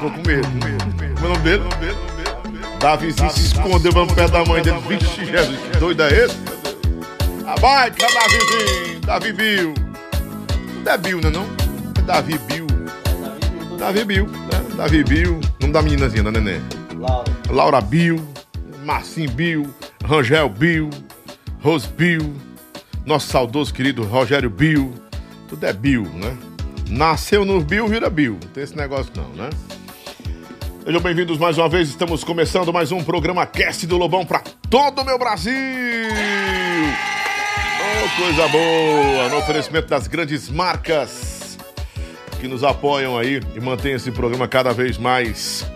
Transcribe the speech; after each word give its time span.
Ficou 0.00 0.12
com 0.12 0.26
medo. 0.26 0.48
Como 0.48 1.26
é 1.26 1.28
o 1.28 1.34
nome 1.34 1.44
dele? 1.44 1.64
Davizinho 2.80 3.30
se 3.30 3.48
escondeu 3.48 3.92
no 3.92 4.06
pé 4.14 4.26
da 4.26 4.42
mãe 4.46 4.62
dele. 4.62 4.80
Vixe, 4.88 5.26
Jesus, 5.26 5.58
que 5.60 5.76
doido 5.76 6.02
é 6.04 6.24
esse? 6.24 6.38
Abaixo, 7.46 7.96
é 8.00 8.14
Davizinho. 8.14 9.00
Davi 9.00 9.32
Bill. 9.34 9.74
Não 10.82 10.90
é 10.90 10.96
Bill, 10.96 11.20
né 11.20 11.28
não? 11.28 11.44
É 11.98 12.00
Davi 12.00 12.38
Bill. 12.38 12.66
Davi 13.78 14.04
Bill, 14.06 14.26
né? 14.26 14.64
Davi 14.74 15.04
Bill. 15.04 15.38
Nome 15.60 15.72
da 15.74 15.82
meninazinha, 15.82 16.22
da 16.22 16.30
neném. 16.30 16.62
Laura. 16.96 17.32
Laura 17.50 17.80
Bill. 17.82 18.26
Marcinho 18.82 19.30
Bill. 19.32 19.68
Rangel 20.02 20.48
Bill. 20.48 20.88
Rose 21.62 21.86
Bill. 21.86 22.34
Nosso 23.04 23.26
saudoso 23.26 23.74
querido 23.74 24.02
Rogério 24.04 24.48
Bill. 24.48 24.94
Tudo 25.46 25.66
é 25.66 25.74
Bill, 25.74 26.04
né? 26.04 26.34
Nasceu 26.88 27.44
no 27.44 27.60
Bill, 27.60 27.86
vira 27.86 28.08
Bill. 28.08 28.38
Não 28.42 28.50
tem 28.50 28.64
esse 28.64 28.74
negócio 28.74 29.12
não, 29.14 29.28
né? 29.34 29.50
Sejam 30.82 31.00
bem-vindos 31.02 31.36
mais 31.36 31.58
uma 31.58 31.68
vez. 31.68 31.90
Estamos 31.90 32.24
começando 32.24 32.72
mais 32.72 32.90
um 32.90 33.04
programa 33.04 33.44
Cast 33.46 33.86
do 33.86 33.98
Lobão 33.98 34.24
para 34.24 34.42
todo 34.70 35.02
o 35.02 35.04
meu 35.04 35.18
Brasil. 35.18 35.52
Oh, 37.82 38.22
coisa 38.22 38.48
boa! 38.48 39.28
No 39.28 39.36
oferecimento 39.38 39.88
das 39.88 40.06
grandes 40.06 40.48
marcas 40.48 41.58
que 42.40 42.48
nos 42.48 42.64
apoiam 42.64 43.18
aí 43.18 43.42
e 43.54 43.60
mantêm 43.60 43.92
esse 43.92 44.10
programa 44.10 44.48
cada 44.48 44.72
vez 44.72 44.96
mais 44.96 45.70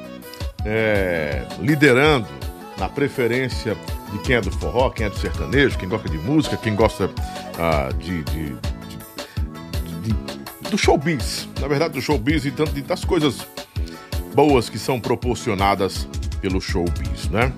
é, 0.65 1.45
liderando 1.61 2.27
na 2.79 2.89
preferência 2.89 3.77
de 4.11 4.19
quem 4.21 4.37
é 4.37 4.41
do 4.41 4.51
forró, 4.51 4.89
quem 4.89 5.05
é 5.05 5.11
do 5.11 5.19
sertanejo, 5.19 5.77
quem 5.77 5.89
gosta 5.89 6.09
de 6.09 6.19
música, 6.19 6.57
quem 6.57 6.75
gosta 6.75 7.11
ah, 7.59 7.91
de, 7.99 8.23
de, 8.25 8.57
de, 10.03 10.13
de, 10.13 10.71
do 10.71 10.79
showbiz. 10.79 11.47
Na 11.61 11.69
verdade, 11.69 11.93
do 11.93 12.01
showbiz 12.01 12.47
e 12.47 12.51
tanto 12.51 12.73
de, 12.73 12.81
das 12.81 13.05
coisas 13.05 13.47
boas 14.35 14.69
que 14.69 14.79
são 14.79 14.99
proporcionadas 14.99 16.09
pelo 16.41 16.61
showbiz, 16.61 17.29
né? 17.31 17.53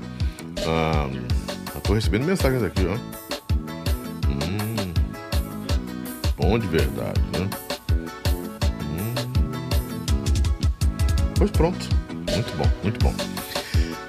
Ah, 0.67 1.09
tô 1.83 1.95
recebendo 1.95 2.25
mensagens 2.25 2.63
aqui, 2.63 2.85
ó. 2.87 2.95
Hum, 4.29 4.93
bom 6.37 6.59
de 6.59 6.67
verdade, 6.67 7.21
né? 7.33 7.49
Hum, 8.83 9.15
pois 11.37 11.51
pronto. 11.51 11.89
Muito 12.11 12.57
bom, 12.57 12.71
muito 12.83 13.03
bom. 13.03 13.15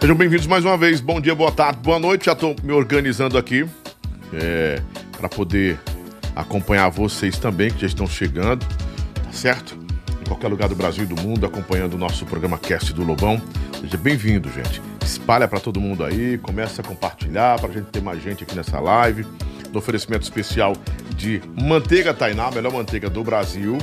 Sejam 0.02 0.16
bem-vindos 0.16 0.48
mais 0.48 0.66
uma 0.66 0.76
vez. 0.76 1.00
Bom 1.00 1.22
dia, 1.22 1.36
boa 1.36 1.52
tarde, 1.52 1.80
boa 1.82 2.00
noite. 2.00 2.26
Já 2.26 2.34
estou 2.34 2.56
me 2.64 2.74
organizando 2.74 3.38
aqui 3.38 3.66
é, 4.34 4.82
para 5.18 5.30
poder 5.30 5.80
acompanhar 6.36 6.90
vocês 6.90 7.38
também 7.38 7.72
que 7.72 7.82
já 7.82 7.88
estão 7.88 8.08
chegando, 8.08 8.66
tá 8.66 9.32
certo? 9.32 9.77
Qualquer 10.28 10.50
lugar 10.50 10.68
do 10.68 10.76
Brasil 10.76 11.06
e 11.06 11.08
do 11.08 11.22
mundo, 11.22 11.46
acompanhando 11.46 11.94
o 11.94 11.98
nosso 11.98 12.26
programa 12.26 12.58
Cast 12.58 12.94
do 12.94 13.02
Lobão. 13.04 13.42
Seja 13.80 13.98
bem-vindo, 13.98 14.52
gente. 14.52 14.82
Espalha 15.02 15.48
para 15.48 15.60
todo 15.60 15.80
mundo 15.80 16.04
aí, 16.04 16.38
começa 16.38 16.82
a 16.82 16.86
compartilhar 16.86 17.58
para 17.60 17.70
a 17.70 17.74
gente 17.74 17.86
ter 17.86 18.02
mais 18.02 18.22
gente 18.22 18.44
aqui 18.44 18.54
nessa 18.54 18.78
live. 18.80 19.26
No 19.72 19.80
oferecimento 19.80 20.24
especial 20.24 20.74
de 21.16 21.42
manteiga 21.56 22.14
Tainá, 22.14 22.48
a 22.48 22.52
melhor 22.52 22.74
manteiga 22.74 23.10
do 23.10 23.24
Brasil. 23.24 23.78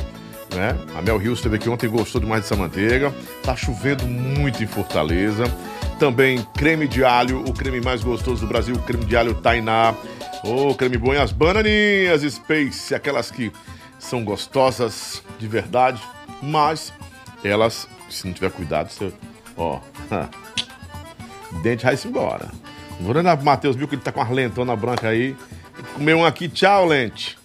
Né? 0.55 0.77
A 0.95 1.01
Mel 1.01 1.17
Rios 1.17 1.39
esteve 1.39 1.57
aqui 1.57 1.69
ontem 1.69 1.89
gostou 1.89 2.21
demais 2.21 2.43
dessa 2.43 2.57
manteiga. 2.57 3.13
Tá 3.43 3.57
chovendo 3.57 4.07
muito 4.07 4.63
em 4.63 4.67
Fortaleza. 4.67 5.45
Também 5.99 6.47
creme 6.55 6.87
de 6.87 7.03
alho, 7.03 7.41
o 7.41 7.55
creme 7.55 7.81
mais 7.81 8.03
gostoso 8.03 8.43
do 8.43 8.47
Brasil, 8.47 8.75
o 8.75 8.83
creme 8.83 9.07
de 9.07 9.17
alho 9.17 9.35
Tainá. 9.35 9.95
Ô, 10.45 10.69
oh, 10.69 10.75
creme 10.75 10.99
bom 10.99 11.15
e 11.15 11.17
as 11.17 11.33
bananinhas 11.33 12.21
Space, 12.23 12.95
aquelas 12.95 13.31
que 13.31 13.51
são 13.99 14.23
gostosas 14.23 15.23
de 15.39 15.49
verdade, 15.49 16.03
mas 16.43 16.93
elas, 17.43 17.89
se 18.11 18.27
não 18.27 18.33
tiver 18.33 18.51
cuidado, 18.51 18.91
você, 18.91 19.13
ó, 19.57 19.81
dente 21.63 21.85
vai-se 21.85 22.09
embora. 22.09 22.51
Vou 23.01 23.15
olhar 23.15 23.37
pro 23.37 23.45
Matheus, 23.45 23.77
viu 23.77 23.89
que 23.89 23.95
ele 23.95 24.03
tá 24.03 24.13
com 24.13 24.21
as 24.21 24.31
lentonas 24.31 24.79
brancas 24.79 25.11
aí. 25.11 25.37
Comeu 25.95 26.19
um 26.19 26.25
aqui, 26.25 26.49
tchau, 26.49 26.87
lente. 26.87 27.39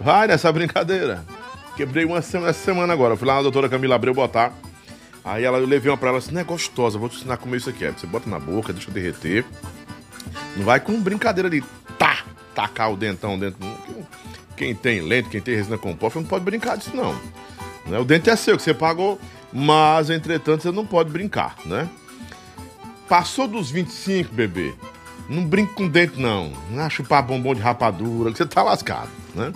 Vai 0.00 0.26
nessa 0.26 0.52
brincadeira. 0.52 1.24
Quebrei 1.76 2.04
uma 2.04 2.22
semana, 2.22 2.50
essa 2.50 2.64
semana 2.64 2.92
agora. 2.92 3.16
Fui 3.16 3.26
lá 3.26 3.36
na 3.36 3.42
doutora 3.42 3.68
Camila 3.68 3.96
Abreu 3.96 4.14
botar. 4.14 4.52
Aí 5.24 5.44
ela, 5.44 5.58
eu 5.58 5.66
levei 5.66 5.90
uma 5.90 5.96
pra 5.96 6.10
ela 6.10 6.18
assim, 6.18 6.30
não 6.32 6.40
é 6.40 6.44
gostosa, 6.44 6.98
vou 6.98 7.08
te 7.08 7.16
ensinar 7.16 7.34
a 7.34 7.36
comer 7.36 7.56
isso 7.56 7.68
aqui. 7.68 7.84
Aí 7.84 7.92
você 7.92 8.06
bota 8.06 8.30
na 8.30 8.38
boca, 8.38 8.72
deixa 8.72 8.90
derreter. 8.90 9.44
Não 10.56 10.64
vai 10.64 10.78
com 10.78 11.00
brincadeira 11.00 11.50
de 11.50 11.62
tá, 11.98 12.24
tacar 12.54 12.92
o 12.92 12.96
dentão 12.96 13.38
dentro. 13.38 13.58
Quem 14.56 14.74
tem 14.74 15.00
lente, 15.00 15.28
quem 15.28 15.40
tem 15.40 15.56
resina 15.56 15.76
composta, 15.76 16.20
não 16.20 16.26
pode 16.26 16.44
brincar 16.44 16.76
disso, 16.76 16.94
não. 16.94 17.18
Né? 17.86 17.98
O 17.98 18.04
dente 18.04 18.30
é 18.30 18.36
seu, 18.36 18.56
que 18.56 18.62
você 18.62 18.74
pagou, 18.74 19.18
mas, 19.52 20.10
entretanto, 20.10 20.62
você 20.62 20.72
não 20.72 20.84
pode 20.84 21.10
brincar, 21.10 21.56
né? 21.64 21.88
Passou 23.08 23.46
dos 23.46 23.70
25, 23.70 24.34
bebê. 24.34 24.74
Não 25.28 25.44
brinque 25.44 25.74
com 25.74 25.88
dente, 25.88 26.20
não. 26.20 26.52
Não 26.70 26.82
é 26.82 26.90
chupar 26.90 27.22
bombom 27.22 27.54
de 27.54 27.60
rapadura, 27.60 28.30
que 28.30 28.38
você 28.38 28.46
tá 28.46 28.62
lascado, 28.62 29.08
né? 29.34 29.52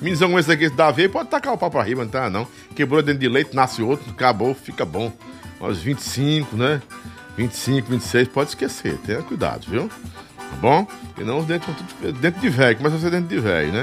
Menizão 0.00 0.30
com 0.30 0.38
esse 0.38 0.50
aqui, 0.50 0.64
esse 0.64 0.74
Davi, 0.74 1.08
pode 1.08 1.28
tacar 1.28 1.52
o 1.52 1.58
pau 1.58 1.70
pra 1.70 1.82
riba, 1.82 2.04
não 2.04 2.10
tá, 2.10 2.30
não. 2.30 2.46
Quebrou 2.74 3.02
dentro 3.02 3.20
de 3.20 3.28
leite, 3.28 3.54
nasce 3.54 3.82
outro, 3.82 4.10
acabou, 4.10 4.54
fica 4.54 4.84
bom. 4.84 5.12
Aos 5.60 5.78
25, 5.78 6.56
né? 6.56 6.80
25, 7.36 7.88
26, 7.88 8.28
pode 8.28 8.50
esquecer, 8.50 8.96
tenha 8.98 9.22
cuidado, 9.22 9.66
viu? 9.68 9.88
Tá 9.88 10.56
bom? 10.60 10.86
E 11.16 11.24
não 11.24 11.38
os 11.38 11.46
dentes 11.46 11.68
dentro 12.20 12.40
de 12.40 12.48
velho, 12.48 12.76
começa 12.76 12.96
a 12.96 13.00
ser 13.00 13.10
dentro 13.10 13.28
de 13.28 13.40
velho, 13.40 13.72
né? 13.72 13.82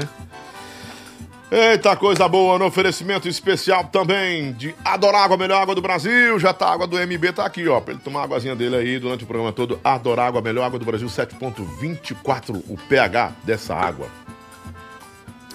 Eita, 1.48 1.94
coisa 1.94 2.26
boa, 2.26 2.58
no 2.58 2.64
oferecimento 2.64 3.28
especial 3.28 3.84
também 3.84 4.52
de 4.52 4.74
Adorágua, 4.84 5.36
a 5.36 5.38
melhor 5.38 5.62
água 5.62 5.76
do 5.76 5.80
Brasil. 5.80 6.40
Já 6.40 6.52
tá, 6.52 6.66
a 6.66 6.72
água 6.72 6.88
do 6.88 6.98
MB 6.98 7.32
tá 7.32 7.46
aqui, 7.46 7.68
ó, 7.68 7.80
pra 7.80 7.94
ele 7.94 8.02
tomar 8.02 8.20
a 8.20 8.24
águazinha 8.24 8.56
dele 8.56 8.74
aí 8.74 8.98
durante 8.98 9.22
o 9.22 9.28
programa 9.28 9.52
todo. 9.52 9.78
Adorágua, 9.84 10.40
a 10.40 10.42
melhor 10.42 10.64
água 10.64 10.76
do 10.76 10.84
Brasil, 10.84 11.06
7.24 11.06 12.64
o 12.68 12.76
pH 12.76 13.32
dessa 13.44 13.76
água. 13.76 14.08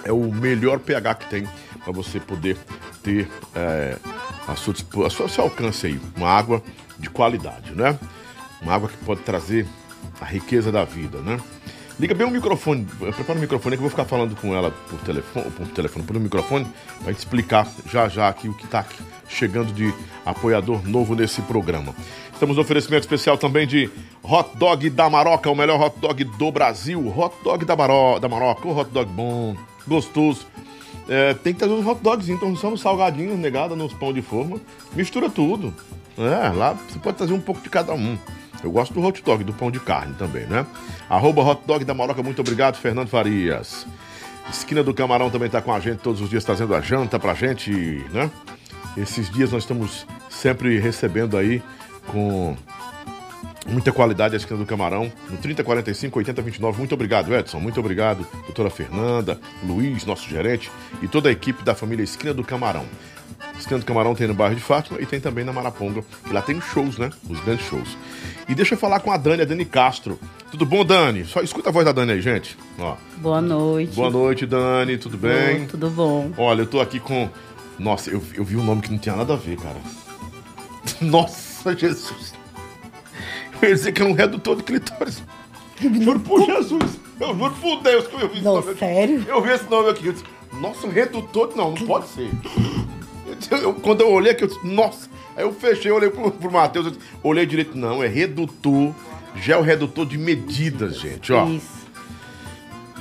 É 0.06 0.13
o 0.13 0.31
melhor 0.31 0.80
pH 0.80 1.16
que 1.16 1.30
tem 1.30 1.47
para 1.84 1.91
você 1.91 2.22
poder 2.22 2.57
ter 3.03 3.30
é, 3.53 3.97
a 4.47 4.56
sua, 4.56 4.74
a 5.06 5.09
sua, 5.09 5.28
seu 5.28 5.44
alcance 5.44 5.88
aí, 5.88 6.00
uma 6.16 6.30
água 6.30 6.63
de 6.97 7.09
qualidade, 7.09 7.75
né? 7.75 8.00
Uma 8.62 8.75
água 8.75 8.88
que 8.88 8.97
pode 9.03 9.22
trazer 9.24 9.68
a 10.22 10.25
riqueza 10.25 10.72
da 10.72 10.85
vida, 10.85 11.18
né? 11.19 11.38
Liga 12.00 12.16
bem 12.16 12.25
o 12.25 12.31
microfone, 12.31 12.85
prepara 12.85 13.38
o 13.38 13.41
microfone 13.41 13.75
que 13.75 13.79
eu 13.79 13.81
vou 13.81 13.90
ficar 13.90 14.06
falando 14.06 14.35
com 14.35 14.56
ela 14.56 14.72
por 14.90 15.00
telefone, 15.02 15.52
por 15.52 15.68
telefone, 15.68 16.06
por 16.06 16.18
um 16.18 16.19
microfone, 16.19 16.66
pra 17.00 17.12
gente 17.12 17.19
explicar 17.19 17.68
já 17.85 18.07
já 18.07 18.28
aqui 18.28 18.50
o 18.50 18.53
que 18.53 18.66
tá 18.66 18.85
chegando 19.29 19.72
de 19.72 19.94
apoiador 20.25 20.88
novo 20.88 21.16
nesse 21.16 21.41
programa. 21.44 21.94
Estamos 22.34 22.56
no 22.56 22.63
oferecimento 22.63 23.03
especial 23.03 23.38
também 23.38 23.68
de 23.68 23.88
Hot 24.24 24.57
Dog 24.57 24.90
da 24.90 25.07
Maroca, 25.09 25.50
o 25.50 25.56
melhor 25.56 25.80
hot 25.80 26.00
dog 26.00 26.24
do 26.24 26.51
Brasil. 26.51 27.13
Hot 27.16 27.35
Dog 27.44 27.63
da, 27.66 27.75
Maro, 27.75 28.18
da 28.19 28.28
Maroca, 28.28 28.68
um 28.68 28.75
hot 28.75 28.90
dog 28.90 29.12
bom, 29.12 29.56
gostoso. 29.88 30.47
É, 31.07 31.35
tem 31.35 31.53
que 31.53 31.59
trazer 31.59 31.74
uns 31.74 31.85
hot 31.85 32.01
dogs, 32.01 32.31
então 32.31 32.56
só 32.56 32.72
nos 32.72 32.81
salgadinhos, 32.81 33.38
negada, 33.38 33.75
nos 33.75 33.94
pão 33.94 34.12
de 34.12 34.24
forma. 34.24 34.59
Mistura 34.96 35.30
tudo. 35.30 35.72
É, 36.18 36.50
lá 36.50 36.74
você 36.74 36.97
pode 36.97 37.18
trazer 37.18 37.34
um 37.34 37.40
pouco 37.40 37.62
de 37.62 37.69
cada 37.69 37.94
um. 37.94 38.18
Eu 38.63 38.72
gosto 38.72 38.94
do 38.94 39.01
hot 39.01 39.22
dog, 39.23 39.44
do 39.44 39.53
pão 39.53 39.72
de 39.72 39.79
carne 39.79 40.13
também, 40.16 40.45
né? 40.45 40.66
Arroba 41.09 41.41
hot 41.41 41.61
dog 41.66 41.83
da 41.83 41.94
Maroca, 41.94 42.22
muito 42.22 42.41
obrigado, 42.41 42.77
Fernando 42.77 43.07
Farias. 43.07 43.85
Esquina 44.49 44.83
do 44.83 44.94
Camarão 44.94 45.30
também 45.30 45.47
está 45.47 45.62
com 45.62 45.74
a 45.74 45.80
gente 45.80 46.00
todos 46.00 46.21
os 46.21 46.30
dias, 46.30 46.44
trazendo 46.44 46.75
a 46.75 46.81
janta 46.81 47.19
pra 47.19 47.33
gente, 47.33 47.71
né? 48.12 48.30
Esses 48.97 49.30
dias 49.30 49.51
nós 49.51 49.63
estamos 49.63 50.06
sempre 50.30 50.77
recebendo 50.80 51.38
aí 51.38 51.62
com 52.07 52.56
muita 53.68 53.91
qualidade 53.91 54.33
a 54.33 54.38
esquina 54.38 54.59
do 54.59 54.65
Camarão, 54.65 55.12
no 55.30 55.38
3045 55.38 56.19
8029. 56.19 56.77
Muito 56.77 56.94
obrigado, 56.94 57.33
Edson. 57.33 57.59
Muito 57.59 57.80
obrigado, 57.80 58.27
doutora 58.45 58.69
Fernanda, 58.69 59.39
Luiz, 59.63 60.06
nosso 60.06 60.27
gerente, 60.30 60.71
e 61.01 61.07
toda 61.07 61.30
a 61.30 61.31
equipe 61.31 61.63
da 61.63 61.75
família 61.75 62.03
Esquina 62.03 62.33
do 62.33 62.44
Camarão. 62.44 62.86
Esquina 63.62 63.80
do 63.80 63.86
Camarão 63.86 64.16
tem 64.16 64.28
no 64.28 64.34
bairro 64.34 64.56
de 64.56 64.62
Fátima 64.62 65.00
e 65.00 65.06
tem 65.06 65.19
também 65.19 65.46
na 65.46 65.54
Maraponga, 65.54 66.04
que 66.25 66.34
lá 66.34 66.42
tem 66.42 66.60
shows, 66.60 66.98
né? 66.98 67.12
Os 67.30 67.40
grandes 67.42 67.66
shows. 67.68 67.96
E 68.50 68.56
deixa 68.56 68.74
eu 68.74 68.78
falar 68.78 69.00
com 69.00 69.12
a 69.12 69.18
Dani, 69.18 69.44
a 69.44 69.46
Dani 69.46 69.66
Castro. 69.66 70.19
Tudo 70.50 70.66
bom, 70.66 70.84
Dani? 70.84 71.25
Só 71.25 71.42
escuta 71.42 71.69
a 71.69 71.72
voz 71.72 71.86
da 71.86 71.92
Dani 71.92 72.13
aí, 72.13 72.22
gente. 72.22 72.58
Ó. 72.80 72.96
Boa 73.18 73.40
noite. 73.40 73.94
Boa 73.96 74.10
noite, 74.10 74.46
Dani. 74.48 74.98
Tudo 74.98 75.16
bem? 75.18 75.68
Tudo 75.68 75.90
bom. 75.92 76.31
Olha, 76.38 76.62
eu 76.62 76.66
tô 76.66 76.81
aqui 76.81 77.00
com. 77.00 77.30
Nossa, 77.78 78.10
eu, 78.10 78.22
eu 78.34 78.44
vi 78.44 78.58
um 78.58 78.63
nome 78.63 78.81
que 78.81 78.92
não 78.92 78.98
tinha 78.98 79.16
nada 79.16 79.34
a 79.34 79.38
ver, 79.38 79.58
cara. 79.58 79.78
Nossa, 81.00 81.75
Jesus. 81.78 82.34
Eu 83.62 83.69
ia 83.69 83.75
dizer 83.75 83.92
que 83.92 84.02
é 84.02 84.06
um 84.06 84.13
redutor 84.13 84.56
de 84.56 84.63
clitóris. 84.63 85.24
Juro 85.80 86.19
por 86.19 86.44
Jesus. 86.46 87.00
Eu 87.19 87.38
juro 87.38 87.54
por 87.62 87.81
Deus 87.84 88.08
que 88.08 88.16
eu 88.16 88.28
vi 88.28 88.36
esse 88.38 88.44
Não, 88.44 88.56
nome. 88.60 88.75
sério? 88.75 89.24
Eu 89.28 89.42
vi 89.42 89.52
esse 89.52 89.69
nome 89.69 89.90
aqui. 89.92 90.08
Eu 90.08 90.13
disse, 90.13 90.25
nossa, 90.60 90.88
redutor. 90.90 91.52
Não, 91.56 91.69
não 91.72 91.86
pode 91.88 92.08
ser. 92.08 92.30
Eu- 93.51 93.74
quando 93.75 94.01
eu 94.01 94.10
olhei 94.12 94.31
aqui, 94.31 94.44
eu 94.44 94.48
disse, 94.48 94.66
nossa. 94.66 95.10
Aí 95.36 95.44
eu 95.44 95.54
fechei, 95.54 95.92
olhei 95.92 96.10
pro, 96.10 96.30
pro 96.31 96.51
Matheus, 96.51 96.94
olhei 97.24 97.45
direito. 97.45 97.78
Não, 97.78 98.04
é 98.04 98.07
redutor. 98.07 98.94
Gel 99.36 99.62
redutor 99.62 100.06
de 100.06 100.18
medidas, 100.18 101.00
gente, 101.00 101.31
ó. 101.31 101.48
Isso. 101.48 101.81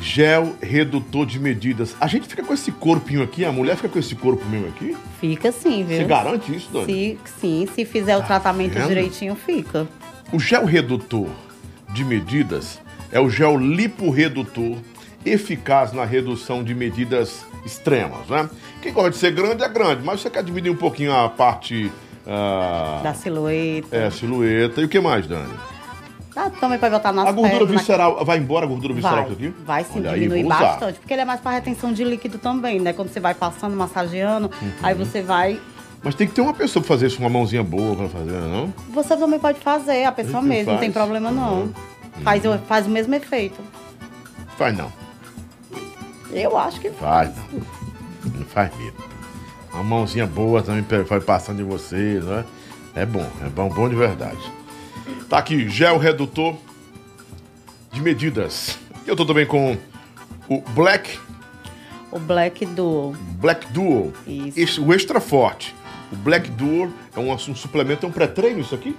Gel 0.00 0.54
redutor 0.62 1.26
de 1.26 1.38
medidas. 1.38 1.94
A 2.00 2.06
gente 2.06 2.26
fica 2.26 2.42
com 2.42 2.54
esse 2.54 2.72
corpinho 2.72 3.22
aqui, 3.22 3.44
a 3.44 3.52
mulher 3.52 3.76
fica 3.76 3.88
com 3.88 3.98
esse 3.98 4.14
corpo 4.14 4.42
mesmo 4.46 4.68
aqui? 4.68 4.96
Fica 5.20 5.52
sim, 5.52 5.84
viu? 5.84 5.98
Você 5.98 6.04
garante 6.04 6.54
isso, 6.56 6.70
Dani? 6.72 6.86
Se, 6.86 7.18
sim, 7.40 7.68
se 7.74 7.84
fizer 7.84 8.16
o 8.16 8.22
tratamento 8.22 8.72
vendo? 8.72 8.88
direitinho, 8.88 9.34
fica. 9.34 9.86
O 10.32 10.38
gel 10.38 10.64
redutor 10.64 11.26
de 11.90 12.02
medidas 12.04 12.80
é 13.12 13.20
o 13.20 13.28
gel 13.28 13.58
liporedutor 13.58 14.76
eficaz 15.24 15.92
na 15.92 16.04
redução 16.04 16.62
de 16.64 16.74
medidas 16.74 17.44
extremas, 17.64 18.26
né? 18.28 18.48
Quem 18.82 18.92
gosta 18.92 19.10
de 19.10 19.16
ser 19.16 19.32
grande 19.32 19.62
é 19.62 19.68
grande, 19.68 20.02
mas 20.04 20.20
você 20.20 20.30
quer 20.30 20.42
dividir 20.42 20.70
um 20.72 20.76
pouquinho 20.76 21.14
a 21.14 21.28
parte 21.28 21.90
ah, 22.26 23.00
Da 23.02 23.12
silhueta. 23.14 23.94
é, 23.94 24.10
silhueta. 24.10 24.80
E 24.80 24.84
o 24.84 24.88
que 24.88 25.00
mais, 25.00 25.26
Dani? 25.26 25.52
Dá 26.34 26.48
também 26.48 26.78
pra 26.78 26.88
botar 26.88 27.12
nas 27.12 27.26
A 27.28 27.32
gordura 27.32 27.50
pernas, 27.58 27.72
na- 27.74 27.78
visceral, 27.80 28.24
vai 28.24 28.38
embora 28.38 28.64
a 28.64 28.68
gordura 28.68 28.94
visceral 28.94 29.24
Vai, 29.24 29.32
aqui? 29.32 29.54
vai 29.66 29.84
sim, 29.84 29.98
Olha 29.98 30.12
aí, 30.12 30.20
diminui 30.20 30.44
usar. 30.44 30.58
bastante. 30.58 30.98
Porque 31.00 31.12
ele 31.12 31.22
é 31.22 31.24
mais 31.24 31.40
para 31.40 31.50
retenção 31.52 31.92
de 31.92 32.04
líquido 32.04 32.38
também, 32.38 32.78
né? 32.80 32.92
Quando 32.92 33.08
você 33.10 33.18
vai 33.20 33.34
passando, 33.34 33.76
massageando, 33.76 34.48
Uhum. 34.62 34.70
aí 34.82 34.94
você 34.94 35.20
vai. 35.22 35.60
Mas 36.02 36.14
tem 36.14 36.26
que 36.26 36.32
ter 36.32 36.40
uma 36.40 36.54
pessoa 36.54 36.82
pra 36.82 36.88
fazer 36.88 37.08
isso, 37.08 37.18
uma 37.18 37.28
mãozinha 37.28 37.62
boa 37.64 37.94
pra 37.96 38.08
fazer, 38.08 38.30
não? 38.32 38.72
Você 38.90 39.16
também 39.16 39.38
pode 39.40 39.58
fazer, 39.60 40.04
a 40.04 40.12
pessoa 40.12 40.40
mesmo, 40.40 40.72
não 40.72 40.78
tem 40.78 40.90
problema 40.92 41.30
não. 41.30 41.62
Uhum. 41.62 41.72
Faz, 42.22 42.42
o- 42.46 42.58
faz 42.60 42.86
o 42.86 42.90
mesmo 42.90 43.14
efeito. 43.14 43.60
Faz 44.56 44.74
não. 44.76 44.90
Eu 46.32 46.56
acho 46.56 46.80
que 46.80 46.90
Faz 46.90 47.30
não. 47.36 47.60
Não 48.38 48.44
faz 48.46 48.70
mesmo. 48.76 48.98
Uma 49.72 49.82
mãozinha 49.84 50.26
boa 50.26 50.62
também 50.62 50.84
vai 51.04 51.20
passando 51.20 51.60
em 51.60 51.64
vocês, 51.64 52.24
né? 52.24 52.44
É 52.94 53.06
bom, 53.06 53.26
é 53.44 53.48
bom, 53.48 53.68
bom 53.68 53.88
de 53.88 53.94
verdade. 53.94 54.40
Tá 55.28 55.38
aqui, 55.38 55.68
gel 55.68 55.96
redutor 55.96 56.56
de 57.92 58.00
medidas. 58.00 58.78
Eu 59.06 59.14
tô 59.16 59.24
também 59.24 59.46
com 59.46 59.76
o 60.48 60.60
Black, 60.70 61.18
o 62.10 62.18
Black 62.18 62.66
Duo. 62.66 63.12
Black 63.40 63.72
Duo. 63.72 64.12
Isso. 64.26 64.58
Esse- 64.60 64.80
o 64.80 64.92
extra 64.92 65.20
forte. 65.20 65.74
O 66.12 66.16
Black 66.16 66.50
Duo 66.50 66.92
é 67.16 67.20
um, 67.20 67.32
um 67.32 67.38
suplemento, 67.38 68.04
é 68.04 68.08
um 68.08 68.12
pré-treino 68.12 68.60
isso 68.60 68.74
aqui? 68.74 68.96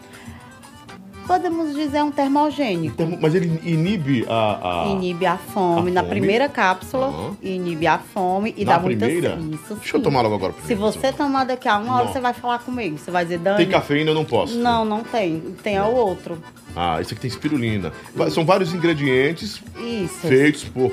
Podemos 1.32 1.74
dizer 1.76 2.04
um 2.04 2.12
termogênico. 2.12 2.96
Termo- 2.98 3.18
Mas 3.22 3.34
ele 3.34 3.60
inibe 3.64 4.26
a... 4.28 4.84
a- 4.84 4.88
Inibe 4.92 5.26
a 5.26 5.38
fome. 5.38 5.90
A 5.92 5.94
Na 5.94 6.02
fome. 6.02 6.10
primeira 6.12 6.50
cápsula, 6.50 7.08
Aham. 7.08 7.38
inibe 7.42 7.88
a 7.88 7.98
fome 8.00 8.54
e 8.58 8.66
Na 8.66 8.74
dá 8.76 8.80
muita 8.80 9.06
primeira? 9.06 9.38
Isso, 9.54 9.76
Deixa 9.76 9.96
eu 9.96 10.00
sim. 10.00 10.04
tomar 10.04 10.22
logo 10.22 10.36
agora 10.36 10.54
Se 10.54 10.60
primeiro, 10.76 10.82
você 10.92 11.08
então. 11.08 11.26
tomar 11.28 11.46
daqui 11.46 11.68
a 11.70 11.78
uma 11.78 11.96
hora, 11.96 12.06
Não. 12.06 12.12
você 12.14 12.20
vai 12.20 12.34
falar 12.34 12.60
comigo. 12.60 12.98
Você 12.98 13.10
vai 13.12 13.24
dizer, 13.24 13.38
Dani. 13.40 13.58
Tem 13.58 13.70
cafeína, 13.70 14.12
eu 14.12 14.16
não 14.16 14.26
posso. 14.26 14.58
Não, 14.58 14.84
não 14.84 15.04
tem. 15.04 15.40
Tem 15.64 15.78
é 15.78 15.84
o 15.84 15.94
outro. 15.94 16.38
Ah, 16.76 17.00
esse 17.02 17.14
aqui 17.14 17.22
tem 17.22 17.30
espirulina. 17.30 17.92
São 18.32 18.46
vários 18.46 18.74
ingredientes 18.74 19.62
Isso. 19.78 20.28
feitos 20.28 20.64
por, 20.66 20.92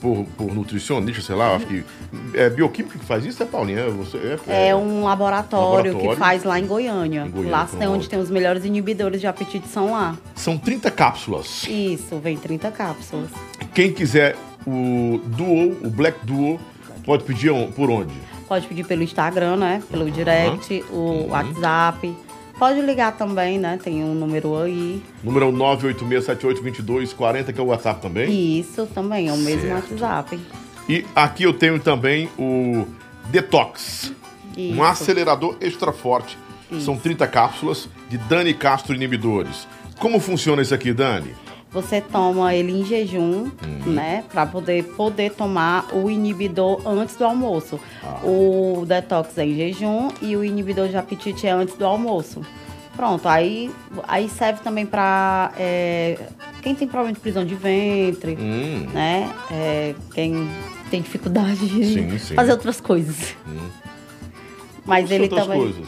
por, 0.00 0.24
por 0.36 0.54
nutricionistas, 0.54 1.24
sei 1.24 1.34
lá, 1.36 1.54
acho 1.56 1.66
que. 1.66 1.84
É 2.34 2.48
bioquímico 2.50 2.98
que 2.98 3.04
faz 3.04 3.24
isso, 3.24 3.42
é 3.42 3.46
Paulinha? 3.46 3.80
É, 3.80 3.90
Você, 3.90 4.38
é, 4.48 4.68
É 4.68 4.76
um 4.76 5.04
laboratório, 5.04 5.92
Laboratório. 5.92 6.10
que 6.10 6.16
faz 6.16 6.44
lá 6.44 6.58
em 6.58 6.66
Goiânia. 6.66 7.24
Em 7.26 7.30
Goiânia, 7.30 7.50
lá 7.52 7.66
tem 7.66 7.88
onde 7.88 8.08
tem 8.08 8.18
os 8.18 8.30
melhores 8.30 8.64
inibidores 8.64 9.20
de 9.20 9.26
apetite 9.26 9.68
são 9.68 9.92
lá. 9.92 10.16
São 10.34 10.56
30 10.58 10.90
cápsulas. 10.90 11.64
Isso, 11.68 12.18
vem 12.18 12.36
30 12.36 12.70
cápsulas. 12.70 13.30
Quem 13.74 13.92
quiser 13.92 14.36
o 14.66 15.20
Duo, 15.24 15.76
o 15.84 15.90
Black 15.90 16.18
Duo, 16.24 16.58
pode 17.04 17.24
pedir 17.24 17.52
por 17.74 17.90
onde? 17.90 18.12
Pode 18.46 18.66
pedir 18.66 18.84
pelo 18.84 19.02
Instagram, 19.02 19.56
né? 19.56 19.82
Pelo 19.90 20.10
direct, 20.10 20.82
o 20.90 20.94
Uhum. 20.96 21.28
WhatsApp. 21.30 22.16
Pode 22.58 22.80
ligar 22.80 23.16
também, 23.16 23.58
né? 23.58 23.78
Tem 23.82 24.02
um 24.02 24.14
número 24.14 24.56
aí. 24.60 25.00
Número 25.22 25.46
é 25.46 25.48
o 25.48 25.52
986782240, 25.52 27.52
que 27.52 27.60
é 27.60 27.62
o 27.62 27.66
WhatsApp 27.66 28.02
também. 28.02 28.58
Isso 28.58 28.86
também, 28.86 29.28
é 29.28 29.32
o 29.32 29.36
mesmo 29.36 29.62
Certo. 29.62 29.92
WhatsApp. 29.92 30.40
E 30.88 31.04
aqui 31.14 31.44
eu 31.44 31.52
tenho 31.52 31.78
também 31.78 32.28
o 32.38 32.84
Detox. 33.26 34.12
Um 34.56 34.72
Isso. 34.72 34.82
acelerador 34.82 35.56
extra 35.60 35.92
forte. 35.92 36.36
São 36.80 36.96
30 36.96 37.26
cápsulas 37.28 37.88
de 38.10 38.18
Dani 38.18 38.52
Castro 38.52 38.94
Inibidores. 38.94 39.66
Como 39.98 40.20
funciona 40.20 40.60
isso 40.60 40.74
aqui, 40.74 40.92
Dani? 40.92 41.34
Você 41.70 42.00
toma 42.00 42.54
ele 42.54 42.72
em 42.80 42.84
jejum, 42.84 43.50
Uhum. 43.62 43.92
né? 43.92 44.24
Pra 44.32 44.46
poder, 44.46 44.82
poder 44.96 45.32
tomar 45.32 45.88
o 45.94 46.08
inibidor 46.10 46.80
antes 46.86 47.14
do 47.16 47.24
almoço. 47.24 47.78
Ah. 48.02 48.20
O 48.24 48.84
detox 48.86 49.36
é 49.36 49.44
em 49.44 49.54
jejum 49.54 50.08
e 50.22 50.34
o 50.34 50.42
inibidor 50.42 50.88
de 50.88 50.96
apetite 50.96 51.46
é 51.46 51.50
antes 51.50 51.74
do 51.74 51.84
almoço. 51.84 52.40
Pronto, 52.96 53.28
aí, 53.28 53.70
aí 54.08 54.28
serve 54.28 54.60
também 54.62 54.84
pra 54.86 55.52
é, 55.58 56.18
quem 56.62 56.74
tem 56.74 56.88
problema 56.88 57.12
de 57.14 57.20
prisão 57.20 57.44
de 57.44 57.54
ventre, 57.54 58.36
Hum, 58.40 58.88
né? 58.92 59.30
É, 59.50 59.94
quem 60.14 60.48
tem 60.90 61.02
dificuldade 61.02 61.68
de 61.68 61.84
Sim, 61.84 62.16
sim. 62.18 62.34
fazer 62.34 62.50
outras 62.52 62.80
coisas. 62.80 63.36
Mas 64.86 65.10
ele 65.10 65.24
outras 65.24 65.42
também. 65.44 65.60
coisas. 65.60 65.86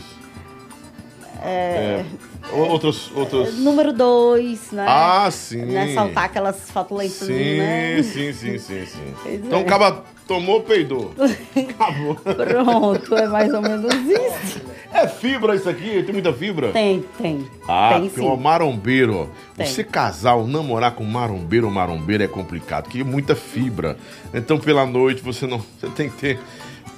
É... 1.42 2.04
o- 2.04 2.29
Outras, 2.52 3.10
outras... 3.14 3.54
Número 3.58 3.92
dois, 3.92 4.72
né? 4.72 4.84
Ah, 4.88 5.30
sim. 5.30 5.64
Né? 5.64 5.94
Soltar 5.94 6.24
aquelas 6.24 6.70
flatulentas, 6.70 7.14
Sim, 7.14 7.58
né? 7.58 8.02
sim, 8.02 8.32
sim, 8.32 8.58
sim, 8.58 8.86
sim. 8.86 9.14
Então 9.26 9.60
é. 9.60 9.62
o 9.62 9.66
cara 9.66 10.02
tomou, 10.26 10.60
peidou. 10.62 11.12
Acabou. 11.56 12.14
Pronto, 12.14 13.16
é 13.16 13.26
mais 13.28 13.52
ou 13.52 13.62
menos 13.62 13.92
isso. 13.94 14.60
É 14.92 15.06
fibra 15.06 15.54
isso 15.54 15.68
aqui? 15.68 16.02
Tem 16.02 16.12
muita 16.12 16.32
fibra? 16.32 16.72
Tem, 16.72 17.04
tem. 17.16 17.46
Ah, 17.68 17.90
tem 17.92 18.02
porque 18.08 18.20
sim. 18.20 18.26
o 18.26 18.36
marombeiro. 18.36 19.30
Tem. 19.56 19.66
Você 19.66 19.84
casar 19.84 20.34
ou 20.34 20.46
namorar 20.46 20.92
com 20.92 21.04
marombeiro 21.04 21.66
ou 21.66 21.72
marombeira 21.72 22.24
é 22.24 22.28
complicado, 22.28 22.84
porque 22.84 23.00
é 23.00 23.04
muita 23.04 23.36
fibra. 23.36 23.96
Então, 24.34 24.58
pela 24.58 24.84
noite, 24.84 25.22
você 25.22 25.46
não. 25.46 25.58
Você 25.58 25.88
tem 25.94 26.10
que 26.10 26.16
ter 26.16 26.40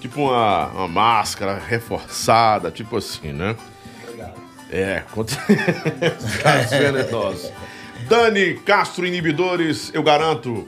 tipo 0.01 0.23
uma, 0.23 0.69
uma 0.69 0.89
máscara 0.89 1.63
reforçada, 1.65 2.71
tipo 2.71 2.97
assim, 2.97 3.33
né? 3.33 3.55
É, 4.73 5.03
contra 5.13 5.39
os 6.19 6.37
caras 6.37 6.71
venenosos. 6.71 7.53
Dani 8.09 8.55
Castro 8.55 9.07
Inibidores, 9.07 9.91
eu 9.95 10.03
garanto. 10.03 10.67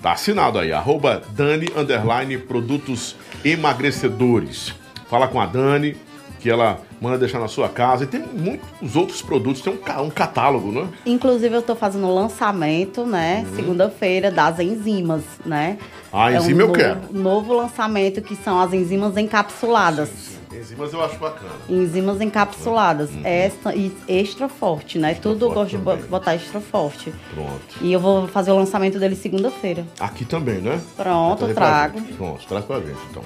Tá 0.00 0.12
assinado 0.12 0.58
aí, 0.60 0.72
arroba 0.72 1.22
Dani 1.30 1.66
Underline 1.76 2.38
Produtos 2.38 3.16
Emagrecedores. 3.44 4.72
Fala 5.10 5.26
com 5.26 5.40
a 5.40 5.46
Dani, 5.46 5.96
que 6.38 6.48
ela 6.48 6.80
manda 7.00 7.18
deixar 7.18 7.40
na 7.40 7.48
sua 7.48 7.68
casa. 7.68 8.04
E 8.04 8.06
tem 8.06 8.20
muitos 8.20 8.94
outros 8.96 9.20
produtos, 9.20 9.60
tem 9.60 9.72
um, 9.72 10.02
um 10.04 10.10
catálogo, 10.10 10.70
né? 10.70 10.88
Inclusive, 11.04 11.54
eu 11.54 11.62
tô 11.62 11.74
fazendo 11.74 12.06
o 12.06 12.14
lançamento, 12.14 13.04
né? 13.04 13.44
Segunda-feira, 13.56 14.30
das 14.30 14.58
enzimas, 14.60 15.22
né? 15.44 15.78
Uhum. 15.80 15.86
Ah, 16.20 16.30
É 16.32 16.38
um 16.38 16.42
enzima 16.42 16.62
eu 16.62 16.66
novo, 16.68 16.78
quero. 16.78 17.00
novo 17.10 17.52
lançamento 17.54 18.22
que 18.22 18.36
são 18.36 18.60
as 18.60 18.72
enzimas 18.72 19.16
encapsuladas. 19.16 20.37
Enzimas 20.52 20.92
eu 20.92 21.04
acho 21.04 21.16
bacana. 21.18 21.50
Enzimas 21.68 22.20
encapsuladas. 22.20 23.10
Esta 23.22 23.74
e 23.74 23.92
extra 24.08 24.48
forte, 24.48 24.98
né? 24.98 25.14
Tudo 25.14 25.44
eu 25.44 25.48
Uhum. 25.48 25.54
gosto 25.54 25.70
de 25.76 25.78
também. 25.84 26.02
botar 26.08 26.34
extra 26.34 26.60
forte. 26.60 27.12
Pronto. 27.34 27.60
E 27.82 27.92
eu 27.92 28.00
vou 28.00 28.26
fazer 28.28 28.50
o 28.50 28.56
lançamento 28.56 28.98
dele 28.98 29.14
segunda-feira. 29.14 29.86
Aqui 30.00 30.24
também, 30.24 30.58
né? 30.60 30.80
Pronto, 30.96 31.44
pra 31.46 31.54
trago. 31.54 32.00
Pronto, 32.16 32.46
traz 32.46 32.64
pra 32.64 32.80
gente, 32.80 32.98
então. 33.10 33.22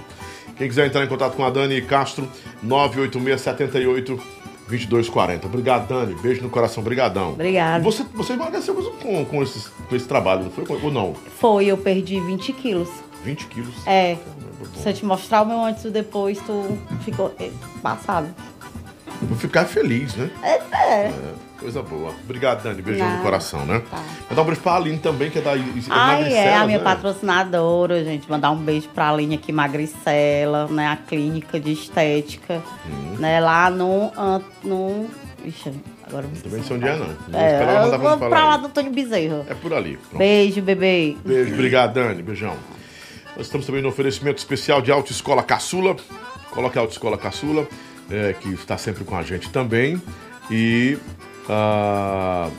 Quem 0.56 0.68
quiser 0.68 0.86
entrar 0.86 1.04
em 1.04 1.08
contato 1.08 1.34
com 1.34 1.44
a 1.44 1.50
Dani 1.50 1.80
Castro, 1.82 2.28
98678 2.62 4.20
2240. 4.68 5.46
Obrigado, 5.46 5.88
Dani. 5.88 6.14
Beijo 6.14 6.42
no 6.42 6.48
coração. 6.50 6.82
Obrigadão. 6.82 7.30
Obrigada. 7.32 7.80
E 7.80 7.84
Você, 7.84 8.04
você 8.14 8.32
emagreceu 8.34 8.74
com, 8.74 9.24
com, 9.24 9.42
esses- 9.42 9.68
com 9.88 9.94
esse 9.96 10.06
trabalho, 10.06 10.44
não 10.44 10.50
foi? 10.50 10.64
Ou 10.82 10.90
não? 10.90 11.14
Foi, 11.38 11.66
eu 11.66 11.76
perdi 11.76 12.20
20 12.20 12.52
quilos. 12.52 12.88
20 13.24 13.46
quilos. 13.46 13.74
É. 13.86 14.16
Se 14.76 14.88
eu 14.88 14.92
te 14.94 15.04
mostrar 15.04 15.42
o 15.42 15.46
meu 15.46 15.60
antes 15.64 15.84
e 15.84 15.90
depois, 15.90 16.38
tu 16.40 16.78
ficou 17.04 17.34
é, 17.38 17.50
passado. 17.82 18.28
Vou 19.22 19.36
ficar 19.38 19.64
feliz, 19.66 20.14
né? 20.16 20.30
É, 20.42 20.54
é. 20.76 21.06
É, 21.06 21.12
coisa 21.58 21.80
boa. 21.82 22.12
Obrigado, 22.24 22.62
Dani. 22.64 22.82
Beijão 22.82 23.08
no 23.18 23.22
coração, 23.22 23.64
né? 23.64 23.80
Tá. 23.88 24.02
Mandar 24.28 24.42
um 24.42 24.44
beijo 24.46 24.60
pra 24.60 24.74
Aline 24.74 24.98
também, 24.98 25.30
que 25.30 25.38
é 25.38 25.42
da 25.42 25.52
Ai, 25.90 26.32
é, 26.32 26.56
a 26.56 26.66
minha 26.66 26.78
né? 26.78 26.84
patrocinadora, 26.84 28.02
gente. 28.04 28.28
Mandar 28.28 28.50
um 28.50 28.56
beijo 28.56 28.88
pra 28.88 29.10
Aline 29.10 29.36
aqui, 29.36 29.52
Magricela, 29.52 30.66
né? 30.68 30.88
A 30.88 30.96
clínica 30.96 31.60
de 31.60 31.72
estética, 31.72 32.62
Uhum. 32.84 33.16
né? 33.18 33.40
Lá 33.40 33.70
no... 33.70 34.10
no 34.64 35.06
Ixi, 35.44 35.72
agora 36.06 36.26
Também 36.42 36.58
não 36.58 36.64
sei 36.66 36.76
onde 36.76 36.86
é, 36.86 36.96
não. 36.96 37.06
É, 37.32 37.52
esperar 37.52 37.86
eu 37.86 37.98
vou 37.98 38.18
pra 38.18 38.44
lá 38.44 38.54
aí. 38.54 38.60
do 38.60 38.66
Antônio 38.68 38.92
Bezerra. 38.92 39.44
É 39.48 39.54
por 39.54 39.72
ali. 39.74 39.96
Pronto. 39.96 40.18
Beijo, 40.18 40.62
bebê. 40.62 41.16
Beijo, 41.24 41.54
obrigado, 41.54 41.94
Dani. 41.94 42.22
Beijão. 42.22 42.54
Nós 43.36 43.46
estamos 43.46 43.66
também 43.66 43.80
no 43.80 43.88
oferecimento 43.88 44.38
especial 44.38 44.82
de 44.82 44.92
Autoescola 44.92 45.42
Caçula. 45.42 45.96
Coloque 46.50 46.78
a 46.78 46.82
Autoescola 46.82 47.16
Caçula, 47.16 47.66
é, 48.10 48.34
que 48.34 48.50
está 48.50 48.76
sempre 48.76 49.04
com 49.04 49.16
a 49.16 49.22
gente 49.22 49.48
também. 49.50 50.00
E 50.50 50.98
ah, 51.48 52.50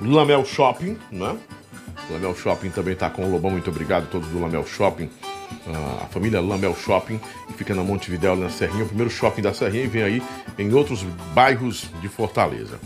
Lamel 0.00 0.44
Shopping, 0.44 0.98
né? 1.10 1.36
Lamel 2.10 2.34
Shopping 2.36 2.68
também 2.70 2.92
está 2.92 3.08
com 3.08 3.24
o 3.24 3.30
Lobão. 3.30 3.50
Muito 3.50 3.70
obrigado 3.70 4.04
a 4.04 4.06
todos 4.06 4.28
do 4.28 4.38
Lamel 4.38 4.66
Shopping. 4.66 5.08
Ah, 5.66 6.02
a 6.02 6.06
família 6.08 6.42
Lamel 6.42 6.76
Shopping, 6.76 7.18
que 7.46 7.54
fica 7.54 7.74
na 7.74 7.82
Montevidéu, 7.82 8.36
na 8.36 8.50
Serrinha, 8.50 8.84
o 8.84 8.88
primeiro 8.88 9.10
shopping 9.10 9.40
da 9.40 9.54
Serrinha 9.54 9.84
e 9.84 9.88
vem 9.88 10.02
aí 10.02 10.22
em 10.58 10.72
outros 10.74 11.02
bairros 11.34 11.88
de 12.02 12.08
Fortaleza. 12.08 12.78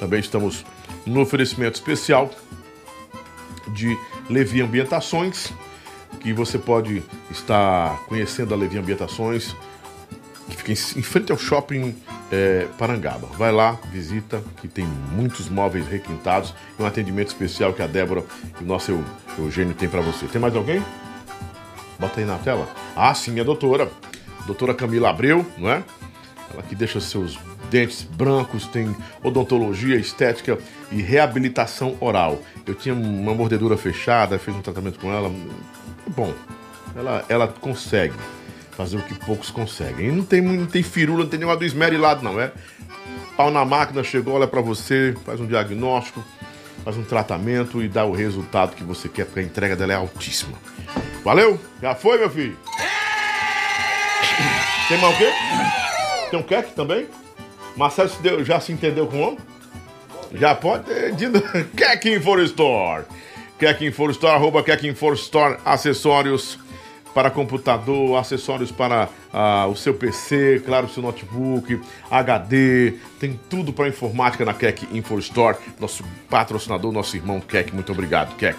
Também 0.00 0.18
estamos 0.18 0.64
no 1.06 1.20
oferecimento 1.20 1.76
especial 1.76 2.28
de 3.68 3.96
Levi 4.28 4.60
Ambientações, 4.60 5.52
que 6.20 6.32
você 6.32 6.58
pode 6.58 7.02
estar 7.30 8.04
conhecendo 8.06 8.54
a 8.54 8.56
Levi 8.56 8.78
Ambientações, 8.78 9.54
que 10.48 10.56
fica 10.56 10.72
em, 10.72 11.02
frente 11.02 11.32
ao 11.32 11.38
shopping 11.38 11.94
é, 12.30 12.66
Parangaba. 12.78 13.26
Vai 13.38 13.52
lá, 13.52 13.78
visita, 13.90 14.42
que 14.60 14.68
tem 14.68 14.86
muitos 14.86 15.48
móveis 15.48 15.86
requintados 15.86 16.54
e 16.78 16.82
um 16.82 16.86
atendimento 16.86 17.28
especial 17.28 17.72
que 17.72 17.82
a 17.82 17.86
Débora 17.86 18.24
e 18.60 18.64
o 18.64 18.66
nosso 18.66 19.02
Eugênio 19.38 19.74
tem 19.74 19.88
para 19.88 20.00
você. 20.00 20.26
Tem 20.26 20.40
mais 20.40 20.54
alguém? 20.54 20.82
Bota 21.98 22.20
aí 22.20 22.26
na 22.26 22.38
tela. 22.38 22.68
Ah, 22.96 23.14
sim, 23.14 23.38
a 23.40 23.44
doutora. 23.44 23.90
Doutora 24.46 24.74
Camila 24.74 25.10
Abreu, 25.10 25.46
não 25.56 25.70
é? 25.70 25.84
Ela 26.52 26.62
que 26.62 26.74
deixa 26.74 27.00
seus 27.00 27.38
dentes 27.70 28.02
brancos, 28.02 28.66
tem 28.66 28.94
odontologia, 29.22 29.96
estética 29.96 30.58
e 30.90 31.00
reabilitação 31.00 31.96
oral. 32.00 32.42
Eu 32.66 32.74
tinha 32.74 32.94
uma 32.94 33.34
mordedura 33.34 33.78
fechada, 33.78 34.38
fiz 34.38 34.54
um 34.54 34.60
tratamento 34.60 34.98
com 34.98 35.10
ela. 35.10 35.32
Bom, 36.06 36.32
ela, 36.96 37.24
ela 37.28 37.48
consegue 37.48 38.14
fazer 38.72 38.96
o 38.96 39.02
que 39.02 39.14
poucos 39.14 39.50
conseguem. 39.50 40.08
E 40.08 40.12
não 40.12 40.24
tem, 40.24 40.40
não 40.40 40.66
tem 40.66 40.82
firula, 40.82 41.24
não 41.24 41.28
tem 41.28 41.38
nenhuma 41.38 41.56
do 41.56 41.64
esmerilado, 41.64 42.22
não. 42.22 42.40
É 42.40 42.52
pau 43.36 43.50
na 43.50 43.64
máquina, 43.64 44.04
chegou, 44.04 44.34
olha 44.34 44.46
para 44.46 44.60
você, 44.60 45.14
faz 45.24 45.40
um 45.40 45.46
diagnóstico, 45.46 46.22
faz 46.84 46.96
um 46.96 47.04
tratamento 47.04 47.82
e 47.82 47.88
dá 47.88 48.04
o 48.04 48.12
resultado 48.12 48.74
que 48.76 48.84
você 48.84 49.08
quer, 49.08 49.24
porque 49.26 49.40
a 49.40 49.42
entrega 49.42 49.74
dela 49.74 49.92
é 49.92 49.96
altíssima. 49.96 50.56
Valeu? 51.24 51.58
Já 51.80 51.94
foi, 51.94 52.18
meu 52.18 52.30
filho? 52.30 52.56
Tem 54.88 54.98
mais 54.98 55.14
o 55.14 55.18
quê? 55.18 55.32
Tem 56.30 56.38
um 56.38 56.42
queque 56.42 56.74
também? 56.74 57.06
Marcelo 57.76 58.10
já 58.44 58.60
se 58.60 58.72
entendeu 58.72 59.06
com 59.06 59.16
o 59.16 59.20
homem? 59.20 59.38
Já 60.34 60.54
pode 60.54 60.84
ter 60.84 61.14
dito. 61.14 61.42
For 62.22 62.40
Store. 62.40 63.04
Keck 63.62 63.92
For 63.92 64.10
Store, 64.10 64.34
arroba 64.34 64.60
Keck 64.60 64.92
For 64.92 65.14
Store, 65.14 65.56
acessórios 65.64 66.58
para 67.14 67.30
computador, 67.30 68.18
acessórios 68.18 68.72
para 68.72 69.08
ah, 69.32 69.68
o 69.68 69.76
seu 69.76 69.94
PC, 69.94 70.60
claro, 70.66 70.88
seu 70.88 71.00
notebook, 71.00 71.80
HD, 72.10 72.94
tem 73.20 73.38
tudo 73.48 73.72
para 73.72 73.86
informática 73.86 74.44
na 74.44 74.52
Keck 74.52 74.88
Info 74.90 75.16
Store, 75.20 75.56
nosso 75.78 76.02
patrocinador, 76.28 76.90
nosso 76.90 77.14
irmão 77.14 77.38
Keck. 77.38 77.72
Muito 77.72 77.92
obrigado, 77.92 78.34
Keck. 78.34 78.58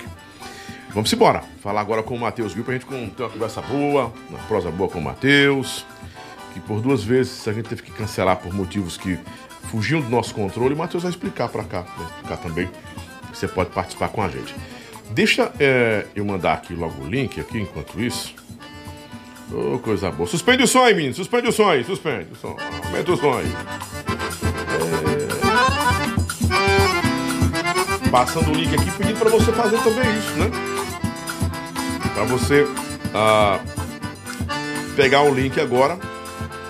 Vamos 0.91 1.11
embora. 1.11 1.43
Falar 1.61 1.81
agora 1.81 2.01
com 2.01 2.15
o 2.15 2.19
Matheus 2.19 2.53
Gil 2.53 2.63
pra 2.63 2.73
gente 2.73 2.85
ter 2.85 3.23
uma 3.23 3.29
conversa 3.29 3.61
boa, 3.61 4.13
uma 4.29 4.39
prosa 4.47 4.71
boa 4.71 4.89
com 4.89 4.99
o 4.99 5.03
Matheus 5.03 5.85
que 6.53 6.61
por 6.61 6.79
duas 6.79 7.03
vezes 7.03 7.45
a 7.45 7.51
gente 7.51 7.67
teve 7.67 7.81
que 7.81 7.91
cancelar 7.91 8.37
por 8.37 8.53
motivos 8.53 8.95
que 8.95 9.19
fugiam 9.69 9.99
do 9.99 10.09
nosso 10.09 10.33
controle. 10.33 10.75
O 10.75 10.77
Matheus 10.77 11.03
vai 11.03 11.11
explicar 11.11 11.49
para 11.49 11.65
cá, 11.65 11.81
vai 11.81 12.05
explicar 12.05 12.37
também. 12.37 12.69
Você 13.33 13.47
pode 13.49 13.71
participar 13.71 14.09
com 14.09 14.21
a 14.21 14.29
gente. 14.29 14.55
Deixa 15.13 15.51
é, 15.59 16.07
eu 16.15 16.25
mandar 16.25 16.53
aqui 16.53 16.73
logo 16.73 17.03
o 17.03 17.07
link 17.07 17.39
aqui 17.39 17.59
enquanto 17.59 18.01
isso. 18.01 18.33
Oh, 19.51 19.77
coisa 19.77 20.09
boa. 20.09 20.27
Suspende 20.27 20.63
o 20.63 20.67
som 20.67 20.83
aí, 20.83 20.95
menino. 20.95 21.13
Suspende 21.13 21.47
o 21.47 21.51
som 21.51 21.69
aí. 21.69 21.83
Suspende 21.83 22.29
o 22.31 22.35
som. 22.35 22.57
Aumenta 22.85 23.11
o 23.11 23.17
som 23.17 23.37
aí. 23.37 23.45
É... 28.03 28.09
Passando 28.09 28.49
o 28.49 28.53
link 28.55 28.73
aqui, 28.73 28.89
pedindo 28.97 29.19
para 29.19 29.29
você 29.29 29.51
fazer 29.51 29.77
também 29.83 30.17
isso, 30.17 30.31
né? 30.33 30.49
Para 32.15 32.23
você 32.23 32.67
ah, 33.13 33.59
pegar 34.95 35.21
o 35.23 35.33
link 35.33 35.59
agora 35.59 35.99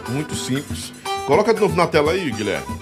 muito 0.10 0.36
simples. 0.36 0.92
Coloca 1.26 1.54
de 1.54 1.62
novo 1.62 1.78
na 1.78 1.88
tela 1.88 2.12
aí, 2.12 2.30
Guilherme. 2.32 2.82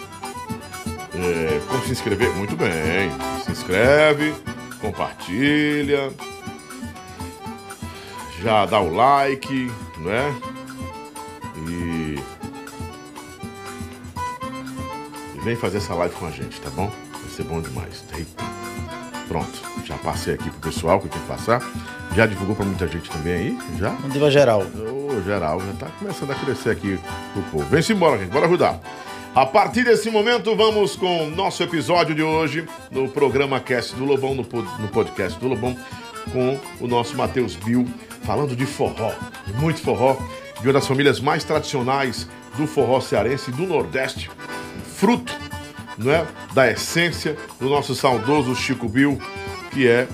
É, 1.14 1.60
como 1.68 1.84
se 1.84 1.92
inscrever? 1.92 2.30
Muito 2.36 2.56
bem. 2.56 3.12
Se 3.46 3.52
inscreve, 3.52 4.34
compartilha, 4.82 6.12
já 8.42 8.66
dá 8.66 8.80
o 8.82 8.94
like, 8.94 9.72
né? 10.00 10.36
E, 11.68 12.20
vem 15.44 15.56
fazer 15.56 15.78
essa 15.78 15.94
live 15.94 16.14
com 16.16 16.26
a 16.26 16.32
gente, 16.32 16.60
tá 16.60 16.70
bom? 16.72 16.92
Vai 17.12 17.30
ser 17.30 17.44
bom 17.44 17.62
demais. 17.62 18.04
Eita. 18.16 18.44
Pronto, 19.28 19.62
já 19.86 19.98
passei 19.98 20.34
aqui 20.34 20.50
pro 20.50 20.72
pessoal 20.72 21.00
que 21.00 21.08
tem 21.08 21.22
que 21.22 21.28
passar. 21.28 21.62
Já 22.16 22.26
divulgou 22.26 22.56
para 22.56 22.66
muita 22.66 22.88
gente 22.88 23.10
também 23.10 23.34
aí? 23.34 23.58
Já? 23.78 23.92
Mandiva 23.92 24.30
geral. 24.30 24.62
Ô, 24.62 25.22
geral, 25.22 25.62
já 25.62 25.74
tá 25.74 25.88
começando 25.98 26.32
a 26.32 26.36
crescer 26.36 26.72
aqui 26.72 27.00
o 27.36 27.42
povo. 27.44 27.66
Vem-se 27.66 27.94
embora, 27.94 28.18
gente, 28.18 28.30
bora 28.32 28.48
ajudar. 28.48 28.80
A 29.34 29.46
partir 29.46 29.86
desse 29.86 30.10
momento, 30.10 30.54
vamos 30.58 30.98
com 30.98 31.24
o 31.24 31.30
nosso 31.30 31.64
episódio 31.64 32.14
de 32.14 32.22
hoje 32.22 32.68
no 32.92 33.08
programa 33.08 33.62
Cast 33.62 33.96
do 33.96 34.04
Lobão, 34.04 34.36
no, 34.36 34.44
no 34.44 34.88
podcast 34.90 35.40
do 35.40 35.48
Lobão, 35.48 35.78
com 36.34 36.60
o 36.82 36.88
nosso 36.88 37.16
Matheus 37.16 37.56
Bill, 37.56 37.88
falando 38.24 38.58
de 38.58 38.66
forró, 38.66 39.14
de 39.48 39.54
muito 39.54 39.80
forró, 39.80 40.18
de 40.60 40.68
uma 40.68 40.74
das 40.74 40.86
famílias 40.86 41.22
mais 41.22 41.46
tradicionais 41.46 42.28
do 42.58 42.68
forró 42.68 43.00
cearense 43.00 43.52
e 43.52 43.54
do 43.54 43.66
Nordeste, 43.66 44.30
fruto 44.98 45.34
não 45.98 46.12
é, 46.12 46.28
da 46.54 46.70
essência 46.70 47.38
do 47.58 47.70
nosso 47.70 47.96
saudoso 47.96 48.54
Chico 48.54 48.90
Bill, 48.90 49.18
que 49.72 49.88
é 49.88 50.10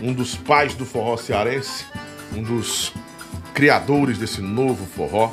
um 0.00 0.12
dos 0.12 0.36
pais 0.36 0.76
do 0.76 0.86
forró 0.86 1.16
cearense, 1.16 1.86
um 2.32 2.40
dos 2.40 2.92
criadores 3.52 4.16
desse 4.16 4.40
novo 4.40 4.86
forró, 4.86 5.32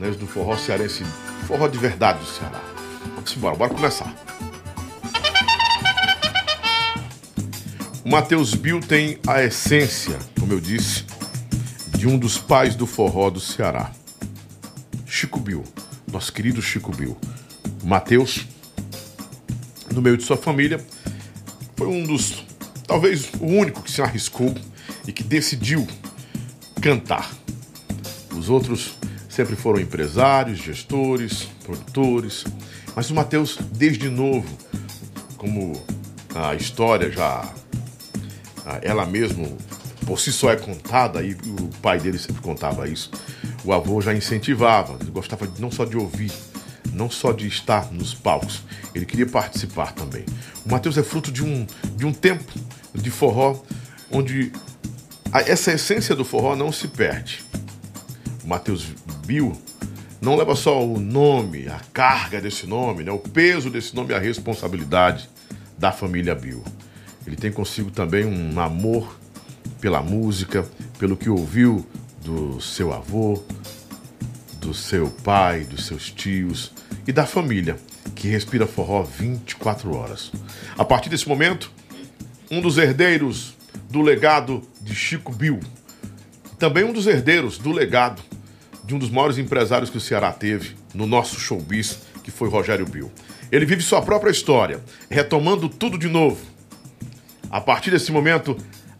né, 0.00 0.10
do 0.12 0.26
forró 0.26 0.56
cearense, 0.56 1.04
forró 1.44 1.68
de 1.68 1.78
verdade 1.78 2.20
do 2.20 2.26
Ceará. 2.26 2.60
Vamos 3.14 3.36
embora, 3.36 3.56
bora 3.56 3.74
começar. 3.74 4.14
O 8.04 8.10
Matheus 8.10 8.54
Bill 8.54 8.80
tem 8.80 9.18
a 9.26 9.42
essência, 9.42 10.18
como 10.38 10.52
eu 10.52 10.60
disse, 10.60 11.04
de 11.96 12.06
um 12.06 12.18
dos 12.18 12.38
pais 12.38 12.74
do 12.74 12.86
forró 12.86 13.30
do 13.30 13.40
Ceará. 13.40 13.92
Chico 15.06 15.38
Bill, 15.38 15.64
nosso 16.10 16.32
querido 16.32 16.60
Chico 16.60 16.94
Bill. 16.94 17.16
Matheus, 17.82 18.46
no 19.92 20.02
meio 20.02 20.16
de 20.16 20.24
sua 20.24 20.36
família, 20.36 20.84
foi 21.76 21.86
um 21.86 22.04
dos 22.04 22.44
talvez 22.86 23.30
o 23.40 23.46
único 23.46 23.82
que 23.82 23.90
se 23.90 24.02
arriscou 24.02 24.54
e 25.06 25.12
que 25.12 25.22
decidiu 25.22 25.86
cantar. 26.80 27.30
Os 28.36 28.48
outros 28.48 28.96
sempre 29.34 29.56
foram 29.56 29.80
empresários, 29.80 30.58
gestores, 30.58 31.48
produtores, 31.64 32.44
mas 32.94 33.10
o 33.10 33.14
Mateus, 33.14 33.58
desde 33.72 34.08
novo, 34.08 34.46
como 35.36 35.72
a 36.34 36.54
história 36.54 37.10
já 37.10 37.52
ela 38.80 39.04
mesmo 39.04 39.58
por 40.06 40.20
si 40.20 40.32
só 40.32 40.50
é 40.50 40.56
contada 40.56 41.22
e 41.22 41.32
o 41.32 41.68
pai 41.82 41.98
dele 41.98 42.18
sempre 42.18 42.40
contava 42.42 42.88
isso. 42.88 43.10
O 43.64 43.72
avô 43.72 44.00
já 44.00 44.14
incentivava, 44.14 44.96
ele 45.00 45.10
gostava 45.10 45.50
não 45.58 45.70
só 45.70 45.84
de 45.84 45.96
ouvir, 45.96 46.30
não 46.92 47.10
só 47.10 47.32
de 47.32 47.48
estar 47.48 47.90
nos 47.90 48.14
palcos, 48.14 48.62
ele 48.94 49.04
queria 49.04 49.26
participar 49.26 49.92
também. 49.92 50.24
O 50.64 50.70
Mateus 50.70 50.96
é 50.96 51.02
fruto 51.02 51.32
de 51.32 51.42
um, 51.42 51.66
de 51.96 52.06
um 52.06 52.12
tempo 52.12 52.52
de 52.94 53.10
forró 53.10 53.60
onde 54.10 54.52
a, 55.32 55.40
essa 55.40 55.72
essência 55.72 56.14
do 56.14 56.24
forró 56.24 56.54
não 56.54 56.70
se 56.70 56.86
perde. 56.86 57.42
O 58.44 58.48
Mateus 58.48 58.84
Bill 59.26 59.56
não 60.20 60.36
leva 60.36 60.54
só 60.54 60.84
o 60.84 61.00
nome, 61.00 61.66
a 61.66 61.80
carga 61.92 62.40
desse 62.40 62.66
nome, 62.66 63.02
né, 63.02 63.10
o 63.10 63.18
peso 63.18 63.70
desse 63.70 63.96
nome 63.96 64.12
e 64.12 64.14
a 64.14 64.18
responsabilidade 64.18 65.28
da 65.78 65.90
família 65.90 66.34
Bill. 66.34 66.62
Ele 67.26 67.36
tem 67.36 67.50
consigo 67.50 67.90
também 67.90 68.24
um 68.26 68.60
amor 68.60 69.18
pela 69.80 70.02
música, 70.02 70.68
pelo 70.98 71.16
que 71.16 71.30
ouviu 71.30 71.86
do 72.22 72.60
seu 72.60 72.92
avô, 72.92 73.42
do 74.60 74.74
seu 74.74 75.08
pai, 75.10 75.64
dos 75.64 75.86
seus 75.86 76.10
tios 76.10 76.72
e 77.06 77.12
da 77.12 77.26
família, 77.26 77.78
que 78.14 78.28
respira 78.28 78.66
forró 78.66 79.02
24 79.02 79.94
horas. 79.94 80.32
A 80.76 80.84
partir 80.84 81.08
desse 81.08 81.28
momento, 81.28 81.70
um 82.50 82.60
dos 82.60 82.76
herdeiros 82.76 83.54
do 83.90 84.02
legado 84.02 84.62
de 84.82 84.94
Chico 84.94 85.32
Bill, 85.32 85.60
também 86.58 86.84
um 86.84 86.92
dos 86.92 87.06
herdeiros 87.06 87.58
do 87.58 87.72
legado 87.72 88.22
de 88.84 88.94
um 88.94 88.98
dos 88.98 89.10
maiores 89.10 89.38
empresários 89.38 89.90
que 89.90 89.96
o 89.96 90.00
Ceará 90.00 90.32
teve 90.32 90.76
no 90.94 91.06
nosso 91.06 91.40
showbiz, 91.40 92.00
que 92.22 92.30
foi 92.30 92.48
Rogério 92.48 92.86
Bill. 92.86 93.10
Ele 93.50 93.64
vive 93.64 93.82
sua 93.82 94.02
própria 94.02 94.30
história, 94.30 94.80
retomando 95.10 95.68
tudo 95.68 95.98
de 95.98 96.08
novo. 96.08 96.40
A 97.50 97.60
partir 97.60 97.90
desse 97.90 98.10
momento, 98.10 98.56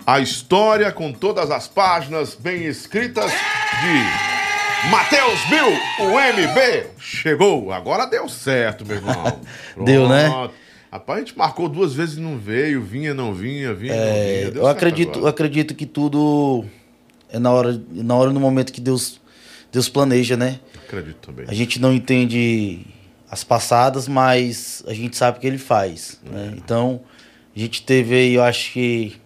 a 0.07 0.21
história 0.21 0.93
com 0.93 1.13
todas 1.13 1.51
as 1.51 1.67
páginas 1.67 2.35
bem 2.35 2.65
escritas 2.65 3.31
de 3.33 4.91
Matheus 4.91 5.41
Bill, 5.49 6.07
o 6.07 6.11
MB, 6.11 6.87
chegou. 6.99 7.73
Agora 7.73 8.07
deu 8.07 8.29
certo, 8.29 8.85
meu 8.85 8.97
irmão. 8.97 9.41
deu, 9.85 10.09
né? 10.09 10.51
Rapaz, 10.93 11.17
a 11.17 11.21
gente 11.25 11.37
marcou 11.37 11.69
duas 11.69 11.93
vezes 11.93 12.19
e 12.19 12.21
não 12.21 12.39
veio, 12.39 12.81
vinha, 12.81 13.13
não 13.13 13.35
vinha, 13.35 13.75
vinha, 13.75 13.95
é, 13.95 14.45
não 14.45 14.51
vinha. 14.53 14.63
Eu 14.63 14.67
acredito, 14.69 15.19
eu 15.19 15.27
acredito 15.27 15.75
que 15.75 15.87
tudo 15.87 16.65
é 17.29 17.39
na 17.39 17.51
hora, 17.51 17.83
na 17.91 18.15
hora 18.15 18.31
no 18.31 18.39
momento 18.39 18.73
que 18.73 18.81
Deus, 18.81 19.21
Deus 19.75 19.89
planeja, 19.89 20.37
né? 20.37 20.59
Acredito 20.87 21.17
também. 21.17 21.45
A 21.49 21.53
gente 21.53 21.81
não 21.81 21.93
entende 21.93 22.81
as 23.31 23.43
passadas, 23.45 24.07
mas 24.09 24.83
a 24.87 24.95
gente 24.95 25.17
sabe 25.17 25.39
o 25.39 25.41
que 25.41 25.47
ele 25.47 25.59
faz. 25.59 26.21
É. 26.27 26.31
Né? 26.31 26.55
Então, 26.57 27.01
a 27.55 27.59
gente 27.59 27.83
teve 27.83 28.15
aí, 28.15 28.35
eu 28.35 28.43
acho 28.43 28.73
que 28.73 29.17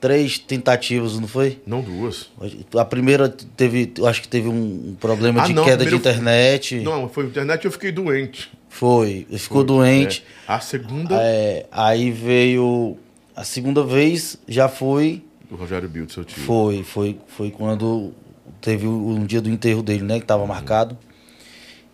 três 0.00 0.38
tentativas, 0.38 1.18
não 1.18 1.26
foi? 1.28 1.60
Não 1.66 1.80
duas. 1.80 2.28
A 2.76 2.84
primeira 2.84 3.28
teve, 3.28 3.92
eu 3.96 4.06
acho 4.06 4.22
que 4.22 4.28
teve 4.28 4.48
um 4.48 4.96
problema 5.00 5.42
Ah, 5.42 5.46
de 5.46 5.52
não, 5.54 5.64
queda 5.64 5.84
de 5.86 5.94
internet. 5.94 6.76
Não, 6.80 7.08
foi 7.08 7.26
internet 7.26 7.64
e 7.64 7.66
eu 7.66 7.72
fiquei 7.72 7.90
doente. 7.92 8.50
Foi, 8.68 9.26
ficou 9.38 9.58
Foi, 9.58 9.66
doente. 9.66 10.24
é. 10.48 10.52
A 10.52 10.60
segunda, 10.60 11.16
É, 11.20 11.66
aí 11.72 12.10
veio 12.10 12.96
a 13.34 13.42
segunda 13.44 13.82
vez, 13.82 14.36
já 14.48 14.68
foi, 14.68 15.22
do 15.50 15.56
Rogério 15.56 15.88
Bildo, 15.88 16.12
seu 16.12 16.24
tio. 16.24 16.42
foi, 16.42 16.82
foi, 16.84 17.16
foi 17.28 17.50
quando 17.50 18.12
teve 18.60 18.86
um 18.86 19.24
dia 19.24 19.40
do 19.40 19.48
enterro 19.50 19.82
dele, 19.82 20.04
né, 20.04 20.18
que 20.18 20.24
estava 20.24 20.46
marcado. 20.46 20.96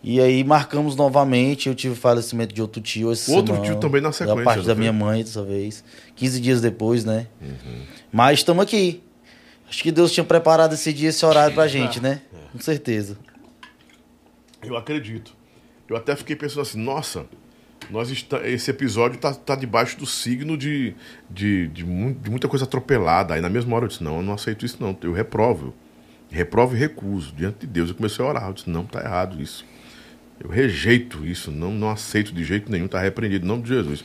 E 0.02 0.20
aí 0.20 0.44
marcamos 0.44 0.94
novamente, 0.96 1.68
eu 1.68 1.74
tive 1.74 1.94
o 1.94 1.96
falecimento 1.96 2.54
de 2.54 2.60
outro 2.60 2.82
tio 2.82 3.08
Outro 3.08 3.24
semana, 3.24 3.62
tio 3.62 3.76
também 3.76 4.02
na 4.02 4.08
Da 4.08 4.12
sequência, 4.12 4.44
parte 4.44 4.58
não 4.58 4.66
da 4.66 4.74
foi? 4.74 4.80
minha 4.80 4.92
mãe 4.92 5.22
dessa 5.22 5.42
vez. 5.42 5.82
15 6.14 6.40
dias 6.40 6.60
depois, 6.60 7.06
né? 7.06 7.26
Uhum. 7.40 7.82
Mas 8.12 8.40
estamos 8.40 8.62
aqui. 8.62 9.02
Acho 9.66 9.82
que 9.82 9.90
Deus 9.90 10.12
tinha 10.12 10.22
preparado 10.22 10.74
esse 10.74 10.92
dia, 10.92 11.08
esse 11.08 11.24
horário 11.24 11.54
pra 11.54 11.66
gente, 11.68 12.02
né? 12.02 12.20
Com 12.52 12.60
certeza. 12.60 13.16
Eu 14.62 14.76
acredito. 14.76 15.34
Eu 15.88 15.96
até 15.96 16.14
fiquei 16.14 16.36
pensando 16.36 16.60
assim, 16.60 16.78
nossa, 16.82 17.24
nós 17.90 18.10
está, 18.10 18.46
esse 18.46 18.70
episódio 18.70 19.18
tá, 19.18 19.32
tá 19.34 19.54
debaixo 19.56 19.98
do 19.98 20.06
signo 20.06 20.56
de, 20.56 20.94
de, 21.30 21.68
de, 21.68 21.82
de 21.82 22.30
muita 22.30 22.46
coisa 22.46 22.66
atropelada. 22.66 23.34
Aí 23.34 23.40
na 23.40 23.48
mesma 23.48 23.74
hora 23.74 23.86
eu 23.86 23.88
disse, 23.88 24.04
não, 24.04 24.16
eu 24.16 24.22
não 24.22 24.34
aceito 24.34 24.66
isso 24.66 24.76
não, 24.80 24.96
eu 25.02 25.12
reprovo. 25.12 25.74
Reprovo 26.34 26.74
e 26.74 26.78
recuso 26.78 27.32
diante 27.32 27.60
de 27.60 27.66
Deus. 27.68 27.90
Eu 27.90 27.94
comecei 27.94 28.24
a 28.24 28.28
orar, 28.28 28.48
eu 28.48 28.52
disse, 28.52 28.68
não, 28.68 28.84
tá 28.84 29.00
errado 29.00 29.40
isso. 29.40 29.64
Eu 30.40 30.50
rejeito 30.50 31.24
isso, 31.24 31.52
não, 31.52 31.70
não 31.70 31.88
aceito 31.88 32.34
de 32.34 32.42
jeito 32.42 32.70
nenhum, 32.72 32.88
tá 32.88 33.00
repreendido 33.00 33.44
em 33.44 33.48
nome 33.48 33.62
de 33.62 33.68
Jesus. 33.68 34.04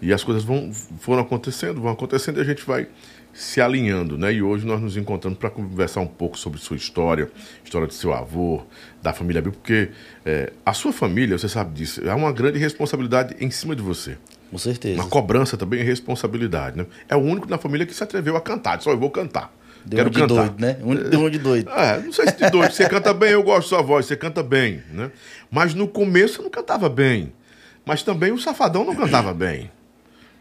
E 0.00 0.12
as 0.12 0.22
coisas 0.22 0.44
vão, 0.44 0.72
foram 1.00 1.22
acontecendo, 1.22 1.80
vão 1.80 1.90
acontecendo 1.90 2.38
e 2.38 2.40
a 2.40 2.44
gente 2.44 2.64
vai 2.64 2.86
se 3.32 3.60
alinhando, 3.60 4.16
né? 4.16 4.32
E 4.32 4.42
hoje 4.42 4.64
nós 4.64 4.80
nos 4.80 4.96
encontramos 4.96 5.38
para 5.40 5.50
conversar 5.50 6.00
um 6.00 6.06
pouco 6.06 6.38
sobre 6.38 6.60
sua 6.60 6.76
história, 6.76 7.28
história 7.64 7.88
de 7.88 7.94
seu 7.94 8.14
avô, 8.14 8.62
da 9.02 9.12
família 9.12 9.42
Bill, 9.42 9.52
porque 9.52 9.90
é, 10.24 10.52
a 10.64 10.72
sua 10.72 10.92
família, 10.92 11.36
você 11.36 11.48
sabe 11.48 11.74
disso, 11.74 12.00
é 12.06 12.14
uma 12.14 12.32
grande 12.32 12.60
responsabilidade 12.60 13.34
em 13.40 13.50
cima 13.50 13.74
de 13.74 13.82
você. 13.82 14.16
Com 14.52 14.58
certeza. 14.58 15.02
Uma 15.02 15.10
cobrança 15.10 15.56
também 15.56 15.80
é 15.80 15.82
responsabilidade, 15.82 16.78
né? 16.78 16.86
É 17.08 17.16
o 17.16 17.20
único 17.20 17.50
na 17.50 17.58
família 17.58 17.84
que 17.84 17.92
se 17.92 18.04
atreveu 18.04 18.36
a 18.36 18.40
cantar, 18.40 18.76
disse, 18.76 18.88
ó, 18.88 18.92
eu 18.92 18.98
vou 18.98 19.10
cantar. 19.10 19.52
Deu 19.86 19.98
Quero 19.98 20.08
um 20.08 20.12
de 20.12 20.18
cantar. 20.20 20.34
doido, 20.48 20.60
né? 20.60 20.76
Um, 20.82 20.94
deu 20.94 21.20
um 21.20 21.30
de 21.30 21.38
doido. 21.38 21.70
É, 21.70 22.00
não 22.00 22.12
sei 22.12 22.26
se 22.26 22.36
de 22.36 22.50
doido. 22.50 22.72
Você 22.72 22.88
canta 22.88 23.14
bem, 23.14 23.30
eu 23.30 23.42
gosto 23.42 23.62
da 23.70 23.76
sua 23.76 23.82
voz, 23.82 24.04
você 24.06 24.16
canta 24.16 24.42
bem, 24.42 24.82
né? 24.92 25.10
Mas 25.50 25.74
no 25.74 25.86
começo 25.86 26.40
eu 26.40 26.44
não 26.44 26.50
cantava 26.50 26.88
bem. 26.88 27.32
Mas 27.84 28.02
também 28.02 28.32
o 28.32 28.38
Safadão 28.38 28.84
não 28.84 28.96
cantava 28.96 29.32
bem. 29.32 29.70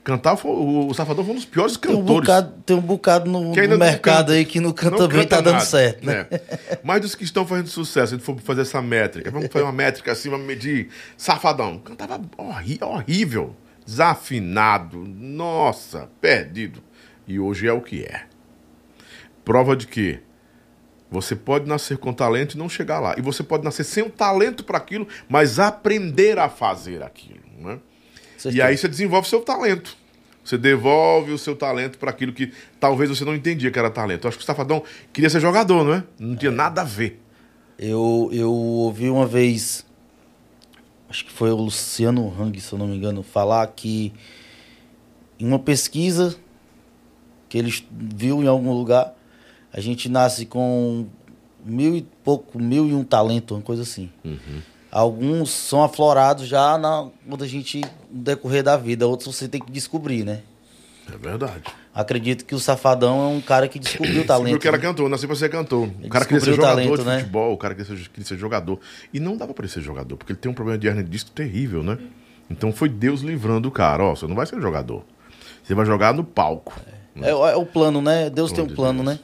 Cantar, 0.03 0.35
foi, 0.35 0.51
o 0.51 0.93
Safadão 0.93 1.23
foi 1.23 1.33
um 1.33 1.35
dos 1.37 1.45
piores 1.45 1.77
Tem 1.77 1.91
um 1.91 1.97
cantores. 1.97 2.19
bocado, 2.21 2.53
tem 2.63 2.75
um 2.77 2.81
bocado 2.81 3.29
no, 3.31 3.55
no 3.55 3.77
mercado 3.77 4.17
canta. 4.27 4.31
aí 4.33 4.45
que 4.45 4.59
não 4.59 4.71
canta 4.71 4.97
Não 4.97 5.07
bem, 5.07 5.17
canta 5.19 5.29
tá 5.37 5.41
dando 5.41 5.53
nada, 5.53 5.65
certo, 5.65 6.05
né? 6.05 6.27
Mas 6.83 7.01
dos 7.01 7.15
que 7.15 7.23
estão 7.23 7.45
fazendo 7.45 7.67
sucesso, 7.69 8.13
a 8.13 8.17
gente 8.17 8.23
for 8.25 8.39
fazer 8.39 8.61
essa 8.61 8.81
métrica, 8.83 9.31
vamos 9.31 9.47
fazer 9.51 9.63
uma 9.65 9.71
métrica 9.71 10.11
assim, 10.11 10.29
vamos 10.29 10.45
medir. 10.45 10.89
Safadão, 11.17 11.79
cantava 11.79 12.21
horri- 12.37 12.77
horrível, 12.83 13.55
desafinado, 13.85 14.97
nossa, 15.07 16.07
perdido. 16.21 16.81
E 17.27 17.39
hoje 17.39 17.67
é 17.67 17.73
o 17.73 17.81
que 17.81 18.03
é. 18.03 18.21
Prova 19.45 19.75
de 19.75 19.87
que 19.87 20.19
você 21.09 21.35
pode 21.35 21.67
nascer 21.67 21.97
com 21.97 22.11
talento 22.11 22.55
e 22.55 22.57
não 22.57 22.67
chegar 22.67 22.99
lá. 22.99 23.15
E 23.17 23.21
você 23.21 23.43
pode 23.43 23.63
nascer 23.63 23.85
sem 23.85 24.03
o 24.03 24.09
talento 24.09 24.63
para 24.65 24.77
aquilo, 24.77 25.07
mas 25.29 25.59
aprender 25.59 26.37
a 26.37 26.50
fazer 26.50 27.01
aquilo. 27.03 27.39
Né? 27.59 27.79
E 28.51 28.61
aí 28.61 28.77
você 28.77 28.87
desenvolve 28.87 29.29
seu 29.29 29.41
talento. 29.41 29.96
Você 30.43 30.57
devolve 30.57 31.31
o 31.31 31.37
seu 31.37 31.55
talento 31.55 31.98
para 31.98 32.11
aquilo 32.11 32.33
que 32.33 32.51
talvez 32.79 33.09
você 33.09 33.24
não 33.24 33.33
entendia 33.33 33.72
que 33.72 33.79
era 33.79 33.89
talento. 33.89 34.25
Eu 34.25 34.29
acho 34.29 34.37
que 34.37 34.43
o 34.43 34.46
Safadão 34.46 34.83
queria 35.13 35.29
ser 35.29 35.39
jogador, 35.39 35.83
não 35.83 35.93
é? 35.93 36.03
Não 36.20 36.35
tinha 36.35 36.51
nada 36.51 36.81
a 36.81 36.83
ver. 36.83 37.20
Eu, 37.79 38.29
eu 38.31 38.53
ouvi 38.53 39.09
uma 39.09 39.25
vez, 39.25 39.85
acho 41.09 41.25
que 41.25 41.31
foi 41.31 41.50
o 41.50 41.55
Luciano 41.55 42.31
Hang, 42.39 42.59
se 42.59 42.72
eu 42.72 42.77
não 42.77 42.87
me 42.87 42.96
engano, 42.96 43.24
falar 43.24 43.65
que 43.67 44.13
em 45.39 45.48
uma 45.48 45.59
pesquisa 45.59 46.35
que 47.50 47.57
ele 47.57 47.74
viu 47.91 48.43
em 48.43 48.48
algum 48.48 48.72
lugar, 48.72 49.14
a 49.75 49.81
gente 49.81 50.07
nasce 50.07 50.46
com 50.46 51.05
mil 51.66 51.98
e 51.98 52.07
pouco, 52.24 52.57
mil 52.57 52.88
e 52.88 52.94
um 52.94 53.03
talento, 53.03 53.55
uma 53.55 53.61
coisa 53.61 53.81
assim. 53.81 54.09
Alguns 54.90 55.50
são 55.50 55.83
aflorados 55.83 56.48
já 56.48 56.77
na, 56.77 57.09
quando 57.27 57.44
a 57.44 57.48
gente, 57.48 57.81
no 58.09 58.24
decorrer 58.24 58.64
da 58.64 58.77
vida, 58.77 59.05
outros 59.05 59.35
você 59.35 59.50
tem 59.50 59.59
que 59.59 59.70
descobrir, 59.70 60.24
né? 60.24 60.44
É 61.14 61.18
verdade. 61.18 61.64
Acredito 61.94 62.46
que 62.46 62.55
o 62.55 62.59
Safadão 62.59 63.22
é 63.22 63.27
um 63.27 63.42
cara 63.42 63.68
que 63.68 63.77
descobriu 63.77 64.22
o 64.22 64.25
talento. 64.25 64.51
viu 64.51 64.59
que 64.59 64.68
era 64.68 64.77
né? 64.77 64.83
cantor, 64.83 65.09
nasceu 65.09 65.27
pra 65.27 65.35
ser 65.35 65.50
cantor. 65.50 65.90
O 66.01 66.07
cara 66.07 66.24
queria 66.24 66.40
ser 66.40 66.51
descobriu 66.51 66.53
o 66.53 66.55
jogador 66.55 66.75
talento, 66.75 66.98
de 66.98 67.03
né? 67.03 67.20
futebol, 67.20 67.53
o 67.53 67.57
cara 67.57 67.75
queria 67.75 67.98
ser, 67.98 68.09
queria 68.09 68.25
ser 68.25 68.38
jogador. 68.38 68.79
E 69.14 69.20
não 69.20 69.35
dava 69.35 69.53
pra 69.53 69.66
ele 69.66 69.74
ser 69.74 69.81
jogador, 69.81 70.16
porque 70.16 70.31
ele 70.31 70.40
tem 70.40 70.50
um 70.50 70.55
problema 70.55 70.79
de 70.79 70.88
hernia 70.88 71.03
de 71.03 71.09
disco 71.09 71.31
terrível, 71.31 71.83
né? 71.83 71.98
Então 72.50 72.72
foi 72.72 72.88
Deus 72.88 73.20
livrando 73.20 73.68
o 73.68 73.72
cara. 73.72 74.05
Ó, 74.05 74.16
você 74.16 74.25
não 74.25 74.35
vai 74.35 74.46
ser 74.46 74.61
jogador. 74.61 75.03
Você 75.61 75.75
vai 75.75 75.85
jogar 75.85 76.14
no 76.14 76.24
palco. 76.24 76.74
É, 77.22 77.29
é 77.29 77.55
o 77.55 77.66
plano, 77.66 78.01
né? 78.01 78.29
Deus 78.29 78.53
tem 78.53 78.64
um 78.64 78.68
de 78.68 78.74
plano, 78.74 79.03
Deus. 79.03 79.18
né? 79.18 79.24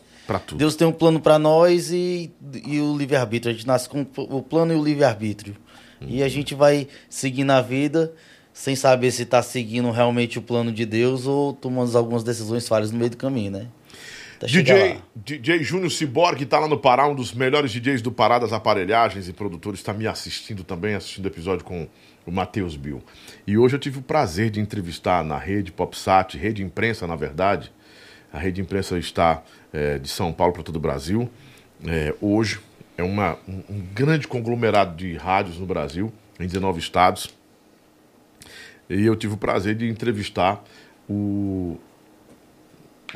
Deus 0.56 0.76
tem 0.76 0.88
um 0.88 0.92
plano 0.92 1.20
pra 1.20 1.38
nós 1.38 1.92
e, 1.92 2.32
e 2.66 2.80
o 2.80 2.96
livre-arbítrio. 2.96 3.54
A 3.54 3.56
gente 3.56 3.68
nasce 3.68 3.90
com 3.90 4.06
o 4.18 4.42
plano 4.42 4.74
e 4.74 4.76
o 4.76 4.84
livre-arbítrio. 4.84 5.56
E 6.02 6.24
a 6.24 6.28
gente 6.28 6.56
vai 6.56 6.88
seguindo 7.10 7.52
a 7.52 7.62
vida 7.62 8.14
sem 8.54 8.76
saber 8.76 9.12
se 9.12 9.26
tá 9.26 9.42
seguindo 9.42 9.90
realmente 9.92 10.38
o 10.38 10.42
plano 10.42 10.72
de 10.72 10.86
Deus 10.86 11.26
ou 11.26 11.54
tomando 11.54 11.96
algumas 11.98 12.24
decisões 12.24 12.68
falhas 12.68 12.92
no 12.92 12.98
meio 12.98 13.10
do 13.10 13.18
caminho, 13.18 13.52
né? 13.52 13.68
DJ. 14.46 15.00
DJ 15.16 15.64
Júnior 15.64 15.92
Ciborgue, 15.92 16.40
que 16.40 16.46
tá 16.48 16.58
lá 16.58 16.68
no 16.68 16.78
Pará, 16.78 17.08
um 17.08 17.14
dos 17.14 17.32
melhores 17.32 17.72
DJs 17.72 18.02
do 18.02 18.12
Pará 18.12 18.40
das 18.40 18.52
aparelhagens 18.52 19.28
e 19.28 19.34
produtores, 19.34 19.80
está 19.80 19.94
me 19.94 20.08
assistindo 20.08 20.64
também, 20.64 20.96
assistindo 20.96 21.26
o 21.26 21.28
episódio 21.28 21.64
com 21.64 21.88
o 22.26 22.32
Matheus 22.32 22.76
Bill. 22.76 23.04
E 23.46 23.58
hoje 23.58 23.76
eu 23.76 23.80
tive 23.80 24.00
o 24.00 24.02
prazer 24.02 24.50
de 24.50 24.60
entrevistar 24.60 25.24
na 25.24 25.38
rede 25.38 25.72
PopSat, 25.72 26.38
rede 26.38 26.64
imprensa, 26.64 27.06
na 27.06 27.16
verdade. 27.16 27.72
A 28.34 28.40
rede 28.40 28.62
imprensa 28.62 28.98
está 28.98 29.44
eh, 29.74 30.00
de 30.00 30.08
São 30.08 30.32
Paulo 30.34 30.54
para 30.54 30.64
todo 30.64 30.76
o 30.76 30.80
Brasil. 30.80 31.30
Eh, 31.86 32.14
hoje 32.22 32.60
é 32.98 33.04
uma, 33.04 33.38
um, 33.48 33.82
grande 33.94 34.28
conglomerado 34.28 34.96
de 34.96 35.16
rádios 35.16 35.58
no 35.58 35.66
Brasil, 35.66 36.12
em 36.40 36.46
19 36.46 36.80
estados. 36.80 37.34
E 38.90 39.06
eu 39.06 39.16
tive 39.16 39.34
o 39.34 39.38
prazer 39.38 39.76
de 39.76 39.88
entrevistar 39.88 40.64
o, 41.10 41.80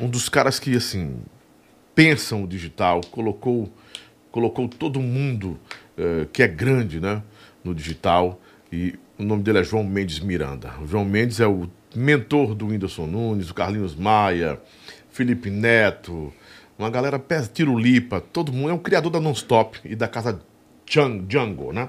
um 0.00 0.08
dos 0.08 0.28
caras 0.28 0.58
que, 0.58 0.76
assim, 0.76 1.16
pensam 1.94 2.44
o 2.44 2.46
digital, 2.46 3.00
colocou, 3.10 3.72
colocou 4.30 4.68
todo 4.68 5.00
mundo 5.00 5.58
eh, 5.96 6.26
que 6.32 6.42
é 6.42 6.48
grande 6.48 7.00
né, 7.00 7.22
no 7.62 7.74
digital. 7.74 8.40
E 8.72 8.98
o 9.18 9.22
nome 9.22 9.42
dele 9.42 9.58
é 9.58 9.64
João 9.64 9.84
Mendes 9.84 10.20
Miranda. 10.20 10.72
O 10.82 10.86
João 10.86 11.04
Mendes 11.04 11.40
é 11.40 11.46
o 11.46 11.70
mentor 11.94 12.54
do 12.54 12.66
Whindersson 12.66 13.06
Nunes, 13.06 13.46
do 13.46 13.54
Carlinhos 13.54 13.94
Maia, 13.94 14.60
Felipe 15.10 15.48
Neto, 15.48 16.32
uma 16.78 16.90
galera 16.90 17.18
pesa 17.18 17.48
tirulipa, 17.52 18.20
todo 18.20 18.52
mundo. 18.52 18.70
É 18.70 18.74
um 18.74 18.78
criador 18.78 19.10
da 19.10 19.20
Nonstop 19.20 19.78
e 19.84 19.94
da 19.96 20.06
casa 20.08 20.40
Djan- 20.86 21.24
Django, 21.26 21.72
né? 21.72 21.88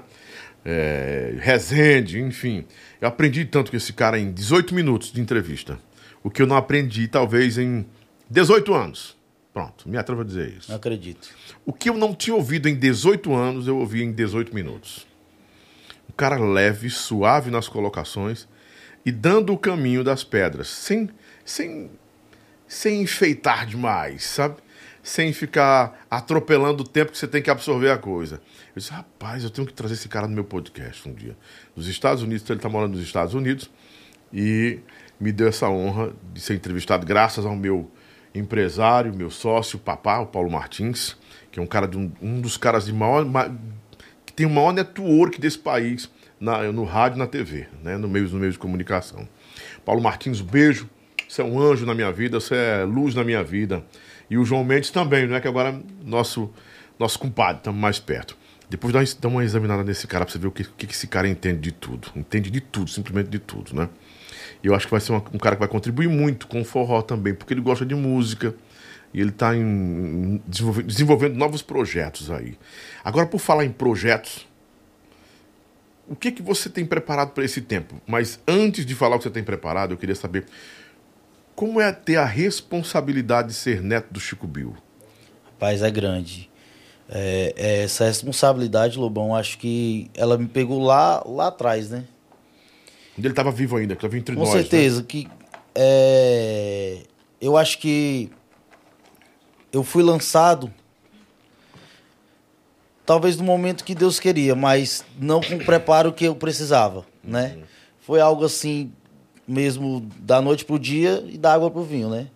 É, 0.64 1.34
Rezende, 1.38 2.20
enfim. 2.20 2.64
Eu 3.00 3.08
aprendi 3.08 3.44
tanto 3.44 3.70
com 3.70 3.76
esse 3.76 3.92
cara 3.92 4.18
em 4.18 4.32
18 4.32 4.74
minutos 4.74 5.12
de 5.12 5.20
entrevista. 5.20 5.78
O 6.22 6.30
que 6.30 6.42
eu 6.42 6.46
não 6.46 6.56
aprendi, 6.56 7.06
talvez, 7.08 7.56
em 7.58 7.86
18 8.28 8.74
anos. 8.74 9.16
Pronto, 9.54 9.88
me 9.88 9.96
atrevo 9.96 10.20
a 10.20 10.24
dizer 10.24 10.48
isso. 10.56 10.70
Não 10.70 10.76
acredito. 10.76 11.28
O 11.64 11.72
que 11.72 11.88
eu 11.88 11.94
não 11.94 12.14
tinha 12.14 12.34
ouvido 12.36 12.68
em 12.68 12.74
18 12.74 13.32
anos, 13.34 13.66
eu 13.66 13.78
ouvi 13.78 14.02
em 14.02 14.12
18 14.12 14.54
minutos. 14.54 15.06
Um 16.08 16.12
cara 16.16 16.36
leve, 16.38 16.90
suave 16.90 17.50
nas 17.50 17.68
colocações 17.68 18.46
e 19.06 19.12
dando 19.12 19.52
o 19.52 19.58
caminho 19.58 20.02
das 20.04 20.22
pedras, 20.24 20.68
sem, 20.68 21.08
sem, 21.44 21.90
sem 22.66 23.02
enfeitar 23.02 23.64
demais, 23.66 24.24
sabe? 24.24 24.56
Sem 25.08 25.32
ficar 25.32 26.04
atropelando 26.10 26.82
o 26.82 26.86
tempo 26.86 27.12
que 27.12 27.16
você 27.16 27.26
tem 27.26 27.40
que 27.40 27.48
absorver 27.48 27.90
a 27.90 27.96
coisa. 27.96 28.42
Eu 28.76 28.78
disse, 28.78 28.90
rapaz, 28.92 29.42
eu 29.42 29.48
tenho 29.48 29.66
que 29.66 29.72
trazer 29.72 29.94
esse 29.94 30.06
cara 30.06 30.28
no 30.28 30.34
meu 30.34 30.44
podcast 30.44 31.08
um 31.08 31.14
dia. 31.14 31.34
Nos 31.74 31.88
Estados 31.88 32.22
Unidos, 32.22 32.44
ele 32.50 32.58
está 32.58 32.68
morando 32.68 32.92
nos 32.92 33.00
Estados 33.02 33.32
Unidos 33.32 33.70
e 34.30 34.80
me 35.18 35.32
deu 35.32 35.48
essa 35.48 35.66
honra 35.70 36.12
de 36.34 36.42
ser 36.42 36.56
entrevistado 36.56 37.06
graças 37.06 37.46
ao 37.46 37.56
meu 37.56 37.90
empresário, 38.34 39.14
meu 39.16 39.30
sócio, 39.30 39.78
papá, 39.78 40.18
o 40.18 40.26
Paulo 40.26 40.50
Martins, 40.50 41.16
que 41.50 41.58
é 41.58 41.62
um 41.62 41.66
cara 41.66 41.88
de 41.88 41.96
um, 41.96 42.12
um 42.20 42.38
dos 42.38 42.58
caras 42.58 42.84
de 42.84 42.92
maior 42.92 43.24
ma- 43.24 43.50
que 44.26 44.32
tem 44.34 44.44
o 44.44 44.50
maior 44.50 44.74
network 44.74 45.40
desse 45.40 45.58
país 45.58 46.10
na- 46.38 46.70
no 46.70 46.84
rádio 46.84 47.16
na 47.18 47.26
TV, 47.26 47.66
né, 47.82 47.96
no 47.96 48.08
meio, 48.10 48.28
no 48.28 48.38
meio 48.38 48.52
de 48.52 48.58
comunicação. 48.58 49.26
Paulo 49.86 50.02
Martins, 50.02 50.42
beijo. 50.42 50.86
Você 51.26 51.40
é 51.40 51.44
um 51.44 51.58
anjo 51.60 51.86
na 51.86 51.94
minha 51.94 52.12
vida, 52.12 52.38
você 52.40 52.54
é 52.54 52.84
luz 52.84 53.14
na 53.14 53.24
minha 53.24 53.42
vida. 53.42 53.82
E 54.30 54.36
o 54.36 54.44
João 54.44 54.64
Mendes 54.64 54.90
também, 54.90 55.26
não 55.26 55.36
é 55.36 55.40
que 55.40 55.48
agora 55.48 55.80
nosso 56.04 56.50
nosso 56.98 57.18
compadre, 57.18 57.58
estamos 57.58 57.80
mais 57.80 57.98
perto. 58.00 58.36
Depois 58.68 58.92
dá, 58.92 59.28
uma- 59.28 59.44
examinada 59.44 59.84
nesse 59.84 60.06
cara 60.06 60.24
pra 60.24 60.32
você 60.32 60.38
ver 60.38 60.48
o 60.48 60.50
que, 60.50 60.64
que 60.64 60.92
esse 60.92 61.06
cara 61.06 61.28
entende 61.28 61.60
de 61.60 61.72
tudo. 61.72 62.08
Entende 62.16 62.50
de 62.50 62.60
tudo, 62.60 62.90
simplesmente 62.90 63.28
de 63.30 63.38
tudo, 63.38 63.74
né? 63.74 63.88
E 64.62 64.66
eu 64.66 64.74
acho 64.74 64.86
que 64.86 64.90
vai 64.90 65.00
ser 65.00 65.12
uma- 65.12 65.22
um 65.32 65.38
cara 65.38 65.54
que 65.54 65.60
vai 65.60 65.68
contribuir 65.68 66.08
muito 66.08 66.48
com 66.48 66.60
o 66.60 66.64
forró 66.64 67.00
também, 67.00 67.32
porque 67.34 67.54
ele 67.54 67.60
gosta 67.60 67.86
de 67.86 67.94
música. 67.94 68.54
E 69.14 69.20
ele 69.20 69.30
está 69.30 69.52
desenvolvendo, 70.46 70.86
desenvolvendo 70.86 71.34
novos 71.36 71.62
projetos 71.62 72.30
aí. 72.30 72.58
Agora, 73.02 73.26
por 73.26 73.38
falar 73.38 73.64
em 73.64 73.70
projetos, 73.72 74.46
o 76.06 76.14
que, 76.16 76.30
que 76.32 76.42
você 76.42 76.68
tem 76.68 76.84
preparado 76.84 77.30
para 77.30 77.44
esse 77.44 77.60
tempo? 77.62 78.00
Mas 78.06 78.38
antes 78.46 78.84
de 78.84 78.94
falar 78.94 79.16
o 79.16 79.18
que 79.18 79.24
você 79.24 79.30
tem 79.30 79.44
preparado, 79.44 79.92
eu 79.92 79.96
queria 79.96 80.14
saber 80.14 80.44
como 81.58 81.80
é 81.80 81.90
ter 81.90 82.14
a 82.14 82.24
responsabilidade 82.24 83.48
de 83.48 83.54
ser 83.54 83.82
neto 83.82 84.12
do 84.12 84.20
Chico 84.20 84.46
Bill. 84.46 84.76
Rapaz, 85.44 85.82
é 85.82 85.90
grande. 85.90 86.48
É, 87.08 87.52
é, 87.56 87.82
essa 87.82 88.04
responsabilidade, 88.04 88.96
Lobão, 88.96 89.34
acho 89.34 89.58
que 89.58 90.08
ela 90.14 90.38
me 90.38 90.46
pegou 90.46 90.80
lá, 90.80 91.20
lá 91.26 91.48
atrás, 91.48 91.90
né? 91.90 92.04
Quando 93.12 93.24
ele 93.24 93.32
estava 93.32 93.50
vivo 93.50 93.76
ainda, 93.76 93.96
que 93.96 93.98
estava 93.98 94.16
entre 94.16 94.36
Com 94.36 94.42
nós. 94.42 94.54
né? 94.54 94.60
certeza. 94.60 95.02
Que, 95.02 95.26
é, 95.74 96.98
eu 97.40 97.56
acho 97.56 97.80
que 97.80 98.30
eu 99.72 99.82
fui 99.82 100.04
lançado 100.04 100.72
talvez 103.04 103.36
no 103.36 103.42
momento 103.42 103.82
que 103.82 103.96
Deus 103.96 104.20
queria, 104.20 104.54
mas 104.54 105.04
não 105.18 105.40
com 105.40 105.56
o 105.56 105.64
preparo 105.64 106.12
que 106.12 106.24
eu 106.24 106.36
precisava, 106.36 107.04
né? 107.20 107.58
Foi 107.98 108.20
algo 108.20 108.44
assim, 108.44 108.92
mesmo 109.48 110.06
da 110.20 110.40
noite 110.42 110.64
pro 110.64 110.78
dia 110.78 111.24
e 111.28 111.38
da 111.38 111.54
água 111.54 111.70
pro 111.70 111.82
vinho, 111.82 112.10
né? 112.10 112.28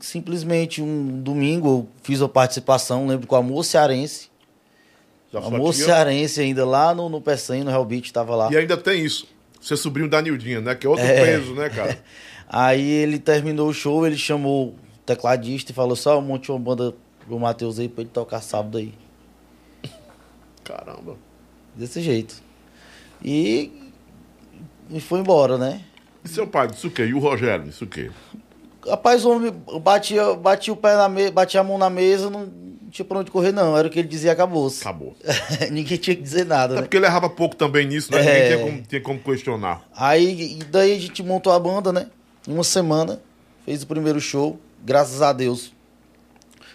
Simplesmente 0.00 0.80
um 0.80 1.20
domingo 1.22 1.68
eu 1.68 1.88
fiz 2.02 2.22
a 2.22 2.28
participação, 2.28 3.06
lembro 3.06 3.26
com 3.26 3.34
o 3.34 3.38
Amor 3.38 3.62
Cearense. 3.64 4.30
Já 5.30 5.40
Amor 5.40 5.72
tinha- 5.74 5.84
Cearense 5.86 6.40
ainda 6.40 6.64
lá 6.64 6.94
no, 6.94 7.08
no 7.08 7.20
Peçanha, 7.20 7.62
no 7.64 7.70
Real 7.70 7.84
Beach, 7.84 8.10
tava 8.12 8.34
lá. 8.34 8.50
E 8.50 8.56
ainda 8.56 8.76
tem 8.76 9.04
isso. 9.04 9.26
Você 9.60 9.76
sobrinho 9.76 10.08
da 10.08 10.22
Nildinha, 10.22 10.60
né? 10.60 10.74
Que 10.74 10.86
é 10.86 10.90
outro 10.90 11.04
É. 11.04 11.24
peso, 11.24 11.54
né, 11.54 11.68
cara? 11.68 12.02
Aí 12.48 12.82
ele 12.88 13.18
terminou 13.18 13.68
o 13.68 13.74
show, 13.74 14.06
ele 14.06 14.16
chamou 14.16 14.68
o 14.68 14.74
tecladista 15.04 15.72
e 15.72 15.74
falou 15.74 15.96
só, 15.96 16.20
monte 16.20 16.50
uma 16.50 16.58
banda 16.58 16.94
pro 17.26 17.38
Matheus 17.40 17.78
aí 17.78 17.88
pra 17.88 18.02
ele 18.02 18.10
tocar 18.10 18.40
sábado 18.42 18.76
aí. 18.78 18.92
Caramba. 20.62 21.16
Desse 21.74 22.00
jeito. 22.00 22.42
E, 23.22 23.72
e 24.90 25.00
foi 25.00 25.20
embora, 25.20 25.58
né? 25.58 25.82
E 26.24 26.28
seu 26.28 26.46
pai, 26.46 26.68
isso 26.72 26.88
o 26.88 26.90
quê? 26.90 27.04
E 27.06 27.14
o 27.14 27.18
Rogério, 27.18 27.68
isso 27.68 27.84
o 27.84 27.86
quê? 27.86 28.10
Rapaz, 28.88 29.24
o 29.24 29.30
homem 29.30 29.52
batia, 29.82 30.34
batia 30.34 30.72
o 30.72 30.76
pé 30.76 30.94
na 30.96 31.08
mesa, 31.08 31.30
batia 31.30 31.60
a 31.60 31.64
mão 31.64 31.78
na 31.78 31.88
mesa, 31.90 32.28
não 32.30 32.50
tinha 32.90 33.04
pra 33.04 33.18
onde 33.18 33.30
correr, 33.30 33.50
não. 33.52 33.76
Era 33.76 33.88
o 33.88 33.90
que 33.90 33.98
ele 33.98 34.08
dizia, 34.08 34.32
acabou-se. 34.32 34.80
Acabou. 34.82 35.16
Ninguém 35.70 35.98
tinha 35.98 36.14
que 36.14 36.22
dizer 36.22 36.44
nada, 36.46 36.74
É 36.74 36.76
né? 36.76 36.82
porque 36.82 36.96
ele 36.96 37.06
errava 37.06 37.28
pouco 37.30 37.56
também 37.56 37.86
nisso, 37.86 38.12
né? 38.12 38.20
É. 38.20 38.22
Ninguém 38.24 38.46
tinha 38.46 38.58
como, 38.66 38.82
tinha 38.82 39.00
como 39.00 39.18
questionar. 39.20 39.82
Aí, 39.96 40.58
e 40.60 40.64
daí 40.64 40.92
a 40.96 41.00
gente 41.00 41.22
montou 41.22 41.52
a 41.52 41.58
banda, 41.58 41.92
né? 41.92 42.06
Uma 42.46 42.62
semana, 42.64 43.20
fez 43.64 43.82
o 43.82 43.86
primeiro 43.86 44.20
show, 44.20 44.58
graças 44.84 45.22
a 45.22 45.32
Deus. 45.32 45.72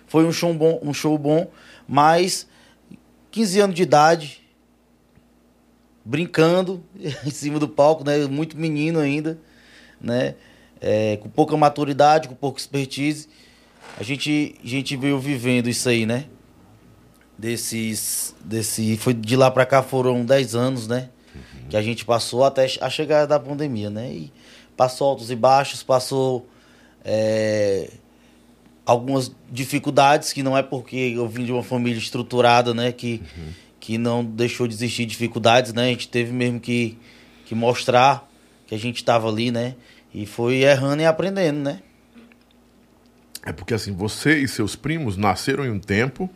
Foi 0.08 0.26
um 0.26 0.32
show 0.32 0.52
bom, 0.54 0.80
um 0.84 0.94
show 0.94 1.16
bom, 1.18 1.48
mas 1.88 2.48
15 3.32 3.60
anos 3.62 3.76
de 3.76 3.84
idade, 3.84 4.42
brincando 6.10 6.84
em 6.98 7.30
cima 7.30 7.60
do 7.60 7.67
palco, 7.67 8.04
né? 8.04 8.26
Muito 8.26 8.58
menino 8.58 9.00
ainda, 9.00 9.38
né? 10.02 10.34
É, 10.82 11.17
com 11.17 11.30
pouca 11.30 11.56
maturidade, 11.56 12.28
com 12.28 12.34
pouca 12.34 12.60
expertise. 12.60 13.30
A 14.00 14.02
gente, 14.02 14.56
a 14.63 14.67
gente 14.67 14.98
veio 14.98 15.19
vivendo 15.19 15.69
isso 15.69 15.88
aí, 15.88 16.08
né? 16.08 16.26
Desses, 17.38 18.36
desse, 18.43 18.98
foi 18.98 19.13
de 19.13 19.36
lá 19.36 19.52
pra 19.52 19.65
cá 19.65 19.84
foram 19.84 20.26
10 20.26 20.56
anos, 20.56 20.88
né? 20.88 21.10
Que 21.69 21.78
a 21.78 21.82
gente 21.82 22.04
passou 22.04 22.43
até 22.43 22.65
a 22.82 22.89
chegada 22.89 23.28
da 23.28 23.39
pandemia, 23.39 23.91
né? 23.91 24.12
E 24.12 24.34
passou 24.76 25.10
altos 25.10 25.30
e 25.30 25.36
baixos, 25.36 25.84
passou 25.84 26.48
é, 27.06 27.91
algumas 28.84 29.32
dificuldades, 29.52 30.34
que 30.34 30.41
não 30.41 30.58
é 30.58 30.63
porque 30.63 31.13
eu 31.15 31.28
vim 31.28 31.45
de 31.45 31.52
uma 31.52 31.63
família 31.63 32.00
estruturada, 32.00 32.74
né? 32.74 32.91
Que, 32.91 33.22
que 33.80 33.98
não 33.98 34.24
deixou 34.24 34.68
de 34.68 34.74
existir 34.74 35.06
dificuldades, 35.06 35.74
né? 35.74 35.84
A 35.86 35.88
gente 35.88 36.08
teve 36.08 36.32
mesmo 36.32 36.60
que, 36.60 36.98
que 37.46 37.56
mostrar 37.56 38.30
que 38.68 38.76
a 38.76 38.78
gente 38.78 38.98
estava 38.98 39.28
ali, 39.30 39.52
né? 39.52 39.76
E 40.13 40.26
foi 40.26 40.58
errando 40.63 41.02
e 41.02 41.06
aprendendo, 41.06 41.60
né? 41.60 41.82
É 43.46 43.52
porque 43.54 43.74
assim, 43.74 43.94
você 43.94 44.39
e 44.39 44.48
seus 44.48 44.76
primos 44.76 45.15
nasceram 45.18 45.65
em 45.65 45.72
um 45.72 45.80
tempo 45.80 46.30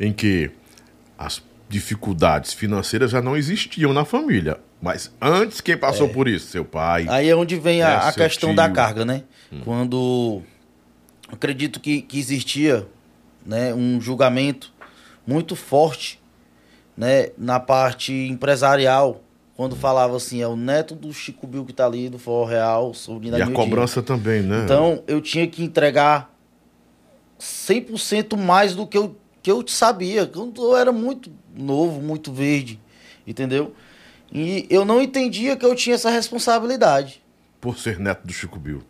em 0.00 0.12
que 0.12 0.50
as 1.18 1.42
dificuldades 1.68 2.52
financeiras 2.52 3.10
já 3.10 3.20
não 3.22 3.36
existiam 3.36 3.92
na 3.92 4.04
família. 4.04 4.58
Mas 4.80 5.12
antes, 5.20 5.60
quem 5.60 5.76
passou 5.76 6.08
por 6.08 6.26
isso? 6.26 6.46
Seu 6.48 6.64
pai. 6.64 7.06
Aí 7.08 7.28
é 7.28 7.36
onde 7.36 7.56
vem 7.56 7.80
É, 7.80 7.84
a, 7.84 7.98
a 8.08 8.12
seu 8.12 8.24
questão 8.24 8.48
tio. 8.50 8.56
da 8.56 8.68
carga, 8.68 9.04
né? 9.04 9.22
Quando 9.64 10.42
acredito 11.30 11.78
que, 11.80 12.02
que 12.02 12.18
existia 12.18 12.86
né, 13.44 13.72
um 13.74 14.00
julgamento 14.00 14.72
muito 15.26 15.54
forte 15.54 16.20
né, 16.96 17.30
na 17.36 17.58
parte 17.58 18.12
empresarial, 18.12 19.22
quando 19.56 19.76
falava 19.76 20.16
assim, 20.16 20.40
é 20.40 20.48
o 20.48 20.56
neto 20.56 20.94
do 20.94 21.12
Chico 21.12 21.46
Bill 21.46 21.64
que 21.64 21.72
tá 21.72 21.86
ali, 21.86 22.08
do 22.08 22.18
Forró 22.18 22.44
Real, 22.44 22.94
sobrinho 22.94 23.32
da 23.32 23.38
e 23.38 23.42
a 23.42 23.50
cobrança 23.50 24.02
também, 24.02 24.42
né? 24.42 24.62
Então, 24.64 25.02
eu 25.06 25.20
tinha 25.20 25.46
que 25.46 25.62
entregar 25.62 26.34
100% 27.38 28.36
mais 28.36 28.74
do 28.74 28.86
que 28.86 28.96
eu, 28.96 29.16
que 29.42 29.50
eu 29.50 29.64
sabia. 29.66 30.30
Eu, 30.34 30.52
eu 30.56 30.76
era 30.76 30.92
muito 30.92 31.30
novo, 31.54 32.00
muito 32.00 32.32
verde, 32.32 32.80
entendeu? 33.26 33.74
E 34.32 34.66
eu 34.70 34.84
não 34.84 35.02
entendia 35.02 35.56
que 35.56 35.64
eu 35.64 35.74
tinha 35.74 35.94
essa 35.94 36.10
responsabilidade. 36.10 37.22
Por 37.60 37.78
ser 37.78 37.98
neto 37.98 38.26
do 38.26 38.32
Chico 38.32 38.58
Bill. 38.58 38.82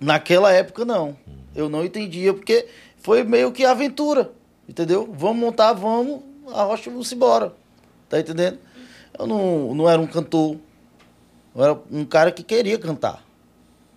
Naquela 0.00 0.52
época, 0.52 0.84
não. 0.84 1.16
Eu 1.54 1.68
não 1.68 1.84
entendia, 1.84 2.34
porque 2.34 2.66
foi 2.98 3.22
meio 3.22 3.52
que 3.52 3.64
aventura, 3.64 4.32
entendeu? 4.68 5.08
Vamos 5.12 5.38
montar, 5.38 5.72
vamos, 5.72 6.20
a 6.54 6.62
rocha 6.62 6.90
vamos 6.90 7.10
embora. 7.12 7.52
Tá 8.08 8.18
entendendo? 8.18 8.58
Eu 9.18 9.26
não, 9.26 9.74
não 9.74 9.88
era 9.88 10.00
um 10.00 10.06
cantor. 10.06 10.56
Eu 11.54 11.64
era 11.64 11.78
um 11.90 12.04
cara 12.04 12.30
que 12.30 12.42
queria 12.42 12.78
cantar. 12.78 13.24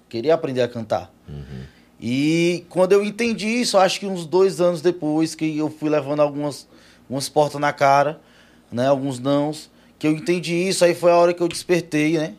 Queria 0.09 0.33
aprender 0.33 0.61
a 0.61 0.67
cantar. 0.67 1.11
E 1.99 2.65
quando 2.69 2.93
eu 2.93 3.03
entendi 3.03 3.47
isso, 3.47 3.77
acho 3.77 3.99
que 3.99 4.07
uns 4.07 4.25
dois 4.25 4.59
anos 4.59 4.81
depois, 4.81 5.35
que 5.35 5.57
eu 5.57 5.69
fui 5.69 5.89
levando 5.89 6.19
algumas, 6.19 6.67
algumas 7.03 7.29
portas 7.29 7.61
na 7.61 7.71
cara, 7.71 8.19
né? 8.71 8.87
Alguns 8.87 9.19
nãos, 9.19 9.69
que 9.99 10.07
eu 10.07 10.11
entendi 10.11 10.55
isso, 10.55 10.83
aí 10.83 10.95
foi 10.95 11.11
a 11.11 11.15
hora 11.15 11.33
que 11.33 11.41
eu 11.41 11.47
despertei, 11.47 12.17
né? 12.17 12.33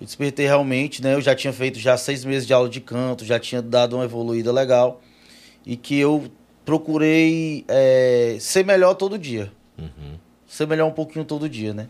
Eu 0.00 0.04
despertei 0.04 0.46
realmente, 0.46 1.00
né? 1.00 1.14
Eu 1.14 1.20
já 1.20 1.34
tinha 1.34 1.52
feito 1.52 1.78
já 1.78 1.96
seis 1.96 2.24
meses 2.24 2.46
de 2.46 2.52
aula 2.52 2.68
de 2.68 2.80
canto, 2.80 3.24
já 3.24 3.38
tinha 3.38 3.62
dado 3.62 3.94
uma 3.94 4.04
evoluída 4.04 4.50
legal. 4.50 5.00
E 5.64 5.76
que 5.76 5.96
eu 5.96 6.28
procurei 6.64 7.64
é, 7.68 8.36
ser 8.40 8.64
melhor 8.64 8.94
todo 8.94 9.18
dia. 9.18 9.52
Ser 10.46 10.66
melhor 10.66 10.86
um 10.86 10.92
pouquinho 10.92 11.24
todo 11.24 11.48
dia, 11.48 11.74
né? 11.74 11.88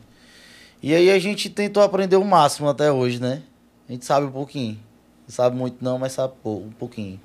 E 0.83 0.95
aí 0.95 1.11
a 1.11 1.19
gente 1.19 1.49
tentou 1.49 1.83
aprender 1.83 2.17
o 2.17 2.25
máximo 2.25 2.69
até 2.69 2.91
hoje, 2.91 3.21
né? 3.21 3.43
A 3.89 3.93
gente 3.93 4.05
sabe 4.05 4.27
um 4.27 4.31
pouquinho. 4.31 4.79
Não 5.27 5.35
sabe 5.35 5.57
muito 5.57 5.83
não, 5.83 5.99
mas 5.99 6.13
sabe 6.13 6.35
um 6.45 6.71
pouquinho. 6.79 7.21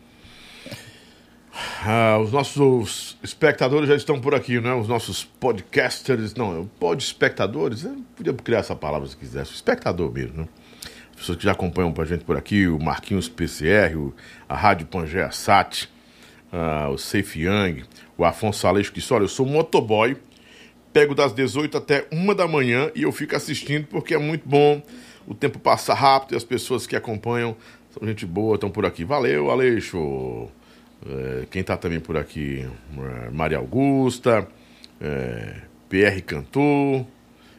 Ah, 1.85 2.17
os 2.19 2.31
nossos 2.31 3.17
espectadores 3.23 3.89
já 3.89 3.95
estão 3.95 4.19
por 4.19 4.33
aqui, 4.33 4.59
né? 4.61 4.73
Os 4.73 4.87
nossos 4.87 5.23
podcasters, 5.23 6.33
não, 6.35 6.69
pod 6.79 7.03
espectadores, 7.03 7.83
eu 7.83 7.97
podia 8.15 8.33
criar 8.33 8.59
essa 8.59 8.75
palavra 8.75 9.07
se 9.07 9.17
quisesse, 9.17 9.53
espectador 9.53 10.11
mesmo, 10.11 10.41
né? 10.41 10.47
As 11.11 11.19
pessoas 11.21 11.37
que 11.37 11.43
já 11.43 11.51
acompanham 11.51 11.91
pra 11.91 12.05
gente 12.05 12.23
por 12.23 12.37
aqui, 12.37 12.67
o 12.67 12.79
Marquinhos 12.79 13.27
PCR, 13.27 13.93
a 14.47 14.55
Rádio 14.55 14.87
Pangea 14.87 15.31
Sat, 15.31 15.89
ah, 16.51 16.89
o 16.89 16.97
Safe 16.97 17.41
Young, 17.41 17.83
o 18.17 18.25
Afonso 18.25 18.67
Aleixo 18.67 18.91
que 18.91 18.99
disse, 18.99 19.13
olha, 19.13 19.23
eu 19.23 19.27
sou 19.27 19.45
motoboy, 19.45 20.17
pego 20.91 21.13
das 21.13 21.33
18 21.33 21.77
até 21.77 22.07
1 22.11 22.33
da 22.35 22.47
manhã 22.47 22.91
e 22.95 23.03
eu 23.03 23.11
fico 23.11 23.35
assistindo 23.35 23.87
porque 23.87 24.13
é 24.13 24.17
muito 24.17 24.47
bom, 24.47 24.81
o 25.27 25.33
tempo 25.33 25.59
passa 25.59 25.93
rápido 25.93 26.33
e 26.33 26.35
as 26.35 26.43
pessoas 26.43 26.87
que 26.87 26.95
acompanham 26.95 27.55
são 27.91 28.07
gente 28.07 28.25
boa, 28.25 28.55
estão 28.55 28.69
por 28.69 28.85
aqui. 28.85 29.03
Valeu, 29.03 29.49
Aleixo! 29.49 30.47
É, 31.05 31.45
quem 31.49 31.61
está 31.61 31.77
também 31.77 31.99
por 31.99 32.17
aqui, 32.17 32.67
é, 32.97 33.29
Maria 33.29 33.57
Augusta, 33.57 34.47
é, 34.99 35.61
PR 35.87 36.21
Cantor, 36.25 37.05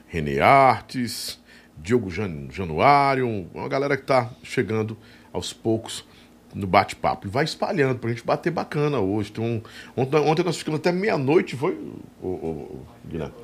René 0.07 0.41
Artes, 0.41 1.41
Diogo 1.77 2.11
Jan, 2.11 2.49
Januário, 2.51 3.47
uma 3.55 3.69
galera 3.69 3.97
que 3.97 4.03
está 4.03 4.31
chegando 4.43 4.97
aos 5.33 5.53
poucos 5.53 6.05
no 6.55 6.67
bate-papo. 6.67 7.27
E 7.27 7.31
vai 7.31 7.45
espalhando 7.45 7.99
pra 7.99 8.11
gente 8.11 8.25
bater 8.25 8.51
bacana 8.51 8.99
hoje. 8.99 9.31
Então, 9.31 9.63
ontem, 9.97 10.17
ontem 10.17 10.43
nós 10.43 10.57
ficamos 10.57 10.81
até 10.81 10.93
meia-noite, 10.93 11.57
foi, 11.57 11.79
ô, 12.23 12.81
Guilherme? 13.07 13.35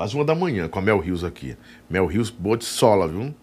quase 0.00 0.14
uma 0.14 0.24
da 0.24 0.34
manhã 0.34 0.66
com 0.66 0.78
a 0.78 0.82
Mel 0.82 0.98
Rios 0.98 1.22
aqui. 1.22 1.54
Mel 1.88 2.06
Rios, 2.06 2.30
boa 2.30 2.56
de 2.56 2.64
sola, 2.64 3.06
viu? 3.06 3.34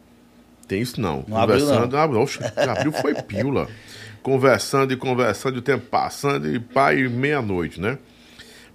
Tem 0.67 0.81
isso 0.81 0.99
não. 0.99 1.23
Não 1.27 1.39
Conversando, 1.41 1.95
abriu, 1.95 2.19
oxe, 2.19 2.39
abriu 2.43 2.91
foi 2.91 3.13
pílula. 3.21 3.67
Conversando 4.23 4.91
e 4.91 4.97
conversando, 4.97 5.55
e 5.55 5.59
o 5.59 5.61
tempo 5.61 5.85
passando, 5.85 6.53
e 6.53 6.59
pai, 6.59 7.07
meia-noite, 7.07 7.79
né? 7.79 7.99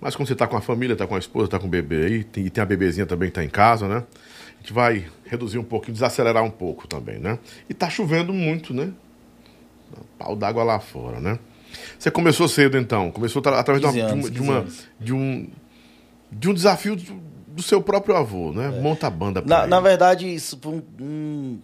Mas 0.01 0.17
quando 0.17 0.29
você 0.29 0.35
tá 0.35 0.47
com 0.47 0.57
a 0.57 0.61
família, 0.61 0.97
tá 0.97 1.07
com 1.07 1.15
a 1.15 1.19
esposa, 1.19 1.49
tá 1.49 1.59
com 1.59 1.67
o 1.67 1.69
bebê 1.69 2.07
aí, 2.07 2.25
tem, 2.25 2.47
e 2.47 2.51
tem 2.51 2.63
a 2.63 2.65
bebezinha 2.65 3.05
também 3.05 3.29
que 3.29 3.35
tá 3.35 3.45
em 3.45 3.51
casa, 3.51 3.87
né? 3.87 4.05
A 4.55 4.63
gente 4.63 4.73
vai 4.73 5.05
reduzir 5.27 5.59
um 5.59 5.65
pouquinho, 5.65 5.93
desacelerar 5.93 6.45
um 6.45 6.51
pouco 6.51 6.87
também, 6.87 7.19
né? 7.19 7.39
E 7.69 7.75
tá 7.75 7.91
chovendo 7.91 8.33
muito, 8.33 8.73
né? 8.73 8.93
Pau 10.19 10.35
d'água 10.37 10.63
lá 10.65 10.79
fora, 10.81 11.21
né? 11.21 11.39
Você 11.99 12.11
começou 12.11 12.47
cedo 12.49 12.77
então, 12.77 13.11
começou 13.11 13.41
tra- 13.41 13.59
através 13.59 13.81
de, 13.81 13.87
uma- 13.87 13.93
15 14.09 14.13
anos, 14.13 14.31
de, 14.31 14.39
15 14.39 14.49
uma, 14.51 14.59
anos. 14.61 14.89
de 15.01 15.13
um 15.13 15.49
de 16.31 16.49
um 16.49 16.55
desafio 16.55 16.97
do, 16.97 17.21
do 17.49 17.63
seu 17.63 17.83
próprio 17.83 18.17
avô, 18.17 18.53
né? 18.53 18.69
Monta 18.81 19.07
a 19.07 19.11
banda 19.11 19.43
Na, 19.45 19.67
na 19.67 19.81
verdade, 19.81 20.33
isso 20.33 20.59
foi 20.61 20.73
um, 20.75 20.83
um, 21.01 21.59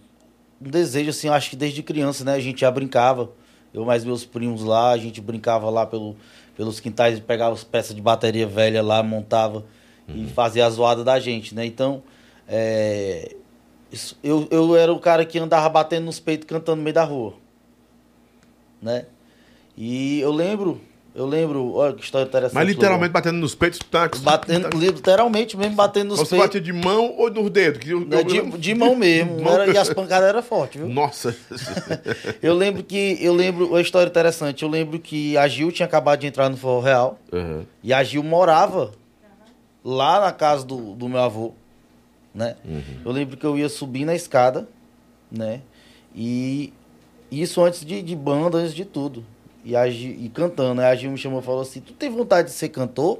um 0.61 0.69
desejo, 0.69 1.09
assim, 1.09 1.27
eu 1.27 1.33
acho 1.33 1.49
que 1.49 1.55
desde 1.55 1.81
criança, 1.81 2.23
né? 2.23 2.33
A 2.33 2.39
gente 2.39 2.61
já 2.61 2.69
brincava. 2.71 3.31
Eu 3.73 3.85
mais 3.85 4.03
meus 4.03 4.25
primos 4.25 4.63
lá, 4.63 4.91
a 4.91 4.97
gente 4.97 5.21
brincava 5.21 5.69
lá 5.69 5.85
pelo, 5.85 6.15
pelos 6.57 6.79
quintais, 6.79 7.19
pegava 7.19 7.53
as 7.53 7.63
peças 7.63 7.95
de 7.95 8.01
bateria 8.01 8.47
velha 8.47 8.81
lá, 8.81 9.01
montava 9.03 9.63
e 10.07 10.25
fazia 10.27 10.65
a 10.65 10.69
zoada 10.71 11.03
da 11.03 11.19
gente, 11.19 11.53
né? 11.53 11.65
Então, 11.67 12.01
é, 12.47 13.35
isso- 13.91 14.17
eu, 14.23 14.47
eu 14.49 14.75
era 14.75 14.91
o 14.91 14.99
cara 14.99 15.23
que 15.23 15.37
andava 15.37 15.69
batendo 15.69 16.05
nos 16.05 16.19
peitos, 16.19 16.47
cantando 16.47 16.77
no 16.77 16.83
meio 16.83 16.93
da 16.95 17.03
rua, 17.03 17.33
né? 18.81 19.05
E 19.77 20.19
eu 20.19 20.31
lembro, 20.31 20.79
eu 21.15 21.25
lembro, 21.25 21.73
olha 21.73 21.93
que 21.93 22.03
história 22.03 22.25
interessante. 22.27 22.55
Mas 22.55 22.67
literalmente 22.67 23.11
batendo 23.11 23.37
nos 23.37 23.55
peitos, 23.55 23.79
tá? 23.89 24.09
Batendo, 24.21 24.69
literalmente 24.77 25.55
mesmo 25.57 25.75
batendo 25.75 26.09
nos 26.09 26.19
Você 26.19 26.31
peitos. 26.37 26.47
batia 26.47 26.61
de 26.61 26.73
mão 26.73 27.15
ou 27.17 27.29
nos 27.31 27.49
dedos? 27.49 27.79
Que 27.79 27.91
eu- 27.91 28.07
eu- 28.09 28.23
De, 28.23 28.57
de 28.57 28.75
mão 28.75 28.95
mesmo. 28.95 29.37
De 29.37 29.43
mão. 29.43 29.53
Era- 29.53 29.67
e 29.73 29.77
as 29.77 29.89
pancadas 29.93 30.27
eram 30.29 30.43
fortes, 30.43 30.81
viu? 30.81 30.89
Nossa. 30.89 31.35
Eu 32.41 32.53
lembro 32.53 32.83
que. 32.83 33.17
Eu 33.21 33.33
lembro 33.33 33.67
uma 33.69 33.81
história 33.81 34.09
interessante. 34.09 34.63
Eu 34.63 34.69
lembro 34.69 34.99
que 34.99 35.37
a 35.37 35.47
Gil 35.47 35.71
tinha 35.71 35.85
acabado 35.85 36.19
de 36.19 36.27
entrar 36.27 36.49
no 36.49 36.57
Forró 36.57 36.79
Real. 36.81 37.19
Uhum. 37.31 37.63
E 37.83 37.93
a 37.93 38.03
Gil 38.03 38.23
morava 38.23 38.91
lá 39.83 40.19
na 40.21 40.31
casa 40.31 40.65
do, 40.65 40.93
do 40.93 41.07
meu 41.07 41.19
avô. 41.21 41.53
Né? 42.33 42.55
Eu 43.03 43.11
lembro 43.11 43.35
que 43.37 43.45
eu 43.45 43.57
ia 43.57 43.67
subir 43.69 44.05
na 44.05 44.13
escada, 44.13 44.67
né? 45.31 45.61
E 46.15 46.71
isso 47.31 47.61
antes 47.63 47.85
de, 47.85 48.01
de 48.01 48.15
banda, 48.15 48.57
antes 48.57 48.73
de 48.73 48.85
tudo. 48.85 49.23
E, 49.63 49.75
a 49.75 49.89
Gil, 49.89 50.15
e 50.19 50.29
cantando. 50.29 50.81
Aí 50.81 50.87
a 50.87 50.95
Gil 50.95 51.11
me 51.11 51.17
chamou 51.17 51.39
e 51.39 51.43
falou 51.43 51.61
assim: 51.61 51.79
Tu 51.81 51.93
tem 51.93 52.09
vontade 52.09 52.47
de 52.49 52.53
ser 52.53 52.69
cantor? 52.69 53.19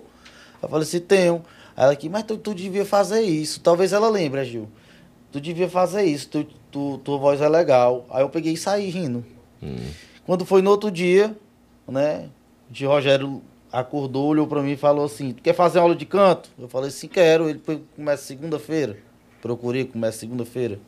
Eu 0.62 0.70
falei 0.70 0.84
assim: 0.84 1.00
Tenho. 1.00 1.44
Aí 1.76 1.84
ela 1.84 1.92
aqui, 1.94 2.10
mas 2.10 2.24
tu, 2.24 2.38
tu 2.38 2.54
devia 2.56 2.86
fazer 2.86 3.22
isso. 3.22 3.60
Talvez 3.62 3.94
ela 3.94 4.10
lembre, 4.10 4.44
Gil. 4.46 4.68
Tu 5.32 5.40
devia 5.40 5.70
fazer 5.70 6.04
isso, 6.04 6.28
tu, 6.30 6.48
tu- 6.72 6.98
tua 7.04 7.18
voz 7.18 7.40
é 7.40 7.48
legal. 7.48 8.06
Aí 8.10 8.24
eu 8.24 8.30
peguei 8.30 8.54
e 8.54 8.58
saí 8.58 8.90
rindo. 8.90 9.24
Quando 10.26 10.46
foi 10.46 10.62
no 10.62 10.70
outro 10.72 10.90
dia, 10.90 11.36
né? 11.88 12.30
De 12.70 12.86
Rogério 12.86 13.42
acordou, 13.72 14.28
olhou 14.28 14.48
pra 14.48 14.62
mim 14.62 14.72
e 14.72 14.78
falou 14.78 15.06
assim: 15.06 15.32
Tu 15.34 15.42
quer 15.44 15.54
fazer 15.54 15.80
aula 15.80 15.96
de 15.96 16.06
canto? 16.06 16.50
Eu 16.58 16.68
falei 16.68 16.90
assim: 16.90 17.08
Quero. 17.08 17.50
Ele 17.50 17.62
começa 17.96 18.24
segunda-feira. 18.24 18.98
Procurei, 19.42 19.86
começa 19.86 20.18
segunda-feira. 20.20 20.80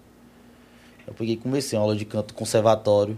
Eu 1.12 1.13
peguei 1.13 1.34
e 1.34 1.38
comecei 1.38 1.78
uma 1.78 1.84
aula 1.84 1.95
de 1.95 2.06
canto 2.06 2.34
conservatório. 2.34 3.17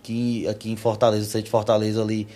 Aqui, 0.00 0.46
aqui 0.48 0.72
em 0.72 0.76
Fortaleza, 0.76 1.24
centro 1.24 1.44
de 1.44 1.50
Fortaleza 1.50 2.02
ali. 2.02 2.26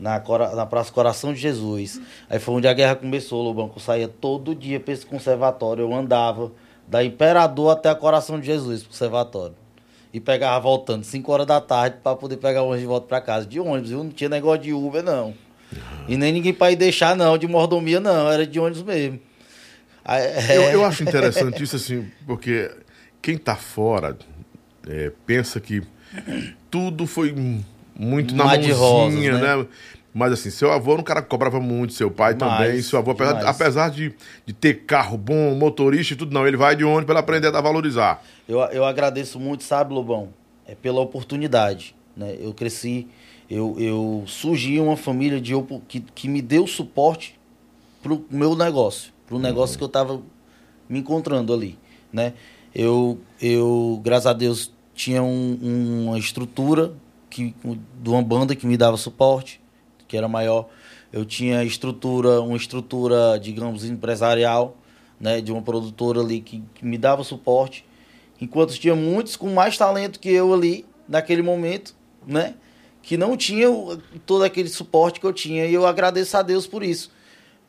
Na, 0.00 0.20
na 0.54 0.66
Praça 0.66 0.90
Coração 0.90 1.32
de 1.32 1.38
Jesus. 1.38 2.00
Aí 2.28 2.38
foi 2.38 2.54
onde 2.54 2.66
a 2.66 2.72
guerra 2.72 2.96
começou, 2.96 3.42
Lobão. 3.42 3.68
que 3.68 3.76
Eu 3.76 3.82
saía 3.82 4.08
todo 4.08 4.54
dia 4.54 4.80
pra 4.80 4.94
esse 4.94 5.04
conservatório. 5.04 5.82
Eu 5.82 5.94
andava 5.94 6.50
da 6.88 7.04
Imperador 7.04 7.70
até 7.70 7.90
a 7.90 7.94
Coração 7.94 8.40
de 8.40 8.46
Jesus, 8.46 8.80
pro 8.80 8.90
conservatório. 8.90 9.54
E 10.12 10.18
pegava 10.18 10.58
voltando 10.58 11.04
5 11.04 11.30
horas 11.30 11.46
da 11.46 11.60
tarde 11.60 11.98
pra 12.02 12.16
poder 12.16 12.38
pegar 12.38 12.62
o 12.62 12.66
ônibus 12.66 12.80
de 12.80 12.86
volta 12.86 13.06
pra 13.06 13.20
casa. 13.20 13.46
De 13.46 13.60
ônibus, 13.60 13.90
viu? 13.90 14.02
Não 14.02 14.10
tinha 14.10 14.30
negócio 14.30 14.62
de 14.62 14.72
Uber, 14.72 15.02
não. 15.02 15.34
E 16.08 16.16
nem 16.16 16.32
ninguém 16.32 16.54
pra 16.54 16.72
ir 16.72 16.76
deixar, 16.76 17.14
não. 17.14 17.36
De 17.36 17.46
mordomia, 17.46 18.00
não. 18.00 18.30
Era 18.30 18.46
de 18.46 18.58
ônibus 18.58 18.82
mesmo. 18.82 19.20
Aí, 20.04 20.22
Eu, 20.56 20.62
é, 20.62 20.74
eu 20.74 20.84
acho 20.84 21.02
interessante 21.02 21.62
isso, 21.62 21.76
assim, 21.76 22.10
porque 22.26 22.70
quem 23.24 23.38
tá 23.38 23.56
fora 23.56 24.18
é, 24.86 25.10
pensa 25.24 25.58
que 25.58 25.82
tudo 26.70 27.06
foi 27.06 27.34
muito 27.98 28.34
na 28.34 28.44
Mar 28.44 28.58
de 28.58 28.68
mãozinha, 28.68 29.32
rosas, 29.32 29.42
né? 29.42 29.56
né? 29.56 29.66
Mas 30.12 30.34
assim, 30.34 30.50
seu 30.50 30.70
avô 30.70 30.92
era 30.92 31.00
um 31.00 31.04
cara 31.04 31.22
que 31.22 31.28
cobrava 31.28 31.58
muito, 31.58 31.94
seu 31.94 32.10
pai 32.10 32.34
Demais, 32.34 32.66
também. 32.66 32.82
Seu 32.82 32.98
avô, 32.98 33.12
apesar, 33.12 33.46
apesar 33.46 33.88
de, 33.88 34.14
de 34.44 34.52
ter 34.52 34.84
carro 34.84 35.16
bom, 35.16 35.54
motorista 35.54 36.12
e 36.12 36.16
tudo, 36.16 36.34
não, 36.34 36.46
ele 36.46 36.58
vai 36.58 36.76
de 36.76 36.84
ônibus 36.84 37.06
para 37.06 37.20
aprender 37.20 37.48
a 37.48 37.60
valorizar. 37.62 38.22
Eu, 38.46 38.60
eu 38.60 38.84
agradeço 38.84 39.40
muito, 39.40 39.64
sabe, 39.64 39.94
Lobão? 39.94 40.28
É 40.66 40.74
pela 40.74 41.00
oportunidade. 41.00 41.96
Né? 42.14 42.36
Eu 42.38 42.52
cresci, 42.52 43.08
eu, 43.50 43.74
eu 43.78 44.24
surgi 44.26 44.78
uma 44.78 44.98
família 44.98 45.40
de, 45.40 45.54
que, 45.88 46.00
que 46.00 46.28
me 46.28 46.42
deu 46.42 46.66
suporte 46.66 47.40
pro 48.02 48.22
meu 48.30 48.54
negócio, 48.54 49.14
pro 49.26 49.38
negócio 49.38 49.78
que 49.78 49.82
eu 49.82 49.88
tava 49.88 50.20
me 50.86 50.98
encontrando 50.98 51.54
ali, 51.54 51.78
né? 52.12 52.34
Eu, 52.74 53.18
eu 53.40 54.00
graças 54.02 54.26
a 54.26 54.32
Deus, 54.32 54.72
tinha 54.94 55.22
um- 55.22 56.06
uma 56.08 56.18
estrutura 56.18 56.92
que, 57.30 57.54
de 58.02 58.08
uma 58.08 58.22
banda 58.22 58.54
que 58.54 58.66
me 58.66 58.76
dava 58.76 58.96
suporte, 58.96 59.60
que 60.08 60.16
era 60.16 60.28
maior. 60.28 60.68
Eu 61.12 61.24
tinha 61.24 61.62
estrutura, 61.64 62.40
uma 62.40 62.56
estrutura, 62.56 63.38
digamos, 63.40 63.84
empresarial, 63.84 64.76
né? 65.20 65.40
De 65.40 65.52
uma 65.52 65.62
produtora 65.62 66.20
ali 66.20 66.40
que, 66.40 66.62
que 66.74 66.84
me 66.84 66.98
dava 66.98 67.22
suporte. 67.22 67.84
Enquanto 68.40 68.74
tinha 68.78 68.94
muitos 68.96 69.36
com 69.36 69.48
mais 69.52 69.76
talento 69.78 70.18
que 70.18 70.28
eu 70.28 70.52
ali, 70.52 70.84
naquele 71.08 71.42
momento, 71.42 71.94
né? 72.26 72.54
Que 73.02 73.16
não 73.16 73.36
tinham 73.36 74.00
todo 74.26 74.42
aquele 74.42 74.68
suporte 74.68 75.20
que 75.20 75.26
eu 75.26 75.32
tinha. 75.32 75.66
E 75.66 75.74
eu 75.74 75.86
agradeço 75.86 76.36
a 76.36 76.42
Deus 76.42 76.66
por 76.66 76.82
isso. 76.82 77.12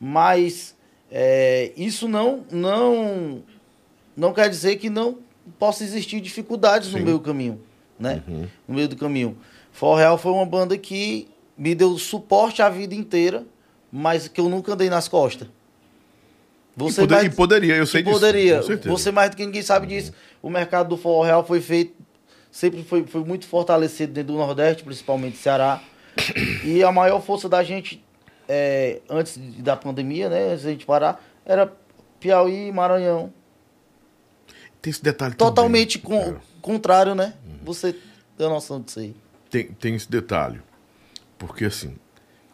Mas 0.00 0.74
é, 1.10 1.72
isso 1.76 2.08
não, 2.08 2.44
não, 2.50 3.42
não 4.16 4.32
quer 4.32 4.48
dizer 4.48 4.76
que 4.76 4.88
não 4.90 5.18
possa 5.58 5.84
existir 5.84 6.20
dificuldades 6.20 6.88
Sim. 6.90 6.98
no 6.98 7.04
meio 7.04 7.18
do 7.18 7.24
caminho, 7.24 7.60
né? 7.98 8.22
No 8.66 8.74
meio 8.74 8.88
do 8.88 8.96
caminho. 8.96 9.36
For 9.72 9.94
Real 9.96 10.16
foi 10.18 10.32
uma 10.32 10.46
banda 10.46 10.76
que 10.78 11.28
me 11.56 11.74
deu 11.74 11.96
suporte 11.98 12.62
a 12.62 12.68
vida 12.68 12.94
inteira, 12.94 13.44
mas 13.92 14.26
que 14.28 14.40
eu 14.40 14.48
nunca 14.48 14.72
andei 14.72 14.88
nas 14.90 15.06
costas. 15.08 15.48
e, 16.88 16.92
poder- 17.06 17.24
e 17.24 17.30
poderia, 17.30 17.74
eu 17.76 17.86
sei 17.86 18.02
disso. 18.02 18.14
poderia. 18.14 18.60
Você 18.90 19.10
mais 19.10 19.30
do 19.30 19.36
que 19.36 19.44
ninguém 19.46 19.62
sabe 19.62 19.86
disso. 19.86 20.12
O 20.42 20.50
mercado 20.50 20.88
do 20.90 20.96
forró 20.96 21.22
real 21.22 21.44
foi 21.46 21.60
feito, 21.60 21.94
sempre 22.50 22.82
foi, 22.82 23.04
foi 23.06 23.24
muito 23.24 23.46
fortalecido 23.46 24.12
dentro 24.12 24.32
do 24.34 24.38
Nordeste, 24.38 24.82
principalmente 24.84 25.36
Ceará. 25.38 25.80
E 26.64 26.82
a 26.82 26.92
maior 26.92 27.20
força 27.22 27.48
da 27.48 27.62
gente, 27.62 28.02
é, 28.48 29.00
antes 29.08 29.38
da 29.58 29.74
pandemia, 29.76 30.28
né, 30.28 30.52
antes 30.52 30.64
da 30.64 30.70
gente 30.70 30.84
parar, 30.84 31.24
era 31.46 31.72
Piauí 32.20 32.68
e 32.68 32.72
Maranhão. 32.72 33.32
Tem 34.86 34.90
esse 34.92 35.02
detalhe 35.02 35.34
também, 35.34 35.48
Totalmente 35.52 35.98
con- 35.98 36.24
cara. 36.24 36.40
contrário, 36.62 37.14
né? 37.16 37.34
Você 37.64 37.92
tem 38.38 38.48
noção 38.48 38.80
disso 38.80 39.00
aí. 39.00 39.16
tem, 39.50 39.66
tem 39.72 39.96
esse 39.96 40.08
detalhe. 40.08 40.60
Porque 41.36 41.64
assim, 41.64 41.96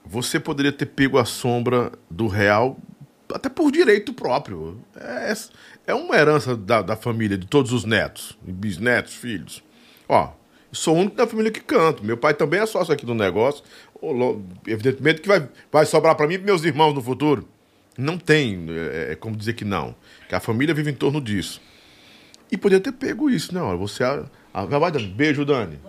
você 0.02 0.40
poderia 0.40 0.72
ter 0.72 0.86
pego 0.86 1.18
a 1.18 1.26
sombra 1.26 1.92
do 2.10 2.26
real 2.28 2.78
até 3.34 3.50
por 3.50 3.70
direito 3.70 4.14
próprio. 4.14 4.80
É, 4.96 5.34
é 5.88 5.94
uma 5.94 6.16
herança 6.16 6.56
da, 6.56 6.80
da 6.80 6.96
família, 6.96 7.36
de 7.36 7.46
todos 7.46 7.70
os 7.70 7.84
netos, 7.84 8.38
bisnetos, 8.42 9.14
filhos. 9.14 9.62
Ó, 10.08 10.32
sou 10.72 10.96
o 10.96 11.00
único 11.00 11.16
da 11.16 11.26
família 11.26 11.50
que 11.50 11.60
canto. 11.60 12.02
Meu 12.02 12.16
pai 12.16 12.32
também 12.32 12.60
é 12.60 12.66
sócio 12.66 12.94
aqui 12.94 13.04
do 13.04 13.14
negócio. 13.14 13.62
Evidentemente 14.66 15.20
que 15.20 15.28
vai, 15.28 15.46
vai 15.70 15.84
sobrar 15.84 16.14
para 16.16 16.26
mim 16.26 16.34
e 16.34 16.38
meus 16.38 16.64
irmãos 16.64 16.94
no 16.94 17.02
futuro. 17.02 17.46
Não 17.98 18.16
tem 18.16 18.66
é, 18.70 19.12
é 19.12 19.16
como 19.16 19.36
dizer 19.36 19.52
que 19.52 19.66
não. 19.66 19.94
Que 20.30 20.34
a 20.34 20.40
família 20.40 20.74
vive 20.74 20.90
em 20.90 20.94
torno 20.94 21.20
disso. 21.20 21.60
E 22.52 22.56
poderia 22.58 22.80
ter 22.82 22.92
pego 22.92 23.28
isso, 23.30 23.52
né? 23.54 23.60
Olha, 23.62 23.76
você. 23.78 24.04
A, 24.04 24.22
a, 24.52 24.64
vai, 24.66 24.92
Dani. 24.92 25.08
Beijo, 25.08 25.44
Dani. 25.44 25.80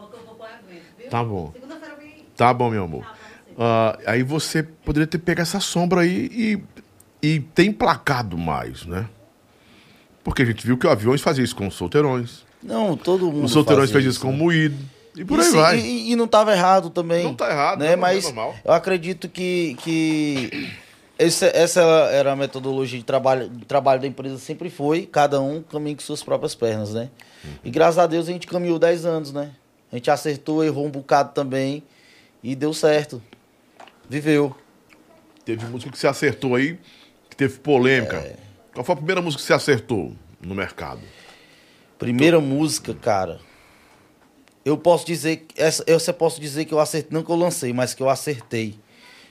Tá 1.09 1.23
bom. 1.23 1.51
Segunda-feira 1.53 1.95
vem. 1.99 2.25
Tá 2.35 2.53
bom, 2.53 2.69
meu 2.71 2.85
amor. 2.85 3.05
Ah, 3.59 3.99
aí 4.07 4.23
você 4.23 4.63
poderia 4.63 5.05
ter 5.05 5.19
pego 5.19 5.41
essa 5.41 5.59
sombra 5.59 6.01
aí 6.01 6.29
e, 7.21 7.27
e 7.35 7.39
ter 7.41 7.65
emplacado 7.65 8.37
mais, 8.37 8.85
né? 8.85 9.07
Porque 10.23 10.41
a 10.41 10.45
gente 10.45 10.65
viu 10.65 10.77
que 10.77 10.87
o 10.87 10.89
Aviões 10.89 11.21
fazia 11.21 11.43
isso 11.43 11.55
com 11.55 11.67
os 11.67 11.75
solteirões. 11.75 12.45
Não, 12.63 12.95
todo 12.95 13.25
mundo 13.29 13.43
Os 13.43 13.51
solteirões 13.51 13.89
fazia 13.91 14.03
fez 14.03 14.15
isso 14.15 14.21
com 14.25 14.29
o 14.29 14.31
né? 14.31 14.37
Moído. 14.37 14.77
E 15.15 15.23
por 15.25 15.37
E 15.37 15.41
aí 15.41 15.47
se- 15.47 15.55
vai. 15.57 15.79
E, 15.79 16.11
e 16.11 16.15
não 16.15 16.25
estava 16.25 16.53
errado 16.53 16.89
também. 16.89 17.25
Não 17.25 17.35
tá 17.35 17.49
errado, 17.51 17.79
né? 17.79 17.91
é 17.91 17.95
Mas 17.97 18.23
normal. 18.23 18.55
eu 18.63 18.71
acredito 18.73 19.27
que, 19.29 19.75
que 19.83 20.71
esse- 21.17 21.45
essa 21.53 21.81
era 22.11 22.31
a 22.31 22.35
metodologia 22.35 22.97
de 22.99 23.05
trabalho, 23.05 23.49
de 23.49 23.65
trabalho 23.65 24.01
da 24.01 24.07
empresa, 24.07 24.37
sempre 24.37 24.69
foi, 24.69 25.05
cada 25.05 25.39
um 25.41 25.61
caminha 25.61 25.95
com 25.95 26.01
suas 26.01 26.23
próprias 26.23 26.55
pernas, 26.55 26.93
né? 26.93 27.09
E 27.63 27.69
graças 27.69 27.97
a 27.99 28.07
Deus 28.07 28.27
a 28.27 28.31
gente 28.31 28.47
caminhou 28.47 28.79
10 28.79 29.05
anos, 29.05 29.31
né? 29.33 29.51
A 29.91 29.95
gente 29.95 30.09
acertou, 30.09 30.63
errou 30.63 30.85
um 30.85 30.89
bocado 30.89 31.33
também 31.33 31.83
e 32.41 32.55
deu 32.55 32.73
certo. 32.73 33.21
Viveu. 34.09 34.55
Teve 35.45 35.65
música 35.65 35.91
que 35.91 35.97
você 35.97 36.07
acertou 36.07 36.55
aí, 36.55 36.79
que 37.29 37.35
teve 37.35 37.59
polêmica. 37.59 38.17
É. 38.17 38.35
Qual 38.73 38.83
foi 38.83 38.93
a 38.93 38.95
primeira 38.95 39.21
música 39.21 39.41
que 39.41 39.45
você 39.47 39.53
acertou 39.53 40.13
no 40.41 40.55
mercado? 40.55 41.01
Primeira 41.99 42.39
música, 42.39 42.93
cara. 42.93 43.39
Eu 44.65 44.77
posso 44.77 45.05
dizer 45.05 45.45
essa 45.57 45.83
eu 45.85 45.99
posso 46.13 46.39
dizer 46.39 46.65
que 46.65 46.73
eu 46.73 46.79
acertei, 46.79 47.11
não 47.11 47.23
que 47.23 47.29
eu 47.29 47.35
lancei, 47.35 47.73
mas 47.73 47.93
que 47.93 48.01
eu 48.01 48.09
acertei. 48.09 48.79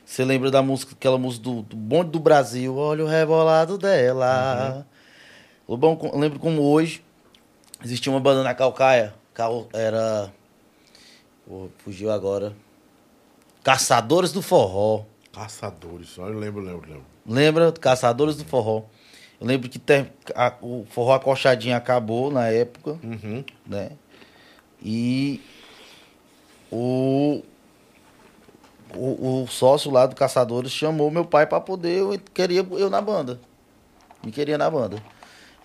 Você 0.04 0.24
lembra 0.24 0.50
da 0.50 0.62
música, 0.62 0.92
aquela 0.92 1.16
música 1.18 1.44
do, 1.44 1.62
do 1.62 1.76
Bonde 1.76 2.10
do 2.10 2.20
Brasil? 2.20 2.76
Olha 2.76 3.04
o 3.04 3.08
rebolado 3.08 3.78
dela. 3.78 4.86
Lobão, 5.68 5.96
co- 5.96 6.08
eu 6.08 6.18
lembro 6.18 6.38
como 6.38 6.60
hoje 6.62 7.02
existia 7.84 8.12
uma 8.12 8.20
banda 8.20 8.42
na 8.42 8.54
Calcaia. 8.54 9.14
Cal- 9.32 9.68
Era. 9.72 10.32
Pô, 11.46 11.68
fugiu 11.78 12.10
agora. 12.10 12.52
Caçadores 13.62 14.32
do 14.32 14.42
Forró. 14.42 15.04
Caçadores, 15.32 16.16
eu 16.18 16.24
lembro, 16.38 16.60
lembro, 16.60 16.86
lembro. 16.88 17.06
Lembra? 17.26 17.72
Caçadores 17.72 18.36
do 18.36 18.44
Forró. 18.44 18.82
Eu 19.40 19.46
lembro 19.46 19.68
que 19.68 19.78
ter- 19.78 20.12
a- 20.34 20.54
o 20.60 20.84
Forró 20.90 21.14
Acochadinho 21.14 21.74
acabou 21.76 22.30
na 22.30 22.48
época, 22.48 22.98
Uhum. 23.02 23.42
né? 23.66 23.92
E 24.82 25.40
o, 26.70 27.42
o, 28.96 29.42
o 29.42 29.46
sócio 29.48 29.90
lá 29.90 30.06
do 30.06 30.14
Caçadores 30.14 30.70
chamou 30.70 31.10
meu 31.10 31.24
pai 31.24 31.46
para 31.46 31.60
poder, 31.60 31.98
eu 31.98 32.20
queria 32.32 32.66
eu 32.72 32.90
na 32.90 33.00
banda. 33.00 33.40
Me 34.24 34.30
queria 34.30 34.56
na 34.56 34.70
banda. 34.70 35.02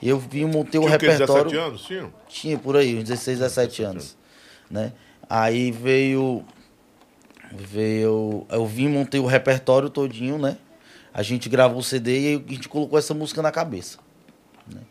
Eu 0.02 0.20
vim, 0.20 0.46
montei 0.46 0.80
o 0.80 0.84
Tinha 0.84 0.92
repertório. 0.92 1.52
17 1.52 1.58
anos, 1.58 1.82
tinha? 1.84 2.14
Tinha 2.28 2.58
por 2.58 2.78
aí, 2.78 2.98
uns 2.98 3.04
16, 3.06 3.40
17 3.40 3.84
anos. 3.84 4.18
Né? 4.70 4.94
Aí 5.30 5.72
veio. 5.72 6.44
Veio. 7.52 8.46
Eu 8.50 8.66
vim, 8.66 8.88
montei 8.88 9.20
o 9.20 9.26
repertório 9.26 9.90
todinho, 9.90 10.38
né? 10.38 10.58
A 11.14 11.24
gente 11.24 11.50
gravou 11.50 11.80
o 11.80 11.84
CD 11.84 12.34
e 12.34 12.36
a 12.36 12.54
gente 12.54 12.70
colocou 12.70 13.00
essa 13.00 13.14
música 13.14 13.42
na 13.42 13.52
cabeça. 13.52 13.98
né? 14.72 14.82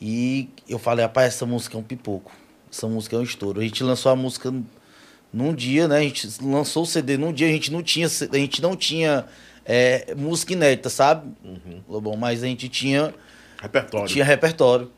E 0.00 0.48
eu 0.68 0.78
falei, 0.78 1.04
rapaz, 1.04 1.34
essa 1.34 1.44
música 1.44 1.76
é 1.76 1.80
um 1.80 1.82
pipoco. 1.82 2.32
Essa 2.72 2.86
música 2.86 3.16
é 3.16 3.18
um 3.18 3.22
estouro. 3.22 3.60
A 3.60 3.64
gente 3.64 3.82
lançou 3.82 4.10
a 4.10 4.16
música 4.16 4.52
num 5.32 5.54
dia, 5.54 5.86
né? 5.88 5.98
A 5.98 6.02
gente 6.02 6.28
lançou 6.42 6.82
o 6.82 6.86
CD 6.86 7.16
num 7.16 7.32
dia, 7.32 7.46
a 7.48 7.50
gente 7.52 7.70
não 7.72 7.82
tinha, 7.82 8.06
a 8.06 8.36
gente 8.36 8.62
não 8.62 8.74
tinha 8.76 9.26
é, 9.64 10.14
música 10.16 10.52
inédita, 10.54 10.88
sabe? 10.88 11.30
Lobão, 11.88 12.16
mas 12.16 12.42
a 12.42 12.46
gente 12.46 12.68
tinha 12.68 13.14
Repertório. 13.60 14.06
tinha 14.08 14.24
repertório. 14.24 14.90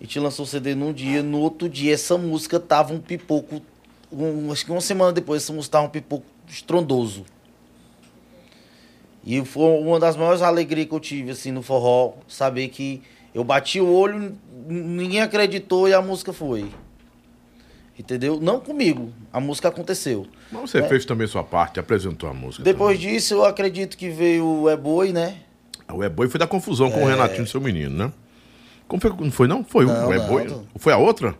A 0.00 0.04
gente 0.04 0.18
lançou 0.18 0.44
o 0.44 0.48
CD 0.48 0.74
num 0.74 0.92
dia, 0.92 1.22
no 1.22 1.38
outro 1.40 1.68
dia 1.68 1.94
essa 1.94 2.16
música 2.18 2.58
tava 2.60 2.92
um 2.92 3.00
pipoco. 3.00 3.62
um- 4.12 4.52
acho 4.52 4.64
que 4.66 4.70
uma 4.70 4.80
semana 4.80 5.10
depois 5.12 5.42
essa 5.42 5.52
música 5.54 5.72
tava 5.72 5.86
um 5.86 5.90
pipoco 5.90 6.26
estrondoso. 6.46 7.24
E 9.24 9.44
foi 9.44 9.78
uma 9.80 9.98
das 10.00 10.16
maiores 10.16 10.42
alegrias 10.42 10.88
que 10.88 10.94
eu 10.94 11.00
tive 11.00 11.30
assim 11.30 11.52
no 11.52 11.62
forró, 11.62 12.14
saber 12.28 12.68
que 12.68 13.00
eu 13.34 13.44
bati 13.44 13.80
o 13.80 13.88
olho, 13.88 14.36
ninguém 14.68 15.20
acreditou 15.20 15.88
e 15.88 15.94
a 15.94 16.02
música 16.02 16.32
foi. 16.32 16.70
Entendeu? 18.02 18.38
Não 18.40 18.58
comigo, 18.60 19.12
a 19.32 19.38
música 19.40 19.68
aconteceu. 19.68 20.26
Mas 20.50 20.70
você 20.70 20.82
fez 20.88 21.04
também 21.04 21.26
sua 21.26 21.44
parte, 21.44 21.78
apresentou 21.80 22.28
a 22.28 22.34
música. 22.34 22.62
Depois 22.64 22.98
disso, 22.98 23.34
eu 23.34 23.44
acredito 23.44 23.96
que 23.96 24.10
veio 24.10 24.44
o 24.44 24.68
É 24.68 24.76
Boi, 24.76 25.12
né? 25.12 25.36
também. 25.86 26.00
O 26.00 26.04
E-Boi 26.04 26.28
foi 26.28 26.38
da 26.40 26.46
confusão 26.46 26.90
com 26.90 27.02
o 27.02 27.06
Renatinho, 27.06 27.46
seu 27.46 27.60
menino, 27.60 27.94
né? 28.06 28.12
Como 28.88 29.00
foi? 29.00 29.10
Não 29.12 29.30
foi, 29.30 29.46
não? 29.48 29.64
Foi 29.64 29.84
Não, 29.86 30.08
o 30.08 30.14
E-Boi? 30.14 30.44
não. 30.44 30.64
Foi 30.76 30.92
a 30.92 30.96
outra? 30.96 31.34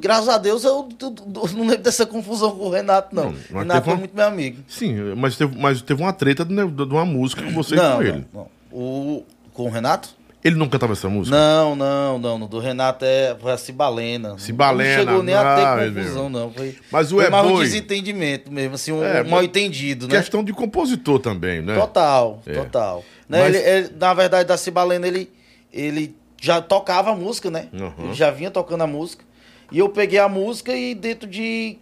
Graças 0.00 0.28
a 0.28 0.38
Deus 0.38 0.62
eu, 0.62 0.88
eu- 1.00 1.14
eu 1.34 1.48
não 1.54 1.66
lembro 1.66 1.78
dessa 1.82 2.06
confusão 2.06 2.52
com 2.56 2.66
o 2.66 2.70
Renato, 2.70 3.14
não. 3.14 3.32
Não, 3.50 3.58
Renato 3.60 3.84
foi 3.84 3.92
uma- 3.94 3.98
muito 3.98 4.14
meu 4.14 4.26
amigo. 4.26 4.62
Sim, 4.68 4.94
mas 5.16 5.36
teve, 5.36 5.58
mas 5.58 5.82
teve 5.82 6.00
uma 6.00 6.12
treta 6.12 6.44
de, 6.44 6.54
de 6.54 6.82
uma 6.84 7.04
música 7.04 7.42
com 7.42 7.50
você 7.50 7.74
e 7.74 7.78
não, 7.78 7.84
com 7.96 8.02
não, 8.02 8.02
ele. 8.02 8.26
não. 8.32 8.46
O, 8.70 9.24
com 9.52 9.64
o 9.64 9.70
Renato? 9.70 10.10
Ele 10.44 10.56
não 10.56 10.68
cantava 10.68 10.92
essa 10.92 11.08
música? 11.08 11.36
Não, 11.36 11.76
não, 11.76 12.18
não. 12.18 12.40
Do 12.48 12.58
Renato 12.58 13.04
é, 13.04 13.36
a 13.44 13.56
Cibalena. 13.56 14.36
Cibalena, 14.38 14.96
Não 14.96 15.04
chegou 15.04 15.22
nem 15.22 15.34
não, 15.36 15.40
a 15.42 15.54
ter 15.76 15.82
ele 15.86 15.94
confusão, 15.94 16.28
não. 16.28 16.50
Foi, 16.52 16.76
Mas 16.90 17.12
o 17.12 17.16
foi 17.16 17.26
É 17.26 17.30
mais 17.30 17.46
um 17.46 17.58
desentendimento 17.60 18.50
mesmo, 18.50 18.74
assim, 18.74 18.90
um, 18.90 19.04
É, 19.04 19.22
mal 19.22 19.42
entendido, 19.44 20.08
né? 20.08 20.16
Questão 20.18 20.42
de 20.42 20.52
compositor 20.52 21.20
também, 21.20 21.62
né? 21.62 21.76
Total, 21.78 22.42
É. 22.44 22.54
total. 22.54 23.04
Né, 23.28 23.38
Mas- 23.40 23.54
ele- 23.54 23.68
ele- 23.68 23.90
na 23.98 24.12
verdade, 24.14 24.48
da 24.48 24.56
Cibalena, 24.56 25.06
ele, 25.06 25.30
ele 25.72 26.14
já 26.40 26.60
tocava 26.60 27.12
a 27.12 27.14
música, 27.14 27.48
né? 27.48 27.68
Uhum. 27.72 28.06
Ele 28.06 28.14
já 28.14 28.30
vinha 28.32 28.50
tocando 28.50 28.82
a 28.82 28.86
música. 28.86 29.24
E 29.70 29.78
eu 29.78 29.88
peguei 29.88 30.18
a 30.18 30.28
música 30.28 30.74
e 30.74 30.92
dentro 30.92 31.28
de 31.28 31.78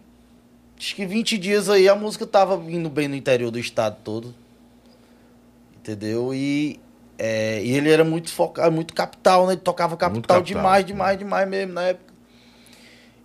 acho 0.77 0.95
que 0.95 1.03
20 1.05 1.35
dias 1.37 1.67
aí 1.67 1.89
a 1.89 1.95
música 1.95 2.27
tava 2.27 2.55
indo 2.71 2.89
bem 2.89 3.07
no 3.07 3.15
interior 3.15 3.49
do 3.49 3.57
estado 3.57 3.97
todo. 4.03 4.35
Entendeu? 5.77 6.31
E, 6.33 6.79
é, 7.23 7.61
e 7.63 7.77
ele 7.77 7.91
era 7.91 8.03
muito 8.03 8.31
focado, 8.31 8.71
muito 8.71 8.95
capital, 8.95 9.45
né? 9.45 9.53
Ele 9.53 9.61
tocava 9.61 9.95
capital, 9.95 10.21
capital, 10.21 10.41
demais, 10.41 10.83
né? 10.83 10.87
demais, 10.87 11.19
demais 11.19 11.47
mesmo 11.47 11.73
na 11.73 11.83
época. 11.83 12.11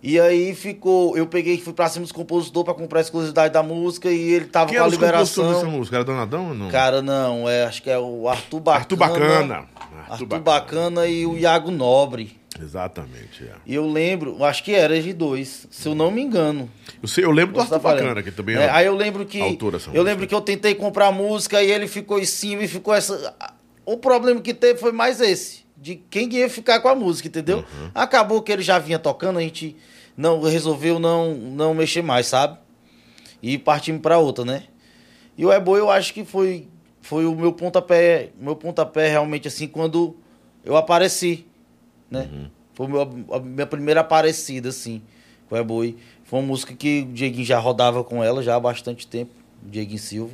E 0.03 0.19
aí 0.19 0.53
ficou, 0.53 1.17
eu 1.17 1.25
peguei 1.25 1.55
e 1.55 1.59
fui 1.59 1.73
pra 1.73 1.89
cima 1.89 2.03
dos 2.03 2.11
compositores 2.11 2.63
pra 2.63 2.75
comprar 2.75 2.99
a 2.99 3.01
exclusividade 3.01 3.51
da 3.51 3.63
música 3.63 4.11
e 4.11 4.33
ele 4.33 4.45
tava 4.45 4.69
Quem 4.69 4.77
com 4.77 4.85
a 4.85 4.87
liberação. 4.87 5.51
dessa 5.51 5.65
música? 5.65 5.95
Era 5.97 6.05
Donadão 6.05 6.49
ou 6.49 6.53
não? 6.53 6.69
Cara, 6.69 7.01
não, 7.01 7.49
é, 7.49 7.63
acho 7.65 7.81
que 7.81 7.89
é 7.89 7.97
o 7.97 8.29
Arthur 8.29 8.59
Bacana. 8.59 8.83
Arthur 8.83 8.95
Bacana. 8.97 9.65
Arthur, 10.07 10.39
Bacana. 10.41 11.07
e 11.07 11.25
o 11.25 11.35
Iago 11.35 11.71
Nobre. 11.71 12.37
Exatamente, 12.61 13.43
é. 13.43 13.53
E 13.65 13.73
eu 13.73 13.87
lembro, 13.87 14.43
acho 14.43 14.63
que 14.63 14.73
era 14.75 15.01
de 15.01 15.11
dois, 15.11 15.67
se 15.71 15.87
eu 15.87 15.95
não 15.95 16.11
me 16.11 16.21
engano. 16.21 16.69
Eu, 17.01 17.07
sei, 17.07 17.25
eu 17.25 17.31
lembro 17.31 17.55
do 17.55 17.61
Você 17.61 17.69
tá 17.69 17.75
Arthur 17.75 17.81
falando. 17.89 18.03
Bacana, 18.03 18.23
que 18.23 18.31
também 18.31 18.55
É, 18.55 18.69
aí 18.69 18.85
eu 18.85 18.95
lembro 18.95 19.25
que 19.25 19.39
eu 19.39 19.49
música. 19.49 20.01
lembro 20.03 20.27
que 20.27 20.35
eu 20.35 20.41
tentei 20.41 20.75
comprar 20.75 21.11
música 21.11 21.63
e 21.63 21.71
ele 21.71 21.87
ficou 21.87 22.19
em 22.19 22.25
cima 22.25 22.63
e 22.63 22.67
ficou 22.67 22.93
essa 22.93 23.35
o 23.93 23.97
problema 23.97 24.41
que 24.41 24.53
teve 24.53 24.79
foi 24.79 24.91
mais 24.91 25.21
esse, 25.21 25.65
de 25.77 25.95
quem 26.09 26.31
ia 26.33 26.49
ficar 26.49 26.79
com 26.81 26.87
a 26.89 26.95
música, 26.95 27.27
entendeu? 27.27 27.59
Uhum. 27.59 27.91
Acabou 27.95 28.41
que 28.41 28.51
ele 28.51 28.61
já 28.61 28.77
vinha 28.77 28.99
tocando, 28.99 29.39
a 29.39 29.41
gente 29.41 29.75
não 30.15 30.41
resolveu 30.41 30.99
não 30.99 31.33
não 31.33 31.73
mexer 31.73 32.01
mais, 32.01 32.27
sabe? 32.27 32.57
E 33.41 33.57
partimos 33.57 34.01
para 34.01 34.17
outra, 34.17 34.43
né? 34.43 34.63
E 35.37 35.45
o 35.45 35.51
Ebo 35.53 35.77
eu 35.77 35.89
acho 35.89 36.13
que 36.13 36.25
foi 36.25 36.67
foi 37.01 37.25
o 37.25 37.33
meu 37.35 37.53
pontapé, 37.53 38.31
meu 38.39 38.55
pontapé 38.55 39.07
realmente 39.07 39.47
assim 39.47 39.67
quando 39.67 40.15
eu 40.65 40.75
apareci, 40.75 41.45
né? 42.11 42.27
Uhum. 42.31 42.49
Foi 42.73 42.87
meu- 42.87 43.01
a 43.31 43.39
minha 43.39 43.65
primeira 43.65 44.01
aparecida, 44.01 44.69
assim, 44.69 45.01
com 45.47 45.55
o 45.55 45.57
Eboi. 45.57 45.95
Foi 46.25 46.39
uma 46.39 46.45
música 46.47 46.75
que 46.75 47.07
o 47.09 47.13
Dieguinho 47.13 47.45
já 47.45 47.57
rodava 47.57 48.03
com 48.03 48.23
ela 48.23 48.43
já 48.43 48.55
há 48.55 48.59
bastante 48.59 49.07
tempo, 49.07 49.31
o 49.65 49.69
Dieguinho 49.69 49.97
Silva. 49.99 50.33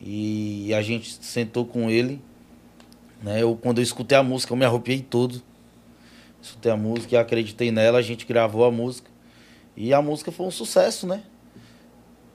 E 0.00 0.74
a 0.74 0.82
gente 0.82 1.18
sentou 1.24 1.64
com 1.64 1.88
ele. 1.88 2.20
Né? 3.24 3.42
Eu, 3.42 3.56
quando 3.56 3.78
eu 3.78 3.82
escutei 3.82 4.18
a 4.18 4.22
música, 4.22 4.52
eu 4.52 4.56
me 4.58 4.66
arrupiei 4.66 5.00
todo. 5.00 5.42
Escutei 6.42 6.70
a 6.70 6.76
música 6.76 7.14
e 7.14 7.16
acreditei 7.18 7.72
nela, 7.72 7.98
a 7.98 8.02
gente 8.02 8.26
gravou 8.26 8.66
a 8.66 8.70
música. 8.70 9.10
E 9.74 9.94
a 9.94 10.02
música 10.02 10.30
foi 10.30 10.44
um 10.46 10.50
sucesso, 10.50 11.06
né? 11.06 11.22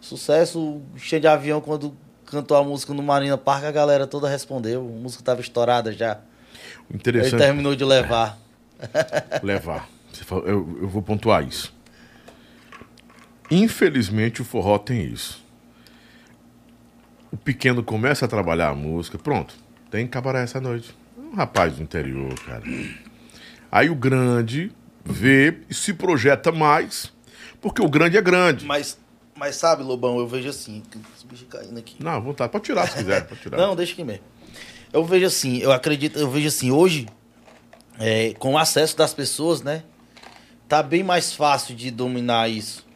Sucesso, 0.01 0.81
cheio 0.97 1.21
de 1.21 1.27
avião, 1.27 1.61
quando 1.61 1.95
cantou 2.25 2.57
a 2.57 2.63
música 2.63 2.91
no 2.91 3.03
Marina 3.03 3.37
Park, 3.37 3.65
a 3.65 3.71
galera 3.71 4.07
toda 4.07 4.27
respondeu. 4.27 4.81
A 4.81 4.83
música 4.99 5.21
estava 5.21 5.41
estourada 5.41 5.93
já. 5.93 6.19
Ele 6.89 6.97
Interessante 6.97 7.37
terminou 7.39 7.75
de 7.75 7.85
levar. 7.85 8.39
levar. 9.43 9.87
Fala- 10.25 10.41
eu, 10.47 10.79
eu 10.81 10.87
vou 10.89 11.03
pontuar 11.03 11.47
isso. 11.47 11.71
Infelizmente 13.51 14.41
o 14.41 14.45
forró 14.45 14.79
tem 14.79 15.03
isso. 15.03 15.43
O 17.31 17.37
pequeno 17.37 17.83
começa 17.83 18.25
a 18.25 18.27
trabalhar 18.27 18.69
a 18.69 18.75
música, 18.75 19.19
pronto, 19.19 19.53
tem 19.89 20.07
cabaré 20.07 20.43
essa 20.43 20.59
noite. 20.61 20.95
Um 21.17 21.35
rapaz 21.35 21.73
do 21.75 21.83
interior, 21.83 22.33
cara. 22.45 22.63
Aí 23.71 23.89
o 23.89 23.95
grande 23.95 24.71
vê 25.05 25.59
e 25.69 25.73
se 25.73 25.93
projeta 25.93 26.51
mais, 26.51 27.11
porque 27.61 27.81
o 27.81 27.89
grande 27.89 28.17
é 28.17 28.21
grande. 28.21 28.65
Mas, 28.65 28.97
mas 29.35 29.55
sabe, 29.55 29.83
Lobão, 29.83 30.17
eu 30.17 30.27
vejo 30.27 30.49
assim, 30.49 30.81
esse 31.15 31.25
bicho 31.25 31.45
caindo 31.45 31.77
aqui. 31.77 31.95
Não, 32.03 32.11
à 32.11 32.19
vontade, 32.19 32.51
pode 32.51 32.63
tirar 32.65 32.87
se 32.87 32.97
quiser, 32.97 33.25
pode 33.27 33.41
tirar. 33.41 33.57
Não, 33.57 33.75
deixa 33.75 33.93
aqui 33.93 34.03
mesmo. 34.03 34.23
Eu 34.91 35.05
vejo 35.05 35.25
assim, 35.27 35.57
eu 35.59 35.71
acredito, 35.71 36.17
eu 36.17 36.29
vejo 36.29 36.47
assim, 36.47 36.71
hoje, 36.71 37.07
é, 37.99 38.33
com 38.39 38.53
o 38.53 38.57
acesso 38.57 38.97
das 38.97 39.13
pessoas, 39.13 39.61
né? 39.61 39.83
Tá 40.67 40.81
bem 40.81 41.03
mais 41.03 41.33
fácil 41.33 41.75
de 41.75 41.91
dominar 41.91 42.49
isso. 42.49 42.87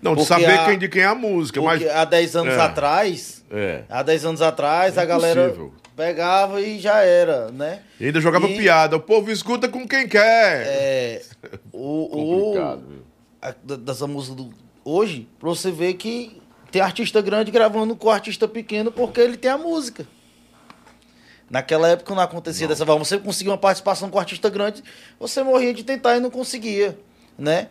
Não, 0.00 0.12
de 0.12 0.18
porque 0.24 0.28
saber 0.28 0.58
a- 0.58 0.64
quem 0.66 0.78
de 0.78 0.88
quem 0.88 1.02
é 1.02 1.06
a 1.06 1.14
música, 1.14 1.60
Porque 1.60 1.84
mas. 1.84 1.94
há 1.96 2.04
10 2.04 2.34
anos 2.36 2.54
É. 2.54 2.60
atrás, 2.60 3.44
É. 3.50 3.84
há 3.88 4.02
10 4.02 4.24
anos 4.24 4.42
atrás, 4.42 4.98
a 4.98 5.04
galera 5.04 5.44
Impossível. 5.46 5.74
Pegava 5.96 6.60
e 6.60 6.78
já 6.78 7.00
era, 7.02 7.50
né? 7.50 7.82
E 8.00 8.06
ainda 8.06 8.20
jogava 8.20 8.46
E- 8.48 8.56
piada. 8.56 8.96
O 8.96 9.00
povo 9.00 9.30
escuta 9.30 9.68
com 9.68 9.86
quem 9.86 10.08
quer. 10.08 10.66
É, 10.66 11.22
o, 11.72 12.08
Complicado, 12.10 12.82
o, 12.84 12.88
viu? 12.90 13.02
a- 13.40 13.76
dessa 13.76 14.06
música 14.06 14.34
do, 14.36 14.50
hoje, 14.84 15.28
pra 15.38 15.48
você 15.48 15.70
ver 15.70 15.94
que 15.94 16.40
tem 16.70 16.80
artista 16.80 17.20
grande 17.20 17.50
gravando 17.50 17.94
com 17.94 18.08
artista 18.10 18.48
pequeno 18.48 18.90
porque 18.90 19.20
ele 19.20 19.36
tem 19.36 19.50
a 19.50 19.58
música. 19.58 20.06
Naquela 21.50 21.88
época 21.88 22.14
não 22.14 22.22
acontecia 22.22 22.66
dessa 22.66 22.86
forma. 22.86 23.04
Você 23.04 23.18
conseguia 23.18 23.52
uma 23.52 23.58
participação 23.58 24.08
com 24.08 24.18
artista 24.18 24.48
grande, 24.48 24.82
você 25.20 25.42
morria 25.42 25.74
de 25.74 25.84
tentar 25.84 26.16
e 26.16 26.20
não 26.20 26.30
conseguia, 26.30 26.98
né? 27.36 27.68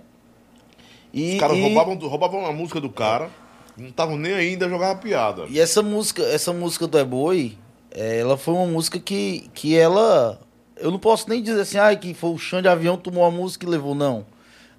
E, 1.14 1.34
Os 1.34 1.40
caras 1.40 1.58
e- 1.58 1.62
roubavam, 1.62 1.96
roubavam 1.98 2.46
a 2.46 2.54
música 2.54 2.80
do 2.80 2.90
cara, 2.92 3.30
não 3.76 3.88
estavam 3.88 4.18
nem 4.18 4.34
aí, 4.34 4.50
ainda 4.50 4.70
jogavam 4.70 4.98
piada. 5.02 5.46
E 5.50 5.60
essa 5.60 5.82
música, 5.82 6.22
essa 6.24 6.54
música 6.54 6.86
do 6.86 6.98
Eboi, 7.00 7.58
é, 7.92 8.20
ela 8.20 8.38
foi 8.38 8.54
uma 8.54 8.66
música 8.66 9.00
que, 9.00 9.50
que 9.54 9.78
ela. 9.78 10.40
Eu 10.78 10.90
não 10.90 11.00
posso 11.00 11.30
nem 11.30 11.44
dizer 11.44 11.62
assim, 11.62 11.78
ah, 11.78 11.96
que 11.96 12.14
foi 12.14 12.32
o 12.32 12.38
chão 12.38 12.62
de 12.62 12.68
avião 12.68 12.98
tomou 12.98 13.26
a 13.26 13.32
música 13.32 13.66
e 13.66 13.70
levou, 13.70 13.94
não. 13.94 14.26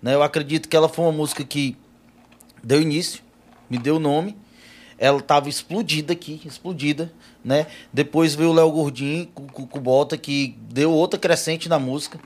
Né, 0.02 0.14
eu 0.14 0.22
acredito 0.22 0.68
que 0.68 0.76
ela 0.76 0.88
foi 0.88 1.04
uma 1.04 1.12
música 1.12 1.44
que 1.44 1.76
deu 2.62 2.80
início, 2.80 3.22
me 3.70 3.78
deu 3.78 4.00
nome. 4.00 4.36
ela 4.98 5.20
tava 5.20 5.48
explodida 5.48 6.12
aqui, 6.12 6.40
explodida, 6.44 7.12
né? 7.44 7.66
Depois 7.92 8.34
veio 8.34 8.50
o 8.50 8.52
Léo 8.52 8.70
Gordinho 8.70 9.26
com, 9.34 9.46
com, 9.46 9.66
com 9.66 9.78
o 9.78 9.80
Bota, 9.80 10.16
que 10.16 10.56
deu 10.70 10.92
outra 10.92 11.18
crescente 11.18 11.68
na 11.68 11.78
música, 11.78 12.18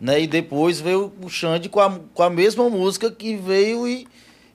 né? 0.00 0.20
E 0.20 0.26
depois 0.26 0.80
veio 0.80 1.12
o 1.22 1.28
Xande 1.28 1.68
com 1.68 1.80
a, 1.80 1.98
com 2.12 2.22
a 2.22 2.30
mesma 2.30 2.68
música 2.68 3.10
que 3.10 3.36
veio 3.36 3.86
e, 3.88 4.06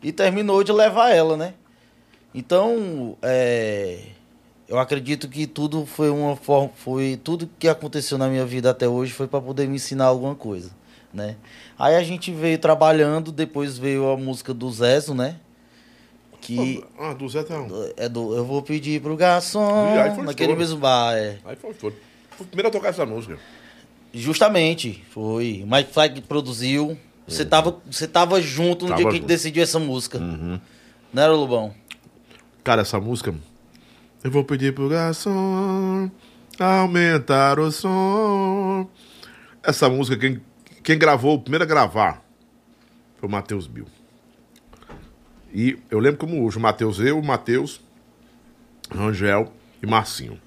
e 0.04 0.12
terminou 0.12 0.64
de 0.64 0.72
levar 0.72 1.10
ela, 1.10 1.36
né? 1.36 1.54
Então, 2.34 3.18
é, 3.22 4.00
eu 4.70 4.78
acredito 4.80 5.28
que 5.28 5.46
tudo 5.48 5.86
foi 5.86 6.10
uma 6.10 6.36
forma, 6.36 6.70
foi 6.76 7.20
tudo 7.22 7.50
que 7.60 7.68
aconteceu 7.68 8.18
na 8.18 8.28
minha 8.28 8.46
vida 8.46 8.70
até 8.70 8.88
hoje 8.88 9.12
foi 9.12 9.28
para 9.28 9.42
poder 9.42 9.68
me 9.68 9.76
ensinar 9.76 10.06
alguma 10.06 10.36
coisa, 10.36 10.70
né? 11.14 11.36
Aí 11.78 11.96
a 11.96 12.04
gente 12.04 12.32
veio 12.32 12.58
trabalhando, 12.60 13.32
depois 13.32 13.78
veio 13.78 14.10
a 14.10 14.16
música 14.16 14.54
do 14.54 14.72
Zezo, 14.72 15.14
né? 15.14 15.38
Que 16.42 16.84
Ah, 16.98 17.14
do 17.14 17.28
Zé 17.28 17.42
um. 17.42 17.92
é 17.98 18.08
do 18.08 18.34
Eu 18.36 18.46
vou 18.46 18.62
pedir 18.62 19.02
pro 19.02 19.18
garçom, 19.18 19.94
Ih, 19.94 20.00
aí 20.00 20.16
foi 20.16 20.24
naquele 20.24 20.56
mesmo 20.56 20.78
bar, 20.80 21.14
é. 21.18 21.38
Aí 21.44 21.56
foi 21.56 21.74
todo. 21.74 21.96
Fui 22.32 22.46
o 22.46 22.48
primeiro 22.48 22.70
a 22.70 22.72
tocar 22.72 22.90
essa 22.90 23.06
música. 23.06 23.38
Justamente, 24.14 25.04
foi. 25.12 25.66
Mike 25.68 25.92
Flag 25.92 26.22
produziu. 26.22 26.98
Você 27.28 27.46
tava, 27.46 27.78
você 27.90 28.08
tava 28.08 28.42
junto 28.42 28.86
no 28.86 28.90
Tava 28.90 28.96
dia 28.96 29.04
que 29.04 29.10
a 29.10 29.12
gente 29.12 29.22
junto. 29.22 29.28
decidiu 29.28 29.62
essa 29.62 29.78
música. 29.78 30.18
Uhum. 30.18 30.60
Não 31.14 31.24
era, 31.24 31.32
Lobão? 31.34 31.74
Cara, 32.64 32.82
essa 32.82 33.00
música. 33.00 33.36
Eu 34.22 34.30
vou 34.32 34.44
pedir 34.44 34.74
pro 34.74 34.90
garçom 34.90 36.12
aumentar 36.60 37.58
o 37.60 37.72
som. 37.72 38.90
Essa 39.64 39.90
música, 39.90 40.18
quem, 40.18 40.42
quem 40.84 40.98
gravou, 40.98 41.36
o 41.36 41.42
primeiro 41.42 41.64
a 41.64 41.68
gravar, 41.68 42.22
foi 43.18 43.30
o 43.30 43.32
Matheus 43.32 43.66
Bill. 43.66 43.86
E 45.54 45.80
eu 45.90 46.00
lembro 46.00 46.20
como 46.20 46.46
hoje, 46.46 46.58
o 46.58 46.62
Matheus, 46.62 47.00
eu, 47.00 47.18
o 47.18 47.26
Matheus, 47.26 47.82
Rangel 48.92 49.52
e 49.82 49.88
Marcinho. 49.88 50.40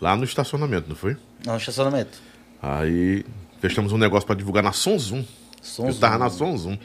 Lá 0.00 0.16
no 0.16 0.24
estacionamento, 0.24 0.88
não 0.88 0.96
foi? 0.96 1.16
Não, 1.44 1.56
estacionamento. 1.56 2.18
Aí 2.60 3.24
fechamos 3.60 3.92
um 3.92 3.98
negócio 3.98 4.26
pra 4.26 4.34
divulgar 4.34 4.62
na 4.62 4.72
Sonzum. 4.72 5.24
Som 5.60 5.88
Eu 5.88 5.94
tava 5.94 6.18
na 6.18 6.30
Sonzum. 6.30 6.78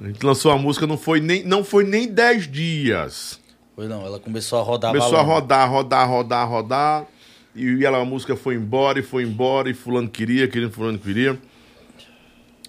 A 0.00 0.06
gente 0.06 0.24
lançou 0.24 0.50
a 0.50 0.58
música, 0.58 0.86
não 0.86 0.98
foi 0.98 1.20
nem, 1.20 1.44
não 1.44 1.62
foi 1.62 1.84
nem 1.84 2.08
10 2.12 2.50
dias. 2.50 3.41
Foi 3.74 3.88
não, 3.88 4.04
ela 4.04 4.18
começou 4.20 4.58
a 4.58 4.62
rodar 4.62 4.92
Começou 4.92 5.16
a 5.16 5.22
balão. 5.22 5.34
rodar, 5.34 5.70
rodar, 5.70 6.08
rodar, 6.08 6.48
rodar. 6.48 7.06
E 7.54 7.84
ela, 7.84 7.98
a 7.98 8.04
música 8.04 8.36
foi 8.36 8.54
embora 8.54 8.98
e 8.98 9.02
foi 9.02 9.24
embora. 9.24 9.70
E 9.70 9.74
fulano 9.74 10.08
queria, 10.08 10.46
queria, 10.48 10.70
fulano 10.70 10.98
queria. 10.98 11.38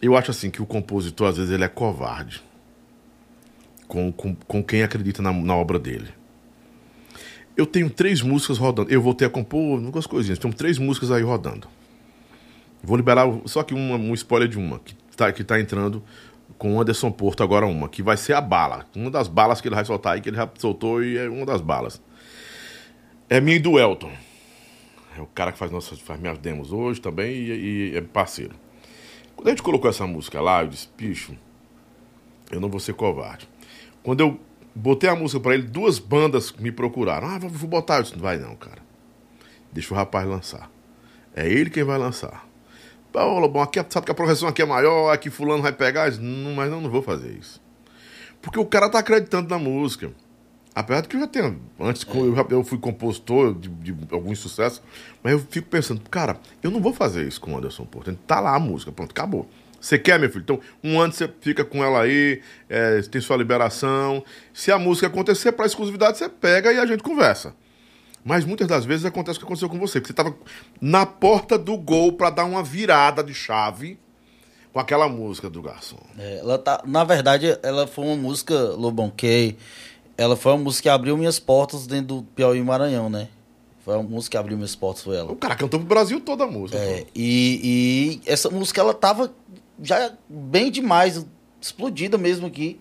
Eu 0.02 0.18
acho 0.18 0.32
assim 0.32 0.50
que 0.50 0.62
o 0.62 0.66
compositor, 0.66 1.28
às 1.28 1.38
vezes, 1.38 1.52
ele 1.52 1.64
é 1.64 1.68
covarde. 1.68 2.42
Com, 3.88 4.12
com, 4.12 4.36
com 4.36 4.64
quem 4.64 4.82
acredita 4.82 5.22
na, 5.22 5.32
na 5.32 5.56
obra 5.56 5.78
dele. 5.78 6.10
Eu 7.56 7.66
tenho 7.66 7.90
três 7.90 8.22
músicas 8.22 8.58
rodando. 8.58 8.90
Eu 8.90 9.02
voltei 9.02 9.28
a 9.28 9.30
compor 9.30 9.80
algumas 9.80 10.08
coisinhas. 10.08 10.40
Tenho 10.40 10.54
três 10.54 10.78
músicas 10.78 11.12
aí 11.12 11.22
rodando. 11.22 11.68
Vou 12.82 12.98
liberar 12.98 13.28
só 13.46 13.64
que 13.64 13.74
uma, 13.74 13.96
um 13.96 14.14
spoiler 14.14 14.50
de 14.50 14.58
uma, 14.58 14.80
que 14.80 14.96
tá, 15.16 15.32
que 15.32 15.44
tá 15.44 15.60
entrando 15.60 16.04
com 16.58 16.76
o 16.76 16.82
Anderson 16.82 17.12
Porto 17.12 17.44
agora 17.44 17.66
uma, 17.66 17.90
que 17.90 18.02
vai 18.02 18.18
ser 18.18 18.34
a 18.34 18.42
bala. 18.42 18.86
Uma 18.96 19.10
das 19.10 19.28
balas 19.28 19.62
que 19.62 19.68
ele 19.68 19.76
vai 19.76 19.86
soltar 19.86 20.14
aí, 20.14 20.22
que 20.22 20.30
ele 20.30 20.38
já 20.38 20.50
soltou 20.58 21.04
e 21.04 21.18
é 21.18 21.30
uma 21.30 21.46
das 21.46 21.62
balas. 21.62 22.02
É 23.30 23.42
minha 23.42 23.58
e 23.58 23.60
do 23.60 23.80
Elton. 23.80 24.12
É 25.18 25.22
o 25.22 25.28
cara 25.28 25.52
que 25.52 25.58
faz, 25.58 25.72
nossas, 25.72 26.00
faz 26.00 26.20
minhas 26.20 26.38
demos 26.38 26.72
hoje 26.72 27.00
também 27.00 27.36
e, 27.36 27.92
e 27.92 27.98
é 27.98 28.02
parceiro. 28.02 28.56
Quando 29.36 29.48
a 29.48 29.52
gente 29.52 29.64
colocou 29.64 29.90
essa 29.90 30.08
música 30.08 30.42
lá, 30.42 30.64
eu 30.64 30.68
disse, 30.68 30.90
bicho, 30.98 31.36
eu 32.52 32.60
não 32.60 32.70
vou 32.70 32.80
ser 32.80 32.94
covarde. 32.94 33.48
Quando 34.02 34.22
eu 34.22 34.40
botei 34.76 35.10
a 35.10 35.16
música 35.16 35.40
pra 35.40 35.54
ele, 35.54 35.64
duas 35.64 36.00
bandas 36.00 36.52
me 36.54 36.72
procuraram. 36.72 37.28
Ah, 37.28 37.40
vou 37.40 37.70
botar. 37.70 37.98
Eu 37.98 38.04
disse, 38.04 38.16
não 38.16 38.22
vai 38.22 38.38
não, 38.38 38.56
cara. 38.56 38.82
Deixa 39.72 39.94
o 39.94 39.98
rapaz 39.98 40.28
lançar. 40.28 40.70
É 41.36 41.48
ele 41.48 41.70
quem 41.70 41.84
vai 41.84 41.98
lançar. 41.98 42.48
Paulo, 43.14 43.48
bom, 43.48 43.62
aqui, 43.62 43.80
é- 43.80 43.86
sabe 43.90 44.06
que 44.08 44.12
a 44.12 44.16
profissão 44.16 44.50
aqui 44.50 44.62
é 44.62 44.66
maior, 44.66 45.12
aqui 45.14 45.30
fulano 45.30 45.62
vai 45.62 45.72
pegar. 45.72 46.12
Não, 46.14 46.54
mas 46.54 46.70
não, 46.70 46.82
não 46.82 46.90
vou 46.90 47.02
fazer 47.04 47.32
isso. 47.40 47.62
Porque 48.42 48.60
o 48.60 48.66
cara 48.66 48.90
tá 48.90 49.00
acreditando 49.00 49.48
na 49.50 49.58
música. 49.60 50.12
Apesar 50.76 51.02
de 51.02 51.08
que 51.08 51.16
eu 51.16 51.20
já 51.20 51.28
tenho. 51.28 51.62
Antes, 51.80 52.06
eu, 52.14 52.36
já- 52.36 52.46
eu 52.50 52.64
fui 52.64 52.80
compositor 52.80 53.54
de, 53.54 53.70
de 53.70 53.96
alguns 54.12 54.40
sucessos, 54.40 54.82
mas 55.24 55.34
eu 55.34 55.40
fico 55.40 55.68
pensando, 55.70 56.02
cara, 56.10 56.38
eu 56.64 56.72
não 56.72 56.82
vou 56.82 56.92
fazer 56.92 57.28
isso 57.28 57.40
com 57.40 57.54
o 57.54 57.58
Anderson 57.58 57.86
Porto. 57.86 58.12
Tá 58.26 58.40
lá 58.40 58.56
a 58.56 58.60
música, 58.60 58.92
pronto, 58.92 59.12
acabou. 59.12 59.48
Você 59.80 60.00
quer, 60.00 60.18
meu 60.20 60.30
filho? 60.30 60.42
Então, 60.42 60.60
um 60.84 61.00
ano 61.00 61.14
você 61.14 61.30
fica 61.42 61.64
com 61.64 61.84
ela 61.84 62.02
aí, 62.02 62.42
é, 62.70 63.02
tem 63.04 63.22
sua 63.22 63.38
liberação. 63.38 64.24
Se 64.54 64.72
a 64.72 64.80
música 64.80 65.08
acontecer 65.08 65.52
para 65.52 65.66
exclusividade, 65.68 66.18
você 66.18 66.28
pega 66.28 66.74
e 66.74 66.80
a 66.80 66.86
gente 66.88 67.04
conversa. 67.04 67.54
Mas 68.24 68.46
muitas 68.46 68.68
das 68.68 68.86
vezes 68.86 69.06
acontece 69.06 69.38
o 69.38 69.40
que 69.42 69.46
aconteceu 69.46 69.70
com 69.70 69.78
você, 69.78 70.00
que 70.00 70.08
você 70.08 70.14
estava 70.14 70.34
na 70.80 71.06
porta 71.06 71.58
do 71.58 71.78
gol 71.78 72.14
para 72.14 72.30
dar 72.30 72.46
uma 72.46 72.64
virada 72.64 73.24
de 73.24 73.34
chave 73.34 74.00
com 74.72 74.80
aquela 74.80 75.10
música 75.10 75.50
do 75.50 75.62
garçom. 75.62 76.00
É, 76.18 76.40
ela 76.40 76.58
tá, 76.58 76.82
na 76.86 77.04
verdade, 77.04 77.58
ela 77.62 77.86
foi 77.86 78.06
uma 78.06 78.16
música, 78.16 78.56
Lobão, 78.72 79.10
que 79.10 79.56
ela 80.18 80.36
foi 80.36 80.54
uma 80.54 80.64
música 80.64 80.84
que 80.84 80.90
abriu 80.90 81.18
minhas 81.18 81.38
portas 81.40 81.86
dentro 81.86 82.18
do 82.18 82.24
Piauí 82.24 82.60
e 82.60 82.64
Maranhão, 82.64 83.10
né? 83.10 83.28
Foi 83.84 83.96
uma 83.96 84.04
música 84.04 84.32
que 84.32 84.38
abriu 84.38 84.56
minhas 84.56 84.76
portas, 84.76 85.04
foi 85.04 85.18
ela. 85.18 85.32
O 85.32 85.36
cara 85.36 85.56
cantou 85.56 85.80
pro 85.80 85.90
Brasil 85.90 86.22
toda 86.22 86.46
a 86.46 86.48
música. 86.48 86.80
É, 86.80 87.06
e, 87.14 88.22
e 88.26 88.32
essa 88.32 88.50
música, 88.50 88.80
ela 88.80 88.94
tava 88.94 89.34
já 89.82 90.14
bem 90.30 90.72
demais, 90.72 91.26
explodida 91.60 92.18
mesmo 92.18 92.48
aqui, 92.48 92.80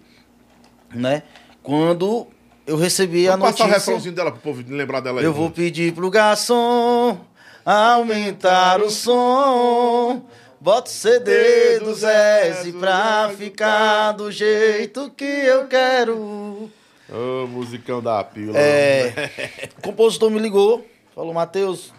né? 0.95 1.25
Quando 1.63 2.29
eu 2.67 2.77
recebi 2.77 3.29
a 3.29 3.33
Vamos 3.33 3.51
passar 3.51 3.65
o 3.65 3.69
notícia... 3.69 3.91
refrãozinho 3.91 4.15
dela 4.15 4.31
pro 4.31 4.41
povo 4.41 4.65
lembrar 4.69 5.01
dela 5.01 5.21
aí. 5.21 5.25
Eu 5.25 5.33
vou 5.33 5.51
pedir 5.51 5.93
pro 5.93 6.11
garçom 6.11 7.19
aumentar 7.65 8.81
o 8.81 8.91
som. 8.91 10.25
Bota 10.61 10.89
o 10.89 10.93
CD 10.93 11.81
do 11.81 11.93
Zé 11.95 12.55
pra 12.79 13.31
ficar 13.37 14.13
do 14.13 14.31
jeito 14.31 15.11
que 15.11 15.25
eu 15.25 15.67
quero. 15.67 16.71
Ô, 17.11 17.47
musicão 17.49 18.01
da 18.01 18.23
pílula. 18.23 18.57
É, 18.57 19.31
o 19.79 19.83
compositor 19.83 20.31
me 20.31 20.39
ligou, 20.39 20.87
falou, 21.15 21.35
Matheus, 21.35 21.93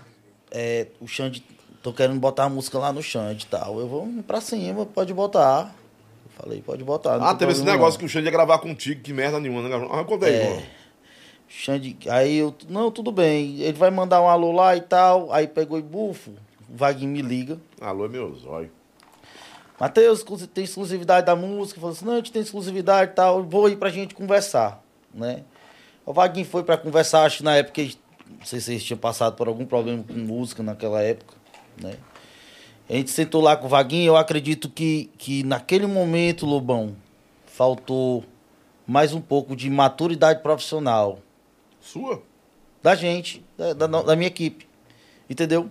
é, 0.49 0.88
o 1.01 1.07
Xande, 1.07 1.43
tô 1.82 1.91
querendo 1.91 2.20
botar 2.20 2.45
a 2.45 2.49
música 2.49 2.80
lá 2.80 2.93
no 2.93 3.03
Xande 3.03 3.43
e 3.43 3.47
tal. 3.47 3.80
Eu 3.80 3.88
vou 3.88 4.07
pra 4.26 4.39
cima, 4.39 4.86
pode 4.86 5.14
botar. 5.14 5.76
Falei, 6.44 6.62
pode 6.62 6.84
botar. 6.84 7.16
Ah, 7.22 7.34
teve 7.34 7.54
esse 7.54 7.64
negócio 7.64 7.94
não. 7.94 8.00
que 8.00 8.06
o 8.06 8.10
Xande 8.10 8.26
ia 8.26 8.32
gravar 8.32 8.58
contigo, 8.60 9.02
que 9.02 9.14
merda 9.14 9.39
nenhuma, 9.39 9.62
né? 9.62 9.88
Ah, 9.89 10.04
conta 10.04 10.26
aí, 10.26 10.36
É. 10.36 10.44
irmão. 10.44 10.64
Xande, 11.48 11.98
aí 12.10 12.38
eu, 12.38 12.54
não, 12.68 12.91
tudo 12.91 13.14
bem. 13.14 13.62
Ele 13.62 13.78
vai 13.78 13.89
mandar 13.89 14.22
um 14.22 14.28
alô 14.28 14.52
lá 14.52 14.76
e 14.76 14.82
tal. 14.82 15.32
Aí 15.32 15.48
pegou 15.48 15.80
e 15.80 15.82
bufo. 15.82 16.32
O 16.70 16.76
Vaguinho 16.76 17.12
me 17.12 17.22
liga. 17.22 17.58
Alô, 17.80 18.06
é 18.06 18.10
meu 18.10 18.36
zóio. 18.36 18.70
Matheus, 19.80 20.22
tem 20.54 20.66
exclusividade 20.66 21.26
da 21.26 21.36
música? 21.36 21.80
Falou 21.80 21.94
assim, 21.96 22.04
não, 22.06 22.14
a 22.14 22.18
gente 22.18 22.32
tem 22.34 22.41
exclusividade 22.41 23.12
e 23.12 23.16
tal. 23.16 23.41
Vou 23.44 23.70
ir 23.70 23.78
pra 23.78 23.89
gente 23.89 24.14
conversar, 24.14 24.84
né? 25.14 25.44
O 26.06 26.12
Vaguinho 26.12 26.46
foi 26.46 26.64
pra 26.64 26.76
conversar, 26.76 27.24
acho 27.24 27.38
que 27.38 27.44
na 27.44 27.56
época, 27.56 27.82
não 27.82 28.46
sei 28.46 28.60
se 28.60 28.72
eles 28.72 28.84
tinham 28.84 28.98
passado 28.98 29.36
por 29.38 29.48
algum 29.48 29.66
problema 29.66 30.04
com 30.04 30.14
música 30.14 30.62
naquela 30.62 31.02
época, 31.02 31.34
né? 31.82 31.94
A 32.89 32.93
gente 32.93 33.11
sentou 33.11 33.41
lá 33.41 33.55
com 33.55 33.65
o 33.65 33.69
Vaguinho, 33.69 34.07
eu 34.07 34.17
acredito 34.17 34.69
que, 34.69 35.09
que 35.17 35.43
naquele 35.43 35.88
momento, 35.88 36.45
Lobão, 36.45 36.95
faltou 37.45 38.23
mais 38.86 39.13
um 39.13 39.21
pouco 39.21 39.55
de 39.55 39.69
maturidade 39.69 40.41
profissional 40.41 41.19
Sua? 41.79 42.21
da 42.81 42.93
gente, 42.95 43.43
da, 43.57 43.73
da, 43.73 43.88
da 43.88 44.15
minha 44.15 44.27
equipe. 44.27 44.67
Entendeu? 45.29 45.69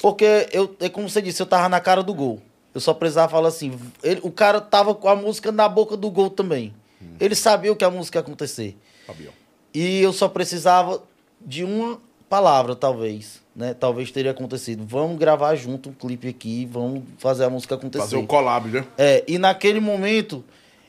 Porque 0.00 0.48
eu, 0.52 0.76
é 0.80 0.88
como 0.88 1.08
você 1.08 1.22
disse, 1.22 1.40
eu 1.40 1.46
tava 1.46 1.68
na 1.68 1.80
cara 1.80 2.02
do 2.02 2.12
gol. 2.14 2.40
Eu 2.74 2.80
só 2.80 2.92
precisava 2.94 3.30
falar 3.30 3.48
assim. 3.48 3.78
ele- 4.02 4.20
o 4.22 4.30
cara 4.30 4.60
tava 4.60 4.94
com 4.94 5.08
a 5.08 5.16
música 5.16 5.50
na 5.52 5.68
boca 5.68 5.96
do 5.96 6.10
gol 6.10 6.30
também. 6.30 6.74
Ele 7.18 7.34
sabia 7.34 7.72
o 7.72 7.76
que 7.76 7.84
a 7.84 7.90
música 7.90 8.18
ia 8.18 8.22
acontecer. 8.22 8.76
Fabião. 9.06 9.32
E 9.74 10.00
eu 10.00 10.12
só 10.12 10.28
precisava 10.28 11.02
de 11.40 11.64
uma 11.64 11.98
palavra, 12.28 12.76
talvez. 12.76 13.41
Né? 13.54 13.74
Talvez 13.74 14.10
teria 14.10 14.30
acontecido. 14.30 14.84
Vamos 14.86 15.18
gravar 15.18 15.54
junto 15.56 15.90
um 15.90 15.92
clipe 15.92 16.26
aqui, 16.28 16.64
vamos 16.66 17.02
fazer 17.18 17.44
a 17.44 17.50
música 17.50 17.74
acontecer. 17.74 18.02
Fazer 18.04 18.16
o 18.16 18.26
collab, 18.26 18.68
né? 18.68 18.84
É, 18.96 19.22
e 19.28 19.36
naquele 19.38 19.78
momento 19.80 20.42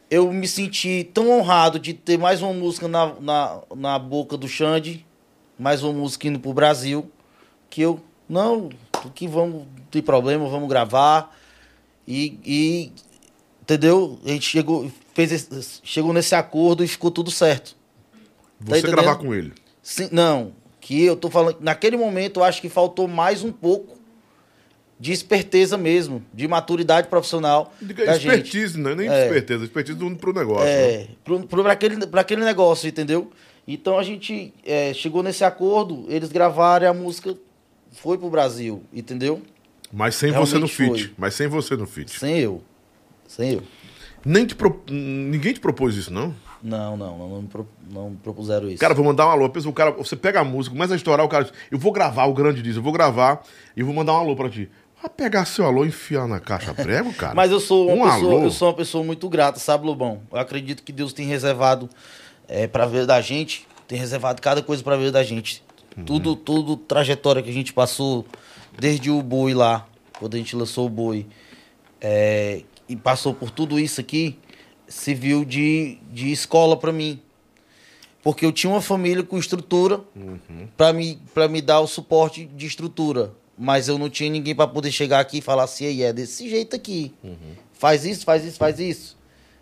eu 0.09 0.31
me 0.31 0.47
senti 0.47 1.03
tão 1.13 1.29
honrado 1.29 1.77
de 1.77 1.93
ter 1.93 2.17
mais 2.17 2.41
uma 2.41 2.53
música 2.53 2.87
na, 2.87 3.13
na, 3.19 3.59
na 3.75 3.99
boca 3.99 4.37
do 4.37 4.47
Xande, 4.47 5.05
mais 5.59 5.83
uma 5.83 5.91
música 5.91 6.27
indo 6.27 6.39
pro 6.39 6.53
Brasil, 6.53 7.11
que 7.69 7.81
eu, 7.81 7.99
não, 8.29 8.69
que 9.13 9.27
vamos, 9.27 9.63
não 9.63 9.85
tem 9.91 10.01
problema, 10.01 10.47
vamos 10.47 10.69
gravar. 10.69 11.35
E, 12.07 12.39
e 12.45 12.91
entendeu? 13.61 14.19
A 14.23 14.29
gente 14.29 14.47
chegou, 14.49 14.89
fez 15.13 15.31
esse- 15.31 15.79
chegou 15.83 16.13
nesse 16.13 16.33
acordo 16.35 16.83
e 16.83 16.87
ficou 16.87 17.11
tudo 17.11 17.29
certo. 17.31 17.75
Você 18.59 18.79
entendendo? 18.79 18.95
gravar 19.01 19.15
com 19.17 19.33
ele. 19.33 19.53
Sim, 19.81 20.07
não, 20.11 20.53
que 20.83 21.01
eu 21.05 21.15
tô 21.15 21.29
falando, 21.29 21.57
naquele 21.61 21.95
momento 21.95 22.41
eu 22.41 22.43
acho 22.43 22.59
que 22.61 22.67
faltou 22.67 23.07
mais 23.07 23.41
um 23.41 23.53
pouco 23.53 23.97
de 24.99 25.13
esperteza 25.13 25.77
mesmo, 25.77 26.21
de 26.33 26.45
maturidade 26.45 27.07
profissional 27.07 27.73
Diga 27.81 28.05
da 28.05 28.17
gente. 28.17 28.27
expertise, 28.27 28.77
não 28.77 28.91
é 28.91 28.95
nem 28.95 29.07
É. 29.09 29.23
esperteza, 29.25 29.63
expertise 29.63 29.97
do 29.97 30.13
pro 30.17 30.33
negócio. 30.33 30.65
né? 30.65 30.71
É, 30.71 31.07
pro, 31.23 31.39
pra, 31.47 31.71
aquele, 31.71 32.05
pra 32.05 32.19
aquele 32.21 32.43
negócio, 32.43 32.87
entendeu? 32.87 33.31
Então 33.65 33.97
a 33.97 34.03
gente 34.03 34.53
é, 34.65 34.93
chegou 34.93 35.23
nesse 35.23 35.45
acordo, 35.45 36.05
eles 36.09 36.29
gravaram 36.29 36.89
a 36.89 36.93
música 36.93 37.33
foi 37.93 38.17
pro 38.17 38.29
Brasil, 38.29 38.83
entendeu? 38.91 39.41
Mas 39.91 40.15
sem 40.15 40.31
você 40.33 40.57
no 40.59 40.65
Realmente 40.67 41.03
feat. 41.05 41.13
Mas 41.17 41.33
sem 41.33 41.47
você 41.47 41.77
no 41.77 41.87
feat. 41.87 42.19
Sem 42.19 42.39
eu. 42.39 42.61
Sem 43.25 43.53
eu. 43.53 43.63
Nem 44.25 44.45
te 44.45 44.53
pro... 44.55 44.81
Ninguém 44.89 45.53
te 45.53 45.59
propôs 45.61 45.95
isso, 45.95 46.11
não? 46.11 46.35
Não, 46.63 46.95
não, 46.95 47.17
não, 47.17 47.29
não, 47.29 47.45
pro- 47.45 47.67
não 47.91 48.15
propuseram 48.23 48.69
isso. 48.69 48.77
Cara, 48.79 48.93
vou 48.93 49.03
mandar 49.03 49.27
um 49.27 49.31
alô. 49.31 49.49
Pensa, 49.49 49.67
o 49.67 49.73
cara, 49.73 49.91
você 49.91 50.15
pega 50.15 50.39
a 50.39 50.43
música, 50.45 50.73
começa 50.73 50.93
a 50.93 50.95
estourar, 50.95 51.25
o 51.25 51.29
cara 51.29 51.43
diz, 51.43 51.53
eu 51.69 51.77
vou 51.77 51.91
gravar, 51.91 52.25
o 52.25 52.33
grande 52.33 52.61
diz, 52.61 52.77
eu 52.77 52.81
vou 52.81 52.93
gravar 52.93 53.43
e 53.75 53.83
vou 53.83 53.93
mandar 53.93 54.13
um 54.13 54.17
alô 54.17 54.35
pra 54.35 54.49
ti. 54.49 54.69
Vai 55.01 55.09
pegar 55.09 55.43
seu 55.43 55.65
alô 55.65 55.83
e 55.83 55.89
enfiar 55.89 56.25
na 56.27 56.39
caixa 56.39 56.71
prego, 56.75 57.13
cara? 57.13 57.35
Mas 57.35 57.51
eu 57.51 57.59
sou 57.59 57.89
uma 57.93 58.05
um 58.07 58.11
pessoa, 58.13 58.33
alô. 58.35 58.43
eu 58.45 58.51
sou 58.51 58.67
uma 58.69 58.73
pessoa 58.73 59.03
muito 59.03 59.27
grata, 59.27 59.59
sabe, 59.59 59.85
Lobão? 59.85 60.21
Eu 60.31 60.37
acredito 60.39 60.81
que 60.83 60.93
Deus 60.93 61.11
tem 61.11 61.25
reservado 61.27 61.89
é, 62.47 62.65
para 62.65 62.85
ver 62.85 63.05
da 63.05 63.19
gente, 63.19 63.67
tem 63.85 63.99
reservado 63.99 64.41
cada 64.41 64.61
coisa 64.61 64.81
para 64.81 64.95
ver 64.95 65.11
da 65.11 65.21
gente. 65.21 65.61
Uhum. 65.97 66.05
Tudo, 66.05 66.35
tudo 66.37 66.77
trajetória 66.77 67.41
que 67.43 67.49
a 67.49 67.53
gente 67.53 67.73
passou, 67.73 68.25
desde 68.79 69.11
o 69.11 69.21
boi 69.21 69.53
lá, 69.53 69.85
quando 70.17 70.35
a 70.35 70.37
gente 70.37 70.55
lançou 70.55 70.85
o 70.85 70.89
boi, 70.89 71.27
é, 71.99 72.61
e 72.87 72.95
passou 72.95 73.33
por 73.33 73.49
tudo 73.49 73.77
isso 73.79 73.99
aqui, 73.99 74.37
serviu 74.93 75.43
de, 75.43 75.97
de 76.11 76.31
escola 76.31 76.77
para 76.77 76.91
mim. 76.91 77.19
Porque 78.21 78.45
eu 78.45 78.51
tinha 78.51 78.71
uma 78.71 78.81
família 78.81 79.23
com 79.23 79.37
estrutura 79.37 80.01
Uhum. 80.15 80.67
para 80.77 80.93
me, 80.93 81.19
pra 81.33 81.47
me 81.47 81.61
dar 81.61 81.81
o 81.81 81.87
suporte 81.87 82.45
de 82.45 82.65
estrutura. 82.65 83.33
Mas 83.57 83.87
eu 83.87 83.97
não 83.97 84.09
tinha 84.09 84.29
ninguém 84.29 84.55
para 84.55 84.67
poder 84.67 84.91
chegar 84.91 85.19
aqui 85.19 85.39
e 85.39 85.41
falar 85.41 85.63
assim, 85.63 85.85
aí 85.85 86.03
é 86.03 86.13
desse 86.13 86.49
jeito 86.49 86.75
aqui. 86.75 87.13
Faz 87.73 88.05
isso, 88.05 88.23
faz 88.23 88.45
isso, 88.45 88.57
faz 88.57 88.79
isso. 88.79 89.17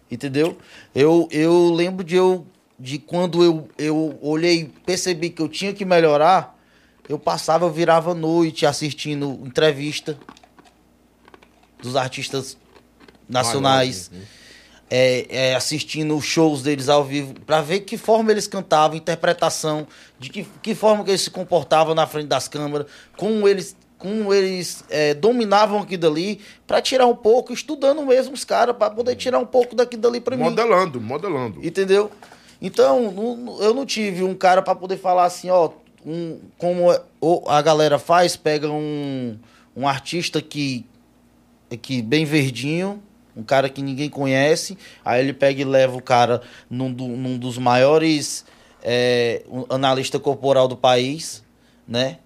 Entendeu? 0.10 0.58
Eu, 0.94 1.28
eu 1.32 1.72
lembro 1.74 2.04
de 2.04 2.16
eu 2.16 2.46
de 2.78 2.98
quando 2.98 3.44
eu, 3.44 3.70
eu 3.78 4.18
olhei, 4.22 4.72
percebi 4.86 5.30
que 5.30 5.40
eu 5.40 5.48
tinha 5.48 5.72
que 5.72 5.86
melhorar, 5.86 6.60
eu 7.08 7.20
passava, 7.20 7.66
eu 7.66 7.72
virava 7.72 8.16
noite 8.16 8.66
assistindo 8.66 9.40
entrevista 9.46 10.18
dos 11.82 11.96
artistas 11.96 12.58
nacionais 13.30 14.10
é, 14.94 15.26
é, 15.30 15.56
assistindo 15.56 16.18
os 16.18 16.26
shows 16.26 16.62
deles 16.62 16.90
ao 16.90 17.02
vivo, 17.06 17.34
para 17.46 17.62
ver 17.62 17.80
que 17.80 17.98
forma 17.98 18.30
eles 18.30 18.46
cantavam, 18.46 18.98
interpretação, 18.98 19.88
de 20.20 20.30
que, 20.30 20.46
que 20.62 20.76
forma 20.76 21.02
que 21.06 21.12
eles 21.12 21.22
se 21.22 21.32
comportavam 21.32 21.96
na 21.96 22.06
frente 22.06 22.28
das 22.28 22.50
câmeras, 22.50 22.86
como 23.16 23.48
eles, 23.48 23.74
como 23.98 24.34
eles 24.34 24.84
é, 24.90 25.14
dominavam 25.14 25.80
aquilo 25.80 26.02
dali, 26.02 26.42
para 26.68 26.82
tirar 26.82 27.08
um 27.08 27.16
pouco, 27.16 27.54
estudando 27.54 28.06
mesmo 28.06 28.34
os 28.34 28.44
caras, 28.44 28.76
para 28.76 28.90
poder 28.94 29.16
tirar 29.16 29.40
um 29.40 29.46
pouco 29.46 29.74
daquilo 29.76 30.02
dali 30.02 30.20
para 30.20 30.36
mim. 30.36 30.44
Modelando, 30.44 31.00
modelando. 31.00 31.66
Entendeu? 31.66 32.12
Então, 32.62 33.12
não- 33.14 33.62
eu 33.62 33.74
não 33.74 33.86
tive 33.86 34.24
um 34.24 34.36
cara 34.36 34.62
para 34.62 34.76
poder 34.76 34.98
falar 34.98 35.24
assim, 35.24 35.50
ó, 35.50 35.70
um, 36.06 36.38
como 36.58 36.92
o- 37.22 37.44
a 37.48 37.62
galera 37.62 37.98
faz, 37.98 38.36
pega 38.36 38.70
um, 38.70 39.38
um 39.74 39.88
artista 39.88 40.42
que, 40.42 40.86
que 41.82 42.02
bem 42.02 42.26
verdinho, 42.26 43.02
um 43.36 43.44
cara 43.44 43.70
que 43.70 43.82
ninguém 43.82 44.10
conhece, 44.10 44.78
aí 45.04 45.22
ele 45.22 45.34
pega 45.34 45.62
e 45.62 45.66
leva 45.66 45.96
o 45.96 46.02
cara 46.02 46.42
num, 46.70 46.92
do- 46.92 47.08
num 47.08 47.38
dos 47.38 47.58
maiores 47.58 48.46
é, 48.84 49.44
analista 49.70 50.20
corporal 50.20 50.68
do 50.68 50.76
país, 50.76 51.44
né? 51.88 52.18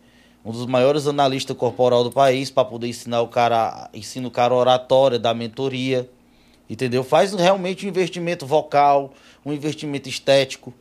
Um 0.43 0.51
dos 0.51 0.65
maiores 0.67 1.07
analistas 1.07 1.57
corporal 1.57 2.03
do 2.03 2.11
país 2.11 2.51
para 2.51 2.65
poder 2.65 2.87
ensinar 2.87 3.21
o 3.21 3.27
cara, 3.27 3.89
ensina 3.93 4.27
o 4.27 4.31
cara 4.31 4.53
oratória, 4.53 5.17
da 5.17 5.33
mentoria, 5.33 6.07
entendeu? 6.69 7.03
Faz 7.03 7.33
realmente 7.33 7.85
um 7.85 7.89
investimento 7.89 8.45
vocal, 8.45 9.13
um 9.43 9.51
investimento 9.51 10.07
estético, 10.07 10.71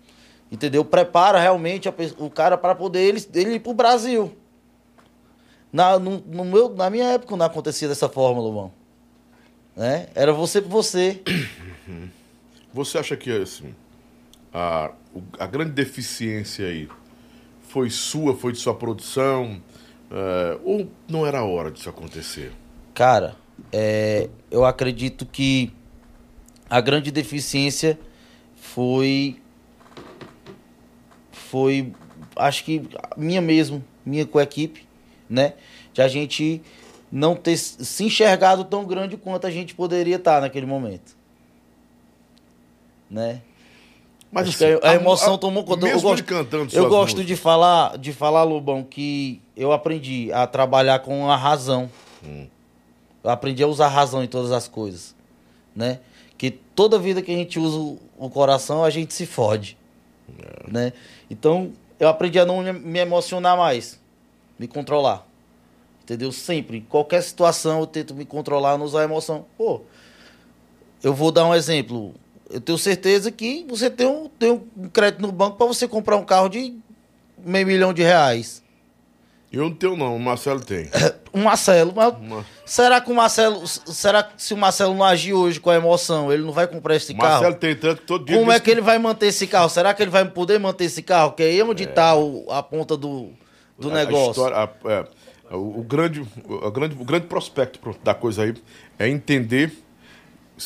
entendeu? 0.52 0.84
Prepara 0.84 1.40
realmente 1.40 1.88
a 1.88 1.94
o 2.18 2.28
cara 2.28 2.58
para 2.58 2.74
poder 2.74 3.00
ele, 3.00 3.26
ele 3.34 3.54
ir 3.54 3.60
pro 3.60 3.72
Brasil. 3.72 4.36
Na, 5.72 5.98
no, 5.98 6.22
no 6.26 6.44
meu, 6.44 6.68
na 6.68 6.88
minha 6.90 7.06
época 7.06 7.34
não 7.36 7.46
acontecia 7.46 7.88
dessa 7.88 8.08
forma, 8.08 8.40
Lobão. 8.40 8.70
Né? 9.76 10.08
Era 10.14 10.32
você 10.32 10.60
por 10.60 10.70
você. 10.70 11.20
Você 12.72 12.98
acha 12.98 13.16
que 13.16 13.30
assim, 13.30 13.72
a, 14.52 14.90
a 15.38 15.46
grande 15.46 15.70
deficiência 15.70 16.66
aí 16.66 16.88
foi 17.68 17.88
sua, 17.88 18.34
foi 18.36 18.50
de 18.50 18.58
sua 18.58 18.74
produção? 18.74 19.62
é, 20.14 20.58
ou 20.62 20.88
não 21.08 21.26
era 21.26 21.40
a 21.40 21.44
hora 21.44 21.70
disso 21.70 21.88
acontecer? 21.88 22.52
Cara, 22.94 23.36
é, 23.72 24.28
eu 24.50 24.64
acredito 24.64 25.26
que 25.26 25.72
a 26.70 26.80
grande 26.80 27.10
deficiência 27.10 27.98
foi. 28.54 29.40
Foi. 31.32 31.92
Acho 32.36 32.64
que 32.64 32.82
minha 33.16 33.40
mesmo, 33.40 33.84
minha 34.06 34.24
com 34.24 34.38
a 34.38 34.44
equipe, 34.44 34.86
né? 35.28 35.54
De 35.92 36.00
a 36.00 36.08
gente 36.08 36.62
não 37.16 37.36
ter 37.36 37.56
se 37.56 38.02
enxergado 38.04 38.64
tão 38.64 38.84
grande 38.84 39.16
quanto 39.16 39.46
a 39.46 39.50
gente 39.50 39.72
poderia 39.72 40.16
estar 40.16 40.40
naquele 40.40 40.66
momento. 40.66 41.16
Né? 43.08 43.40
Mas 44.32 44.56
que 44.56 44.64
a, 44.64 44.90
a 44.90 44.94
emoção 44.96 45.34
a- 45.34 45.38
tomou 45.38 45.62
conta. 45.62 45.86
Mesmo 45.86 45.98
eu 46.00 46.02
gosto, 46.02 46.24
cantando 46.24 46.74
eu 46.76 46.88
gosto 46.88 47.18
músicas. 47.18 47.26
de 47.26 47.36
falar, 47.36 47.96
de 47.98 48.12
falar, 48.12 48.42
Lobão, 48.42 48.82
que 48.82 49.40
eu 49.56 49.70
aprendi 49.72 50.32
a 50.32 50.44
trabalhar 50.46 50.98
com 50.98 51.30
a 51.30 51.36
razão. 51.36 51.88
Hum. 52.24 52.48
Eu 53.22 53.30
aprendi 53.30 53.62
a 53.62 53.66
usar 53.68 53.86
a 53.86 53.90
razão 53.90 54.24
em 54.24 54.26
todas 54.26 54.50
as 54.50 54.66
coisas, 54.66 55.14
né? 55.74 56.00
Que 56.36 56.50
toda 56.50 56.98
vida 56.98 57.22
que 57.22 57.30
a 57.32 57.36
gente 57.36 57.60
usa 57.60 57.78
o- 58.18 58.28
coração, 58.28 58.82
a 58.82 58.90
gente 58.90 59.14
se 59.14 59.24
fode, 59.24 59.78
É. 60.36 60.70
né? 60.70 60.92
Então, 61.30 61.70
eu 62.00 62.08
aprendi 62.08 62.38
a 62.40 62.44
não 62.44 62.60
me 62.60 62.98
emocionar 62.98 63.56
mais, 63.56 64.00
me 64.58 64.66
controlar. 64.66 65.24
Entendeu? 66.04 66.30
Sempre, 66.32 66.78
em 66.78 66.80
qualquer 66.82 67.22
situação 67.22 67.80
eu 67.80 67.86
tento 67.86 68.14
me 68.14 68.24
controlar, 68.26 68.76
não 68.78 68.84
usar 68.84 69.00
a 69.00 69.04
emoção. 69.04 69.46
Pô, 69.56 69.80
eu 71.02 71.14
vou 71.14 71.32
dar 71.32 71.46
um 71.46 71.54
exemplo. 71.54 72.14
Eu 72.50 72.60
tenho 72.60 72.76
certeza 72.78 73.30
que 73.32 73.64
você 73.68 73.88
tem 73.90 74.06
um, 74.06 74.28
tem 74.28 74.50
um 74.76 74.88
crédito 74.88 75.22
no 75.22 75.32
banco 75.32 75.56
para 75.56 75.66
você 75.66 75.88
comprar 75.88 76.16
um 76.16 76.24
carro 76.24 76.48
de 76.50 76.76
meio 77.38 77.66
milhão 77.66 77.92
de 77.92 78.02
reais. 78.02 78.62
Eu 79.50 79.62
não 79.62 79.74
tenho, 79.74 79.96
não. 79.96 80.14
O 80.16 80.20
Marcelo 80.20 80.60
tem. 80.60 80.90
Um 81.36 81.42
Marcelo, 81.42 81.92
mas 81.96 82.14
Uma- 82.14 82.46
será 82.64 83.00
que 83.00 83.10
o 83.10 83.14
Marcelo, 83.14 83.66
será 83.66 84.22
que 84.22 84.40
se 84.40 84.54
o 84.54 84.56
Marcelo 84.56 84.94
não 84.94 85.02
agir 85.04 85.32
hoje 85.32 85.58
com 85.58 85.68
a 85.68 85.74
emoção, 85.74 86.32
ele 86.32 86.44
não 86.44 86.52
vai 86.52 86.68
comprar 86.68 86.94
esse 86.94 87.12
O 87.12 87.16
Marcelo 87.16 87.42
carro? 87.46 87.54
tem 87.56 87.74
tanto 87.74 88.02
que 88.02 88.06
todo 88.06 88.24
dia. 88.24 88.38
Como 88.38 88.52
é 88.52 88.60
que 88.60 88.70
ele 88.70 88.80
vai 88.80 89.00
manter 89.00 89.26
esse 89.26 89.48
carro? 89.48 89.68
Será 89.68 89.92
que 89.92 90.00
ele 90.00 90.12
vai 90.12 90.24
poder 90.24 90.60
manter 90.60 90.84
esse 90.84 91.02
carro? 91.02 91.32
Que 91.32 91.42
é 91.42 91.64
onde 91.64 91.82
está 91.82 92.12
a 92.50 92.62
ponta 92.62 92.96
do, 92.96 93.30
do 93.76 93.88
a- 93.88 93.92
a 93.92 93.94
negócio. 93.96 94.30
história- 94.30 94.56
a- 94.58 94.90
é, 94.92 95.04
o, 95.50 95.80
o 95.80 95.82
grande, 95.82 96.20
o, 96.44 96.70
grande, 96.70 96.96
o 97.00 97.04
grande 97.04 97.26
prospecto 97.26 97.78
pro- 97.78 97.96
da 98.02 98.14
coisa 98.14 98.42
aí 98.44 98.54
é 98.98 99.08
entender 99.08 99.72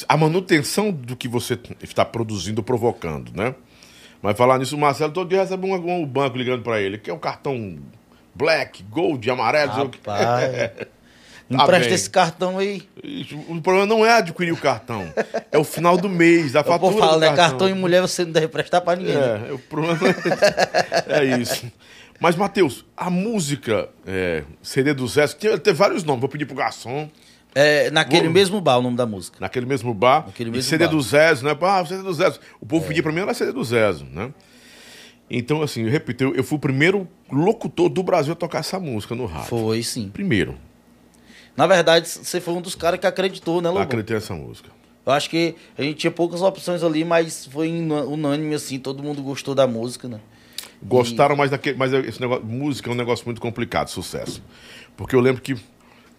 a 0.08 0.16
manutenção 0.16 0.90
do 0.90 1.16
que 1.16 1.26
você 1.28 1.58
está 1.82 2.04
produzindo 2.04 2.62
provocando, 2.62 3.32
né? 3.34 3.54
Mas 4.20 4.36
falar 4.36 4.58
nisso, 4.58 4.76
o 4.76 4.78
Marcelo 4.78 5.12
todo 5.12 5.28
dia 5.28 5.40
recebe 5.40 5.66
um, 5.66 5.74
um 5.74 6.04
banco 6.06 6.36
ligando 6.36 6.62
para 6.62 6.80
ele, 6.80 6.98
que 6.98 7.08
é 7.08 7.12
o 7.12 7.18
cartão 7.18 7.78
black, 8.34 8.82
gold, 8.84 9.30
amarelo. 9.30 9.72
Rapaz, 9.72 10.70
Tá 11.50 11.62
empresta 11.64 11.86
bem. 11.86 11.94
esse 11.94 12.10
cartão 12.10 12.58
aí. 12.58 12.82
O 13.48 13.58
problema 13.62 13.86
não 13.86 14.04
é 14.04 14.12
adquirir 14.18 14.52
o 14.52 14.56
cartão, 14.58 15.10
é 15.50 15.56
o 15.56 15.64
final 15.64 15.96
do 15.96 16.06
mês, 16.06 16.54
a 16.54 16.58
Eu 16.60 16.64
fatura 16.64 16.96
falar, 16.98 17.14
do 17.14 17.20
né? 17.20 17.34
Cartão 17.34 17.66
e 17.66 17.72
mulher 17.72 18.02
você 18.02 18.22
não 18.22 18.32
deve 18.32 18.48
prestar 18.48 18.82
pra 18.82 18.94
ninguém. 18.96 19.14
né? 19.16 19.46
É, 19.48 19.52
o 19.54 19.58
problema 19.58 19.98
é 21.06 21.24
isso. 21.40 21.64
Mas, 22.20 22.34
Matheus, 22.36 22.84
a 22.96 23.08
música 23.10 23.88
é, 24.06 24.42
CD 24.62 24.92
do 24.92 25.06
Zé, 25.06 25.26
tem, 25.28 25.72
vários 25.72 26.02
nomes. 26.04 26.20
Vou 26.20 26.28
pedir 26.28 26.46
pro 26.46 26.56
garçom, 26.56 27.08
É, 27.54 27.90
naquele 27.90 28.24
Vou- 28.24 28.32
mesmo 28.32 28.60
bar, 28.60 28.78
o 28.78 28.82
nome 28.82 28.96
da 28.96 29.06
música. 29.06 29.38
naquele 29.40 29.66
mesmo 29.66 29.92
bar. 29.94 30.26
Naquele 30.26 30.50
e 30.50 30.52
mesmo 30.52 30.68
CD 30.68 30.84
bar. 30.84 30.90
do 30.90 31.00
Zezo, 31.00 31.44
né? 31.44 31.56
Ah, 31.60 31.84
CD 31.86 32.02
do 32.02 32.12
Zezo. 32.12 32.38
O 32.60 32.66
povo 32.66 32.86
pedia 32.86 33.02
pra 33.02 33.10
mim, 33.10 33.20
era 33.20 33.32
CD 33.34 33.52
do 33.52 33.64
Zezo, 33.64 34.04
né? 34.04 34.32
Então, 35.30 35.62
assim, 35.62 35.82
eu 35.84 35.90
repito, 35.90 36.24
eu, 36.24 36.34
eu 36.34 36.44
fui 36.44 36.56
o 36.56 36.60
primeiro 36.60 37.06
locutor 37.30 37.88
do 37.88 38.02
Brasil 38.02 38.32
a 38.32 38.36
tocar 38.36 38.58
essa 38.60 38.78
música 38.80 39.14
no 39.14 39.26
rádio. 39.26 39.48
Foi, 39.48 39.82
sim. 39.82 40.08
Primeiro, 40.12 40.56
Na 41.56 41.66
verdade, 41.66 42.08
você 42.08 42.40
foi 42.40 42.54
um 42.54 42.60
dos 42.60 42.74
caras 42.76 43.00
que 43.00 43.06
acreditou, 43.06 43.60
né, 43.60 43.68
a 43.68 43.72
Lobo? 43.72 43.82
acreditei 43.82 44.14
nessa 44.16 44.34
música. 44.34 44.70
Eu 45.04 45.12
acho 45.12 45.28
que 45.28 45.56
a 45.76 45.82
gente 45.82 45.96
tinha 45.96 46.10
poucas 46.10 46.40
opções 46.42 46.82
ali, 46.84 47.04
mas 47.04 47.46
foi 47.46 47.68
unânime, 47.80 48.54
assim, 48.54 48.78
todo 48.78 49.02
mundo 49.02 49.20
gostou 49.22 49.54
da 49.54 49.66
música, 49.66 50.06
né? 50.06 50.20
Gostaram 50.82 51.34
mais 51.36 51.50
daquele. 51.50 51.76
Mas 51.76 51.92
esse 51.92 52.20
negócio. 52.20 52.44
Música 52.44 52.90
é 52.90 52.92
um 52.92 52.96
negócio 52.96 53.24
muito 53.24 53.40
complicado, 53.40 53.88
sucesso. 53.88 54.42
Porque 54.96 55.14
eu 55.16 55.20
lembro 55.20 55.40
que 55.42 55.56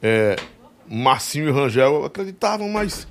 é, 0.02 0.36
Marcinho 0.88 1.48
e 1.50 1.52
Rangel 1.52 2.06
acreditavam, 2.06 2.68
mas 2.70 3.08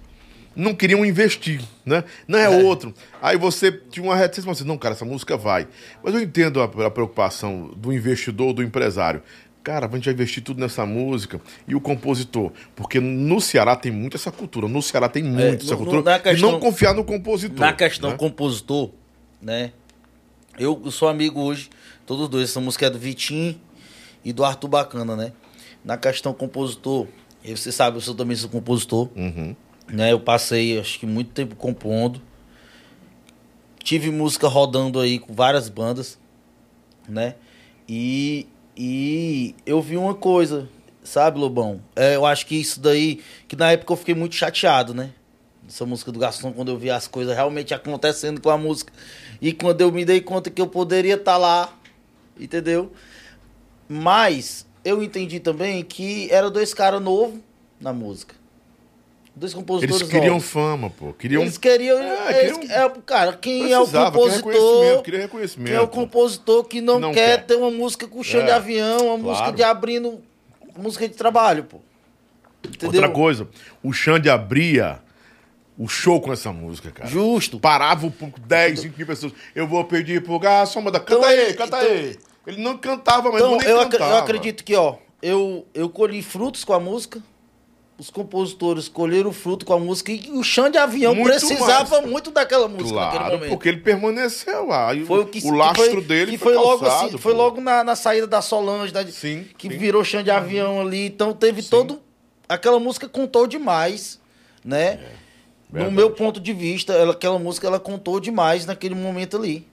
não 0.56 0.74
queriam 0.74 1.04
investir, 1.06 1.60
né? 1.86 2.02
Não 2.26 2.38
é, 2.38 2.48
outro. 2.48 2.92
Aí 3.22 3.36
você 3.36 3.70
tinha 3.70 4.04
uma 4.04 4.16
reticência, 4.16 4.50
assim, 4.50 4.64
não, 4.64 4.76
cara, 4.76 4.94
essa 4.94 5.04
música 5.04 5.36
vai. 5.36 5.68
Mas 6.02 6.14
eu 6.14 6.20
entendo 6.20 6.60
a, 6.60 6.64
a 6.64 6.90
preocupação 6.90 7.70
do 7.76 7.92
investidor, 7.92 8.52
do 8.52 8.62
empresário. 8.62 9.22
cara, 9.62 9.86
a 9.86 9.90
gente 9.94 10.06
vai 10.06 10.14
investir 10.14 10.42
tudo 10.42 10.60
nessa 10.60 10.84
música. 10.86 11.40
E 11.66 11.74
o 11.74 11.80
compositor? 11.80 12.50
Porque 12.74 12.98
no 12.98 13.40
Ceará 13.40 13.76
tem 13.76 13.92
muito 13.92 14.16
essa 14.16 14.32
cultura. 14.32 14.66
No 14.66 14.82
Ceará 14.82 15.08
tem 15.08 15.22
muito 15.22 15.64
essa 15.64 15.76
no- 15.76 15.78
cultura. 15.84 16.16
e 16.16 16.20
questão- 16.20 16.52
não 16.52 16.58
confiar 16.60 16.94
no 16.94 17.04
compositor. 17.04 17.60
Na 17.60 17.72
questão 17.72 18.10
né? 18.10 18.16
compositor, 18.16 18.90
né? 19.40 19.72
Eu, 20.58 20.80
eu 20.84 20.90
sou 20.90 21.08
amigo 21.08 21.40
hoje, 21.40 21.70
todos 22.06 22.28
dois. 22.28 22.50
Essa 22.50 22.60
música 22.60 22.86
é 22.86 22.90
do 22.90 22.98
Vitinho 22.98 23.58
e 24.24 24.32
do 24.32 24.44
Arthur 24.44 24.68
Bacana, 24.68 25.14
né? 25.16 25.32
Na 25.84 25.96
questão 25.96 26.32
compositor, 26.34 27.06
você 27.44 27.70
sabe, 27.70 27.96
eu 27.96 28.00
sou, 28.00 28.14
também 28.14 28.36
sou 28.36 28.50
compositor, 28.50 29.08
Uhum. 29.16 29.54
né? 29.88 30.12
Eu 30.12 30.20
passei, 30.20 30.78
acho 30.78 30.98
que 30.98 31.06
muito 31.06 31.30
tempo 31.30 31.54
compondo. 31.56 32.20
Tive 33.82 34.10
música 34.10 34.48
rodando 34.48 35.00
aí 35.00 35.18
com 35.18 35.32
várias 35.32 35.68
bandas, 35.68 36.18
né? 37.08 37.36
E, 37.88 38.46
e 38.76 39.54
eu 39.64 39.80
vi 39.80 39.96
uma 39.96 40.14
coisa, 40.14 40.68
sabe, 41.02 41.38
Lobão? 41.38 41.80
É, 41.96 42.16
eu 42.16 42.26
acho 42.26 42.44
que 42.44 42.56
isso 42.56 42.80
daí, 42.80 43.20
que 43.46 43.56
na 43.56 43.70
época 43.72 43.92
eu 43.92 43.96
fiquei 43.96 44.14
muito 44.14 44.34
chateado, 44.34 44.92
né? 44.92 45.10
Essa 45.68 45.84
música 45.84 46.10
do 46.10 46.18
Gaston, 46.18 46.50
quando 46.52 46.70
eu 46.70 46.78
vi 46.78 46.90
as 46.90 47.06
coisas 47.06 47.34
realmente 47.36 47.74
acontecendo 47.74 48.40
com 48.40 48.48
a 48.48 48.56
música. 48.56 48.90
E 49.40 49.52
quando 49.52 49.82
eu 49.82 49.92
me 49.92 50.02
dei 50.04 50.20
conta 50.20 50.48
que 50.50 50.60
eu 50.62 50.66
poderia 50.66 51.14
estar 51.16 51.36
lá, 51.36 51.70
entendeu? 52.40 52.90
Mas 53.88 54.66
eu 54.84 55.02
entendi 55.02 55.40
também 55.40 55.82
que 55.84 56.28
era 56.30 56.50
dois 56.50 56.72
caras 56.74 57.00
novos 57.02 57.38
na 57.80 57.92
música. 57.92 58.34
Dois 59.36 59.54
compositores 59.54 60.00
Eles 60.00 60.10
queriam 60.12 60.34
novos. 60.34 60.48
fama, 60.48 60.90
pô. 60.90 61.12
Queriam. 61.12 61.42
Eles 61.42 61.56
queriam. 61.58 61.98
É, 61.98 62.44
eles- 62.46 62.58
queriam- 62.58 62.86
é, 62.86 62.90
cara, 63.06 63.32
quem 63.34 63.70
é 63.72 63.78
o 63.78 63.82
Precisava, 63.82 64.10
queria 64.18 64.32
reconhecimento, 64.36 64.42
compositor. 64.64 65.02
queria 65.02 65.20
reconhecimento. 65.20 65.68
Quem 65.68 65.76
é 65.76 65.80
o 65.80 65.88
compositor 65.88 66.64
que 66.64 66.80
não, 66.80 66.94
Que 66.96 67.00
não 67.02 67.12
quer, 67.12 67.38
quer. 67.38 67.46
ter 67.46 67.54
uma 67.54 67.70
música 67.70 68.08
com 68.08 68.22
chão 68.22 68.40
É, 68.40 68.44
de 68.46 68.50
avião, 68.50 69.06
uma 69.06 69.18
música 69.18 69.36
claro. 69.44 69.56
de 69.56 69.62
abrindo. 69.62 70.20
Música 70.76 71.06
de 71.08 71.14
trabalho, 71.14 71.64
pô. 71.64 71.78
Entendeu? 72.66 73.00
Outra 73.00 73.08
coisa, 73.10 73.48
o 73.82 73.92
Xande 73.92 74.28
abria 74.28 74.98
o 75.78 75.86
show 75.86 76.20
com 76.20 76.32
essa 76.32 76.52
música, 76.52 76.90
cara. 76.90 77.08
Justo. 77.08 77.60
Parava 77.60 78.06
o 78.06 78.10
público, 78.10 78.40
10, 78.40 78.80
5 78.80 78.96
mil 78.98 79.06
pessoas. 79.06 79.32
Eu 79.54 79.66
vou 79.68 79.84
pedir 79.84 80.22
pro 80.22 80.38
garçom, 80.38 80.80
manda, 80.82 80.98
canta 80.98 81.14
Então, 81.14 81.28
aí, 81.28 81.54
canta 81.54 81.76
então- 81.78 81.80
aí. 81.90 82.18
Ele 82.46 82.62
não 82.62 82.76
cantava, 82.78 83.30
mas 83.30 83.40
Então, 83.42 83.56
nem 83.58 83.68
eu, 83.68 83.78
cantava. 83.88 84.10
eu 84.12 84.16
acredito 84.18 84.64
que, 84.64 84.74
ó, 84.74 84.96
eu, 85.22 85.66
eu 85.74 85.88
colhi 85.90 86.22
frutos 86.22 86.64
com 86.64 86.72
a 86.72 86.80
música, 86.80 87.22
os 87.98 88.08
compositores 88.10 88.88
colheram 88.88 89.32
fruto 89.32 89.66
com 89.66 89.72
a 89.74 89.78
música 89.78 90.10
e 90.12 90.30
o 90.30 90.42
chão 90.42 90.70
de 90.70 90.78
avião 90.78 91.14
Muito 91.14 91.28
precisava 91.28 91.98
mais. 91.98 92.10
muito 92.10 92.30
daquela 92.30 92.66
música 92.68 92.98
naquele 92.98 93.18
Claro, 93.18 93.34
momento. 93.34 93.50
porque 93.50 93.68
ele 93.68 93.78
permaneceu 93.78 94.66
lá. 94.66 94.90
Foi 95.06 95.20
o 95.20 95.26
que 95.26 95.44
o 95.46 95.50
lastro 95.50 95.84
que 95.84 95.90
foi, 95.94 96.00
dele 96.04 96.30
que 96.32 96.38
foi, 96.38 96.54
foi 96.54 96.62
logo 96.62 96.78
calçado, 96.84 97.06
assim, 97.08 97.18
foi 97.18 97.34
logo 97.34 97.60
na, 97.60 97.84
na 97.84 97.94
saída 97.96 98.26
da 98.26 98.40
Solange, 98.40 98.92
da, 98.92 99.04
Sim, 99.06 99.46
que 99.58 99.68
sim. 99.68 99.76
virou 99.76 100.02
chão 100.04 100.22
de 100.22 100.30
avião 100.30 100.80
ali, 100.80 101.06
então 101.06 101.32
teve 101.34 101.60
Sim. 101.60 101.70
todo 101.70 102.00
aquela 102.48 102.78
música 102.80 103.08
contou 103.08 103.46
demais, 103.46 104.18
né? 104.64 104.94
no 104.94 105.17
verdade. 105.70 105.94
meu 105.94 106.10
ponto 106.10 106.40
de 106.40 106.52
vista, 106.52 106.92
ela, 106.92 107.12
aquela 107.12 107.38
música 107.38 107.66
ela 107.66 107.80
contou 107.80 108.18
demais 108.20 108.66
naquele 108.66 108.94
momento 108.94 109.36
ali. 109.36 109.66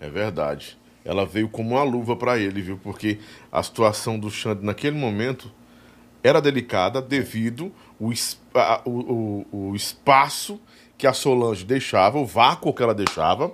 É 0.00 0.08
verdade. 0.08 0.78
Ela 1.04 1.24
veio 1.24 1.48
como 1.48 1.74
uma 1.74 1.82
luva 1.82 2.16
pra 2.16 2.38
ele, 2.38 2.60
viu? 2.60 2.78
Porque 2.82 3.18
a 3.50 3.62
situação 3.62 4.18
do 4.18 4.30
Xande 4.30 4.64
naquele 4.64 4.96
momento 4.96 5.50
era 6.22 6.40
delicada 6.40 7.00
devido 7.00 7.72
o, 7.98 8.10
o, 8.84 8.90
o, 8.90 9.46
o 9.70 9.76
espaço 9.76 10.60
que 10.96 11.06
a 11.06 11.12
Solange 11.12 11.64
deixava, 11.64 12.18
o 12.18 12.26
vácuo 12.26 12.74
que 12.74 12.82
ela 12.82 12.94
deixava. 12.94 13.44
Ela, 13.44 13.52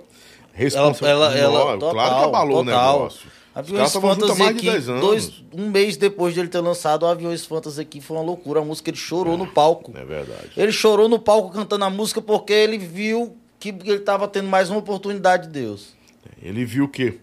Responsa... 0.53 1.07
ela, 1.07 1.37
ela, 1.37 1.77
total, 1.77 1.91
claro 1.91 2.15
que 2.15 2.23
abalou 2.23 2.61
o 2.61 2.65
total. 2.65 2.93
negócio. 2.97 3.29
Aviões 3.55 3.93
Fantasy 3.93 4.35
de 4.35 4.43
aqui, 4.43 4.69
10 4.69 4.89
anos. 4.89 5.01
dois, 5.01 5.43
um 5.53 5.69
mês 5.69 5.95
depois 5.95 6.35
dele 6.35 6.49
ter 6.49 6.59
lançado 6.59 7.03
o 7.03 7.05
Aviões 7.07 7.45
Fantasy 7.45 7.79
aqui, 7.79 8.01
foi 8.01 8.17
uma 8.17 8.23
loucura. 8.23 8.59
A 8.59 8.63
música 8.65 8.89
ele 8.89 8.97
chorou 8.97 9.37
no 9.37 9.47
palco. 9.47 9.93
É 9.95 10.03
verdade. 10.03 10.49
Ele 10.57 10.71
chorou 10.73 11.07
no 11.07 11.17
palco 11.17 11.51
cantando 11.51 11.85
a 11.85 11.89
música 11.89 12.21
porque 12.21 12.51
ele 12.51 12.77
viu 12.77 13.35
que 13.59 13.69
ele 13.69 13.93
estava 13.95 14.27
tendo 14.27 14.49
mais 14.49 14.69
uma 14.69 14.79
oportunidade 14.79 15.47
de 15.47 15.53
Deus. 15.53 15.95
Ele 16.41 16.65
viu 16.65 16.87
que 16.89 17.17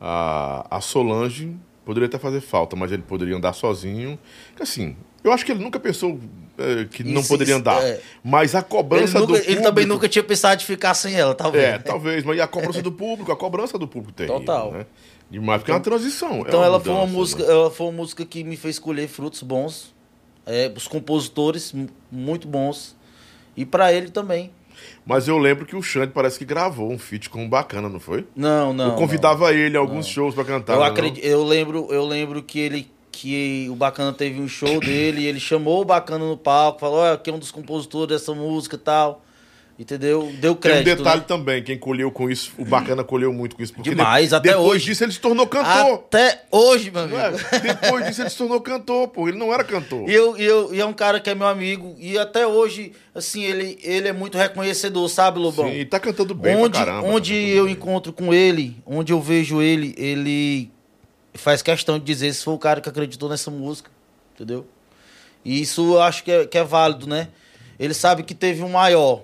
a, 0.00 0.66
a 0.76 0.80
Solange 0.80 1.54
poderia 1.84 2.06
até 2.08 2.18
fazer 2.18 2.40
falta, 2.40 2.74
mas 2.76 2.92
ele 2.92 3.02
poderia 3.02 3.36
andar 3.36 3.52
sozinho. 3.52 4.18
Assim, 4.60 4.96
eu 5.24 5.32
acho 5.32 5.44
que 5.46 5.52
ele 5.52 5.62
nunca 5.62 5.78
pensou 5.80 6.18
eh, 6.58 6.86
que 6.90 7.02
não 7.04 7.20
Isso, 7.20 7.28
poderia 7.30 7.52
isso, 7.52 7.60
andar. 7.60 7.82
é. 7.82 8.00
Mas 8.22 8.54
a 8.54 8.58
Ele, 8.58 8.66
cobrança 8.68 9.18
nunca- 9.20 9.32
do 9.32 9.36
ele 9.36 9.44
público... 9.46 9.62
também 9.62 9.86
nunca 9.86 10.08
tinha 10.08 10.22
pensado 10.22 10.58
de 10.58 10.66
ficar 10.66 10.92
sem 10.94 11.14
ela, 11.14 11.34
talvez. 11.34 11.64
É, 11.64 11.78
talvez, 11.78 12.24
mas 12.24 12.36
e 12.36 12.40
a 12.40 12.46
cobrança 12.46 12.82
do 12.82 12.92
público? 12.92 13.32
A 13.32 13.36
cobrança 13.36 13.78
do 13.78 13.88
público 13.88 14.12
tem. 14.12 14.26
Total. 14.26 14.72
Né? 14.72 14.86
Demais, 15.30 15.60
porque 15.60 15.70
é 15.70 15.74
uma 15.74 15.80
transição. 15.80 16.36
é 16.36 16.40
Então 16.40 16.60
uma 16.60 16.66
ela 16.66 16.80
foi 16.80 16.92
uma 16.92 17.00
mudança, 17.02 17.18
música, 17.18 17.42
né? 17.44 17.50
ela 17.52 17.70
foi 17.70 17.86
uma 17.86 17.92
música 17.92 18.24
que 18.24 18.42
me 18.44 18.56
fez 18.56 18.76
escolher 18.76 19.08
frutos 19.08 19.42
bons, 19.42 19.94
é, 20.46 20.72
os 20.74 20.88
compositores 20.88 21.72
mu- 21.72 21.88
muito 22.10 22.48
bons 22.48 22.96
e 23.56 23.64
pra 23.66 23.92
ele 23.92 24.10
também. 24.10 24.50
Mas 25.04 25.26
eu 25.28 25.36
lembro 25.36 25.66
que 25.66 25.74
o 25.76 25.82
Xande 25.82 26.12
parece 26.12 26.38
que 26.38 26.44
gravou 26.44 26.90
um 26.90 26.98
feat 26.98 27.28
com 27.28 27.44
o 27.44 27.48
Bacana, 27.48 27.88
não 27.88 27.98
foi? 28.00 28.26
Não, 28.34 28.72
não. 28.72 28.90
eu 28.90 28.94
convidava 28.96 29.52
ele 29.52 29.76
a 29.76 29.80
alguns 29.80 30.06
shows 30.06 30.34
pra 30.34 30.44
cantar. 30.44 30.74
Eu 30.74 30.80
né, 30.80 30.86
acredito, 30.86 31.24
eu 31.24 31.44
lembro, 31.44 31.88
eu 31.90 32.06
lembro 32.06 32.42
que 32.42 32.58
ele 32.60 32.90
que 33.10 33.66
o 33.68 33.74
Bacana 33.74 34.12
teve 34.12 34.40
um 34.40 34.46
show 34.46 34.78
dele, 34.78 35.22
e 35.22 35.26
ele 35.26 35.40
chamou 35.40 35.82
o 35.82 35.84
Bacana 35.84 36.24
no 36.24 36.36
palco, 36.36 36.78
falou, 36.78 36.98
olha, 37.00 37.14
aqui 37.14 37.28
é 37.28 37.32
um 37.32 37.38
dos 37.38 37.50
compositores 37.50 38.08
dessa 38.08 38.32
música 38.32 38.76
e 38.76 38.78
tal. 38.78 39.24
Entendeu? 39.78 40.22
Deu 40.40 40.40
Tem 40.40 40.50
um 40.50 40.54
crédito. 40.56 40.96
detalhe 40.96 41.20
né? 41.20 41.26
também, 41.28 41.62
quem 41.62 41.78
colheu 41.78 42.10
com 42.10 42.28
isso, 42.28 42.50
o 42.58 42.64
Bacana 42.64 43.04
colheu 43.04 43.32
muito 43.32 43.54
com 43.54 43.62
isso. 43.62 43.72
Porque 43.72 43.90
Demais, 43.90 44.30
de- 44.30 44.34
até 44.34 44.48
depois 44.48 44.66
hoje. 44.72 44.86
disso 44.86 45.04
ele 45.04 45.12
se 45.12 45.20
tornou 45.20 45.46
cantor. 45.46 45.94
Até 45.94 46.42
hoje, 46.50 46.90
meu 46.90 47.02
amigo. 47.02 47.16
é? 47.16 47.58
Depois 47.60 48.04
disso 48.06 48.22
ele 48.22 48.30
se 48.30 48.36
tornou 48.36 48.60
cantor, 48.60 49.06
pô. 49.06 49.28
Ele 49.28 49.38
não 49.38 49.54
era 49.54 49.62
cantor. 49.62 50.08
E, 50.10 50.12
eu, 50.12 50.36
e, 50.36 50.42
eu, 50.44 50.74
e 50.74 50.80
é 50.80 50.84
um 50.84 50.92
cara 50.92 51.20
que 51.20 51.30
é 51.30 51.34
meu 51.36 51.46
amigo. 51.46 51.94
E 51.96 52.18
até 52.18 52.44
hoje, 52.44 52.92
assim, 53.14 53.44
ele, 53.44 53.78
ele 53.80 54.08
é 54.08 54.12
muito 54.12 54.36
reconhecedor, 54.36 55.08
sabe, 55.08 55.38
Lobão? 55.38 55.68
Sim, 55.68 55.76
e 55.76 55.84
tá 55.84 56.00
cantando 56.00 56.34
bem 56.34 56.56
onde 56.56 56.70
pra 56.76 56.84
caramba. 56.84 57.06
tá 57.06 57.14
onde 57.14 57.32
cantando 57.34 57.56
eu 57.56 57.64
bem. 57.66 57.72
encontro 57.74 58.12
com 58.12 58.34
ele, 58.34 58.76
onde 58.84 59.12
eu 59.12 59.20
vejo 59.20 59.62
ele, 59.62 59.94
ele 59.96 60.72
faz 61.34 61.62
questão 61.62 62.00
de 62.00 62.04
dizer 62.04 62.34
se 62.34 62.42
foi 62.42 62.54
o 62.54 62.58
cara 62.58 62.80
que 62.80 62.88
acreditou 62.88 63.28
nessa 63.28 63.48
música, 63.48 63.92
entendeu? 64.34 64.66
E 65.44 65.60
isso 65.62 65.94
eu 65.94 66.02
acho 66.02 66.24
que 66.24 66.32
é, 66.32 66.46
que 66.48 66.58
é 66.58 66.64
válido, 66.64 67.06
né? 67.06 67.28
Ele 67.78 67.94
sabe 67.94 68.24
que 68.24 68.34
teve 68.34 68.64
um 68.64 68.70
maior, 68.70 69.22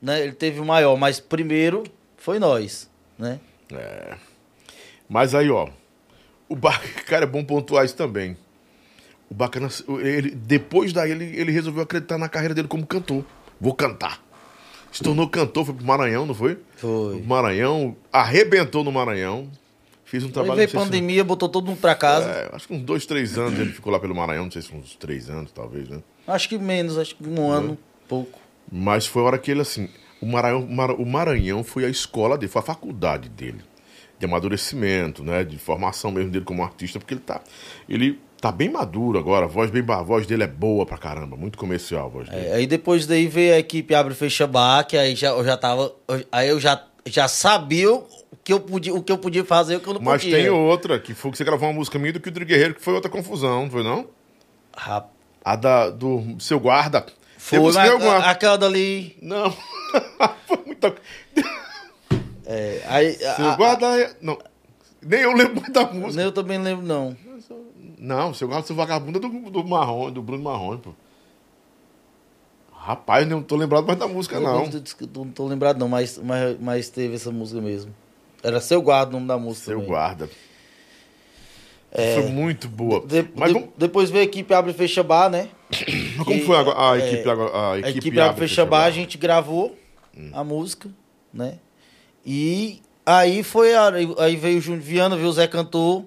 né? 0.00 0.22
Ele 0.22 0.32
teve 0.32 0.60
um 0.60 0.64
maior, 0.64 0.96
mas 0.96 1.20
primeiro 1.20 1.84
foi 2.16 2.38
nós, 2.38 2.88
né? 3.18 3.38
Mas 5.08 5.34
aí, 5.34 5.50
ó. 5.50 5.68
O 6.48 6.56
ba... 6.56 6.78
Cara, 7.06 7.24
é 7.24 7.28
bom 7.28 7.44
pontuar 7.44 7.84
isso 7.84 7.96
também. 7.96 8.36
O 9.30 9.34
bacana. 9.34 9.68
Ele, 10.00 10.30
depois 10.30 10.92
daí, 10.92 11.10
ele, 11.10 11.24
ele 11.24 11.52
resolveu 11.52 11.82
acreditar 11.82 12.18
na 12.18 12.28
carreira 12.28 12.54
dele 12.54 12.68
como 12.68 12.86
cantor. 12.86 13.24
Vou 13.60 13.74
cantar. 13.74 14.22
Se 14.90 15.02
tornou 15.04 15.28
cantor, 15.28 15.66
foi 15.66 15.74
pro 15.74 15.84
Maranhão, 15.86 16.26
não 16.26 16.34
foi? 16.34 16.58
Foi. 16.76 17.22
Maranhão, 17.22 17.94
arrebentou 18.12 18.82
no 18.82 18.90
Maranhão. 18.90 19.48
Fiz 20.04 20.24
um 20.24 20.26
Aí 20.26 20.32
trabalho. 20.32 20.56
veio 20.56 20.66
não 20.66 20.70
sei 20.72 20.80
se- 20.80 20.86
pandemia, 20.86 21.22
botou 21.22 21.48
todo 21.48 21.66
mundo 21.68 21.78
pra 21.80 21.94
casa. 21.94 22.28
É, 22.28 22.50
acho 22.52 22.66
que 22.66 22.74
uns 22.74 22.82
dois, 22.82 23.06
três 23.06 23.38
anos 23.38 23.56
ele 23.60 23.72
ficou 23.72 23.92
lá 23.92 24.00
pelo 24.00 24.12
Maranhão, 24.16 24.44
não 24.46 24.50
sei 24.50 24.62
se 24.62 24.74
uns 24.74 24.96
três 24.96 25.30
anos, 25.30 25.52
talvez, 25.52 25.88
né? 25.88 26.02
Acho 26.26 26.48
que 26.48 26.58
menos, 26.58 26.98
acho 26.98 27.14
que 27.14 27.28
um 27.28 27.48
ano, 27.48 27.78
pouco. 28.08 28.36
Mas 28.70 29.06
foi 29.06 29.22
a 29.22 29.26
hora 29.26 29.38
que 29.38 29.50
ele, 29.50 29.60
assim, 29.60 29.88
o 30.20 30.26
Maranhão, 30.26 30.66
Mara- 30.66 30.94
o 30.94 31.06
Maranhão 31.06 31.62
foi 31.64 31.84
a 31.84 31.88
escola 31.88 32.36
dele, 32.38 32.50
foi 32.50 32.60
a 32.60 32.64
faculdade 32.64 33.28
dele. 33.28 33.60
De 34.18 34.26
amadurecimento, 34.26 35.24
né? 35.24 35.42
De 35.44 35.56
formação 35.58 36.10
mesmo 36.10 36.30
dele 36.30 36.44
como 36.44 36.62
artista, 36.62 36.98
porque 36.98 37.14
ele 37.14 37.22
tá. 37.22 37.40
Ele 37.88 38.18
tá 38.40 38.52
bem 38.52 38.68
maduro 38.70 39.18
agora, 39.18 39.46
a 39.46 39.48
voz, 39.48 39.70
bem, 39.70 39.84
a 39.88 40.02
voz 40.02 40.26
dele 40.26 40.42
é 40.44 40.46
boa 40.46 40.84
pra 40.86 40.96
caramba, 40.98 41.36
muito 41.36 41.58
comercial 41.58 42.06
a 42.06 42.08
voz 42.08 42.28
dele. 42.28 42.46
É, 42.46 42.54
aí 42.54 42.66
depois 42.66 43.06
daí 43.06 43.26
veio 43.26 43.54
a 43.54 43.58
equipe 43.58 43.94
Abre 43.94 44.12
e 44.12 44.16
Fecha 44.16 44.46
Bar, 44.46 44.86
que 44.86 44.96
aí 44.96 45.14
já, 45.14 45.28
eu 45.30 45.44
já 45.44 45.56
tava. 45.56 45.92
Aí 46.30 46.48
eu 46.48 46.60
já, 46.60 46.82
já 47.06 47.28
sabia 47.28 47.92
o 47.94 48.06
que, 48.44 48.52
eu 48.52 48.60
podia, 48.60 48.94
o 48.94 49.02
que 49.02 49.10
eu 49.12 49.18
podia 49.18 49.44
fazer 49.44 49.74
e 49.74 49.76
o 49.76 49.80
que 49.80 49.88
eu 49.88 49.94
não 49.94 50.00
Mas 50.02 50.22
podia. 50.22 50.36
tem 50.38 50.48
outra, 50.50 50.98
que 51.00 51.12
foi 51.14 51.30
que 51.30 51.36
você 51.38 51.44
gravou 51.44 51.68
uma 51.68 51.74
música 51.74 51.98
minha 51.98 52.12
do 52.12 52.20
Kildre 52.20 52.44
Guerreiro, 52.44 52.74
que 52.74 52.82
foi 52.82 52.94
outra 52.94 53.10
confusão, 53.10 53.62
não 53.64 53.70
foi 53.70 53.82
não? 53.82 54.06
Rapaz, 54.76 55.12
A 55.44 55.56
da, 55.56 55.90
do 55.90 56.36
seu 56.38 56.60
guarda. 56.60 57.04
Foi, 57.40 57.58
mas 57.72 57.90
alguma- 57.90 58.18
aquela 58.30 58.56
dali. 58.58 59.16
Não. 59.22 59.50
foi 60.46 60.58
muita. 60.66 60.94
é, 62.46 62.82
aí, 62.86 63.12
Seu 63.14 63.48
a- 63.50 63.56
guarda. 63.56 64.16
Não. 64.20 64.38
Nem 65.02 65.20
eu 65.20 65.32
lembro 65.32 65.60
mais 65.60 65.72
da 65.72 65.86
música. 65.86 66.22
eu 66.22 66.32
também 66.32 66.58
lembro, 66.58 66.84
não. 66.86 67.16
Não, 67.98 68.32
seu 68.34 68.48
guarda, 68.48 68.66
seu 68.66 68.76
vagabundo 68.76 69.18
é 69.18 69.20
do, 69.20 69.50
do 69.50 69.64
Marrom, 69.64 70.10
do 70.10 70.22
Bruno 70.22 70.42
Marrom, 70.44 70.78
pô. 70.78 70.90
Rapaz, 72.72 73.26
não 73.28 73.42
tô 73.42 73.56
lembrado 73.56 73.86
mais 73.86 73.98
da 73.98 74.08
música, 74.08 74.36
Eu 74.36 74.40
não. 74.40 74.64
Não, 74.64 74.70
tô, 74.70 75.24
não 75.24 75.30
tô 75.32 75.46
lembrado, 75.46 75.78
não, 75.78 75.88
mas, 75.88 76.18
mas, 76.18 76.56
mas 76.60 76.88
teve 76.88 77.14
essa 77.14 77.30
música 77.30 77.60
mesmo. 77.60 77.94
Era 78.42 78.58
Seu 78.60 78.80
Guarda 78.80 79.10
o 79.10 79.12
nome 79.14 79.26
da 79.26 79.38
música. 79.38 79.66
Seu 79.66 79.74
também. 79.76 79.88
guarda. 79.88 80.30
Foi 81.92 82.26
muito 82.30 82.68
boa. 82.68 83.04
De- 83.06 83.28
Mas 83.34 83.48
de- 83.48 83.54
vamos- 83.58 83.70
Depois 83.76 84.10
veio 84.10 84.22
a 84.22 84.24
equipe 84.24 84.54
Abre 84.54 84.70
e 84.70 84.74
Fecha 84.74 85.02
Bar, 85.02 85.28
né? 85.28 85.48
como 86.24 86.38
que- 86.38 86.44
foi 86.44 86.56
agora 86.56 86.78
a 86.92 86.98
é, 86.98 87.06
equipe? 87.12 87.28
A 87.28 87.72
A 87.72 87.78
equipe, 87.80 87.98
equipe, 87.98 88.20
Abre 88.20 88.44
e 88.44 88.48
Fecha 88.48 88.64
Bar, 88.64 88.84
a 88.84 88.90
gente 88.90 89.18
gravou 89.18 89.76
Hum. 90.16 90.30
a 90.32 90.42
música, 90.44 90.88
né? 91.32 91.58
E 92.24 92.80
aí 93.04 93.42
foi 93.42 93.74
a- 93.74 93.90
aí 94.18 94.36
veio 94.36 94.58
o 94.58 94.60
Júnior 94.60 94.82
Viana, 94.82 95.16
veio 95.16 95.28
o 95.28 95.32
Zé 95.32 95.46
Cantor, 95.48 96.04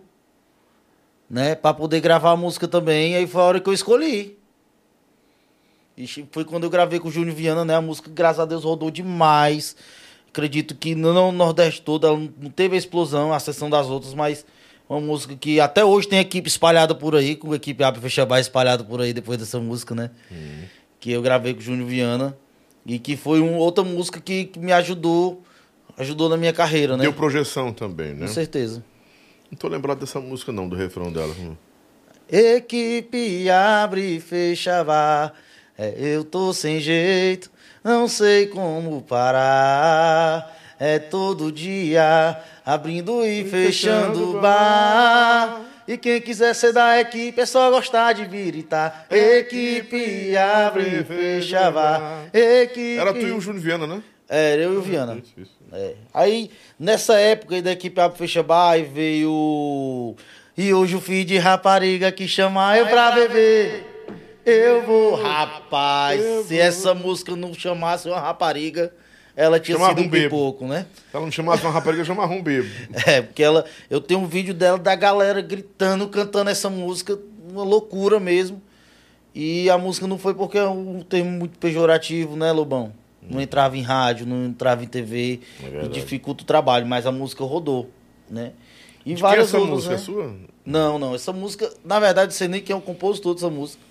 né? 1.29 1.55
Pra 1.55 1.73
poder 1.73 1.99
gravar 1.99 2.31
a 2.31 2.35
música 2.37 2.67
também. 2.67 3.15
Aí 3.15 3.25
foi 3.27 3.41
a 3.41 3.45
hora 3.45 3.59
que 3.59 3.69
eu 3.69 3.73
escolhi. 3.73 4.37
E 5.97 6.07
foi 6.31 6.43
quando 6.43 6.63
eu 6.63 6.69
gravei 6.69 6.99
com 6.99 7.07
o 7.07 7.11
Júnior 7.11 7.35
Viana, 7.35 7.63
né? 7.63 7.75
A 7.75 7.81
música, 7.81 8.09
graças 8.13 8.39
a 8.39 8.45
Deus, 8.45 8.63
rodou 8.63 8.89
demais. 8.89 9.75
Acredito 10.29 10.73
que 10.75 10.95
no 10.95 11.31
Nordeste 11.31 11.81
todo 11.81 12.07
ela 12.07 12.17
não 12.17 12.49
teve 12.49 12.75
a 12.75 12.79
explosão, 12.79 13.31
a 13.31 13.39
sessão 13.39 13.69
das 13.69 13.87
outras, 13.87 14.13
mas 14.15 14.43
uma 14.93 15.01
música 15.01 15.35
que 15.35 15.59
até 15.59 15.83
hoje 15.83 16.07
tem 16.07 16.19
equipe 16.19 16.47
espalhada 16.47 16.93
por 16.93 17.15
aí, 17.15 17.35
com 17.35 17.51
a 17.51 17.55
equipe 17.55 17.83
Abre 17.83 17.99
Fecha 18.01 18.25
Bar 18.25 18.39
espalhada 18.39 18.83
por 18.83 19.01
aí 19.01 19.13
depois 19.13 19.37
dessa 19.39 19.59
música, 19.59 19.95
né? 19.95 20.11
Uhum. 20.31 20.63
Que 20.99 21.11
eu 21.11 21.21
gravei 21.21 21.53
com 21.53 21.59
o 21.59 21.63
Júnior 21.63 21.87
Viana. 21.87 22.37
E 22.85 22.99
que 22.99 23.15
foi 23.15 23.39
uma 23.39 23.57
outra 23.57 23.83
música 23.83 24.19
que, 24.19 24.45
que 24.45 24.59
me 24.59 24.73
ajudou, 24.73 25.41
ajudou 25.97 26.27
na 26.27 26.35
minha 26.35 26.51
carreira, 26.51 26.97
né? 26.97 27.03
Deu 27.03 27.13
projeção 27.13 27.71
também, 27.71 28.13
né? 28.13 28.27
Com 28.27 28.33
certeza. 28.33 28.83
Não 29.49 29.57
tô 29.57 29.67
lembrado 29.67 29.99
dessa 29.99 30.19
música 30.19 30.51
não, 30.51 30.67
do 30.67 30.75
refrão 30.75 31.11
dela. 31.11 31.33
Equipe 32.29 33.49
abre 33.49 34.17
e 34.17 34.19
fecha 34.19 34.83
bar. 34.83 35.33
É, 35.77 35.93
eu 35.97 36.23
tô 36.23 36.53
sem 36.53 36.79
jeito, 36.79 37.49
não 37.83 38.07
sei 38.07 38.47
como 38.47 39.01
parar. 39.01 40.59
É 40.79 40.99
todo 40.99 41.51
dia 41.51 42.37
abrindo 42.65 43.25
e, 43.25 43.41
e 43.41 43.49
fechando 43.49 44.37
o 44.37 44.41
bar. 44.41 45.61
E 45.87 45.97
quem 45.97 46.21
quiser 46.21 46.53
ser 46.55 46.71
da 46.71 46.99
equipe 46.99 47.41
é 47.41 47.45
só 47.45 47.69
gostar 47.69 48.13
de 48.13 48.25
viritar. 48.25 49.05
Equipe 49.11 50.35
abre 50.37 51.01
e 51.01 51.03
fecha 51.03 51.69
bar. 51.69 52.25
Equipe... 52.33 52.97
Era 52.97 53.13
tu 53.13 53.19
e 53.19 53.31
o 53.31 53.41
Júnior 53.41 53.63
Viana, 53.63 53.87
né? 53.87 54.03
Era 54.29 54.61
eu 54.61 54.73
e 54.73 54.77
o 54.77 54.81
Viana. 54.81 55.15
Isso, 55.15 55.33
isso. 55.37 55.63
É. 55.73 55.95
Aí, 56.13 56.51
nessa 56.79 57.19
época 57.19 57.61
da 57.61 57.71
equipe 57.71 57.99
Abre 57.99 58.17
Fecha 58.17 58.43
Bar, 58.43 58.77
veio. 58.83 60.15
E 60.55 60.73
hoje 60.73 60.95
o 60.95 61.01
filho 61.01 61.25
de 61.25 61.37
rapariga 61.37 62.11
que 62.11 62.27
chama 62.27 62.77
eu 62.77 62.87
pra 62.87 63.11
beber. 63.11 63.93
Eu 64.45 64.83
vou, 64.83 65.15
rapaz, 65.15 66.21
eu 66.21 66.43
se 66.43 66.55
vou. 66.55 66.63
essa 66.63 66.93
música 66.93 67.35
não 67.35 67.53
chamasse 67.53 68.09
uma 68.09 68.19
rapariga, 68.19 68.93
ela 69.35 69.59
tinha 69.59 69.77
chamava 69.77 69.99
sido 69.99 70.15
um, 70.15 70.29
pouco, 70.29 70.67
né? 70.67 70.85
Se 71.09 71.15
ela 71.15 71.25
não 71.25 71.31
chamasse 71.31 71.63
uma 71.63 71.71
rapariga, 71.71 72.05
chamava 72.05 72.33
um 72.33 72.41
bebo. 72.41 72.69
É, 73.07 73.21
porque 73.21 73.41
ela, 73.41 73.65
eu 73.89 73.99
tenho 73.99 74.19
um 74.19 74.27
vídeo 74.27 74.53
dela 74.53 74.77
da 74.77 74.95
galera 74.95 75.41
gritando, 75.41 76.07
cantando 76.07 76.49
essa 76.49 76.69
música, 76.69 77.19
uma 77.49 77.63
loucura 77.63 78.19
mesmo. 78.19 78.61
E 79.33 79.69
a 79.69 79.77
música 79.77 80.05
não 80.05 80.19
foi 80.19 80.35
porque 80.35 80.57
é 80.57 80.67
um 80.67 81.01
termo 81.01 81.31
muito 81.31 81.57
pejorativo, 81.57 82.35
né, 82.35 82.51
Lobão? 82.51 82.93
Não 83.27 83.41
entrava 83.41 83.77
em 83.77 83.81
rádio, 83.81 84.25
não 84.25 84.45
entrava 84.45 84.83
em 84.83 84.87
TV, 84.87 85.39
é 85.61 85.85
e 85.85 85.87
dificulta 85.87 86.43
o 86.43 86.45
trabalho, 86.45 86.85
mas 86.85 87.05
a 87.05 87.11
música 87.11 87.43
rodou, 87.43 87.89
né? 88.29 88.51
E 89.05 89.13
De 89.13 89.21
várias 89.21 89.49
que 89.49 89.55
é 89.55 89.59
essa 89.59 89.65
outras, 89.71 89.87
música 89.87 89.95
né? 89.95 89.95
é 89.95 90.03
sua? 90.03 90.35
Não, 90.65 90.99
não, 90.99 91.15
essa 91.15 91.33
música, 91.33 91.71
na 91.83 91.99
verdade, 91.99 92.33
sei 92.33 92.47
nem 92.47 92.61
quem 92.61 92.73
é 92.73 92.77
o 92.77 92.81
compositor 92.81 93.33
dessa 93.33 93.49
música. 93.49 93.81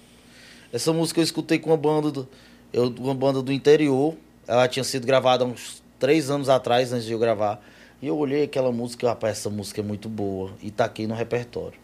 Essa 0.73 0.93
música 0.93 1.21
eu 1.21 1.25
escutei 1.25 1.59
com 1.59 1.71
uma 1.71 1.77
banda 1.77 2.11
do, 2.11 2.29
eu, 2.73 2.95
uma 2.99 3.15
banda 3.15 3.43
do 3.43 3.53
interior. 3.53 4.15
Ela 4.47 4.69
tinha 4.69 4.85
sido 4.85 5.07
gravada 5.07 5.45
uns 5.45 5.83
três 5.99 6.31
anos 6.31 6.49
atrás, 6.49 6.93
antes 6.93 7.07
de 7.07 7.13
eu 7.13 7.19
gravar. 7.19 7.63
E 8.01 8.09
eu 8.09 8.17
olhei 8.17 8.45
aquela 8.45 8.73
música 8.73 9.07
e, 9.07 9.09
rapaz, 9.09 9.39
essa 9.39 9.51
música 9.51 9.81
é 9.81 9.85
muito 9.85 10.09
boa. 10.09 10.51
E 10.61 10.71
tá 10.71 10.85
aqui 10.85 11.07
no 11.07 11.15
repertório. 11.15 11.79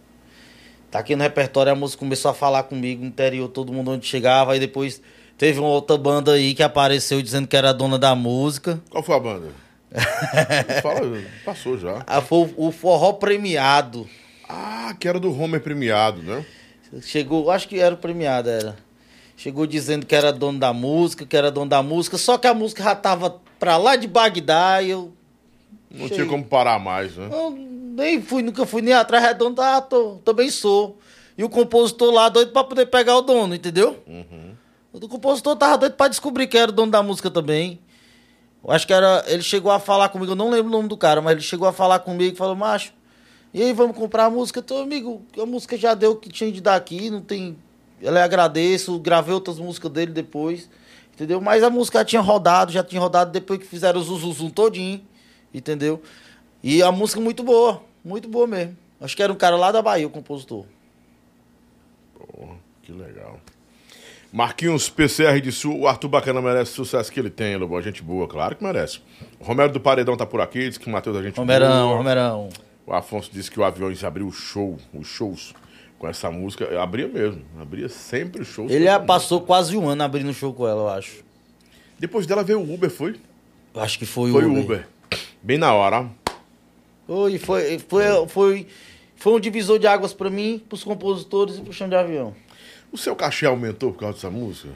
Tá 0.90 0.98
aqui 0.98 1.14
no 1.14 1.22
repertório, 1.22 1.70
a 1.70 1.76
música 1.76 2.00
começou 2.00 2.30
a 2.30 2.34
falar 2.34 2.62
comigo 2.64 3.02
no 3.02 3.09
interior, 3.09 3.48
todo 3.48 3.72
mundo 3.72 3.90
onde 3.92 4.06
chegava. 4.06 4.52
Aí 4.52 4.61
depois 4.61 5.00
teve 5.36 5.61
uma 5.61 5.68
outra 5.68 5.96
banda 5.96 6.32
aí 6.32 6.54
que 6.54 6.62
apareceu 6.62 7.20
dizendo 7.22 7.46
que 7.46 7.56
era 7.56 7.72
dona 7.72 7.98
da 7.98 8.14
música. 8.14 8.80
Qual 8.90 9.02
foi 9.02 9.14
a 9.14 9.20
banda? 9.20 9.48
Fala, 10.82 11.00
passou 11.44 11.78
já. 11.78 12.02
Ah, 12.06 12.20
foi 12.20 12.52
o 12.56 12.72
Forró 12.72 13.12
Premiado. 13.12 14.09
Ah, 14.48 14.94
que 14.98 15.06
era 15.06 15.20
do 15.20 15.30
Homer 15.30 15.61
Premiado, 15.61 16.22
né? 16.22 16.44
Chegou, 17.02 17.50
acho 17.50 17.68
que 17.68 17.78
era 17.78 17.94
o 17.94 17.98
premiado, 17.98 18.48
era. 18.48 18.76
Chegou 19.39 19.68
dizendo 19.68 20.05
que 20.05 20.16
era 20.16 20.32
dono 20.32 20.59
da 20.59 20.72
música, 20.72 21.24
que 21.24 21.36
era 21.36 21.49
dono 21.49 21.70
da 21.70 21.80
música, 21.80 22.18
só 22.18 22.36
que 22.36 22.49
a 22.49 22.53
música 22.53 22.82
já 22.82 22.97
tava 22.97 23.41
pra 23.57 23.76
lá 23.76 23.95
de 23.95 24.09
Bagdá 24.09 24.82
e 24.82 24.91
eu. 24.91 25.12
Não 25.89 26.01
Cheguei. 26.01 26.16
tinha 26.16 26.26
como 26.26 26.45
parar 26.45 26.80
mais, 26.80 27.16
né? 27.16 27.28
Eu 27.30 27.51
nem 27.53 28.20
fui, 28.20 28.43
nunca 28.43 28.66
fui 28.66 28.82
nem 28.82 28.93
atrás 28.93 29.22
redondo, 29.22 29.62
ah, 29.62 29.80
tô, 29.80 30.16
também 30.24 30.51
sou. 30.51 30.99
E 31.36 31.45
o 31.45 31.49
compositor 31.49 32.12
lá 32.12 32.28
doido 32.28 32.51
pra 32.51 32.64
poder 32.64 32.86
pegar 32.86 33.16
o 33.16 33.22
dono, 33.22 33.55
entendeu? 33.55 34.03
Uhum. 34.09 34.57
O 34.93 35.09
compositor 35.09 35.55
tava 35.55 35.78
doido 35.78 35.95
pra 35.95 36.09
descobrir 36.09 36.49
que 36.49 36.59
era 36.59 36.72
o 36.72 36.74
dono 36.74 36.91
da 36.91 37.01
música 37.01 37.30
também. 37.30 37.78
Eu 38.64 38.72
acho 38.72 38.89
que 38.89 38.93
era. 38.93 39.24
Ele 39.28 39.45
chegou 39.45 39.70
a 39.70 39.78
falar 39.78 40.09
comigo, 40.09 40.32
eu 40.32 40.36
não 40.36 40.51
lembro 40.51 40.66
o 40.66 40.76
nome 40.76 40.89
do 40.89 40.97
cara, 40.97 41.22
mas 41.22 41.34
ele 41.34 41.43
chegou 41.43 41.68
a 41.68 41.72
falar 41.72 42.01
comigo 42.01 42.34
e 42.34 42.36
falou, 42.36 42.57
macho, 42.57 42.93
e 43.55 43.62
aí 43.62 43.72
vamos 43.72 43.97
comprar 43.97 44.24
a 44.24 44.30
música. 44.30 44.59
Então, 44.59 44.82
amigo, 44.82 45.22
a 45.41 45.47
música 45.47 45.76
já 45.76 45.95
deu 45.95 46.11
o 46.11 46.16
que 46.16 46.28
tinha 46.28 46.51
de 46.51 46.61
dar 46.61 46.74
aqui, 46.74 47.09
não 47.09 47.20
tem. 47.20 47.57
Ela 48.03 48.22
agradeço, 48.22 48.99
gravei 48.99 49.34
outras 49.34 49.59
músicas 49.59 49.90
dele 49.90 50.12
depois, 50.12 50.68
entendeu? 51.14 51.40
Mas 51.40 51.62
a 51.62 51.70
música 51.70 51.99
já 51.99 52.05
tinha 52.05 52.22
rodado, 52.22 52.72
já 52.72 52.82
tinha 52.82 53.01
rodado 53.01 53.30
depois 53.32 53.59
que 53.59 53.66
fizeram 53.66 54.01
o 54.01 54.03
Zuzuzum 54.03 54.51
todinho, 54.51 55.01
entendeu? 55.53 56.03
E 56.62 56.82
a 56.82 56.92
música 56.92 57.20
muito 57.20 57.42
boa, 57.42 57.82
muito 58.05 58.28
boa 58.28 58.46
mesmo. 58.46 58.76
Acho 59.01 59.16
que 59.16 59.22
era 59.22 59.32
um 59.32 59.36
cara 59.36 59.57
lá 59.57 59.70
da 59.70 59.80
Bahia, 59.80 60.07
o 60.07 60.11
compositor. 60.11 60.64
Porra, 62.14 62.57
que 62.82 62.92
legal. 62.92 63.40
Marquinhos 64.32 64.90
PCR 64.90 65.40
de 65.40 65.51
Sul, 65.51 65.80
o 65.80 65.88
Arthur 65.88 66.09
Bacana 66.09 66.42
merece 66.42 66.72
o 66.72 66.74
sucesso 66.74 67.11
que 67.11 67.18
ele 67.18 67.30
tem, 67.30 67.57
Lobo. 67.57 67.80
Gente 67.80 68.03
boa, 68.03 68.28
claro 68.28 68.57
que 68.57 68.62
merece. 68.62 69.01
O 69.40 69.44
Romero 69.44 69.72
do 69.72 69.80
Paredão 69.80 70.16
tá 70.16 70.26
por 70.26 70.40
aqui, 70.40 70.68
diz 70.68 70.76
que 70.76 70.86
o 70.86 70.90
Matheus 70.90 71.16
a 71.16 71.20
é 71.20 71.22
gente 71.22 71.36
Romerão, 71.36 71.86
boa. 71.86 71.96
Romerão. 71.96 72.49
O 72.86 72.92
Afonso 72.92 73.30
disse 73.32 73.51
que 73.51 73.59
o 73.59 73.64
Aviões 73.64 74.05
abriu 74.05 74.26
o 74.26 74.32
show, 74.32 74.78
os 74.92 75.07
shows 75.07 75.55
com 75.99 76.07
essa 76.07 76.30
música. 76.30 76.64
Eu 76.64 76.80
abria 76.80 77.09
mesmo, 77.09 77.42
abria 77.61 77.88
sempre 77.88 78.42
o 78.42 78.44
show. 78.44 78.66
Ele 78.68 78.84
já 78.84 79.01
passou 79.01 79.40
quase 79.40 79.76
um 79.76 79.88
ano 79.88 80.03
abrindo 80.03 80.32
show 80.32 80.53
com 80.53 80.66
ela, 80.66 80.82
eu 80.82 80.88
acho. 80.88 81.24
Depois 81.99 82.26
dela 82.26 82.44
veio 82.44 82.61
o 82.61 82.74
Uber, 82.74 82.90
foi? 82.90 83.16
Eu 83.74 83.80
acho 83.80 83.99
que 83.99 84.07
foi, 84.07 84.30
foi 84.30 84.44
o 84.44 84.51
Uber. 84.51 84.64
Uber. 84.64 84.88
Bem 85.42 85.59
na 85.59 85.72
hora. 85.72 86.09
Foi, 87.07 87.38
foi, 87.38 87.78
foi, 87.78 88.28
foi, 88.28 88.66
foi 89.16 89.32
um 89.34 89.40
divisor 89.40 89.78
de 89.78 89.86
águas 89.86 90.12
para 90.12 90.30
mim, 90.30 90.62
pros 90.68 90.84
compositores 90.84 91.57
e 91.57 91.61
pro 91.61 91.72
chão 91.72 91.88
de 91.88 91.94
avião. 91.94 92.34
O 92.92 92.99
seu 92.99 93.16
cachê 93.16 93.46
aumentou 93.46 93.92
por 93.92 94.01
causa 94.01 94.14
dessa 94.14 94.30
música? 94.30 94.68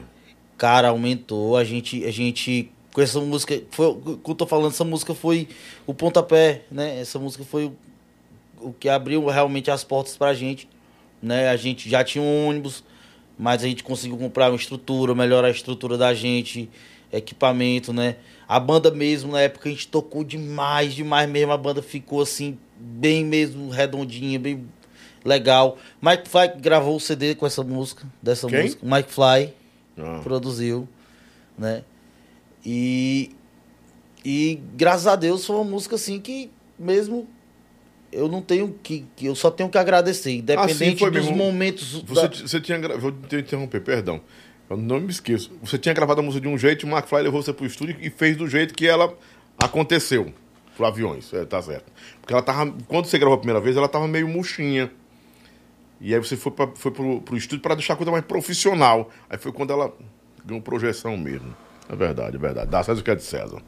Cara, 0.57 0.89
aumentou. 0.89 1.57
A 1.57 1.63
gente, 1.63 2.05
a 2.05 2.11
gente 2.11 2.71
com 2.93 3.01
essa 3.01 3.19
música, 3.19 3.59
foi, 3.71 3.87
o 3.87 4.17
que 4.17 4.31
eu 4.31 4.35
tô 4.35 4.45
falando, 4.45 4.71
essa 4.71 4.83
música 4.83 5.15
foi 5.15 5.47
o 5.85 5.93
pontapé, 5.93 6.61
né? 6.71 6.99
Essa 6.99 7.17
música 7.17 7.43
foi 7.43 7.71
o 8.61 8.71
que 8.71 8.87
abriu 8.87 9.25
realmente 9.25 9.71
as 9.71 9.83
portas 9.83 10.15
pra 10.15 10.33
gente, 10.33 10.69
né? 11.23 11.49
A 11.49 11.55
gente 11.55 11.89
já 11.89 12.03
tinha 12.03 12.21
um 12.21 12.47
ônibus, 12.49 12.83
mas 13.39 13.63
a 13.63 13.67
gente 13.67 13.83
conseguiu 13.83 14.17
comprar 14.17 14.51
uma 14.51 14.57
estrutura, 14.57 15.15
melhorar 15.15 15.47
a 15.47 15.51
estrutura 15.51 15.97
da 15.97 16.13
gente, 16.13 16.69
equipamento, 17.11 17.93
né? 17.93 18.17
A 18.47 18.59
banda 18.59 18.91
mesmo, 18.91 19.31
na 19.31 19.41
época 19.41 19.69
a 19.69 19.71
gente 19.71 19.87
tocou 19.87 20.23
demais, 20.23 20.93
demais 20.93 21.29
mesmo, 21.29 21.53
a 21.53 21.57
banda 21.57 21.81
ficou 21.81 22.21
assim, 22.21 22.57
bem 22.77 23.23
mesmo 23.23 23.69
redondinha, 23.69 24.37
bem 24.37 24.65
legal. 25.23 25.77
Mike 26.01 26.27
Fly 26.27 26.49
gravou 26.59 26.97
o 26.97 26.99
CD 26.99 27.33
com 27.33 27.45
essa 27.45 27.63
música, 27.63 28.05
dessa 28.21 28.47
Quem? 28.47 28.63
música. 28.63 28.85
Mike 28.85 29.11
Fly 29.11 29.53
ah. 29.97 30.19
produziu, 30.21 30.87
né? 31.57 31.83
E 32.65 33.31
e 34.25 34.59
graças 34.75 35.07
a 35.07 35.15
Deus 35.15 35.45
foi 35.45 35.55
uma 35.55 35.65
música 35.65 35.95
assim 35.95 36.19
que 36.19 36.49
mesmo 36.77 37.27
eu 38.13 38.27
não 38.27 38.41
tenho 38.41 38.75
que, 38.81 39.05
que 39.15 39.25
eu 39.25 39.35
só 39.35 39.49
tenho 39.49 39.69
que 39.69 39.77
agradecer, 39.77 40.31
independente 40.31 41.03
ah, 41.03 41.09
dos 41.09 41.25
mesmo. 41.25 41.35
momentos. 41.35 42.03
Você, 42.07 42.27
da... 42.27 42.47
você 42.47 42.61
tinha 42.61 42.79
vou 42.97 43.11
te 43.11 43.37
interromper, 43.37 43.81
perdão. 43.81 44.21
Eu 44.69 44.77
não 44.77 44.99
me 44.99 45.09
esqueço. 45.09 45.51
Você 45.61 45.77
tinha 45.77 45.93
gravado 45.93 46.21
a 46.21 46.23
música 46.23 46.41
de 46.41 46.47
um 46.47 46.57
jeito, 46.57 46.85
o 46.85 46.89
McFly 46.89 47.23
levou 47.23 47.41
você 47.41 47.53
pro 47.53 47.65
estúdio 47.65 47.97
e 47.99 48.09
fez 48.09 48.37
do 48.37 48.47
jeito 48.47 48.73
que 48.73 48.87
ela 48.87 49.13
aconteceu. 49.57 50.33
Pro 50.75 50.85
aviões, 50.85 51.31
é, 51.33 51.45
tá 51.45 51.61
certo. 51.61 51.91
Porque 52.19 52.33
ela 52.33 52.41
tava. 52.41 52.73
Quando 52.87 53.05
você 53.05 53.19
gravou 53.19 53.35
a 53.35 53.37
primeira 53.37 53.59
vez, 53.59 53.77
ela 53.77 53.87
tava 53.87 54.07
meio 54.07 54.27
murchinha. 54.27 54.91
E 56.01 56.13
aí 56.13 56.19
você 56.19 56.35
foi, 56.35 56.51
pra, 56.51 56.67
foi 56.75 56.91
pro, 56.91 57.21
pro 57.21 57.37
estúdio 57.37 57.61
para 57.61 57.75
deixar 57.75 57.93
a 57.93 57.95
coisa 57.95 58.11
mais 58.11 58.25
profissional. 58.25 59.09
Aí 59.29 59.37
foi 59.37 59.51
quando 59.51 59.71
ela 59.71 59.93
ganhou 60.43 60.61
projeção 60.61 61.15
mesmo. 61.15 61.55
É 61.87 61.95
verdade, 61.95 62.35
é 62.35 62.39
verdade. 62.39 62.71
Dá 62.71 62.83
César 62.83 62.99
o 62.99 63.03
que 63.03 63.11
é 63.11 63.15
de 63.15 63.23
César. 63.23 63.61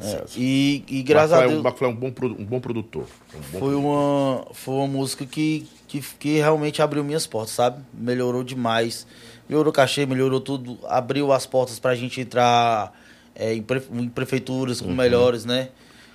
É, 0.00 0.24
e, 0.34 0.82
e 0.88 1.02
graças 1.02 1.32
a 1.32 1.46
Deus. 1.46 1.62
O 1.62 1.84
é 1.84 1.88
um 1.88 1.94
bom, 1.94 2.12
um 2.38 2.44
bom 2.44 2.60
produtor. 2.60 3.02
Um 3.34 3.38
bom 3.38 3.40
foi, 3.40 3.60
produtor. 3.60 3.74
Uma, 3.74 4.46
foi 4.52 4.74
uma 4.74 4.86
música 4.86 5.26
que, 5.26 5.68
que, 5.86 6.00
que 6.00 6.36
realmente 6.38 6.80
abriu 6.80 7.04
minhas 7.04 7.26
portas, 7.26 7.54
sabe? 7.54 7.84
Melhorou 7.92 8.42
demais. 8.42 9.06
Melhorou 9.46 9.70
o 9.70 9.74
cachê, 9.74 10.06
melhorou 10.06 10.40
tudo. 10.40 10.78
Abriu 10.86 11.32
as 11.32 11.44
portas 11.44 11.78
pra 11.78 11.94
gente 11.94 12.18
entrar 12.18 12.98
é, 13.34 13.54
em, 13.54 13.62
pre, 13.62 13.82
em, 13.92 14.08
prefeituras 14.08 14.80
com 14.80 14.88
uhum. 14.88 14.94
melhores, 14.94 15.44
né? 15.44 15.68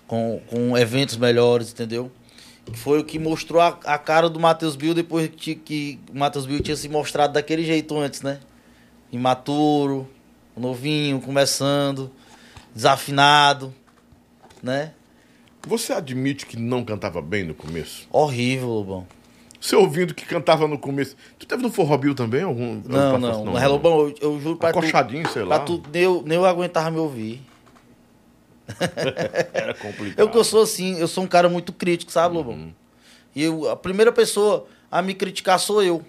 Com, 0.08 0.42
com 0.48 0.76
eventos 0.76 1.16
melhores, 1.16 1.72
entendeu? 1.72 2.12
Foi 2.74 3.00
o 3.00 3.04
que 3.04 3.20
mostrou 3.20 3.62
a, 3.62 3.68
a 3.86 3.98
cara 4.00 4.30
do 4.30 4.40
Matheus 4.40 4.76
Bill 4.76 4.96
depois 4.96 5.30
que, 5.36 5.54
que 5.54 6.00
o 6.12 6.18
Matheus 6.18 6.48
Bill 6.48 6.60
tinha 6.60 6.76
se 6.76 6.90
mostrado 6.90 7.34
daquele 7.34 7.64
jeito 7.64 7.96
antes, 8.00 8.24
né? 8.24 8.40
Imaturo, 9.12 10.08
novinho, 10.58 11.22
começando 11.22 12.10
desafinado, 12.74 13.74
né? 14.62 14.94
Você 15.68 15.94
admite 15.94 16.46
que 16.46 16.58
não 16.58 16.84
cantava 16.84 17.22
bem 17.22 17.44
no 17.44 17.54
começo? 17.54 18.08
Horrível, 18.12 18.68
Lobão. 18.68 19.08
Você 19.62 19.78
ouvindo 19.78 20.14
que 20.14 20.26
cantava 20.26 20.68
no 20.68 20.78
começo. 20.78 21.16
Tu 21.40 21.46
teve 21.46 21.64
no 21.64 21.72
Forró 21.72 21.96
Bill 21.98 22.14
também? 22.14 22.44
Algum, 22.44 22.82
Não, 22.86 23.18
não. 23.18 23.46
Mas, 23.46 23.64
Lobão, 23.64 24.00
eu, 24.02 24.16
eu 24.20 24.40
juro 24.42 24.58
pra 24.58 24.74
tu. 24.74 24.80
Acochadinho, 24.80 25.30
sei 25.30 25.44
lá. 25.44 25.60
Tu, 25.60 25.82
nem 25.94 26.04
eu, 26.04 26.22
nem 26.26 26.38
eu 26.38 26.46
aguentava 26.46 26.92
me 26.92 26.98
ouvir. 26.98 27.42
Era 29.54 29.74
complicado. 29.74 30.20
Eu 30.20 30.30
que 30.30 30.38
eu 30.38 30.44
sou 30.44 30.64
assim, 30.64 30.98
eu 30.98 31.08
sou 31.08 31.24
um 31.24 31.28
cara 31.28 31.48
muito 31.48 31.72
crítico, 31.72 32.12
sabe, 32.12 32.36
Lobão? 32.36 32.56
Uhum. 32.56 32.74
E 33.34 33.44
eu, 33.44 33.70
a 33.70 33.76
primeira 33.78 34.12
pessoa 34.12 34.68
a 34.92 35.02
me 35.02 35.14
criticar 35.14 35.58
sou 35.58 35.82
eu. 35.82 36.04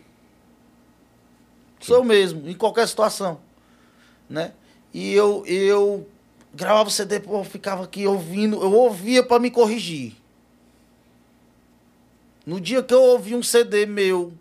Sou 1.79 1.99
eu 1.99 2.05
mesmo, 2.05 2.49
em 2.49 2.55
qualquer 2.55 2.89
situação. 2.89 3.39
Né? 4.29 4.53
E 4.93 5.13
eu, 5.15 5.45
eu 5.47 6.09
gravava 6.55 6.89
o 6.89 6.93
CD, 6.93 7.21
pô, 7.21 7.39
eu 7.39 7.45
ficava 7.45 7.85
aqui 7.85 8.07
ouvindo, 8.07 8.63
eu 8.63 8.73
ouvia 8.73 9.23
pra 9.23 9.39
me 9.39 9.51
corrigir. 9.51 10.15
No 12.47 12.61
dia 12.61 12.83
que 12.83 12.95
eu 12.95 13.03
ouvi 13.03 13.35
um 13.35 13.43
CD 13.43 13.87
meu, 13.87 14.33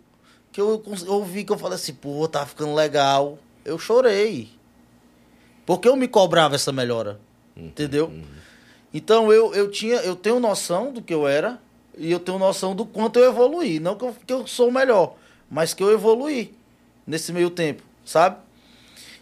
que 0.52 0.60
eu, 0.60 0.82
eu 1.06 1.12
ouvi 1.12 1.44
que 1.44 1.52
eu 1.52 1.58
falei 1.58 1.76
assim, 1.76 1.94
pô, 1.94 2.26
tá 2.28 2.46
ficando 2.46 2.74
legal, 2.74 3.38
eu 3.64 3.78
chorei. 3.78 4.50
Porque 5.66 5.88
eu 5.88 5.96
me 5.96 6.06
cobrava 6.06 6.54
essa 6.54 6.70
melhora. 6.70 7.18
Entendeu? 7.56 8.12
Então 8.92 9.32
eu, 9.32 9.54
eu 9.54 9.70
tinha, 9.70 9.96
eu 9.96 10.14
tenho 10.14 10.38
noção 10.38 10.92
do 10.92 11.00
que 11.00 11.14
eu 11.14 11.26
era 11.26 11.60
e 11.96 12.10
eu 12.10 12.20
tenho 12.20 12.38
noção 12.38 12.74
do 12.74 12.84
quanto 12.84 13.18
eu 13.18 13.30
evoluí. 13.30 13.80
Não 13.80 13.96
que 13.96 14.04
eu, 14.04 14.16
que 14.26 14.32
eu 14.32 14.46
sou 14.46 14.68
o 14.68 14.72
melhor, 14.72 15.16
mas 15.50 15.72
que 15.72 15.82
eu 15.82 15.90
evoluí 15.90 16.54
nesse 17.06 17.32
meio 17.32 17.50
tempo, 17.50 17.82
sabe? 18.04 18.36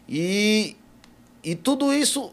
E, 0.09 0.77
e 1.45 1.55
tudo 1.55 1.93
isso 1.93 2.31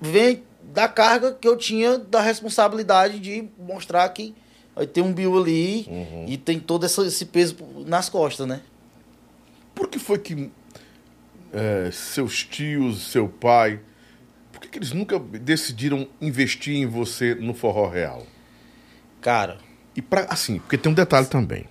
vem 0.00 0.42
da 0.62 0.88
carga 0.88 1.32
que 1.32 1.46
eu 1.46 1.56
tinha 1.56 1.98
da 1.98 2.20
responsabilidade 2.20 3.18
de 3.18 3.48
mostrar 3.58 4.08
que 4.10 4.34
tem 4.92 5.02
um 5.02 5.12
bio 5.12 5.38
ali 5.40 5.86
e 6.26 6.36
tem 6.36 6.60
todo 6.60 6.84
esse 6.84 7.24
peso 7.26 7.56
nas 7.86 8.08
costas, 8.08 8.46
né? 8.46 8.60
Por 9.74 9.88
que 9.88 9.98
foi 9.98 10.18
que 10.18 10.50
é, 11.52 11.90
seus 11.90 12.44
tios, 12.44 13.10
seu 13.10 13.28
pai, 13.28 13.80
por 14.52 14.60
que, 14.60 14.68
que 14.68 14.78
eles 14.78 14.92
nunca 14.92 15.18
decidiram 15.18 16.08
investir 16.20 16.74
em 16.74 16.86
você 16.86 17.34
no 17.34 17.54
forró 17.54 17.88
real? 17.88 18.26
Cara, 19.20 19.58
E 19.94 20.02
para 20.02 20.26
assim, 20.30 20.58
porque 20.58 20.76
tem 20.76 20.92
um 20.92 20.94
detalhe 20.94 21.26
também. 21.26 21.64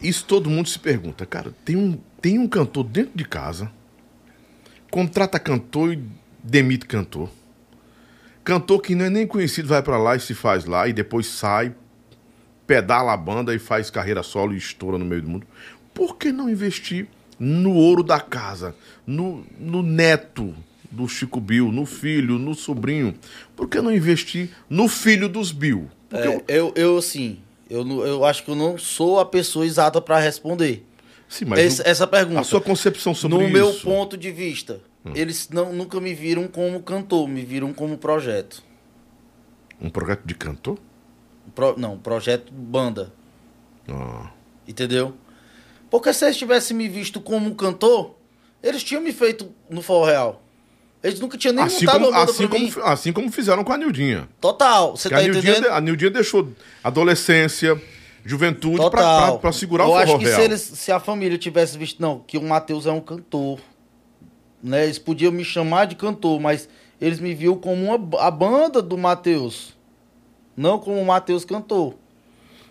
Isso 0.00 0.24
todo 0.24 0.50
mundo 0.50 0.68
se 0.68 0.78
pergunta, 0.78 1.24
cara, 1.24 1.54
tem 1.64 1.76
um, 1.76 1.96
tem 2.20 2.38
um 2.38 2.48
cantor 2.48 2.82
dentro 2.84 3.16
de 3.16 3.24
casa, 3.24 3.70
contrata 4.90 5.38
cantor 5.38 5.92
e 5.92 6.02
demite 6.42 6.86
cantor. 6.86 7.28
Cantor 8.44 8.80
que 8.82 8.94
não 8.94 9.04
é 9.04 9.10
nem 9.10 9.26
conhecido 9.26 9.68
vai 9.68 9.82
pra 9.82 9.98
lá 9.98 10.16
e 10.16 10.20
se 10.20 10.34
faz 10.34 10.64
lá 10.64 10.88
e 10.88 10.92
depois 10.92 11.26
sai, 11.26 11.74
pedala 12.66 13.12
a 13.12 13.16
banda 13.16 13.54
e 13.54 13.58
faz 13.58 13.88
carreira 13.90 14.22
solo 14.22 14.52
e 14.52 14.56
estoura 14.56 14.98
no 14.98 15.04
meio 15.04 15.22
do 15.22 15.28
mundo. 15.28 15.46
Por 15.94 16.16
que 16.16 16.32
não 16.32 16.48
investir 16.50 17.06
no 17.38 17.72
ouro 17.74 18.02
da 18.02 18.18
casa, 18.20 18.74
no, 19.06 19.44
no 19.60 19.82
neto 19.82 20.54
do 20.90 21.06
Chico 21.08 21.40
Bill, 21.40 21.70
no 21.70 21.86
filho, 21.86 22.38
no 22.38 22.54
sobrinho? 22.54 23.14
Por 23.54 23.68
que 23.68 23.80
não 23.80 23.92
investir 23.92 24.50
no 24.68 24.88
filho 24.88 25.28
dos 25.28 25.52
Bill? 25.52 25.88
É, 26.12 26.42
eu, 26.48 26.72
eu 26.74 26.98
assim, 26.98 27.38
eu, 27.70 27.86
eu 28.04 28.24
acho 28.24 28.44
que 28.44 28.50
eu 28.50 28.56
não 28.56 28.76
sou 28.76 29.20
a 29.20 29.24
pessoa 29.24 29.64
exata 29.64 30.00
para 30.00 30.18
responder 30.18 30.84
Sim, 31.28 31.44
mas 31.46 31.60
esse- 31.60 31.82
o- 31.82 31.86
essa 31.88 32.06
pergunta. 32.06 32.40
a 32.40 32.44
sua 32.44 32.60
concepção 32.60 33.14
sobre 33.14 33.38
no 33.38 33.44
isso. 33.44 33.52
meu 33.52 33.72
ponto 33.74 34.16
de 34.16 34.30
vista, 34.30 34.80
eles 35.14 35.48
não, 35.50 35.72
nunca 35.72 36.00
me 36.00 36.14
viram 36.14 36.46
como 36.48 36.80
cantor, 36.82 37.26
me 37.28 37.44
viram 37.44 37.72
como 37.72 37.98
projeto. 37.98 38.62
Um 39.80 39.90
projeto 39.90 40.22
de 40.24 40.34
cantor? 40.34 40.78
Pro- 41.54 41.74
não, 41.76 41.98
projeto 41.98 42.52
banda, 42.52 43.12
Ah. 43.88 44.30
entendeu? 44.66 45.14
Porque 45.90 46.12
se 46.12 46.24
eles 46.24 46.36
tivessem 46.36 46.76
me 46.76 46.88
visto 46.88 47.20
como 47.20 47.54
cantor, 47.54 48.14
eles 48.62 48.82
tinham 48.84 49.02
me 49.02 49.12
feito 49.12 49.52
no 49.68 49.82
Forró 49.82 50.06
Real. 50.06 50.42
Eles 51.02 51.18
nunca 51.18 51.36
tinham 51.36 51.52
nem 51.54 51.64
Assim, 51.64 51.84
montado 51.84 52.04
como, 52.04 52.16
a 52.16 52.22
assim, 52.22 52.46
pra 52.48 52.58
mim. 52.60 52.70
como, 52.70 52.86
assim 52.86 53.12
como 53.12 53.32
fizeram 53.32 53.64
com 53.64 53.72
a 53.72 53.76
Nildinha. 53.76 54.28
Total, 54.40 54.96
você 54.96 55.08
Que 55.08 55.14
tá 55.16 55.20
a, 55.20 55.24
Nildinha 55.24 55.52
entendendo? 55.52 55.70
de- 55.70 55.76
a 55.76 55.80
Nildinha 55.80 56.10
deixou 56.12 56.48
adolescência, 56.82 57.82
juventude 58.24 58.76
pra, 58.88 58.90
pra- 58.90 59.32
pra 59.38 59.52
segurar 59.52 59.84
eu 59.84 59.90
o 59.90 59.94
acho 59.96 60.06
forró 60.06 60.18
que 60.20 60.24
real. 60.26 60.36
se, 60.38 60.44
eles, 60.44 60.60
se 60.60 60.92
a 60.92 61.00
família 61.00 61.36
tivesse 61.36 61.76
visto, 61.76 62.00
não, 62.00 62.20
que 62.20 62.38
o 62.38 62.42
Matheus 62.42 62.86
é 62.86 62.92
um 62.92 63.00
cantor, 63.00 63.58
né? 64.62 64.84
Eles 64.84 64.98
podiam 64.98 65.32
me 65.32 65.44
chamar 65.44 65.86
de 65.86 65.96
cantor, 65.96 66.40
mas 66.40 66.68
eles 67.00 67.18
me 67.18 67.34
viam 67.34 67.56
como 67.56 67.84
uma, 67.94 68.20
a 68.20 68.30
banda 68.30 68.80
do 68.80 68.96
Matheus, 68.96 69.74
não 70.56 70.78
como 70.78 71.00
o 71.00 71.06
Matheus 71.06 71.44
cantor. 71.44 71.94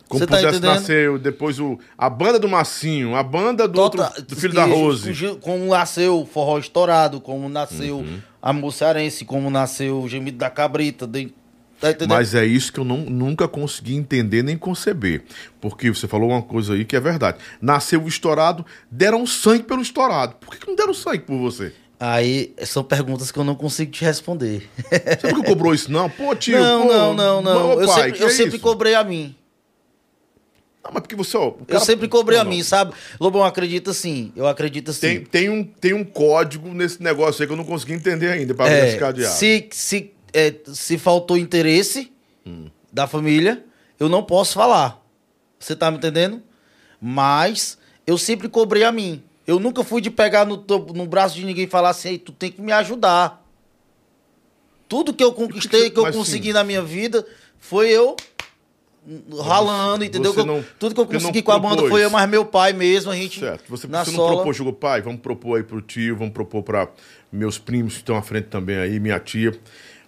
Como 0.07 0.19
Você 0.19 0.27
tá 0.27 0.35
pudesse 0.37 0.57
entendendo? 0.57 0.73
nascer 0.75 1.19
depois 1.19 1.57
o, 1.59 1.79
a 1.97 2.09
banda 2.09 2.37
do 2.37 2.47
Massinho, 2.49 3.15
a 3.15 3.23
banda 3.23 3.65
do, 3.65 3.79
outro, 3.79 4.01
Tota- 4.03 4.21
do 4.21 4.35
filho 4.35 4.53
da 4.53 4.65
que 4.65 4.73
Rose. 4.73 5.37
Como 5.39 5.67
nasceu 5.67 6.19
o 6.19 6.25
Forró 6.25 6.57
Estourado, 6.59 7.21
como 7.21 7.47
nasceu 7.47 7.99
Uhum. 7.99 8.19
a 8.41 8.51
Mocearense, 8.51 9.23
como 9.23 9.49
nasceu 9.49 10.01
o 10.01 10.09
Gemido 10.09 10.37
da 10.37 10.49
Cabrita. 10.49 11.07
de- 11.07 11.33
Tá? 11.81 12.05
Mas 12.07 12.35
é 12.35 12.45
isso 12.45 12.71
que 12.71 12.79
eu 12.79 12.85
não, 12.85 12.97
nunca 12.97 13.47
consegui 13.47 13.95
entender 13.95 14.43
nem 14.43 14.55
conceber. 14.55 15.23
Porque 15.59 15.89
você 15.89 16.07
falou 16.07 16.29
uma 16.29 16.41
coisa 16.43 16.73
aí 16.75 16.85
que 16.85 16.95
é 16.95 16.99
verdade. 16.99 17.39
Nasceu 17.59 18.01
o 18.03 18.07
estourado, 18.07 18.63
deram 18.89 19.25
sangue 19.25 19.63
pelo 19.63 19.81
estourado. 19.81 20.35
Por 20.35 20.55
que 20.55 20.67
não 20.67 20.75
deram 20.75 20.93
sangue 20.93 21.19
por 21.23 21.37
você? 21.39 21.73
Aí 21.99 22.53
são 22.65 22.83
perguntas 22.83 23.31
que 23.31 23.37
eu 23.37 23.43
não 23.43 23.55
consigo 23.55 23.91
te 23.91 24.03
responder. 24.05 24.69
Você 25.19 25.31
nunca 25.31 25.47
cobrou 25.49 25.73
isso, 25.73 25.91
não? 25.91 26.09
Pô, 26.09 26.35
tio, 26.35 26.57
não, 26.59 26.87
pô, 26.87 26.93
não, 26.93 27.13
não, 27.13 27.41
não. 27.41 27.67
meu 27.69 27.81
Eu 27.81 27.87
pai, 27.87 28.03
sempre, 28.09 28.21
eu 28.23 28.27
é 28.27 28.31
sempre 28.31 28.59
cobrei 28.59 28.95
a 28.95 29.03
mim. 29.03 29.35
Não, 30.83 30.91
mas 30.93 31.01
porque 31.01 31.15
você, 31.15 31.37
ó, 31.37 31.49
o 31.49 31.57
Eu 31.59 31.65
cara- 31.65 31.79
sempre 31.85 32.07
cobrei 32.07 32.39
a 32.39 32.43
Não, 32.43 32.49
não. 32.49 32.57
mim, 32.57 32.63
sabe? 32.63 32.93
Lobão, 33.19 33.43
acredita 33.43 33.91
assim. 33.91 34.31
Eu 34.35 34.47
acredito 34.47 34.89
assim. 34.89 34.99
Tem, 35.01 35.19
tem, 35.25 35.49
um, 35.49 35.63
tem 35.63 35.93
um 35.93 36.03
código 36.03 36.69
nesse 36.73 37.01
negócio 37.03 37.41
aí 37.41 37.47
que 37.47 37.53
eu 37.53 37.57
não 37.57 37.63
consegui 37.63 37.93
entender 37.93 38.29
ainda 38.29 38.53
pra 38.55 38.67
É, 38.67 38.87
esse 38.89 38.97
cadeado. 38.97 39.35
se, 39.35 39.67
se, 39.71 40.11
é, 40.33 40.53
se 40.65 40.97
faltou 40.97 41.37
interesse 41.37 42.11
da 42.91 43.07
família, 43.07 43.63
eu 43.99 44.09
não 44.09 44.23
posso 44.23 44.53
falar. 44.53 45.01
Você 45.59 45.75
tá 45.75 45.89
me 45.91 45.97
entendendo? 45.97 46.41
Mas 46.99 47.77
eu 48.05 48.17
sempre 48.17 48.49
cobrei 48.49 48.83
a 48.83 48.91
mim. 48.91 49.23
Eu 49.45 49.59
nunca 49.59 49.83
fui 49.83 50.01
de 50.01 50.09
pegar 50.09 50.45
no, 50.45 50.63
no 50.93 51.05
braço 51.05 51.35
de 51.35 51.45
ninguém 51.45 51.65
e 51.65 51.67
falar 51.67 51.89
assim, 51.89 52.09
"Ei, 52.09 52.17
tu 52.17 52.31
tem 52.31 52.51
que 52.51 52.61
me 52.61 52.71
ajudar. 52.71 53.45
Tudo 54.87 55.13
que 55.13 55.23
eu 55.23 55.31
conquistei, 55.33 55.89
que 55.89 55.97
eu 55.97 56.03
Mas, 56.03 56.15
consegui 56.15 56.47
sim. 56.47 56.53
na 56.53 56.63
minha 56.63 56.81
vida, 56.81 57.25
foi 57.59 57.89
eu 57.89 58.15
ralando, 59.43 60.03
entendeu? 60.03 60.33
não- 60.45 60.63
tudo 60.77 60.93
que 60.93 61.01
eu 61.01 61.05
não 61.05 61.11
consegui 61.13 61.41
com 61.41 61.51
a 61.51 61.57
banda 61.59 61.87
foi 61.87 62.03
eu, 62.03 62.09
mas 62.09 62.29
meu 62.29 62.45
pai 62.45 62.71
mesmo, 62.73 63.11
a 63.11 63.15
gente. 63.15 63.39
Certo. 63.39 63.63
Você, 63.69 63.87
na 63.87 64.03
você 64.05 64.11
não 64.11 64.17
sola. 64.17 64.35
propôs, 64.35 64.55
jogou, 64.57 64.73
pai, 64.73 65.01
vamos 65.01 65.21
propor 65.21 65.57
aí 65.57 65.63
pro 65.63 65.81
tio, 65.81 66.15
vamos 66.15 66.33
propor 66.33 66.61
pra 66.61 66.87
meus 67.31 67.57
primos 67.57 67.93
que 67.93 67.99
estão 67.99 68.15
à 68.15 68.21
frente 68.21 68.45
também 68.47 68.77
aí, 68.77 68.99
minha 68.99 69.19
tia, 69.19 69.57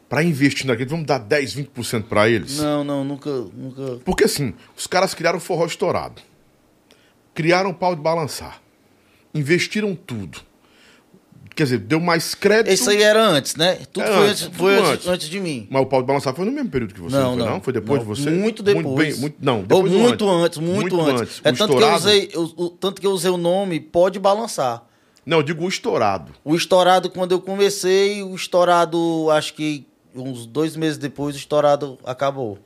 pra 0.09 0.23
investir 0.23 0.65
naquilo, 0.67 0.89
vamos 0.91 1.05
dar 1.05 1.17
10, 1.19 1.55
20% 1.55 2.03
pra 2.03 2.29
eles? 2.29 2.57
Não, 2.57 2.83
não, 2.83 3.03
nunca, 3.03 3.29
nunca. 3.31 3.99
Porque 4.05 4.25
assim, 4.25 4.53
os 4.77 4.85
caras 4.87 5.13
criaram 5.13 5.37
o 5.37 5.41
forró 5.41 5.65
estourado. 5.65 6.21
Criaram 7.33 7.71
o 7.71 7.73
pau 7.73 7.95
de 7.95 8.01
balançar. 8.01 8.61
Investiram 9.33 9.95
tudo. 9.95 10.39
Quer 11.55 11.63
dizer, 11.65 11.77
deu 11.79 11.99
mais 11.99 12.33
crédito. 12.33 12.73
Isso 12.73 12.89
aí 12.89 13.01
era 13.03 13.23
antes, 13.23 13.55
né? 13.55 13.75
Tudo 13.91 14.03
É 14.05 14.07
foi, 14.07 14.27
antes, 14.29 14.43
antes, 14.43 14.57
foi 14.57 14.75
antes, 14.75 15.07
antes. 15.07 15.29
de 15.29 15.39
mim. 15.39 15.67
Mas 15.69 15.83
o 15.83 15.85
pau 15.85 16.01
de 16.01 16.07
balançar 16.07 16.33
foi 16.33 16.45
no 16.45 16.51
mesmo 16.51 16.69
período 16.69 16.95
que 16.95 16.99
você, 17.01 17.15
não, 17.15 17.35
Não, 17.35 17.37
foi, 17.45 17.53
não? 17.53 17.61
Foi 17.61 17.73
depois 17.73 18.03
Não, 18.03 18.13
de 18.13 18.21
você? 18.21 18.29
muito 18.31 18.63
depois. 18.63 19.11
bem, 19.13 19.19
muito- 19.21 19.35
não, 19.39 19.61
depois 19.61 19.93
ou 19.93 19.99
muito 19.99 20.29
antes, 20.29 20.57
muito, 20.57 20.95
Muito 20.95 21.01
antes. 21.21 21.41
É 21.43 21.51
tanto 21.51 21.77
que, 21.77 21.83
eu 21.83 21.93
usei, 21.93 22.29
eu- 22.33 22.53
o, 22.57 22.69
tanto 22.71 22.99
que 23.01 23.05
eu 23.07 23.11
usei 23.11 23.29
o 23.29 23.37
nome 23.37 23.79
Pode 23.79 24.17
Balançar. 24.19 24.83
Não, 25.25 25.37
eu 25.37 25.43
digo 25.43 25.63
o 25.63 25.69
estourado. 25.69 26.33
O 26.43 26.55
estourado, 26.55 27.09
quando 27.09 27.31
eu 27.33 27.39
comecei, 27.39 28.23
o 28.23 28.35
estourado, 28.35 29.29
acho 29.31 29.53
que 29.53 29.85
uns 30.15 30.45
dois 30.45 30.75
meses 30.75 30.97
depois, 30.97 31.35
o 31.35 31.37
estourado 31.39 31.97
acabou. 32.03 32.59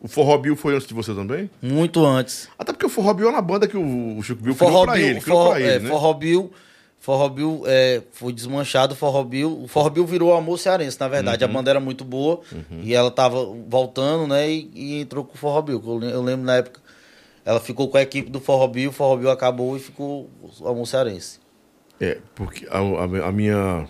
O 0.00 0.08
Forró 0.08 0.36
Bill 0.38 0.54
foi 0.56 0.74
antes 0.74 0.86
de 0.86 0.94
você 0.94 1.14
também? 1.14 1.50
Muito 1.60 2.04
antes. 2.04 2.48
Até 2.58 2.72
porque 2.72 2.86
o 2.86 2.88
Forró 2.88 3.14
Bill 3.14 3.28
é 3.28 3.30
uma 3.30 3.42
banda 3.42 3.66
que 3.66 3.76
o 3.76 4.22
Chico 4.22 4.42
Bill 4.42 4.54
criou 4.54 4.84
pra 4.84 4.98
ele. 5.00 5.20
Criou 5.20 5.38
Forró, 5.38 5.50
pra 5.50 5.60
ele, 5.60 5.70
é, 5.70 5.78
né? 5.80 5.88
Forró 5.88 7.28
Bill 7.28 7.62
é, 7.66 8.02
foi 8.12 8.32
desmanchado, 8.32 8.94
Forró 8.94 9.22
Bill, 9.24 9.62
o 9.64 9.68
Forró 9.68 9.88
Bill 9.90 10.04
virou 10.06 10.34
Amor 10.34 10.58
Cearense, 10.58 10.98
na 11.00 11.08
verdade. 11.08 11.44
Uhum. 11.44 11.50
A 11.50 11.52
banda 11.54 11.70
era 11.70 11.80
muito 11.80 12.04
boa 12.04 12.40
e 12.82 12.94
ela 12.94 13.10
tava 13.10 13.44
voltando, 13.68 14.26
né, 14.26 14.48
e, 14.50 14.70
e 14.74 15.00
entrou 15.00 15.24
com 15.24 15.30
o 15.30 15.32
que 15.34 15.38
Eu, 15.88 15.96
lem- 15.98 16.10
eu 16.10 16.22
lembro 16.22 16.44
na 16.44 16.56
época, 16.56 16.80
ela 17.44 17.60
ficou 17.60 17.88
com 17.88 17.96
a 17.96 18.02
equipe 18.02 18.28
do 18.30 18.40
Forró 18.40 18.66
Bill, 18.68 18.90
o 18.90 18.92
Forró 18.92 19.16
Bill 19.16 19.30
acabou 19.30 19.76
e 19.76 19.80
ficou 19.80 20.28
o 20.60 20.68
Amor 20.68 20.86
Cearense. 20.86 21.38
É, 22.00 22.18
porque 22.34 22.66
a, 22.70 22.78
a- 22.78 23.28
a 23.28 23.32
minha 23.32 23.88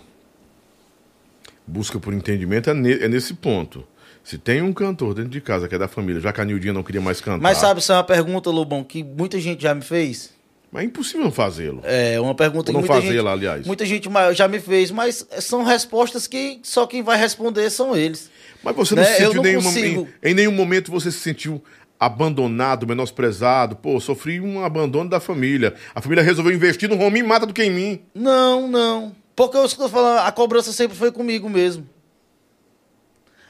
busca 1.67 1.99
por 1.99 2.13
entendimento 2.13 2.69
é, 2.69 2.73
ne- 2.73 2.93
é 3.03 3.07
nesse 3.07 3.33
ponto. 3.33 3.83
Se 4.23 4.37
tem 4.37 4.61
um 4.61 4.73
cantor 4.73 5.13
dentro 5.13 5.29
de 5.29 5.39
casa 5.39 5.67
que 5.67 5.75
é 5.75 5.77
da 5.77 5.87
família, 5.87 6.19
já 6.21 6.33
que 6.33 6.41
a 6.41 6.45
Nildinha 6.45 6.73
não 6.73 6.83
queria 6.83 6.99
mais 7.01 7.21
cantar. 7.21 7.39
Mas 7.41 7.57
sabe, 7.59 7.79
isso 7.79 7.91
é 7.91 7.95
uma 7.95 8.03
pergunta, 8.03 8.49
Lobão, 8.49 8.83
que 8.83 9.01
muita 9.03 9.39
gente 9.39 9.61
já 9.63 9.73
me 9.73 9.81
fez. 9.81 10.31
Mas 10.69 10.83
é 10.83 10.85
impossível 10.85 11.23
não 11.23 11.31
fazê-lo. 11.31 11.79
É 11.83 12.19
uma 12.19 12.35
pergunta 12.35 12.69
Ou 12.71 12.73
não 12.73 12.81
que 12.83 12.89
muita 12.89 13.01
fazê-la, 13.07 13.31
gente, 13.31 13.39
aliás. 13.47 13.65
muita 13.67 13.85
gente 13.85 14.09
já 14.33 14.47
me 14.49 14.59
fez, 14.59 14.91
mas 14.91 15.25
são 15.39 15.63
respostas 15.63 16.27
que 16.27 16.59
só 16.63 16.85
quem 16.85 17.01
vai 17.01 17.17
responder 17.17 17.69
são 17.69 17.95
eles. 17.95 18.29
Mas 18.61 18.75
você 18.75 18.95
não 18.95 19.01
Né, 19.03 19.09
se 19.13 19.21
eu 19.23 19.31
sentiu 19.31 19.43
não 19.61 19.71
nenhum, 19.71 20.07
em, 20.21 20.29
em 20.31 20.33
nenhum 20.33 20.51
momento 20.51 20.91
você 20.91 21.09
se 21.09 21.19
sentiu 21.19 21.63
abandonado, 21.97 22.85
menosprezado. 22.87 23.75
Pô, 23.75 23.99
sofri 23.99 24.39
um 24.41 24.63
abandono 24.63 25.09
da 25.09 25.19
família. 25.19 25.73
A 25.95 26.01
família 26.01 26.23
resolveu 26.23 26.53
investir 26.53 26.89
no 26.89 26.95
Rominho 26.95 27.27
mata 27.27 27.45
do 27.45 27.53
que 27.53 27.63
em 27.63 27.71
mim. 27.71 28.01
Não, 28.13 28.67
não. 28.67 29.15
Porque 29.37 29.55
eu 29.55 29.63
estou 29.65 29.87
falando, 29.87 30.17
a 30.25 30.31
cobrança 30.31 30.73
sempre 30.73 30.97
foi 30.97 31.11
comigo 31.11 31.47
mesmo. 31.47 31.87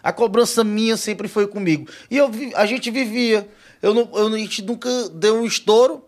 A 0.03 0.11
cobrança 0.11 0.61
minha 0.61 0.97
sempre 0.97 1.29
foi 1.29 1.47
comigo. 1.47 1.87
E 2.11 2.17
eu, 2.17 2.29
a 2.55 2.65
gente 2.65 2.91
vivia. 2.91 3.47
Eu 3.81 3.93
não, 3.93 4.09
eu, 4.13 4.27
a 4.27 4.37
gente 4.37 4.61
nunca 4.61 4.89
deu 5.09 5.35
um 5.37 5.45
estouro. 5.45 6.03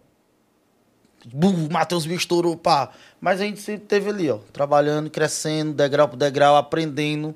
Bum, 1.33 1.69
Matheus 1.71 2.05
me 2.05 2.13
estourou, 2.15 2.57
pá. 2.57 2.91
Mas 3.21 3.39
a 3.39 3.45
gente 3.45 3.61
sempre 3.61 3.85
teve 3.87 4.09
ali, 4.09 4.29
ó. 4.29 4.39
Trabalhando, 4.51 5.09
crescendo, 5.09 5.71
degrau 5.73 6.09
por 6.09 6.17
degrau, 6.17 6.57
aprendendo, 6.57 7.33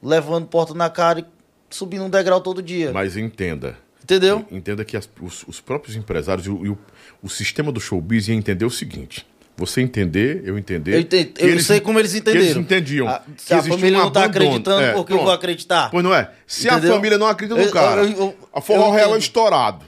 levando 0.00 0.46
porta 0.46 0.72
na 0.74 0.88
cara 0.90 1.18
e 1.20 1.24
subindo 1.70 2.04
um 2.04 2.10
degrau 2.10 2.40
todo 2.40 2.62
dia. 2.62 2.92
Mas 2.92 3.16
entenda. 3.16 3.76
Entendeu? 4.02 4.46
Entenda 4.50 4.84
que 4.84 4.96
as- 4.96 5.08
os, 5.20 5.44
os 5.46 5.60
próprios 5.60 5.96
empresários 5.96 6.46
e, 6.46 6.50
o, 6.50 6.66
e 6.66 6.68
o- 6.70 6.78
o 7.20 7.28
sistema 7.28 7.70
do 7.72 7.80
showbiz 7.80 8.28
ia 8.28 8.34
entender 8.34 8.64
o 8.64 8.70
seguinte. 8.70 9.26
Você 9.60 9.80
entender, 9.82 10.42
eu 10.44 10.56
entender. 10.58 10.98
Eu, 10.98 11.04
que 11.04 11.32
eu 11.38 11.60
sei 11.60 11.80
como 11.80 11.98
eles 11.98 12.12
que 12.12 12.18
entenderam. 12.18 12.44
eles 12.46 12.56
entendiam. 12.56 13.06
A, 13.08 13.20
que 13.20 13.42
se 13.42 13.52
a 13.54 13.62
família 13.62 13.98
não 13.98 14.10
tá 14.10 14.24
abandono. 14.24 14.46
acreditando, 14.46 14.82
É, 14.82 14.92
por 14.92 15.04
que 15.06 15.12
eu 15.12 15.22
vou 15.22 15.30
acreditar? 15.32 15.90
Pois 15.90 16.02
não 16.02 16.14
é. 16.14 16.30
Se 16.46 16.66
Entendeu? 16.66 16.92
a 16.92 16.94
família 16.96 17.18
não 17.18 17.26
acredita 17.26 17.60
no 17.60 17.66
Eu- 17.66 17.72
cara, 17.72 18.02
eu- 18.04 18.34
a 18.54 18.60
forró 18.60 18.90
real 18.90 19.14
é 19.14 19.18
estourado. 19.18 19.84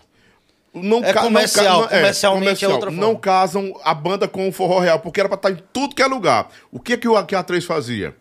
Não 0.75 0.99
É 1.05 1.12
ca- 1.12 1.20
não 1.23 1.29
comercial, 1.29 1.64
ca- 1.64 1.81
não- 1.81 1.89
comercialmente 2.01 2.64
é 2.64 2.68
outra 2.68 2.91
Não 2.91 3.03
forma. 3.03 3.20
casam 3.20 3.73
a 3.85 3.93
banda 3.95 4.27
com 4.29 4.49
o 4.49 4.53
forró 4.53 4.79
real, 4.79 5.01
porque 5.01 5.20
era 5.20 5.29
pra 5.29 5.37
estar 5.37 5.51
em 5.51 5.59
tudo 5.73 5.95
que 5.95 6.03
é 6.03 6.07
lugar. 6.07 6.49
O 6.70 6.79
que 6.81 6.97
que 6.97 7.07
o 7.09 7.23
que 7.25 7.35
a 7.35 7.43
3 7.43 7.64
fazia? 7.64 8.14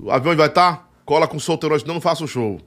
O 0.00 0.10
avião 0.10 0.34
vai 0.36 0.46
estar? 0.46 0.88
Cola 1.04 1.26
com 1.28 1.38
solteirões, 1.38 1.84
não, 1.84 1.94
não 1.94 2.00
faça 2.00 2.24
o 2.24 2.28
show. 2.28 2.60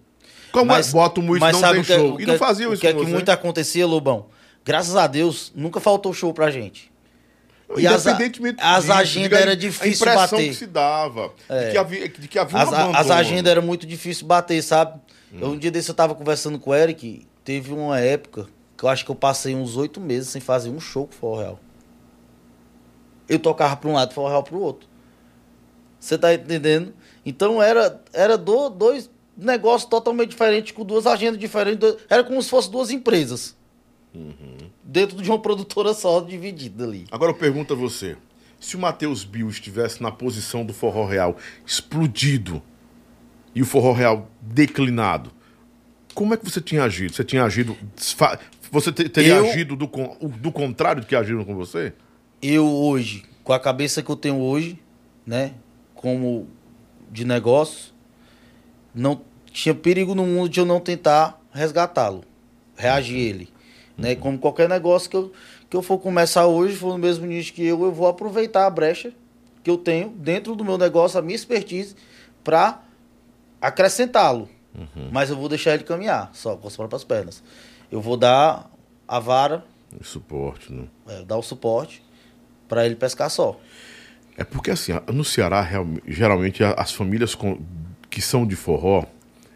Como 0.51 0.72
é? 0.74 0.82
Bota 0.84 1.20
o 1.20 1.24
muito, 1.24 1.41
mas 1.41 1.60
não 1.60 1.72
tem 1.72 1.82
o 1.82 1.84
que, 1.84 1.93
é- 1.93 1.97
show. 1.97 2.12
o 2.12 2.16
E 2.16 2.18
que, 2.26 2.32
não 2.32 2.38
faziam 2.38 2.70
o 2.72 2.74
isso 2.74 2.82
que 2.82 2.88
é 2.88 2.93
que 2.93 3.03
muito 3.05 3.30
acontecia, 3.30 3.86
Lobão? 3.86 4.28
Graças 4.66 4.95
a 4.95 5.07
Deus, 5.07 5.51
nunca 5.55 5.80
faltou 5.80 6.14
show 6.14 6.34
pra 6.34 6.49
gente. 6.51 6.91
E 7.78 7.86
as, 7.86 8.07
a- 8.07 8.11
Independentemente 8.11 8.57
as 8.61 8.82
disso, 8.86 8.93
agendas 8.93 9.24
diga, 9.30 9.38
era 9.39 9.51
a 9.51 9.55
difícil 9.55 10.07
impressão 10.07 10.38
bater. 10.39 10.49
que 10.49 10.55
se 10.55 10.65
dava. 10.65 11.32
É. 11.47 11.65
De, 11.65 11.72
que 11.72 11.78
havia, 11.78 12.09
de 12.09 12.28
que 12.28 12.39
havia 12.39 12.57
um 12.57 12.61
As, 12.61 12.74
a- 12.74 12.99
as 12.99 13.11
agendas 13.11 13.51
eram 13.51 13.61
muito 13.61 13.86
difícil 13.86 14.26
bater, 14.26 14.61
sabe? 14.63 14.99
Hum. 15.32 15.38
Eu, 15.41 15.47
um 15.49 15.57
dia 15.57 15.70
desse 15.70 15.89
eu 15.89 15.95
tava 15.95 16.15
conversando 16.15 16.57
com 16.57 16.72
o 16.72 16.76
Eric, 16.76 17.28
teve 17.43 17.72
uma 17.72 17.99
época 17.99 18.47
que 18.76 18.84
eu 18.84 18.89
acho 18.89 19.05
que 19.05 19.11
eu 19.11 19.15
passei 19.15 19.53
uns 19.55 19.78
oito 19.78 19.99
meses 20.01 20.30
sem 20.30 20.41
fazer 20.41 20.70
um 20.70 20.80
show 20.80 21.05
com 21.05 21.13
Forró 21.13 21.39
Real. 21.41 21.59
Eu 23.28 23.38
tocava 23.39 23.76
pra 23.76 23.89
um 23.89 23.93
lado, 23.93 24.13
Forró 24.13 24.30
Real 24.30 24.43
pro 24.43 24.59
outro. 24.59 24.88
Você 25.99 26.17
tá 26.17 26.34
entendendo? 26.34 26.93
Então 27.26 27.61
era, 27.61 28.01
era 28.13 28.38
do- 28.38 28.70
dois 28.70 29.09
negócios 29.38 29.89
totalmente 29.89 30.30
diferentes, 30.30 30.72
com 30.72 30.84
duas 30.84 31.05
agendas 31.05 31.38
diferentes. 31.39 31.80
dois- 31.80 31.97
era 32.09 32.24
como 32.24 32.41
se 32.41 32.49
fossem 32.49 32.72
duas 32.72 32.89
empresas. 32.89 33.55
Uhum. 34.14 34.57
Dentro 34.84 35.22
de 35.22 35.30
uma 35.30 35.39
produtora 35.39 35.93
só, 35.93 36.20
dividida 36.22 36.84
ali. 36.84 37.05
Agora 37.12 37.32
eu 37.32 37.36
pergunto 37.36 37.74
a 37.74 37.76
você. 37.76 38.18
Se 38.60 38.76
o 38.76 38.80
Matheus 38.80 39.24
Bill 39.24 39.47
estivesse 39.49 40.01
na 40.03 40.12
posição 40.12 40.66
do 40.66 40.74
forró 40.74 41.05
real 41.05 41.38
explodido 41.66 42.62
e 43.55 43.62
o 43.62 43.66
forró 43.66 43.93
real 43.93 44.30
declinado, 44.41 45.32
como 46.14 46.34
é 46.34 46.38
que 46.38 46.43
você 46.43 46.60
tinha 46.60 46.84
agido? 46.84 47.14
Você 47.14 47.24
tinha 47.24 47.43
agido... 47.43 47.78
Você 48.72 48.91
te- 48.91 49.07
teria 49.10 49.36
Eu- 49.36 49.49
agido 49.49 49.76
do, 49.76 49.88
do 49.88 50.51
contrário 50.51 51.01
do 51.01 51.07
que 51.07 51.16
agiram 51.16 51.43
com 51.45 51.55
você? 51.55 51.93
eu 52.41 52.66
hoje, 52.68 53.24
com 53.43 53.51
a 53.53 53.60
cabeça 53.60 54.01
que 54.01 54.10
eu 54.10 54.16
tenho 54.16 54.39
hoje, 54.39 54.80
né, 55.26 55.53
como 55.95 56.47
de 57.12 57.26
negócio, 57.26 57.91
não 58.95 59.22
tinha 59.51 59.74
perigo 59.76 60.16
no 60.16 60.26
mundo 60.26 60.47
de 60.49 60.60
eu 60.60 60.66
não 60.66 60.80
tentar 60.80 61.41
resgatá-lo, 61.51 62.24
reagir 62.78 63.18
ele, 63.18 63.49
né, 64.00 64.16
como 64.16 64.38
qualquer 64.39 64.68
negócio 64.70 65.10
que 65.10 65.16
eu, 65.16 65.32
que 65.70 65.76
eu 65.78 65.82
for 65.82 66.00
começar 66.00 66.45
hoje, 66.47 66.76
for 66.76 66.89
no 66.93 66.97
mesmo 66.97 67.26
nicho 67.26 67.54
que 67.54 67.66
eu, 67.66 67.84
eu 67.84 67.91
vou 67.91 68.08
aproveitar 68.08 68.66
a 68.66 68.70
brecha 68.70 69.12
que 69.64 69.70
eu 69.70 69.78
tenho 69.78 70.10
dentro 70.10 70.56
do 70.56 70.64
meu 70.64 70.78
negócio, 70.78 71.20
a 71.20 71.22
minha 71.22 71.36
expertise, 71.36 71.95
para 72.43 72.82
acrescentá-lo. 73.62 74.50
Mas 75.12 75.30
eu 75.30 75.36
vou 75.36 75.50
deixar 75.50 75.74
ele 75.74 75.84
caminhar, 75.84 76.30
só 76.34 76.56
com 76.56 76.68
as 76.68 76.76
próprias 76.76 77.04
pernas. 77.04 77.43
Eu 77.91 78.00
vou 78.00 78.16
dar 78.16 78.70
a 79.08 79.20
vara, 79.20 79.66
O 80.00 80.04
suporte, 80.04 80.72
né? 80.72 80.86
é, 81.08 81.24
dar 81.24 81.38
o 81.38 81.41
suporte 81.41 82.02
para 82.68 82.86
ele 82.86 82.95
pescar 82.95 83.30
só. 83.30 83.60
É 84.38 84.43
porque 84.45 84.72
assim, 84.72 84.93
no 85.12 85.26
Ceará, 85.26 85.68
geralmente 86.08 86.64
as 86.64 86.93
famílias 86.93 87.36
que 88.10 88.22
são 88.22 88.45
de 88.47 88.56
forró, 88.56 89.04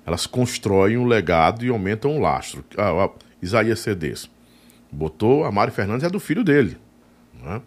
elas 0.05 0.25
constroem 0.25 0.97
um 0.97 1.05
legado 1.05 1.63
e 1.63 1.69
aumentam 1.69 2.17
o 2.17 2.19
lastro. 2.19 2.65
Ah, 2.77 3.05
ah, 3.05 3.09
Isaías 3.41 3.79
Cedes 3.79 4.29
botou 4.93 5.43
a 5.45 5.51
Mari 5.51 5.71
Fernandes 5.71 6.03
é 6.05 6.09
do 6.09 6.19
filho 6.19 6.43
dele. 6.43 6.77
né? 7.43 7.61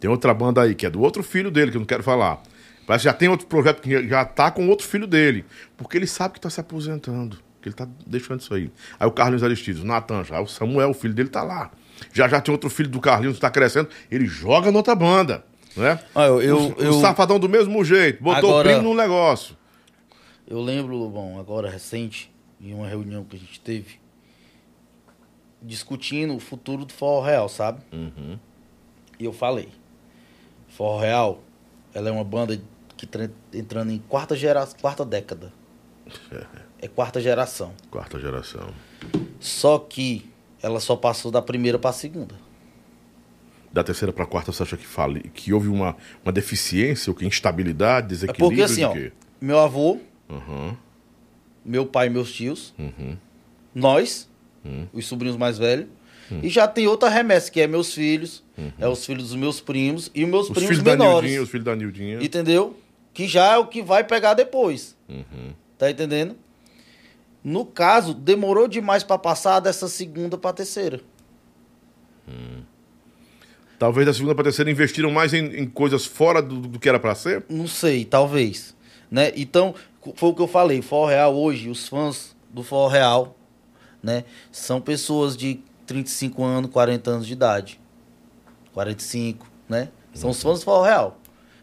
Tem 0.00 0.10
outra 0.10 0.34
banda 0.34 0.60
aí 0.62 0.74
que 0.74 0.84
é 0.84 0.90
do 0.90 1.00
outro 1.00 1.22
filho 1.22 1.50
dele, 1.50 1.70
que 1.70 1.76
eu 1.76 1.80
não 1.80 1.86
quero 1.86 2.02
falar. 2.02 2.42
Parece 2.86 3.02
que 3.04 3.08
já 3.08 3.14
tem 3.14 3.28
outro 3.28 3.46
projeto 3.46 3.80
que 3.80 4.08
já 4.08 4.24
tá 4.24 4.50
com 4.50 4.68
outro 4.68 4.86
filho 4.86 5.06
dele. 5.06 5.44
Porque 5.76 5.96
ele 5.96 6.06
sabe 6.06 6.34
que 6.34 6.40
tá 6.40 6.50
se 6.50 6.60
aposentando. 6.60 7.38
Que 7.60 7.68
ele 7.68 7.76
tá 7.76 7.86
deixando 8.06 8.40
isso 8.40 8.52
aí. 8.52 8.72
Aí 8.98 9.06
o 9.06 9.12
Carlinhos 9.12 9.44
Aristides, 9.44 9.80
o 9.82 9.86
Natan 9.86 10.24
já, 10.24 10.40
o 10.40 10.48
Samuel, 10.48 10.90
o 10.90 10.94
filho 10.94 11.14
dele, 11.14 11.28
tá 11.28 11.44
lá. 11.44 11.70
Já 12.12 12.26
já 12.26 12.40
tem 12.40 12.50
outro 12.52 12.68
filho 12.68 12.88
do 12.88 13.00
Carlinhos 13.00 13.36
que 13.36 13.40
tá 13.40 13.50
crescendo. 13.50 13.88
Ele 14.10 14.26
joga 14.26 14.72
noutra 14.72 14.96
banda. 14.96 15.44
Né? 15.76 15.98
Ah, 16.14 16.24
eu- 16.26 16.42
eu- 16.42 16.58
o, 16.58 16.74
o 16.76 16.82
eu- 16.82 17.00
safadão 17.00 17.38
do 17.38 17.48
mesmo 17.48 17.82
jeito, 17.84 18.20
botou 18.22 18.50
Agora- 18.50 18.68
o 18.68 18.72
primo 18.72 18.88
no 18.94 19.00
negócio. 19.00 19.56
Eu 20.46 20.60
lembro, 20.60 21.08
bom, 21.08 21.38
agora 21.38 21.70
recente, 21.70 22.30
em 22.60 22.74
uma 22.74 22.88
reunião 22.88 23.24
que 23.24 23.36
a 23.36 23.38
gente 23.38 23.60
teve, 23.60 24.00
discutindo 25.62 26.34
o 26.34 26.40
futuro 26.40 26.84
do 26.84 26.92
Forró 26.92 27.20
Real, 27.24 27.48
sabe? 27.48 27.80
E 29.18 29.24
eu 29.24 29.32
falei, 29.32 29.68
Forró 30.68 30.98
Real, 31.00 31.40
ela 31.94 32.08
é 32.08 32.12
uma 32.12 32.24
banda 32.24 32.60
que 32.96 33.06
tá 33.06 33.28
entrando 33.52 33.90
em 33.92 33.98
quarta, 33.98 34.34
gera, 34.36 34.66
quarta 34.80 35.04
década. 35.04 35.52
É 36.84 36.88
quarta 36.88 37.20
geração. 37.20 37.72
Quarta 37.92 38.18
geração. 38.18 38.74
Só 39.38 39.78
que 39.78 40.28
ela 40.60 40.80
só 40.80 40.96
passou 40.96 41.30
da 41.30 41.40
primeira 41.40 41.78
para 41.78 41.90
a 41.90 41.92
segunda. 41.92 42.34
Da 43.72 43.84
terceira 43.84 44.12
pra 44.12 44.26
quarta, 44.26 44.50
você 44.50 44.64
acha 44.64 44.76
que, 44.76 44.84
fale, 44.84 45.20
que 45.32 45.52
houve 45.52 45.68
uma, 45.68 45.96
uma 46.24 46.32
deficiência, 46.32 47.08
ou 47.08 47.14
que 47.14 47.24
instabilidade, 47.24 48.06
É 48.06 48.08
desequilíbrio? 48.08 48.48
porque 48.48 48.62
assim, 48.62 48.82
ó, 48.82 48.96
meu 49.40 49.60
avô, 49.60 50.00
Uhum, 50.28 50.76
meu 51.64 51.86
pai 51.86 52.08
e 52.08 52.10
meus 52.10 52.32
tios, 52.32 52.74
uhum, 52.76 53.16
nós, 53.72 54.28
Hum. 54.64 54.86
os 54.92 55.06
sobrinhos 55.06 55.36
mais 55.36 55.58
velhos, 55.58 55.86
e 56.42 56.48
já 56.48 56.66
tem 56.66 56.86
outra 56.86 57.08
remessa, 57.08 57.50
que 57.50 57.60
é 57.60 57.66
meus 57.66 57.92
filhos, 57.92 58.42
é 58.78 58.88
os 58.88 59.04
filhos 59.04 59.28
dos 59.28 59.36
meus 59.36 59.60
primos 59.60 60.10
e 60.14 60.24
os 60.24 60.30
meus 60.30 60.46
Os 60.46 60.52
primos 60.52 60.68
filhos 60.70 60.82
da 60.82 60.92
menores. 60.92 61.22
Nildinha, 61.22 61.42
os 61.42 61.50
filhos 61.50 61.64
da 61.64 61.76
Nildinha. 61.76 62.22
Entendeu? 62.22 62.76
Que 63.12 63.26
já 63.26 63.52
é 63.52 63.58
o 63.58 63.66
que 63.66 63.82
vai 63.82 64.02
pegar 64.04 64.32
depois. 64.34 64.96
Uhum. 65.08 65.52
Tá 65.76 65.90
entendendo? 65.90 66.36
No 67.44 67.66
caso, 67.66 68.14
demorou 68.14 68.66
demais 68.68 69.02
pra 69.02 69.18
passar 69.18 69.60
dessa 69.60 69.88
segunda 69.88 70.38
pra 70.38 70.52
terceira. 70.52 71.00
Talvez 73.78 74.06
da 74.06 74.14
segunda 74.14 74.34
pra 74.34 74.44
terceira 74.44 74.70
investiram 74.70 75.10
mais 75.10 75.34
em, 75.34 75.44
em 75.56 75.66
coisas 75.66 76.06
fora 76.06 76.40
do, 76.40 76.60
do 76.60 76.78
que 76.78 76.88
era 76.88 77.00
pra 77.00 77.14
ser? 77.16 77.44
Não 77.48 77.66
sei, 77.66 78.04
talvez. 78.04 78.76
Né? 79.10 79.32
Então, 79.34 79.74
foi 80.14 80.30
o 80.30 80.34
que 80.34 80.40
eu 80.40 80.46
falei. 80.46 80.80
Forró 80.80 81.06
Real 81.06 81.34
hoje, 81.34 81.68
os 81.68 81.88
fãs 81.88 82.34
do 82.48 82.62
Forró 82.62 82.86
Real, 82.86 83.36
né? 84.02 84.24
São 84.50 84.80
pessoas 84.80 85.36
de 85.36 85.60
35 85.86 86.42
anos, 86.44 86.70
40 86.70 87.10
anos 87.10 87.26
de 87.26 87.32
idade. 87.32 87.80
45, 88.72 89.46
né? 89.68 89.88
São 90.14 90.30
os 90.30 90.42
fãs 90.42 90.60
do 90.60 90.64
Forró 90.64 90.82
Real. 90.82 91.18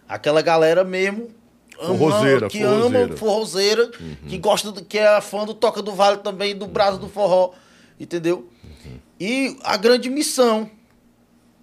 Aquela 0.07 0.41
galera 0.41 0.83
mesmo... 0.83 1.29
ama- 1.79 1.97
Forrozeira, 1.97 2.47
que 2.49 2.59
forrozeira. 2.63 3.05
ama 3.05 3.17
forrozeira, 3.17 3.91
que 4.27 4.37
gosta, 4.37 4.71
do, 4.71 4.83
que 4.83 4.97
é 4.97 5.21
fã 5.21 5.45
do 5.45 5.53
Toca 5.53 5.81
do 5.81 5.91
Vale 5.93 6.17
também, 6.17 6.55
do 6.55 6.67
Braço 6.67 6.97
do 6.97 7.07
Forró, 7.07 7.51
entendeu? 7.99 8.49
E 9.19 9.57
a 9.63 9.77
grande 9.77 10.09
missão, 10.09 10.69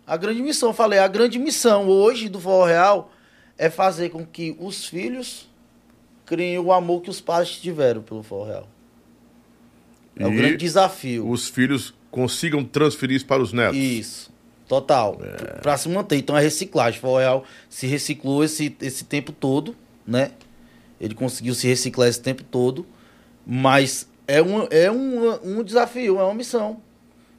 a 0.07 0.17
grande 0.17 0.43
missão, 0.43 0.71
eu 0.71 0.75
falei, 0.75 0.99
a 0.99 1.09
grande 1.09 1.39
missão 1.39 1.89
hoje 1.89 2.29
do 2.29 2.39
Forró 2.41 2.65
Real 2.67 3.11
é 3.59 3.69
fazer 3.71 4.11
com 4.11 4.25
que 4.25 4.57
os 4.61 4.85
filhos 4.87 5.49
criem 6.25 6.59
o 6.59 6.73
amor 6.73 7.01
que 7.03 7.11
os 7.11 7.21
pais 7.21 7.51
tiveram 7.51 8.03
pelo 8.03 8.23
Forró 8.23 8.45
Real. 8.45 8.69
É 10.19 10.27
o 10.27 10.33
E 10.33 10.37
grande 10.37 10.57
desafio. 10.57 11.29
Os 11.29 11.49
filhos 11.49 11.95
consigam 12.11 12.65
transferir 12.65 13.17
isso 13.17 13.27
para 13.27 13.43
os 13.43 13.53
netos. 13.53 13.77
Isso. 13.77 14.33
Total. 14.67 15.19
É. 15.23 15.61
Pra 15.61 15.77
se 15.77 15.89
manter. 15.89 16.17
Então 16.17 16.37
é 16.37 16.41
reciclagem. 16.41 16.99
O 17.03 17.19
Real 17.19 17.45
se 17.69 17.87
reciclou 17.87 18.43
esse, 18.43 18.75
esse 18.81 19.05
tempo 19.05 19.31
todo, 19.33 19.77
né? 20.07 20.33
Ele 21.01 21.15
conseguiu 21.15 21.55
se 21.55 21.67
reciclar 21.69 22.09
esse 22.09 22.21
tempo 22.21 22.43
todo. 22.43 22.87
Mas 23.47 24.09
é 24.27 24.43
um, 24.43 24.67
é 24.71 24.91
um, 24.91 25.59
um 25.59 25.63
desafio, 25.63 26.19
é 26.19 26.25
uma 26.25 26.35
missão. 26.35 26.81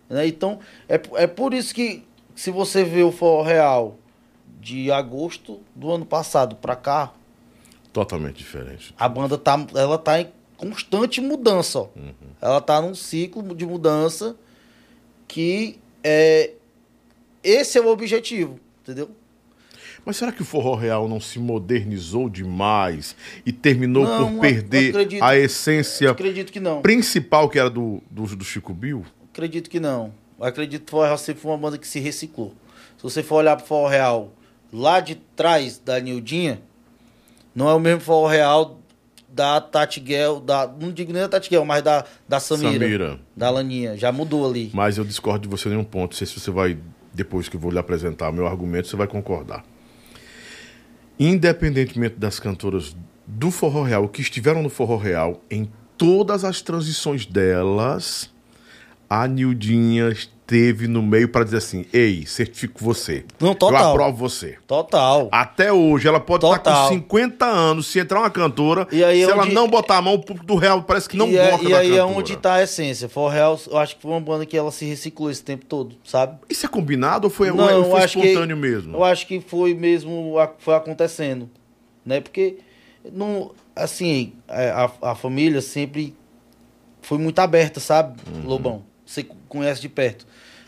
Né? 0.09 0.27
Então, 0.27 0.59
é, 0.87 1.01
é 1.15 1.27
por 1.27 1.53
isso 1.53 1.73
que 1.75 2.03
se 2.33 2.49
você 2.51 2.83
vê 2.83 3.03
o 3.03 3.11
Forró 3.11 3.41
Real 3.43 3.97
de 4.61 4.91
agosto 4.91 5.59
do 5.75 5.91
ano 5.91 6.05
passado 6.05 6.55
pra 6.55 6.75
cá, 6.75 7.11
Totalmente 7.91 8.37
diferente. 8.37 8.93
a 8.97 9.09
banda 9.09 9.37
tá, 9.37 9.65
ela 9.75 9.97
tá 9.97 10.21
em 10.21 10.29
constante 10.55 11.19
mudança, 11.19 11.79
ó. 11.79 11.87
Ela 12.47 12.61
tá 12.61 12.81
num 12.81 12.95
ciclo 12.95 13.53
de 13.53 13.65
mudança 13.65 14.35
que 15.27 15.77
é, 16.03 16.51
esse 17.43 17.77
é 17.77 17.81
o 17.81 17.87
objetivo, 17.87 18.57
entendeu? 18.81 19.09
Mas 20.05 20.15
será 20.15 20.31
que 20.31 20.41
o 20.41 20.45
forró 20.45 20.75
real 20.75 21.09
não 21.09 21.19
se 21.19 21.37
modernizou 21.37 22.29
demais 22.29 23.13
e 23.45 23.51
terminou 23.51 24.05
Não, 24.05 24.31
por 24.35 24.39
perder 24.41 24.89
acredito- 24.91 25.21
a 25.23 25.35
essência 25.37 26.11
Acredito 26.11 26.49
que 26.53 26.61
não. 26.61 26.81
principal 26.81 27.49
que 27.49 27.59
era 27.59 27.69
do, 27.69 28.01
do, 28.09 28.23
do 28.37 28.45
Chico 28.45 28.73
Bill? 28.73 29.05
Acredito 29.33 29.69
que 29.69 29.81
não. 29.81 30.13
Acredito 30.39 30.83
que 30.83 30.87
o 30.87 30.91
Forró 30.91 31.03
Real 31.03 31.17
sempre 31.17 31.41
foi 31.41 31.51
uma 31.51 31.57
banda 31.57 31.77
que 31.77 31.87
se 31.87 31.99
reciclou. 31.99 32.53
Se 32.95 33.03
você 33.03 33.21
for 33.21 33.35
olhar 33.35 33.57
pro 33.57 33.65
Forró 33.65 33.89
Real 33.89 34.31
lá 34.71 35.01
de 35.01 35.15
trás 35.35 35.77
da 35.77 35.99
Nildinha, 35.99 36.61
não 37.53 37.67
é 37.67 37.73
o 37.73 37.79
mesmo 37.79 37.99
Forró 37.99 38.27
Real 38.27 38.76
da 39.37 39.61
Tati 39.61 39.99
Guel, 39.99 40.39
da, 40.39 40.67
não 40.67 40.91
digo 40.91 41.13
nem 41.13 41.21
da 41.21 41.29
Tati 41.29 41.47
Guel, 41.47 41.63
mas 41.63 41.83
da, 41.83 42.03
da 42.27 42.39
Samira, 42.39 42.71
Samira. 42.71 43.19
Da 43.35 43.51
Laninha. 43.51 43.95
Já 43.95 44.11
mudou 44.11 44.49
ali. 44.49 44.71
Mas 44.73 44.97
eu 44.97 45.05
discordo 45.05 45.41
de 45.43 45.47
você 45.47 45.69
em 45.69 45.77
um 45.77 45.83
ponto. 45.83 46.13
Não 46.13 46.17
sei 46.17 46.25
se 46.25 46.39
você 46.39 46.49
vai, 46.49 46.75
depois 47.13 47.47
que 47.47 47.55
eu 47.55 47.59
vou 47.59 47.69
lhe 47.69 47.77
apresentar 47.77 48.29
o 48.29 48.33
meu 48.33 48.47
argumento, 48.47 48.87
você 48.87 48.95
vai 48.95 49.05
concordar. 49.05 49.63
Independentemente 51.19 52.15
das 52.15 52.39
cantoras 52.39 52.97
do 53.27 53.51
Forró 53.51 53.83
Real, 53.83 54.09
que 54.09 54.21
estiveram 54.21 54.63
no 54.63 54.69
Forró 54.69 54.97
Real, 54.97 55.39
em 55.51 55.69
todas 55.95 56.43
as 56.43 56.61
transições 56.61 57.27
delas, 57.27 58.33
a 59.07 59.27
Nildinha 59.27 60.15
esteve 60.47 60.87
no 60.87 61.01
meio 61.03 61.27
para 61.27 61.43
dizer 61.43 61.57
assim: 61.57 61.85
Ei, 61.91 62.25
certifico 62.25 62.81
você. 62.83 63.25
Não, 63.39 63.49
Eu 63.49 63.55
total. 63.55 63.91
aprovo 63.91 64.15
você. 64.17 64.57
Total. 64.65 65.27
Até 65.31 65.73
hoje, 65.73 66.07
ela 66.07 66.19
pode 66.21 66.45
estar 66.45 66.57
com 66.57 66.63
Total. 66.63 66.89
50 66.89 67.45
anos, 67.45 67.87
se 67.87 67.99
entrar 67.99 68.19
uma 68.19 68.29
cantora, 68.29 68.87
E 68.89 68.95
se 68.95 69.03
é 69.03 69.19
ela 69.21 69.43
onde- 69.43 69.53
não 69.53 69.67
botar 69.67 69.97
a 69.97 70.01
mão, 70.01 70.13
o 70.13 70.19
público 70.19 70.45
do 70.47 70.55
Real 70.55 70.81
parece 70.83 71.09
que 71.09 71.17
não 71.17 71.27
e 71.27 71.37
é- 71.37 71.51
gosta 71.51 71.65
e 71.67 71.71
da 71.71 71.77
aí 71.79 71.97
é 71.97 72.03
onde 72.03 72.37
tá 72.37 72.53
a 72.55 72.63
essência. 72.63 73.09
Forró 73.09 73.27
Real, 73.27 73.59
eu 73.69 73.77
acho 73.77 73.95
que 73.97 74.01
foi 74.01 74.11
uma 74.11 74.21
banda 74.21 74.45
que 74.45 74.57
ela 74.57 74.71
se 74.71 74.85
reciclou 74.85 75.29
esse 75.29 75.43
tempo 75.43 75.65
todo, 75.65 75.95
sabe? 76.03 76.37
Isso 76.49 76.65
é 76.65 76.69
combinado 76.69 77.25
ou 77.27 77.29
foi, 77.31 77.51
Não, 77.51 77.65
ou 77.65 77.69
eu 77.69 77.91
foi 77.91 78.05
espontâneo 78.05 78.55
que, 78.55 78.61
mesmo? 78.61 78.95
Eu 78.97 79.03
acho 79.03 79.27
que 79.27 79.41
foi 79.41 79.73
mesmo, 79.73 80.35
foi 80.59 80.75
acontecendo, 80.75 81.49
né? 82.05 82.21
Porque, 82.21 82.57
não, 83.11 83.51
assim, 83.75 84.31
a, 84.47 84.85
a- 85.01 85.11
a 85.11 85.15
família 85.15 85.61
sempre 85.61 86.15
foi 87.01 87.17
muito 87.17 87.37
aberta, 87.39 87.79
sabe, 87.81 88.17
Uhum. 88.33 88.47
Lobão? 88.47 88.83
Você 89.05 89.25
conhece 89.47 89.79
de 89.79 89.87
perto. 89.87 90.25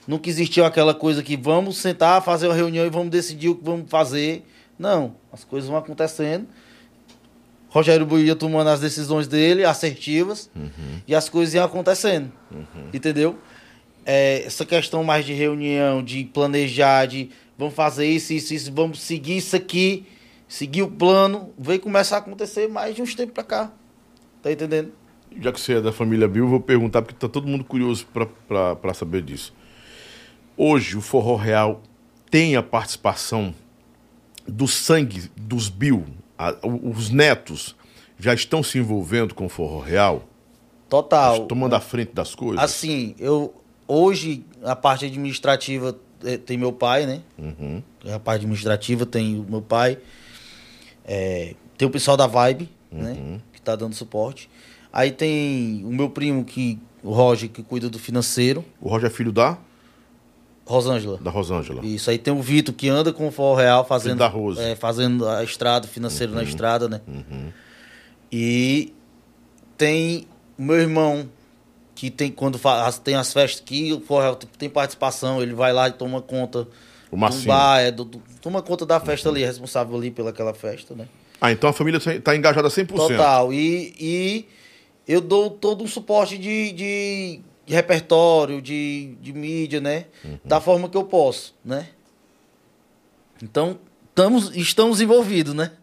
Nunca 0.09 0.27
existiu 0.27 0.65
aquela 0.65 0.95
coisa 0.95 1.21
que 1.21 1.37
vamos 1.37 1.77
sentar, 1.77 2.19
fazer 2.23 2.47
uma 2.47 2.55
reunião 2.55 2.83
e 2.83 2.89
vamos 2.89 3.09
decidir 3.11 3.49
o 3.49 3.55
que 3.55 3.63
vamos 3.63 3.87
fazer. 3.91 4.43
Não, 4.77 5.13
as 5.31 5.43
coisas 5.43 5.69
vão 5.69 5.77
acontecendo. 5.77 6.47
Rogério 7.69 8.07
Bui 8.07 8.23
ia 8.23 8.35
tomando 8.35 8.69
as 8.69 8.79
decisões 8.79 9.27
dele, 9.27 9.63
assertivas, 9.63 10.49
Uhum. 10.55 10.71
e 11.07 11.13
as 11.13 11.29
coisas 11.29 11.53
iam 11.53 11.63
acontecendo. 11.63 12.31
Entendeu? 12.91 13.37
É, 14.03 14.41
essa 14.47 14.65
questão 14.65 15.03
mais 15.03 15.25
de 15.25 15.33
reunião, 15.33 16.03
de 16.03 16.23
planejar, 16.23 17.05
de 17.05 17.29
vamos 17.55 17.75
fazer 17.75 18.07
isso, 18.07 18.33
isso, 18.33 18.51
isso, 18.55 18.73
vamos 18.73 18.99
seguir 18.99 19.37
isso 19.37 19.55
aqui, 19.55 20.07
seguir 20.47 20.81
o 20.81 20.87
plano, 20.89 21.53
veio 21.59 21.79
começar 21.79 22.15
a 22.15 22.19
acontecer 22.19 22.67
mais 22.67 22.95
de 22.95 23.03
uns 23.03 23.13
tempos 23.13 23.35
pra 23.35 23.43
cá. 23.43 23.71
Tá 24.41 24.51
entendendo? 24.51 24.91
Já 25.39 25.51
que 25.51 25.61
você 25.61 25.73
é 25.73 25.81
da 25.81 25.91
família 25.91 26.27
Bill, 26.27 26.47
vou 26.47 26.59
perguntar, 26.59 27.03
porque 27.03 27.13
tá 27.15 27.27
todo 27.31 27.45
mundo 27.47 27.63
curioso 27.63 28.07
pra- 28.11 28.25
pra 28.47 28.75
pra 28.75 28.93
saber 28.95 29.21
disso. 29.21 29.53
Hoje, 30.61 30.97
o 30.97 31.01
Forró 31.01 31.37
Real 31.37 31.81
tem 32.29 32.57
a 32.57 32.61
participação 32.61 33.55
do 34.45 34.67
sangue 34.67 35.31
dos 35.37 35.69
Bill. 35.69 36.03
A- 36.37 36.53
os 36.63 37.09
netos 37.09 37.77
já 38.19 38.33
estão 38.33 38.61
se 38.61 38.77
envolvendo 38.77 39.33
com 39.33 39.45
o 39.45 39.49
Forró 39.49 39.79
Real? 39.79 40.27
Total. 40.89 41.45
Tomando 41.45 41.75
a 41.75 41.79
frente 41.79 42.11
das 42.13 42.35
coisas? 42.35 42.61
Assim, 42.61 43.15
eu 43.17 43.53
hoje 43.87 44.43
a 44.61 44.75
parte 44.75 45.05
administrativa 45.05 45.97
eh, 46.25 46.37
tem 46.37 46.57
meu 46.57 46.73
pai, 46.73 47.05
né? 47.05 47.21
Uhum. 47.37 47.81
A 48.13 48.19
parte 48.19 48.41
administrativa 48.41 49.05
tem 49.05 49.39
o 49.39 49.45
meu 49.49 49.61
pai. 49.61 49.97
É, 51.05 51.55
tem 51.77 51.87
o 51.87 51.91
pessoal 51.91 52.17
da 52.17 52.27
Vibe, 52.27 52.69
né? 52.91 53.39
Que 53.53 53.61
tá 53.61 53.77
dando 53.77 53.95
suporte. 53.95 54.49
Aí 54.91 55.11
tem 55.11 55.85
o 55.85 55.89
meu 55.91 56.09
primo, 56.09 56.43
que, 56.43 56.77
o 57.01 57.13
Roger, 57.13 57.47
que 57.49 57.63
cuida 57.63 57.89
do 57.89 57.97
financeiro. 57.97 58.65
O 58.81 58.89
Roger 58.89 59.09
é 59.09 59.13
filho 59.13 59.31
da, 59.31 59.57
Rosângela. 60.69 61.17
da 61.21 61.31
Rosângela. 61.31 61.83
Isso 61.85 62.09
aí 62.09 62.17
tem 62.17 62.33
o 62.33 62.41
Vitor 62.41 62.73
que 62.75 62.87
anda 62.89 63.11
com 63.11 63.27
o 63.27 63.31
Forró 63.31 63.55
Real 63.55 63.85
fazendo, 63.85 64.19
da 64.19 64.27
Rose. 64.27 64.59
é, 64.61 64.75
fazendo 64.75 65.27
a 65.27 65.43
estrada, 65.43 65.87
financeiro 65.87 66.31
Uhum. 66.33 66.37
na 66.39 66.43
estrada, 66.43 66.87
né? 66.87 67.01
E 68.31 68.93
tem 69.77 70.27
o 70.57 70.61
meu 70.63 70.77
irmão 70.79 71.29
que 71.95 72.09
tem 72.09 72.31
quando 72.31 72.57
faz, 72.57 72.97
tem 72.99 73.15
as 73.15 73.33
festas 73.33 73.61
que 73.65 73.91
o 73.93 73.99
Forró 74.01 74.21
Real 74.21 74.35
tem 74.35 74.69
participação, 74.69 75.41
ele 75.41 75.53
vai 75.53 75.73
lá 75.73 75.87
e 75.89 75.91
toma 75.93 76.21
conta 76.21 76.67
O 77.11 77.15
do 77.15 77.17
Massinho. 77.17 77.47
bar, 77.47 77.79
é, 77.81 77.91
do- 77.91 78.05
do- 78.05 78.21
toma 78.41 78.61
conta 78.61 78.85
da 78.85 78.99
festa 78.99 79.27
ali, 79.29 79.43
é 79.43 79.47
responsável 79.47 79.97
ali 79.97 80.11
pelaquela 80.11 80.53
festa, 80.53 80.93
né? 80.95 81.07
Ah, 81.41 81.51
então 81.51 81.69
a 81.69 81.73
família 81.73 81.97
está 81.97 82.35
engajada 82.35 82.69
100%. 82.69 82.87
Total. 83.17 83.51
E, 83.53 83.95
e 83.99 84.45
eu 85.07 85.19
dou 85.21 85.49
todo 85.49 85.83
um 85.83 85.87
suporte 85.87 86.37
de, 86.37 86.71
de, 86.73 87.39
de 87.69 87.75
repertório, 87.75 88.59
de, 88.63 89.15
de 89.21 89.31
mídia, 89.31 89.79
né? 89.79 90.07
Da 90.43 90.59
forma 90.59 90.89
que 90.89 90.97
eu 90.97 91.03
posso, 91.03 91.55
né? 91.63 91.89
Então, 93.43 93.79
estamos, 94.09 94.57
estamos 94.57 94.99
envolvidos, 94.99 95.53
né? 95.53 95.73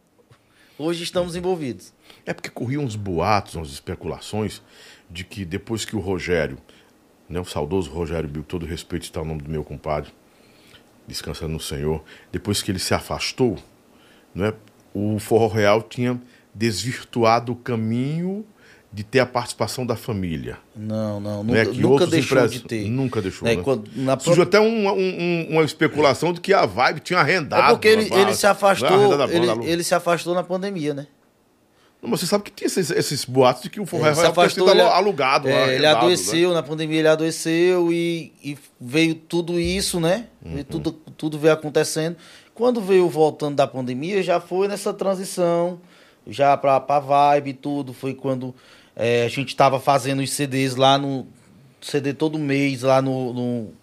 Hoje 0.76 1.05
estamos 1.05 1.37
envolvidos. 1.37 1.95
É 2.26 2.34
porque 2.34 2.51
corriam 2.51 2.82
uns 2.82 2.97
boatos, 2.97 3.55
umas 3.55 3.68
especulações 3.68 4.61
de 5.09 5.22
que 5.22 5.45
depois 5.45 5.84
que 5.84 5.95
o 5.95 6.01
Rogério, 6.01 6.59
né, 7.28 7.39
o 7.39 7.45
saudoso 7.45 7.89
Rogério 7.93 8.28
Bill, 8.28 8.43
todo 8.43 8.66
respeito 8.66 9.05
está 9.05 9.22
o 9.22 9.24
nome 9.24 9.43
do 9.43 9.49
meu 9.49 9.62
compadre, 9.62 10.12
descansando 11.07 11.53
no 11.53 11.61
Senhor, 11.61 12.03
depois 12.32 12.62
que 12.62 12.70
ele 12.72 12.80
se 12.80 12.95
afastou, 12.95 13.57
né, 14.34 14.53
o 14.93 15.20
Forró 15.20 15.47
Real 15.47 15.82
tinha 15.82 16.20
desvirtuado 16.53 17.53
o 17.53 17.57
caminho 17.57 18.45
de 18.93 19.05
ter 19.05 19.20
a 19.20 19.26
participação 19.26 19.84
da 19.84 19.95
família. 19.97 20.59
Não, 20.74 21.20
não, 21.20 21.45
né, 21.45 21.64
nunca, 21.64 21.72
que 21.74 21.80
nunca 21.80 22.07
deixou 22.07 22.47
de 22.49 22.61
ter. 22.61 22.89
Nunca 22.89 23.20
deixou, 23.20 23.47
Né, 23.47 23.57
né? 23.57 23.62
quando- 23.62 23.91
na 23.95 24.18
Surgiu 24.18 24.43
até 24.45 24.59
um- 24.59 24.89
um- 24.89 24.93
um- 24.99 25.47
uma 25.51 25.62
especulação 25.64 26.32
de 26.32 26.41
que 26.41 26.55
a 26.55 26.64
Vibe 26.64 27.01
tinha 27.01 27.18
arrendado. 27.18 27.68
É 27.70 27.72
porque 27.72 27.89
ele, 27.89 28.09
ele 28.14 28.32
se 28.34 28.47
a- 28.47 28.53
afastou, 28.53 28.89
a 28.89 28.97
renda 28.99 29.16
da 29.18 29.24
ele, 29.26 29.47
banda, 29.47 29.64
ele 29.66 29.82
se 29.84 29.95
afastou 29.95 30.34
na 30.34 30.43
pandemia, 30.43 30.95
né? 30.95 31.07
Não, 32.03 32.11
mas 32.11 32.20
você 32.20 32.26
sabe 32.26 32.45
que 32.45 32.51
tinha 32.51 32.66
esses, 32.66 32.91
esses 32.91 33.24
boatos 33.24 33.62
de 33.62 33.70
que 33.70 33.80
o 33.80 33.87
Forró 33.87 34.07
afastou, 34.09 34.49
sido 34.49 34.70
ele- 34.70 34.80
alugado. 34.82 35.49
É, 35.49 35.53
ele 35.53 35.61
arrendado, 35.87 35.93
né? 35.95 35.99
adoeceu, 35.99 36.53
na 36.55 36.62
pandemia 36.62 36.99
ele 36.99 37.09
adoeceu 37.09 37.93
e, 37.93 38.32
e 38.45 38.57
veio 38.80 39.14
tudo 39.14 39.59
isso, 39.59 39.99
né? 39.99 40.26
Veio 40.42 40.64
tudo, 40.64 40.92
tudo 40.92 41.38
veio 41.38 41.54
acontecendo. 41.54 42.17
Quando 42.54 42.80
veio 42.80 43.08
voltando 43.08 43.57
da 43.57 43.67
pandemia, 43.67 44.22
já 44.22 44.41
foi 44.41 44.68
nessa 44.68 44.92
transição, 44.92 45.80
já 46.26 46.57
pra, 46.57 46.80
pra 46.80 46.98
vibe 47.00 47.50
e 47.50 47.54
tudo. 47.54 47.92
Foi 47.92 48.14
quando 48.14 48.54
é, 48.94 49.24
a 49.24 49.28
gente 49.28 49.54
tava 49.57 49.78
fazendo 49.80 50.22
os 50.22 50.30
CDs 50.32 50.76
lá 50.76 50.98
no. 50.98 51.26
CD 51.80 52.12
todo 52.14 52.38
mês 52.38 52.82
lá 52.82 53.00
no. 53.03 53.32
no- 53.32 53.74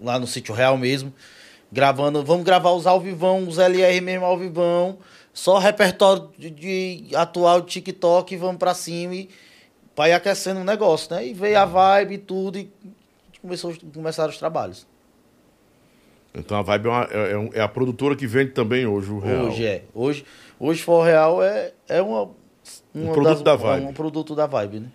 lá 0.00 0.18
no 0.18 0.26
Sítio 0.26 0.54
Real 0.54 0.76
mesmo. 0.76 1.12
Gravando, 1.70 2.22
vamos 2.24 2.44
gravar 2.44 2.72
os 2.72 2.86
alvivão, 2.86 3.46
os 3.48 3.58
LR 3.58 4.00
mesmo 4.00 4.26
alvivão. 4.26 4.98
Só 5.32 5.58
repertório 5.58 6.28
de, 6.38 6.50
de 6.50 7.16
atual 7.16 7.62
de 7.62 7.68
TikTok, 7.68 8.36
vamos 8.36 8.58
pra 8.58 8.74
cima 8.74 9.14
e 9.14 9.30
ir 10.06 10.12
aquecendo 10.12 10.60
o 10.60 10.64
negócio, 10.64 11.14
né? 11.14 11.26
E 11.26 11.32
veio 11.32 11.58
a 11.58 11.64
vibe 11.64 12.14
e 12.14 12.18
tudo 12.18 12.58
e 12.58 12.70
começou, 13.40 13.74
começaram 13.94 14.28
os 14.30 14.36
trabalhos. 14.38 14.86
Então 16.34 16.56
a 16.58 16.62
Vibe 16.62 16.86
é, 16.86 16.88
uma- 16.90 17.08
é- 17.10 17.32
é 17.32 17.38
um- 17.38 17.50
é 17.52 17.60
a 17.60 17.68
produtora 17.68 18.16
que 18.16 18.26
vende 18.26 18.52
também 18.52 18.86
hoje 18.86 19.10
o 19.10 19.18
Real. 19.18 19.44
Hoje 19.46 19.66
é. 19.66 19.84
Hoje, 19.94 20.24
hoje 20.58 20.82
For 20.82 21.04
Real 21.04 21.42
é, 21.42 21.72
é 21.88 22.00
uma, 22.00 22.30
uma 22.94 23.12
produto 23.12 23.42
da 23.42 23.54
Vibe. 23.54 23.84
É 23.84 23.88
um 23.88 23.92
produto 23.92 24.34
da 24.34 24.46
vibe, 24.46 24.80
né? 24.80 24.88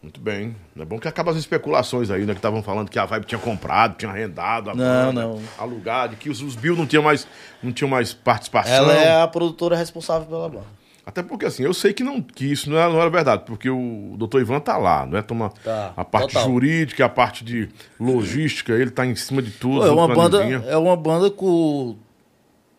Muito 0.00 0.20
bem. 0.20 0.54
É 0.78 0.84
bom 0.84 0.98
que 0.98 1.08
acaba 1.08 1.32
as 1.32 1.36
especulações 1.36 2.08
aí, 2.10 2.24
né? 2.24 2.32
Que 2.32 2.38
estavam 2.38 2.62
falando 2.62 2.88
que 2.88 2.98
a 3.00 3.04
Vibe 3.04 3.26
tinha 3.26 3.38
comprado, 3.38 3.96
tinha 3.96 4.10
arrendado, 4.10 4.66
Não, 4.68 4.74
banda, 4.76 5.12
não. 5.12 5.40
alugado, 5.58 6.14
que 6.16 6.30
os, 6.30 6.40
os 6.40 6.54
Bill 6.54 6.76
não 6.76 6.86
tinham 6.86 7.02
mais, 7.02 7.26
não 7.60 7.72
tinham 7.72 7.88
mais 7.90 8.12
participação. 8.14 8.72
Ela 8.72 8.94
é 8.94 9.20
a 9.22 9.26
produtora 9.26 9.74
responsável 9.76 10.26
pela 10.28 10.48
banda. 10.48 10.77
Até 11.08 11.22
porque 11.22 11.46
assim, 11.46 11.62
eu 11.62 11.72
sei 11.72 11.94
que, 11.94 12.04
não, 12.04 12.20
que 12.20 12.44
isso 12.44 12.68
não 12.68 12.76
era, 12.76 12.92
não 12.92 13.00
era 13.00 13.08
verdade, 13.08 13.44
porque 13.46 13.70
o 13.70 14.14
doutor 14.18 14.42
Ivan 14.42 14.60
tá 14.60 14.76
lá, 14.76 15.06
não 15.06 15.16
é? 15.16 15.22
Toma 15.22 15.48
Tá, 15.64 15.94
a 15.96 16.04
parte 16.04 16.34
total. 16.34 16.50
jurídica, 16.50 17.02
a 17.06 17.08
parte 17.08 17.42
de 17.42 17.66
logística, 17.98 18.74
ele 18.74 18.90
tá 18.90 19.06
em 19.06 19.14
cima 19.14 19.40
de 19.40 19.50
tudo. 19.52 19.80
Pô, 19.80 19.86
é 19.86 19.90
uma 19.90 20.06
banda, 20.06 20.42
é 20.44 20.76
uma 20.76 20.94
banda 20.94 21.30
com 21.30 21.96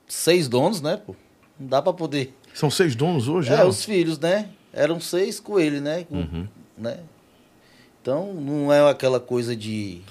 seis 0.08 0.48
donos, 0.48 0.80
né, 0.80 0.98
pô? 1.04 1.16
Não 1.60 1.68
dá 1.70 1.82
pra 1.82 1.92
poder. 1.92 2.32
São 2.54 2.70
seis 2.70 2.96
donos 2.96 3.28
hoje, 3.28 3.52
É, 3.52 3.62
é? 3.62 3.66
os 3.66 3.84
filhos, 3.84 4.20
né? 4.20 4.50
Eram 4.72 5.00
seis 5.00 5.40
com 5.40 5.60
ele, 5.60 5.80
né? 5.82 6.04
Com- 6.04 6.18
Uhum. 6.18 6.48
né? 6.78 7.00
Então, 8.00 8.32
não 8.36 8.72
é 8.72 8.88
aquela 8.92 9.20
coisa 9.20 9.56
de. 9.56 10.02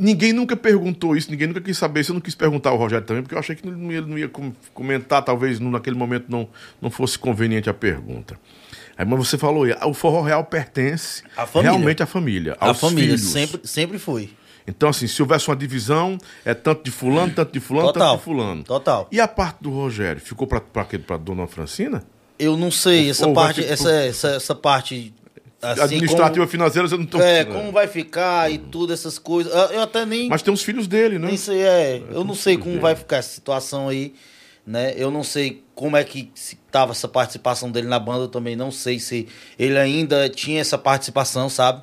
Ninguém 0.00 0.32
nunca 0.32 0.56
perguntou 0.56 1.14
isso, 1.14 1.30
ninguém 1.30 1.46
nunca 1.46 1.60
quis 1.60 1.76
saber. 1.76 2.00
Isso 2.00 2.10
eu 2.12 2.14
não 2.14 2.20
quis 2.20 2.34
perguntar 2.34 2.70
ao 2.70 2.76
Rogério 2.76 3.06
também, 3.06 3.22
porque 3.22 3.34
eu 3.34 3.38
achei 3.38 3.54
que 3.54 3.66
ele 3.68 3.76
não 3.76 3.92
ia, 3.92 4.00
não 4.00 4.18
ia 4.18 4.28
com- 4.28 4.52
comentar, 4.72 5.22
talvez 5.22 5.60
naquele 5.60 5.96
momento 5.96 6.24
não, 6.28 6.48
não 6.80 6.90
fosse 6.90 7.18
conveniente 7.18 7.68
a 7.68 7.74
pergunta. 7.74 8.38
Aí, 8.96 9.04
mas 9.06 9.18
você 9.18 9.36
falou, 9.38 9.66
o 9.86 9.94
forró 9.94 10.22
real 10.22 10.44
pertence 10.44 11.22
realmente 11.54 12.02
à 12.02 12.06
família. 12.06 12.56
A 12.60 12.68
Aos 12.68 12.80
família 12.80 13.16
filhos. 13.16 13.30
sempre, 13.30 13.60
sempre 13.64 13.98
foi. 13.98 14.30
Então, 14.66 14.88
assim, 14.88 15.06
se 15.06 15.20
houvesse 15.22 15.48
uma 15.48 15.56
divisão, 15.56 16.16
é 16.44 16.54
tanto 16.54 16.84
de 16.84 16.90
fulano, 16.90 17.32
tanto 17.34 17.52
de 17.52 17.60
fulano, 17.60 17.92
Total. 17.92 18.08
tanto 18.10 18.18
de 18.18 18.24
fulano. 18.24 18.62
Total. 18.64 19.08
E 19.10 19.20
a 19.20 19.26
parte 19.26 19.58
do 19.62 19.70
Rogério? 19.70 20.20
Ficou 20.20 20.46
pra, 20.46 20.60
pra, 20.60 21.16
dona 21.16 21.46
Francina? 21.46 22.02
Eu 22.38 22.56
não 22.56 22.70
sei, 22.70 23.10
essa 23.10 23.26
Ou 23.26 23.34
parte, 23.34 23.64
essa, 23.64 23.90
essa, 23.90 24.28
essa 24.30 24.54
parte 24.54 25.12
assim, 25.62 25.82
Administrativa 25.82 26.46
financeira, 26.46 26.88
você 26.88 26.96
não 26.96 27.06
tô... 27.06 27.18
como, 27.18 27.28
é, 27.30 27.44
como 27.44 27.72
vai 27.72 27.86
ficar 27.86 28.50
e 28.50 28.58
tudo, 28.58 28.92
essas 28.92 29.18
coisas. 29.18 29.52
Eu, 29.52 29.60
eu 29.76 29.82
até 29.82 30.04
nem, 30.06 30.28
Mas 30.28 30.42
tem 30.42 30.52
os 30.52 30.62
filhos 30.62 30.86
dele, 30.86 31.18
né? 31.18 31.28
nem 31.28 31.36
sei, 31.36 31.62
é, 31.62 32.02
eu 32.10 32.24
não 32.24 32.34
sei 32.34 32.56
como 32.56 32.70
dele. 32.70 32.80
vai 32.80 32.94
ficar 32.96 33.16
essa 33.18 33.30
situação 33.34 33.88
aí, 33.88 34.14
né? 34.66 34.94
Eu 34.96 35.10
não 35.10 35.22
sei 35.24 35.62
como 35.74 35.96
é 35.96 36.04
que 36.04 36.30
se 36.34 36.56
tava 36.70 36.92
essa 36.92 37.08
participação 37.08 37.70
dele 37.70 37.86
na 37.88 37.98
banda, 37.98 38.24
eu 38.24 38.28
também 38.28 38.54
não 38.56 38.70
sei 38.70 38.98
se 38.98 39.26
ele 39.58 39.78
ainda 39.78 40.28
tinha 40.28 40.60
essa 40.60 40.76
participação, 40.78 41.48
sabe? 41.48 41.82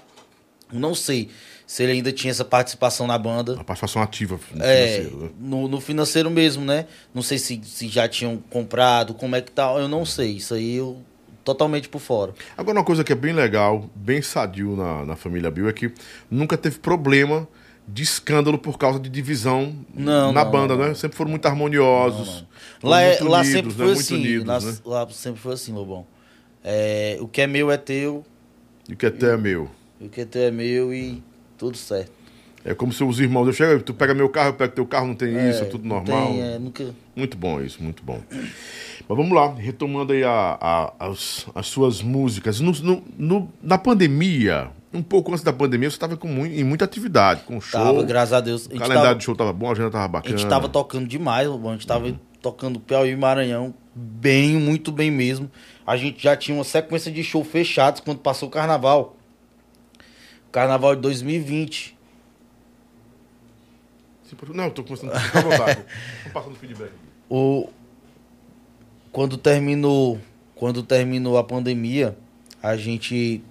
Eu 0.72 0.80
não 0.80 0.94
sei 0.94 1.30
se 1.66 1.84
ele 1.84 1.91
ainda 1.94 2.12
tinha 2.14 2.32
essa 2.32 2.45
participação 2.45 3.06
na 3.08 3.18
banda. 3.18 3.54
A 3.60 3.64
participação 3.64 4.02
ativa 4.02 4.40
no 4.54 4.64
É, 4.64 4.88
financeiro, 4.99 5.24
né? 5.24 5.30
no, 5.40 5.68
no 5.68 5.82
financeiro 5.82 6.30
mesmo, 6.32 6.64
né? 6.64 6.86
Não 7.14 7.22
sei 7.22 7.38
se, 7.38 7.60
se 7.64 7.90
já 7.90 8.08
tinham 8.08 8.38
comprado, 8.49 9.14
como 9.14 9.36
é 9.36 9.41
que 9.41 9.52
tá, 9.52 9.74
eu 9.74 9.88
não 9.90 10.06
sei. 10.06 10.32
Isso 10.38 10.54
aí 10.54 10.76
eu 10.76 11.02
totalmente 11.48 11.88
por 11.88 11.99
fora. 12.02 12.34
Agora, 12.57 12.78
uma 12.80 12.84
coisa 12.84 13.06
que 13.06 13.14
é 13.14 13.15
bem 13.15 13.32
legal, 13.32 13.90
bem 13.95 14.22
sadio 14.22 14.76
na, 14.76 15.06
na 15.06 15.15
família 15.15 15.49
Bill 15.49 15.69
é 15.69 15.72
que 15.72 15.94
nunca 16.30 16.57
teve 16.57 16.78
problema 16.80 17.48
de 17.88 18.03
escândalo 18.03 18.57
por 18.57 18.78
causa 18.78 18.99
de 18.99 19.07
divisão 19.07 19.74
Não, 19.95 20.34
na 20.34 20.44
não, 20.44 20.52
banda, 20.52 20.76
não, 20.76 20.90
né? 20.90 20.94
Sempre 20.94 21.15
foram 21.15 21.32
muito 21.32 21.45
harmoniosos. 21.45 22.44
Lá, 22.84 23.02
é- 23.02 23.11
muito 23.11 23.30
lá 23.32 23.40
unidos, 23.40 23.53
sempre 23.53 23.69
né? 23.69 23.86
foi 23.86 23.94
assim. 23.94 24.15
unidos, 24.15 24.45
lá, 24.45 24.60
né? 24.60 24.78
lá 24.86 25.10
sempre 25.10 25.40
foi 25.41 25.53
assim, 25.53 25.72
Lobão. 25.72 26.06
É, 26.61 27.18
o 27.22 27.30
que 27.30 27.40
é 27.40 27.48
meu 27.48 27.72
é 27.72 27.78
teu, 27.78 28.26
E 28.90 28.95
que 28.95 29.06
até 29.06 29.34
é 29.34 29.38
meu. 29.38 29.69
o 30.02 30.10
que 30.10 30.19
é 30.19 30.26
teu 30.26 30.41
é 30.41 30.52
meu 30.52 30.94
e 30.94 31.24
tudo 31.57 31.78
certo. 31.78 32.11
É 32.68 32.73
como 32.76 32.91
se 32.91 33.02
os 33.02 33.19
irmãos, 33.22 33.48
eu 33.48 33.53
chego, 33.53 33.81
tu 33.81 33.94
pega 33.94 34.14
meu 34.14 34.27
carro, 34.27 34.49
eu 34.49 34.53
pego 34.53 34.73
teu 34.73 34.85
carro, 34.85 35.07
não 35.07 35.15
tem 35.15 35.30
isso, 35.49 35.64
é 35.64 35.65
tudo 35.65 35.88
normal. 35.88 36.27
Tem, 36.27 36.41
é, 36.41 36.60
nunca... 36.60 36.94
Muito 37.15 37.38
bom 37.38 37.61
isso, 37.61 37.81
muito 37.81 38.03
bom. 38.03 38.19
Mas 38.30 39.18
vamos 39.18 39.31
lá, 39.31 39.53
retomando 39.53 40.11
aí 40.11 40.22
a, 40.23 40.57
a- 40.60 40.94
as, 40.99 41.45
as 41.56 41.65
suas 41.68 42.02
músicas. 42.02 42.60
No, 42.60 42.73
no- 42.73 43.03
no- 43.18 43.53
na 43.64 43.77
pandemia, 43.77 44.69
um 44.94 45.02
pouco 45.02 45.31
antes 45.31 45.44
da 45.45 45.53
pandemia, 45.53 45.89
você 45.89 45.95
estava 45.95 46.19
em 46.23 46.64
muita 46.65 46.84
atividade, 46.84 47.41
com 47.44 47.61
show. 47.61 47.80
Tava, 47.81 48.03
graças 48.03 48.34
a 48.34 48.41
Deus. 48.41 48.64
A 48.64 48.68
o 48.68 48.72
gente 48.72 48.80
calendário 48.80 49.03
tava, 49.10 49.15
de 49.19 49.23
show 49.23 49.35
tava 49.35 49.53
bom, 49.53 49.69
a 49.69 49.72
agenda 49.72 49.89
tava 49.89 50.03
a 50.03 50.07
bacana. 50.10 50.38
gente 50.38 50.49
tava 50.49 50.68
tocando 50.68 51.07
demais. 51.07 51.48
A 51.48 51.72
gente 51.72 51.88
tava 51.88 52.19
tocando 52.41 52.80
Piauí 52.81 53.11
e 53.11 53.15
Maranhão 53.15 53.73
bem, 53.95 54.57
muito 54.57 54.91
bem 54.91 55.10
mesmo. 55.10 55.49
A 55.85 55.95
gente 55.95 56.22
já 56.22 56.35
tinha 56.35 56.56
uma 56.57 56.64
sequência 56.65 57.10
de 57.11 57.23
show 57.23 57.44
fechados 57.45 58.02
quando 58.02 58.19
passou 58.19 58.49
o 58.49 58.52
carnaval. 58.52 59.15
Carnaval 60.52 60.95
de 60.95 61.02
2020. 61.02 61.97
Não, 64.54 64.70
tô 64.70 64.84
começando 64.84 65.12
a 65.12 65.20
ficar 65.20 65.41
vontade. 65.41 65.84
Passando 66.34 66.56
feedback. 66.56 66.91
o 67.30 67.70
quando 69.12 69.38
terminou 69.38 70.20
quando 70.56 70.84
terminou 70.84 71.38
a 71.38 71.44
pandemia 71.44 72.16
a 72.62 72.76
gente 72.76 73.41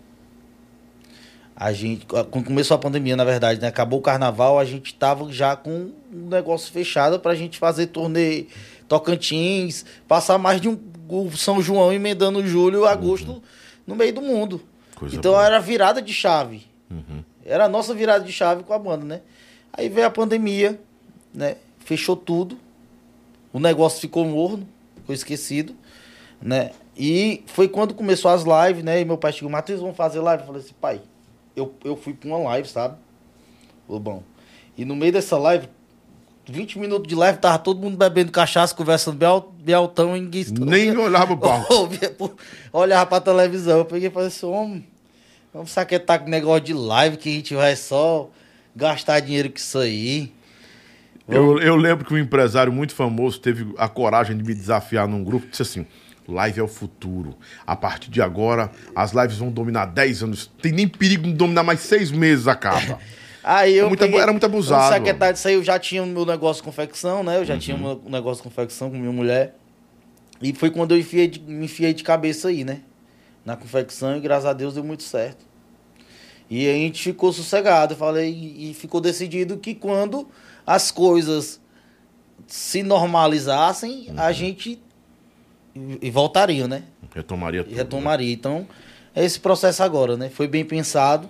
a 1.56 1.72
gente 1.72 2.04
quando 2.06 2.44
começou 2.44 2.74
a 2.74 2.78
pandemia 2.78 3.16
na 3.16 3.24
verdade 3.24 3.60
né 3.60 3.68
acabou 3.68 3.98
o 3.98 4.02
carnaval 4.02 4.58
a 4.58 4.64
gente 4.64 4.94
tava 4.94 5.30
já 5.32 5.56
com 5.56 5.90
um 6.12 6.28
negócio 6.28 6.70
fechado 6.72 7.18
pra 7.18 7.34
gente 7.34 7.58
fazer 7.58 7.86
turnê 7.88 8.46
Tocantins 8.86 9.84
passar 10.06 10.38
mais 10.38 10.60
de 10.60 10.68
um 10.68 10.78
o 11.08 11.30
São 11.36 11.60
João 11.62 11.92
emendando 11.92 12.46
julho 12.46 12.84
e 12.84 12.88
agosto 12.88 13.42
no 13.86 13.94
meio 13.96 14.12
do 14.12 14.20
mundo 14.20 14.60
Coisa 14.94 15.16
então 15.16 15.32
boa. 15.32 15.44
era 15.46 15.58
virada 15.58 16.00
de 16.02 16.12
chave 16.12 16.66
Uhum. 16.88 17.24
era 17.44 17.64
a 17.64 17.68
nossa 17.68 17.92
virada 17.92 18.24
de 18.24 18.30
chave 18.32 18.62
com 18.62 18.72
a 18.72 18.78
banda, 18.78 19.04
né? 19.04 19.20
Aí 19.76 19.88
veio 19.88 20.06
a 20.06 20.10
pandemia, 20.10 20.80
né? 21.34 21.56
Fechou 21.80 22.16
tudo. 22.16 22.58
O 23.52 23.58
negócio 23.60 24.00
ficou 24.00 24.24
morno, 24.24 24.66
ficou 24.96 25.14
esquecido, 25.14 25.74
né? 26.40 26.70
E 26.96 27.42
foi 27.46 27.68
quando 27.68 27.94
começou 27.94 28.30
as 28.30 28.42
lives, 28.42 28.82
né? 28.84 29.00
E 29.00 29.04
meu 29.04 29.18
pai 29.18 29.32
chegou, 29.32 29.50
Matheus, 29.50 29.80
vamos 29.80 29.96
fazer 29.96 30.20
live? 30.20 30.42
Eu 30.42 30.46
falei 30.46 30.62
assim, 30.62 30.74
pai, 30.80 31.00
eu, 31.54 31.74
eu 31.84 31.96
fui 31.96 32.12
pra 32.14 32.28
uma 32.28 32.38
live, 32.50 32.68
sabe? 32.68 32.96
Lobão. 33.88 34.22
E 34.76 34.84
no 34.84 34.96
meio 34.96 35.12
dessa 35.12 35.38
live, 35.38 35.68
20 36.46 36.78
minutos 36.78 37.08
de 37.08 37.14
live, 37.14 37.38
tava 37.38 37.58
todo 37.58 37.80
mundo 37.80 37.96
bebendo 37.96 38.30
cachaça, 38.32 38.74
conversando 38.74 39.16
bem, 39.16 39.28
al- 39.28 39.52
bem 39.58 39.74
altão, 39.74 40.16
e 40.16 40.20
ninguém 40.20 40.44
Nem 40.66 40.96
olhava 40.96 41.32
o 41.32 41.36
palco. 41.38 41.88
Por- 42.18 42.36
Olhava 42.72 43.06
pra 43.06 43.20
televisão, 43.20 43.78
eu 43.78 43.84
peguei 43.84 44.08
e 44.08 44.12
falei 44.12 44.28
assim, 44.28 44.46
homem, 44.46 44.86
vamos 45.52 45.70
saquetar 45.70 46.20
com 46.22 46.28
negócio 46.30 46.62
de 46.64 46.72
live 46.74 47.16
que 47.16 47.28
a 47.28 47.32
gente 47.32 47.54
vai 47.54 47.74
só 47.76 48.28
gastar 48.76 49.20
dinheiro 49.20 49.50
com 49.50 49.56
isso 49.56 49.78
aí. 49.78 50.32
Eu, 51.28 51.58
eu 51.58 51.74
lembro 51.74 52.04
que 52.04 52.14
um 52.14 52.18
empresário 52.18 52.72
muito 52.72 52.94
famoso 52.94 53.40
teve 53.40 53.74
a 53.76 53.88
coragem 53.88 54.36
de 54.36 54.44
me 54.44 54.54
desafiar 54.54 55.08
num 55.08 55.24
grupo 55.24 55.46
e 55.46 55.50
disse 55.50 55.62
assim: 55.62 55.86
live 56.28 56.60
é 56.60 56.62
o 56.62 56.68
futuro. 56.68 57.36
A 57.66 57.74
partir 57.74 58.10
de 58.10 58.22
agora, 58.22 58.70
as 58.94 59.12
lives 59.12 59.38
vão 59.38 59.50
dominar 59.50 59.86
10 59.86 60.22
anos. 60.22 60.50
Tem 60.62 60.70
nem 60.70 60.86
perigo 60.86 61.24
de 61.24 61.32
dominar 61.32 61.64
mais 61.64 61.80
seis 61.80 62.12
meses, 62.12 62.46
acaba. 62.46 62.98
Aí 63.42 63.76
eu 63.76 63.86
Muito 63.88 64.04
abu- 64.04 64.18
era 64.18 64.32
muito 64.32 64.44
abusado. 64.44 64.92
Saquetar 64.92 65.32
disso 65.32 65.46
aí, 65.46 65.54
eu 65.54 65.62
já 65.62 65.78
tinha 65.78 66.02
o 66.02 66.06
meu 66.06 66.26
negócio 66.26 66.60
de 66.60 66.66
confecção, 66.68 67.22
né? 67.22 67.36
Eu 67.36 67.44
já 67.44 67.56
tinha 67.56 67.76
o 67.76 67.80
meu 67.80 68.02
negócio 68.08 68.42
de 68.42 68.48
confecção 68.48 68.90
com 68.90 68.96
minha 68.98 69.12
mulher. 69.12 69.54
E 70.42 70.52
foi 70.52 70.68
quando 70.68 70.90
eu 70.92 70.98
enfiei 70.98 71.28
de- 71.28 71.38
me 71.38 71.66
enfiei 71.66 71.94
de 71.94 72.02
cabeça 72.02 72.48
aí, 72.48 72.64
né? 72.64 72.80
Na 73.44 73.54
confecção 73.56 74.16
e 74.16 74.20
graças 74.20 74.46
a 74.46 74.52
Deus 74.52 74.74
deu 74.74 74.82
muito 74.82 75.04
certo. 75.04 75.44
E 76.48 76.68
a 76.68 76.72
gente 76.72 77.02
ficou 77.02 77.32
sossegado, 77.32 77.94
eu 77.94 77.98
falei, 77.98 78.30
e 78.30 78.74
ficou 78.74 79.00
decidido 79.00 79.56
que 79.56 79.74
quando 79.74 80.28
as 80.66 80.90
coisas 80.90 81.60
se 82.46 82.82
normalizassem, 82.82 84.08
a 84.16 84.30
gente 84.32 84.80
e 86.00 86.10
voltaria, 86.10 86.66
né? 86.66 86.84
Retomaria 87.14 87.64
tudo. 87.64 87.74
retomaria. 87.74 88.32
Então, 88.32 88.66
é 89.14 89.24
esse 89.24 89.38
processo 89.38 89.82
agora, 89.82 90.16
né? 90.16 90.30
Foi 90.30 90.46
bem 90.46 90.64
pensado, 90.64 91.28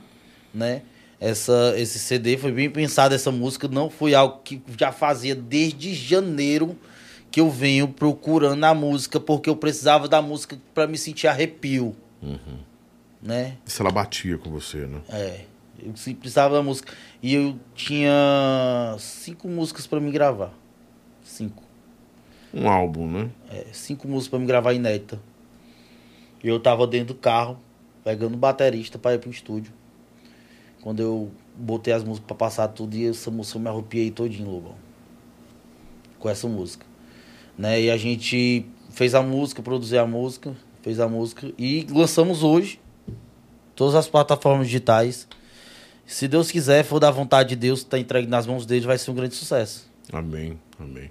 né? 0.53 0.83
Essa, 1.19 1.75
esse 1.77 1.99
CD 1.99 2.37
foi 2.37 2.53
bem 2.53 2.71
pensado, 2.71 3.15
essa 3.15 3.33
música 3.33 3.67
não 3.67 3.89
foi 3.89 4.15
algo 4.15 4.41
que 4.45 4.61
já 4.79 4.93
fazia 4.93 5.35
desde 5.35 5.95
janeiro 5.95 6.77
que 7.31 7.41
eu 7.41 7.51
venho 7.51 7.89
procurando 7.89 8.63
a 8.65 8.75
música, 8.75 9.19
porque 9.19 9.49
eu 9.49 9.57
precisava 9.57 10.09
da 10.09 10.21
música 10.21 10.59
para 10.75 10.87
me 10.87 10.99
sentir 10.99 11.27
arrepio, 11.27 11.97
né? 13.27 13.57
Se 13.65 13.81
ela 13.81 13.91
batia 13.91 14.39
com 14.39 14.51
você, 14.51 14.87
né? 14.87 15.01
É, 15.09 15.45
eu 15.83 15.93
precisava 15.93 16.55
da 16.55 16.63
música. 16.63 16.93
E 17.23 17.35
eu 17.35 17.59
tinha 17.75 18.97
cinco 18.99 19.49
músicas 19.49 19.87
para 19.87 20.01
me 20.01 20.11
gravar. 20.11 20.53
Cinco. 21.23 21.63
Um 22.55 22.69
álbum, 22.69 23.11
né? 23.11 23.31
É, 23.51 23.67
cinco 23.73 24.07
músicas 24.09 24.31
pra 24.31 24.39
me 24.39 24.47
gravar 24.47 24.73
inédita. 24.73 25.21
E 26.43 26.49
eu 26.49 26.61
tava 26.61 26.87
dentro 26.87 27.15
do 27.15 27.21
carro, 27.21 27.59
pegando 28.05 28.35
o 28.35 28.39
baterista 28.39 28.99
pra 28.99 29.15
ir 29.15 29.19
pro 29.19 29.31
estúdio. 29.31 29.73
Quando 30.81 31.01
eu 31.01 31.31
botei 31.57 31.93
as 31.93 32.05
músicas 32.05 32.27
pra 32.29 32.37
passar 32.37 32.69
tudo, 32.69 32.95
e 32.95 33.09
essa 33.09 33.31
música 33.31 33.59
eu 33.59 33.63
me 33.63 33.69
arrupiei 33.69 34.11
todinho, 34.11 34.49
Lobão. 34.49 34.77
Com 36.19 36.29
essa 36.29 36.47
música. 36.47 36.87
Né? 37.59 37.83
E 37.83 37.91
a 37.91 37.97
gente 37.97 38.65
fez 38.91 39.15
a 39.15 39.23
música, 39.23 39.63
produziu 39.63 40.01
a 40.01 40.07
música, 40.07 40.55
fez 40.83 41.01
a 41.01 41.09
música 41.09 41.53
e 41.59 41.87
lançamos 41.91 42.43
hoje. 42.43 42.81
Todas 43.77 43.95
as 43.95 44.09
plataformas 44.09 44.67
digitais. 44.67 45.29
Se 46.07 46.27
Deus 46.27 46.51
quiser, 46.51 46.83
for 46.83 46.99
da 46.99 47.11
vontade 47.11 47.51
de 47.51 47.57
Deus, 47.57 47.85
tá 47.85 47.99
entregue 47.99 48.27
nas 48.27 48.47
mãos 48.47 48.65
dele, 48.65 48.87
vai 48.87 48.97
ser 48.97 49.11
um 49.11 49.15
grande 49.15 49.35
sucesso. 49.35 49.89
Amém, 50.13 50.59
amém. 50.81 51.11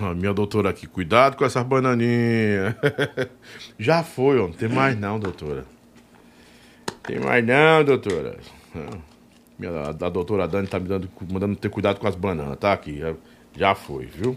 A 0.00 0.14
minha 0.14 0.32
doutora 0.32 0.70
aqui, 0.70 0.86
cuidado 0.86 1.36
com 1.36 1.44
essas 1.44 1.64
bananinhas. 1.64 2.74
Já 3.78 4.02
foi, 4.02 4.38
ó. 4.38 4.48
Não 4.48 4.52
tem 4.52 4.68
mais 4.68 4.98
não, 4.98 5.18
doutora. 5.18 5.64
Tem 7.02 7.18
mais 7.18 7.44
não, 7.44 7.84
doutora. 7.84 8.38
Minha, 9.58 9.70
a, 9.72 9.88
a 9.88 10.10
doutora 10.10 10.46
Dani 10.46 10.66
tá 10.66 10.78
me 10.78 10.88
dando, 10.88 11.08
mandando 11.30 11.56
ter 11.56 11.70
cuidado 11.70 11.98
com 11.98 12.06
as 12.06 12.14
bananas, 12.14 12.58
tá 12.58 12.72
aqui. 12.72 12.98
Já, 12.98 13.14
já 13.56 13.74
foi, 13.74 14.06
viu? 14.06 14.36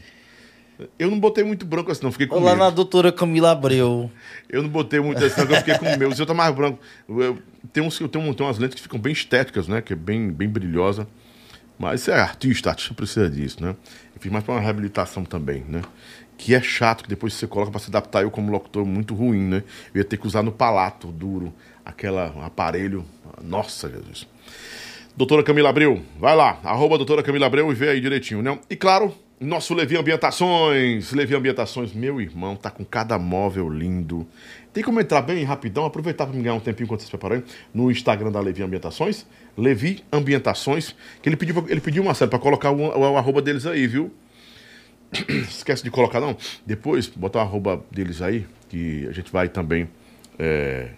Eu 1.00 1.10
não 1.10 1.20
botei 1.20 1.44
muito 1.44 1.66
branco 1.66 1.92
assim, 1.92 2.04
não. 2.04 2.12
Fiquei 2.12 2.28
com 2.28 2.36
Lá 2.36 2.52
medo. 2.52 2.58
na 2.58 2.70
doutora 2.70 3.12
Camila 3.12 3.52
Abreu. 3.52 4.12
Eu 4.50 4.64
não 4.64 4.70
botei 4.70 5.00
muito 5.00 5.24
assim, 5.24 5.42
não, 5.42 5.52
eu 5.52 5.58
fiquei 5.58 5.78
com. 5.78 6.08
O 6.08 6.16
seu 6.16 6.26
tá 6.26 6.34
mais 6.34 6.54
branco. 6.54 6.80
Eu, 7.08 7.38
tem, 7.72 7.84
uns, 7.84 8.00
eu 8.02 8.10
tenho, 8.10 8.34
tenho 8.34 8.50
umas 8.50 8.58
lentes 8.58 8.76
que 8.76 8.82
ficam 8.82 9.00
bem 9.00 9.14
estéticas, 9.14 9.68
né? 9.68 9.82
Que 9.82 9.94
é 9.94 9.96
bem, 9.96 10.32
bem 10.32 10.50
brilhosa. 10.50 11.08
Mas 11.78 12.02
você 12.02 12.12
é 12.12 12.16
artista, 12.16 12.70
artista 12.70 12.94
precisa 12.94 13.30
disso, 13.30 13.62
né? 13.62 13.76
Eu 14.16 14.22
fiz 14.22 14.32
mais 14.32 14.44
para 14.44 14.56
uma 14.56 14.62
reabilitação 14.62 15.24
também, 15.26 15.64
né? 15.68 15.82
Que 16.38 16.53
é 16.53 16.62
chato, 16.62 17.03
que 17.03 17.10
depois 17.10 17.34
você 17.34 17.48
coloca 17.48 17.72
para 17.72 17.80
se 17.80 17.90
adaptar, 17.90 18.24
eu 18.24 18.32
como 18.32 18.52
locutor, 18.52 18.86
muito 18.86 19.14
ruim, 19.16 19.41
né? 19.41 19.64
Eu 19.94 19.99
ia 19.99 20.06
ter 20.06 20.18
que 20.18 20.28
usar 20.28 20.44
no 20.44 20.52
palato 20.52 21.07
duro, 21.07 21.53
aquele 21.84 22.18
aparelho. 22.44 23.06
Nossa, 23.41 23.90
Jesus. 23.90 24.28
Doutora 25.16 25.44
Camila 25.44 25.70
Abreu, 25.70 26.02
vai 26.20 26.36
lá, 26.36 26.60
arroba 26.64 26.98
doutora 26.98 27.24
Camila 27.24 27.45
Abreu 27.45 27.72
e 27.72 27.76
vê 27.76 27.90
aí 27.90 28.02
direitinho, 28.02 28.41
né? 28.41 28.60
E 28.70 28.76
claro, 28.76 29.16
nosso 29.40 29.74
Levi 29.74 29.98
Ambientações, 29.98 31.12
Levi 31.14 31.36
Ambientações, 31.36 31.94
meu 31.94 32.20
irmão, 32.20 32.56
tá 32.56 32.70
com 32.70 32.84
cada 32.84 33.18
móvel 33.18 33.70
lindo. 33.70 34.28
Tem 34.74 34.84
como 34.84 34.99
entrar 34.99 35.22
bem 35.22 35.44
rapidão, 35.45 35.86
aproveitar 35.86 36.26
para 36.26 36.36
me 36.36 36.44
ganhar 36.44 36.56
um 36.56 36.60
tempinho 36.60 36.86
enquanto 36.86 36.99
vocês 36.99 37.10
preparam 37.10 37.41
no 37.74 37.90
Instagram 37.90 38.30
da 38.30 38.41
Levi 38.41 38.62
Ambientações, 38.62 39.26
Levi 39.57 40.03
Ambientações, 40.12 40.94
que 41.22 41.30
ele 41.30 41.38
pediu, 41.38 41.66
ele 41.70 41.80
pediu 41.80 42.03
uma 42.03 42.14
série 42.14 42.30
para 42.30 42.40
colocar 42.40 42.72
o, 42.72 42.78
o, 42.78 43.12
o 43.14 43.18
arroba 43.18 43.41
deles 43.41 43.66
aí, 43.66 43.88
viu? 43.88 44.12
esquece 45.48 45.84
de 45.84 45.92
colocar 45.92 46.20
não. 46.20 46.36
Depois, 46.66 47.08
botar 47.08 47.40
o 47.40 47.42
arroba 47.44 47.84
deles 47.92 48.22
aí, 48.22 48.46
que 48.70 49.08
a 49.08 49.12
gente 49.12 49.32
vai 49.32 49.50
também. 49.50 49.88
É, 50.38 50.90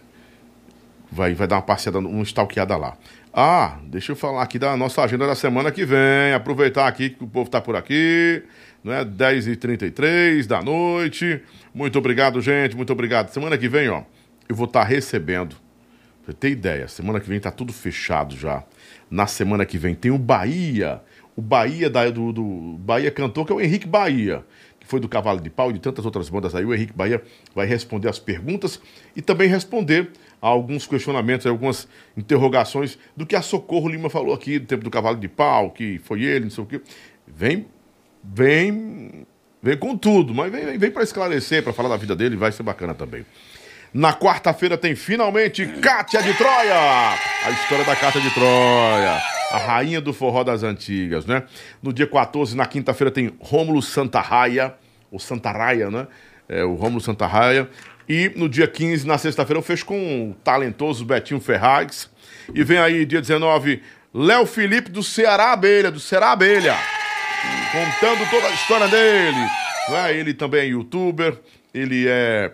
vai, 1.11 1.33
vai 1.33 1.47
dar 1.47 1.57
uma 1.57 1.61
passeada, 1.61 1.99
uma 1.99 2.23
stalkeada 2.23 2.75
lá. 2.77 2.97
Ah, 3.33 3.77
deixa 3.83 4.11
eu 4.11 4.15
falar 4.15 4.41
aqui 4.41 4.57
da 4.57 4.75
nossa 4.75 5.03
agenda 5.03 5.27
da 5.27 5.35
semana 5.35 5.71
que 5.71 5.85
vem. 5.85 6.33
Aproveitar 6.33 6.87
aqui 6.87 7.11
que 7.11 7.23
o 7.23 7.27
povo 7.27 7.47
está 7.47 7.61
por 7.61 7.75
aqui. 7.75 8.43
Né? 8.83 9.05
10h33 9.05 10.47
da 10.47 10.61
noite. 10.61 11.41
Muito 11.73 11.99
obrigado, 11.99 12.41
gente. 12.41 12.75
Muito 12.75 12.91
obrigado. 12.91 13.29
Semana 13.29 13.57
que 13.57 13.69
vem, 13.69 13.89
ó, 13.89 14.01
eu 14.49 14.55
vou 14.55 14.65
estar 14.65 14.81
tá 14.81 14.85
recebendo. 14.87 15.55
Pra 16.25 16.33
você 16.33 16.33
ter 16.33 16.49
ideia, 16.49 16.87
semana 16.87 17.19
que 17.19 17.29
vem 17.29 17.39
tá 17.39 17.51
tudo 17.51 17.71
fechado 17.71 18.35
já. 18.35 18.63
Na 19.09 19.27
semana 19.27 19.65
que 19.65 19.77
vem 19.77 19.93
tem 19.93 20.11
o 20.11 20.17
Bahia 20.17 21.01
o 21.37 21.41
Bahia 21.41 21.87
da, 21.87 22.09
do, 22.09 22.33
do, 22.33 22.43
Bahia 22.79 23.11
cantor, 23.11 23.45
que 23.45 23.51
é 23.53 23.55
o 23.55 23.61
Henrique 23.61 23.87
Bahia, 23.87 24.43
que 24.79 24.87
foi 24.87 24.99
do 24.99 25.07
Cavalo 25.07 25.39
de 25.39 25.51
Pau 25.51 25.69
e 25.69 25.73
de 25.73 25.79
tantas 25.79 26.03
outras 26.03 26.27
bandas 26.29 26.55
aí. 26.55 26.65
O 26.65 26.73
Henrique 26.73 26.93
Bahia 26.93 27.21
vai 27.53 27.67
responder 27.67 28.09
as 28.09 28.17
perguntas 28.17 28.81
e 29.15 29.21
também 29.21 29.47
responder 29.47 30.09
a 30.41 30.47
alguns 30.47 30.87
questionamentos, 30.87 31.45
a 31.45 31.51
algumas 31.51 31.87
interrogações 32.17 32.97
do 33.15 33.23
que 33.23 33.35
a 33.35 33.43
Socorro 33.43 33.87
Lima 33.87 34.09
falou 34.09 34.33
aqui, 34.33 34.57
do 34.57 34.65
tempo 34.65 34.83
do 34.83 34.89
Cavalo 34.89 35.17
de 35.17 35.27
Pau, 35.27 35.69
que 35.69 35.99
foi 35.99 36.23
ele, 36.23 36.45
não 36.45 36.51
sei 36.51 36.63
o 36.63 36.67
quê. 36.67 36.81
Vem, 37.27 37.67
vem, 38.23 39.27
vem 39.61 39.77
com 39.77 39.95
tudo, 39.95 40.33
mas 40.33 40.51
vem, 40.51 40.75
vem 40.79 40.89
para 40.89 41.03
esclarecer, 41.03 41.61
para 41.61 41.71
falar 41.71 41.89
da 41.89 41.97
vida 41.97 42.15
dele, 42.15 42.35
vai 42.35 42.51
ser 42.51 42.63
bacana 42.63 42.95
também. 42.95 43.23
Na 43.93 44.11
quarta-feira 44.11 44.75
tem 44.75 44.95
finalmente 44.95 45.67
Cátia 45.81 46.23
de 46.23 46.33
Troia, 46.33 46.75
a 47.45 47.51
história 47.51 47.85
da 47.85 47.95
Cátia 47.95 48.21
de 48.21 48.31
Troia 48.31 49.36
a 49.51 49.57
rainha 49.57 50.01
do 50.01 50.13
forró 50.13 50.43
das 50.43 50.63
antigas, 50.63 51.25
né? 51.25 51.43
No 51.81 51.93
dia 51.93 52.07
14, 52.07 52.55
na 52.55 52.65
quinta-feira, 52.65 53.11
tem 53.11 53.33
Rômulo 53.39 53.81
Santarraia, 53.81 54.75
ou 55.11 55.19
Santarraia, 55.19 55.89
né? 55.89 56.07
É, 56.49 56.63
o 56.63 56.75
Rômulo 56.75 57.01
Santarraia. 57.01 57.69
E 58.07 58.31
no 58.35 58.47
dia 58.47 58.67
15, 58.67 59.05
na 59.05 59.17
sexta-feira, 59.17 59.59
eu 59.59 59.63
fecho 59.63 59.85
com 59.85 60.31
o 60.31 60.33
talentoso 60.35 61.05
Betinho 61.05 61.39
Ferraz. 61.39 62.09
E 62.53 62.63
vem 62.63 62.77
aí, 62.77 63.05
dia 63.05 63.21
19, 63.21 63.81
Léo 64.13 64.45
Felipe 64.45 64.89
do 64.89 65.03
Ceará 65.03 65.51
Abelha, 65.51 65.91
do 65.91 65.99
Ceará 65.99 66.31
Abelha, 66.31 66.75
contando 67.71 68.29
toda 68.29 68.47
a 68.47 68.51
história 68.51 68.87
dele. 68.87 69.37
Né? 69.89 70.17
Ele 70.17 70.33
também 70.33 70.61
é 70.61 70.65
youtuber, 70.67 71.37
ele 71.73 72.05
é 72.07 72.51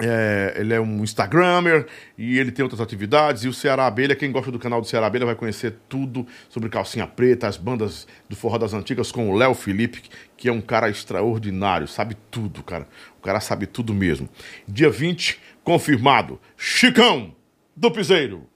é, 0.00 0.54
ele 0.56 0.72
é 0.72 0.80
um 0.80 1.02
Instagrammer 1.02 1.86
e 2.16 2.38
ele 2.38 2.52
tem 2.52 2.62
outras 2.62 2.80
atividades. 2.80 3.44
E 3.44 3.48
o 3.48 3.52
Ceará 3.52 3.86
Abelha, 3.86 4.14
quem 4.14 4.30
gosta 4.30 4.50
do 4.50 4.58
canal 4.58 4.80
do 4.80 4.86
Ceará 4.86 5.06
Abelha 5.06 5.26
vai 5.26 5.34
conhecer 5.34 5.74
tudo 5.88 6.26
sobre 6.48 6.68
Calcinha 6.68 7.06
Preta, 7.06 7.46
as 7.48 7.56
bandas 7.56 8.06
do 8.28 8.36
Forró 8.36 8.58
das 8.58 8.74
Antigas 8.74 9.10
com 9.10 9.30
o 9.30 9.36
Léo 9.36 9.54
Felipe, 9.54 10.02
que 10.36 10.48
é 10.48 10.52
um 10.52 10.60
cara 10.60 10.88
extraordinário, 10.88 11.88
sabe 11.88 12.16
tudo, 12.30 12.62
cara. 12.62 12.86
O 13.18 13.22
cara 13.22 13.40
sabe 13.40 13.66
tudo 13.66 13.92
mesmo. 13.92 14.28
Dia 14.66 14.90
20, 14.90 15.40
confirmado, 15.64 16.40
Chicão 16.56 17.34
do 17.76 17.90
Piseiro 17.90 18.46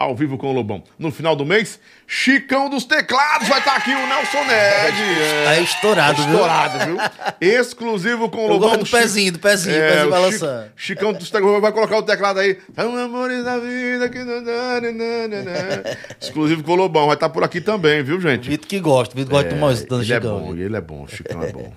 ao 0.00 0.16
vivo 0.16 0.38
com 0.38 0.48
o 0.48 0.52
Lobão. 0.52 0.82
No 0.98 1.10
final 1.10 1.36
do 1.36 1.44
mês, 1.44 1.78
Chicão 2.06 2.70
dos 2.70 2.84
Teclados 2.84 3.46
vai 3.46 3.58
estar 3.58 3.72
tá 3.72 3.76
aqui, 3.76 3.90
o 3.90 4.06
Nelson 4.06 4.44
Ned. 4.44 5.02
É, 5.20 5.44
tá 5.44 5.60
estourado, 5.60 6.22
viu? 6.22 6.32
Estourado, 6.32 6.86
viu? 6.86 6.96
Exclusivo 7.38 8.30
com 8.30 8.46
o 8.46 8.48
Lobão. 8.48 8.78
do 8.78 8.86
pezinho, 8.86 9.32
do 9.32 9.38
pezinho, 9.38 9.76
é, 9.76 9.90
pezinho 9.90 10.10
balançando. 10.10 10.70
Chicão 10.74 11.12
dos 11.12 11.30
Teclados 11.30 11.60
vai 11.60 11.70
colocar 11.70 11.98
o 11.98 12.02
teclado 12.02 12.40
aí. 12.40 12.56
São 12.74 12.96
amores 12.96 13.44
da 13.44 13.58
vida 13.58 14.08
que 14.08 14.24
não 14.24 14.40
não, 14.40 14.80
não, 14.80 15.28
não. 15.28 16.16
Exclusivo 16.18 16.62
com 16.64 16.72
o 16.72 16.76
Lobão, 16.76 17.04
vai 17.04 17.14
estar 17.14 17.28
tá 17.28 17.34
por 17.34 17.44
aqui 17.44 17.60
também, 17.60 18.02
viu, 18.02 18.18
gente? 18.18 18.48
Vitor 18.48 18.66
que 18.66 18.80
gosta, 18.80 19.14
Vitor 19.14 19.32
gosta 19.32 19.48
é, 19.48 19.52
de 19.52 19.60
mais 19.60 19.82
Ele 19.82 20.04
Chicão, 20.04 20.16
é 20.16 20.40
bom, 20.40 20.56
ele 20.56 20.76
é 20.76 20.80
bom, 20.80 21.04
o 21.04 21.08
Chicão 21.08 21.42
é 21.42 21.52
bom. 21.52 21.72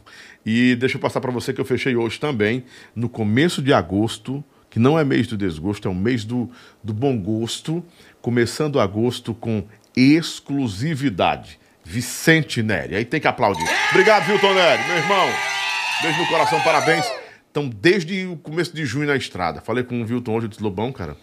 E 0.46 0.76
deixa 0.76 0.96
eu 0.96 1.02
passar 1.02 1.20
para 1.20 1.32
você 1.32 1.52
que 1.52 1.60
eu 1.60 1.66
fechei 1.66 1.98
hoje 1.98 2.18
também, 2.22 2.64
no 2.96 3.10
começo 3.10 3.62
de 3.62 3.74
agosto, 3.74 4.42
que 4.74 4.80
não 4.80 4.98
é 4.98 5.04
mês 5.04 5.28
do 5.28 5.38
desgosto, 5.38 5.88
é 5.88 5.92
um 5.92 5.94
mês 5.94 6.26
do, 6.26 6.50
do 6.84 6.96
bom 6.96 7.16
gosto 7.16 7.86
começando 8.24 8.80
agosto 8.80 9.34
com 9.34 9.66
exclusividade. 9.94 11.60
Vicente 11.84 12.64
Neri. 12.64 12.96
Aí 12.96 13.04
tem 13.04 13.20
que 13.20 13.28
aplaudir. 13.28 13.68
Obrigado, 13.92 14.26
Vilton 14.26 14.54
Neri, 14.54 14.82
meu 14.88 14.96
irmão. 14.96 15.28
Beijo 16.02 16.20
no 16.22 16.28
coração, 16.28 16.62
parabéns. 16.62 17.06
Então, 17.52 17.68
desde 17.68 18.26
o 18.26 18.38
começo 18.38 18.74
de 18.74 18.86
junho 18.86 19.08
na 19.08 19.18
estrada. 19.18 19.60
Falei 19.60 19.84
com 19.84 20.02
o 20.02 20.06
Vilton 20.06 20.36
hoje, 20.36 20.46
eu 20.46 20.50
disse, 20.50 20.64
Lobão, 20.64 20.94
cara, 20.94 21.18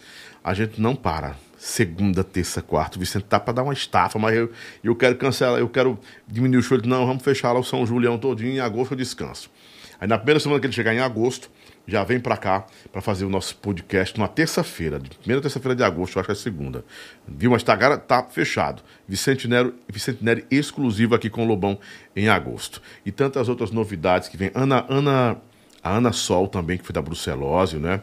a 0.45 0.53
gente 0.53 0.79
não 0.79 0.95
para. 0.95 1.37
Segunda, 1.57 2.23
terça, 2.23 2.61
quarta. 2.61 2.99
O 2.99 3.01
Vicente 3.01 3.25
tá 3.25 3.41
para 3.41 3.55
dar 3.55 3.63
uma 3.63 3.73
estafa, 3.73 4.19
mas 4.19 4.37
eu, 4.37 4.53
eu 4.85 4.95
quero 4.95 5.17
cancelar, 5.17 5.59
eu 5.59 5.71
quero 5.71 5.99
diminuir 6.29 6.59
o 6.59 6.63
show. 6.63 6.77
Ele 6.77 6.83
disse, 6.83 6.91
não, 6.91 7.07
vamos 7.07 7.23
fechar 7.23 7.53
lá 7.53 7.61
o 7.61 7.65
São 7.65 7.87
Julião 7.87 8.19
todinho, 8.19 8.53
em 8.53 8.61
agosto 8.61 8.93
eu 8.93 8.99
descanso. 8.99 9.51
Aí 9.99 10.07
na 10.07 10.19
primeira 10.19 10.39
semana 10.39 10.61
que 10.61 10.67
ele 10.67 10.75
chegar 10.75 10.95
em 10.95 11.01
agosto, 11.01 11.51
já 11.87 12.05
vem 12.05 12.21
para 12.21 12.37
cá 12.37 12.67
para 12.93 13.01
fazer 13.01 13.25
o 13.25 13.29
nosso 13.29 13.57
podcast 13.57 14.17
numa 14.17 14.29
terça-feira, 14.29 15.01
primeira 15.21 15.43
terça-feira 15.43 15.75
de 15.75 15.83
agosto, 15.83 16.19
acho 16.19 16.27
que 16.27 16.33
é 16.33 16.35
segunda. 16.35 16.85
Viu? 17.27 17.51
Mas 17.51 17.63
tá, 17.63 17.99
tá 17.99 18.23
fechado. 18.25 18.83
Vicente 19.09 19.49
Nero, 19.49 19.75
Vicente 19.89 20.25
Neri 20.25 20.45
exclusivo 20.51 21.15
aqui 21.15 21.29
com 21.29 21.45
o 21.45 21.47
Lobão 21.47 21.79
em 22.15 22.29
agosto. 22.29 22.81
E 23.05 23.11
tantas 23.11 23.49
outras 23.49 23.71
novidades 23.71 24.29
que 24.29 24.37
vem. 24.37 24.51
Ana, 24.55 24.87
Ana, 24.89 25.37
a 25.83 25.97
Ana 25.97 26.13
Sol 26.13 26.47
também, 26.47 26.79
que 26.79 26.85
foi 26.85 26.93
da 26.93 27.03
Brucelose, 27.03 27.77
né? 27.77 28.03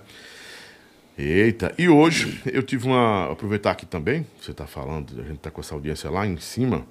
Eita, 1.18 1.74
e 1.80 1.90
hoje 1.90 2.40
eu 2.46 2.62
tive 2.62 2.86
uma. 2.86 3.32
Aproveitar 3.32 3.72
aqui 3.72 3.88
também, 3.88 4.26
você 4.40 4.52
está 4.52 4.68
falando, 4.68 5.20
a 5.20 5.24
gente 5.24 5.38
está 5.38 5.50
com 5.50 5.62
essa 5.62 5.74
audiência 5.74 6.12
lá 6.12 6.28
em 6.28 6.38
cima, 6.38 6.86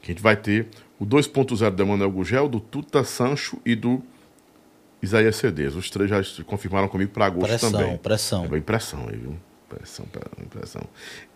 que 0.00 0.10
a 0.10 0.14
gente 0.14 0.22
vai 0.22 0.34
ter 0.34 0.68
o 0.98 1.04
2.0 1.04 1.70
do 1.70 1.82
Emanuel 1.82 2.10
Gugel, 2.10 2.48
do 2.48 2.58
Tuta 2.58 3.04
Sancho 3.04 3.58
e 3.66 3.74
do 3.74 4.02
Isaías 5.06 5.36
CDs. 5.36 5.74
Os 5.74 5.90
três 5.90 6.10
já 6.10 6.20
confirmaram 6.44 6.88
comigo 6.88 7.12
para 7.12 7.26
agosto 7.26 7.48
pressão, 7.48 7.72
também. 7.72 7.96
Pressão, 7.96 8.40
pressão. 8.40 8.56
É 8.56 8.58
impressão 8.58 9.06
aí, 9.08 9.16
viu? 9.16 9.36
Pressão, 9.68 10.06
impressão. 10.40 10.82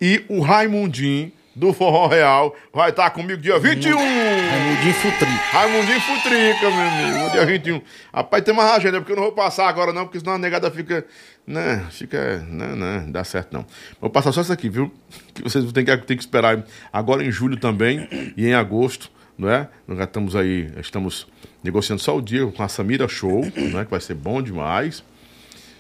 E 0.01 0.25
o 0.29 0.41
Raimundinho 0.41 1.33
do 1.55 1.73
Forró 1.73 2.07
Real 2.07 2.55
vai 2.73 2.91
estar 2.91 3.11
comigo 3.11 3.41
dia 3.41 3.59
21. 3.59 3.97
Raimundinho 3.97 4.95
Futri. 4.95 5.31
Raimundinho 5.51 6.01
Futrica, 6.01 6.71
meu 6.71 6.81
amigo. 6.81 7.31
Dia 7.33 7.47
21. 7.47 7.83
Rapaz, 8.15 8.45
tem 8.45 8.55
mais 8.55 8.71
agenda, 8.71 9.01
porque 9.01 9.13
eu 9.13 9.17
não 9.17 9.25
vou 9.25 9.33
passar 9.33 9.69
agora, 9.69 9.93
não, 9.93 10.05
porque 10.05 10.21
senão 10.21 10.35
a 10.35 10.39
negada 10.39 10.71
fica. 10.71 11.05
Né, 11.47 11.85
fica. 11.91 12.47
Não, 12.49 12.77
não, 12.77 13.01
não 13.03 13.11
dá 13.11 13.25
certo, 13.25 13.53
não. 13.53 13.67
Vou 14.01 14.11
passar 14.11 14.33
só 14.33 14.41
isso 14.41 14.53
aqui, 14.53 14.69
viu? 14.69 14.93
Que 15.35 15.43
vocês 15.43 15.71
têm 15.73 15.85
que, 15.85 15.97
têm 15.99 16.17
que 16.17 16.23
esperar 16.23 16.65
agora 16.93 17.25
em 17.25 17.31
julho 17.31 17.57
também 17.57 18.09
e 18.37 18.47
em 18.47 18.55
agosto, 18.55 19.11
não 19.37 19.51
é? 19.51 19.69
Nós 19.89 19.99
já 19.99 20.05
estamos 20.05 20.37
aí, 20.37 20.73
estamos 20.79 21.27
negociando 21.63 22.01
só 22.01 22.17
o 22.17 22.23
dia 22.23 22.47
com 22.47 22.63
a 22.63 22.69
Samira 22.69 23.09
Show, 23.09 23.43
né? 23.43 23.85
Que 23.85 23.91
vai 23.91 24.01
ser 24.01 24.15
bom 24.15 24.43
demais. 24.43 25.05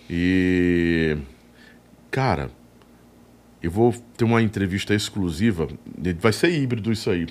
E. 0.08 1.16
Cara, 2.10 2.50
eu 3.62 3.70
vou 3.70 3.94
ter 4.16 4.24
uma 4.24 4.42
entrevista 4.42 4.94
exclusiva, 4.94 5.68
vai 6.18 6.32
ser 6.32 6.50
híbrido 6.50 6.90
isso 6.90 7.10
aí, 7.10 7.26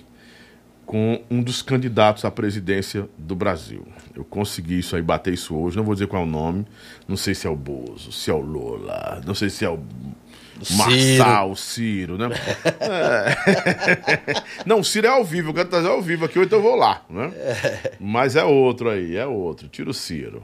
com 0.86 1.22
um 1.30 1.42
dos 1.42 1.62
candidatos 1.62 2.24
à 2.24 2.32
presidência 2.32 3.10
do 3.18 3.36
Brasil. 3.36 3.86
Eu 4.16 4.24
consegui 4.24 4.80
isso 4.80 4.96
aí, 4.96 5.02
bater 5.02 5.34
isso 5.34 5.56
hoje, 5.56 5.76
não 5.76 5.84
vou 5.84 5.96
dizer 5.96 6.08
qual 6.08 6.24
é 6.24 6.26
o 6.26 6.30
nome, 6.30 6.66
não 7.08 7.18
sei 7.18 7.34
se 7.34 7.46
é 7.46 7.50
o 7.50 7.56
Bozo, 7.56 8.12
se 8.12 8.30
é 8.30 8.34
o 8.34 8.40
Lola, 8.40 9.22
não 9.26 9.34
sei 9.34 9.50
se 9.50 9.66
é 9.66 9.70
o 9.70 9.80
Marçal, 10.72 11.56
Ciro, 11.56 12.18
né? 12.18 12.30
É. 12.80 14.34
Não, 14.66 14.80
o 14.80 14.84
Ciro 14.84 15.08
é 15.08 15.10
ao 15.10 15.24
vivo, 15.24 15.50
eu 15.50 15.54
quero 15.54 15.70
trazer 15.70 15.88
ao 15.88 16.02
vivo 16.02 16.26
aqui, 16.26 16.38
ou 16.38 16.46
então 16.46 16.60
eu 16.60 16.64
vou 16.64 16.76
lá, 16.76 17.04
né? 17.10 17.32
Mas 18.00 18.36
é 18.36 18.44
outro 18.44 18.90
aí, 18.90 19.16
é 19.16 19.26
outro, 19.26 19.68
tira 19.68 19.90
o 19.90 19.94
Ciro. 19.94 20.44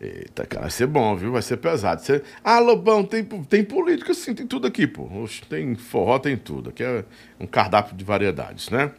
Eita, 0.00 0.44
cara, 0.44 0.62
vai 0.62 0.70
ser 0.70 0.86
bom, 0.86 1.16
viu? 1.16 1.32
Vai 1.32 1.40
ser 1.40 1.56
pesado. 1.56 2.02
Você... 2.02 2.22
Ah, 2.42 2.58
Lobão, 2.58 3.04
tem, 3.04 3.24
tem 3.24 3.64
política 3.64 4.12
sim, 4.12 4.34
tem 4.34 4.46
tudo 4.46 4.66
aqui, 4.66 4.86
pô. 4.86 5.08
Tem 5.48 5.74
forró, 5.76 6.18
tem 6.18 6.36
tudo. 6.36 6.70
Aqui 6.70 6.82
é 6.82 7.04
um 7.40 7.46
cardápio 7.46 7.96
de 7.96 8.04
variedades, 8.04 8.68
né? 8.68 8.90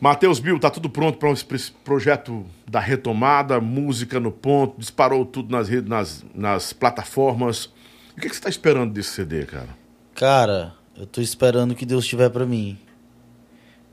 Matheus 0.00 0.40
Bill, 0.40 0.58
tá 0.58 0.70
tudo 0.70 0.88
pronto 0.88 1.18
para 1.18 1.30
esse 1.30 1.72
projeto 1.84 2.46
da 2.66 2.80
retomada, 2.80 3.60
música 3.60 4.18
no 4.18 4.32
ponto, 4.32 4.78
disparou 4.78 5.26
tudo 5.26 5.52
nas 5.52 5.68
redes, 5.68 5.90
nas, 5.90 6.24
nas 6.34 6.72
plataformas. 6.72 7.70
O 8.16 8.20
que, 8.20 8.28
que 8.28 8.34
você 8.34 8.42
tá 8.42 8.48
esperando 8.48 8.92
desse 8.92 9.10
CD, 9.10 9.44
cara? 9.44 9.68
Cara, 10.14 10.74
eu 10.96 11.06
tô 11.06 11.20
esperando 11.20 11.74
que 11.74 11.86
Deus 11.86 12.06
tiver 12.06 12.28
para 12.28 12.44
mim. 12.44 12.78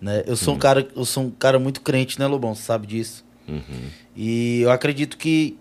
Né? 0.02 0.24
Eu 0.28 0.36
sou 0.36 0.54
hum. 0.54 0.58
um 0.58 0.60
cara, 0.60 0.88
eu 0.96 1.06
sou 1.06 1.24
um 1.24 1.32
cara 1.32 1.60
muito 1.60 1.82
crente, 1.82 2.20
né, 2.20 2.28
Lobão? 2.28 2.54
Você 2.54 2.64
sabe 2.64 2.88
disso. 2.88 3.26
Uhum. 3.48 3.90
E 4.16 4.62
eu 4.62 4.72
acredito 4.72 5.18
que 5.18 5.58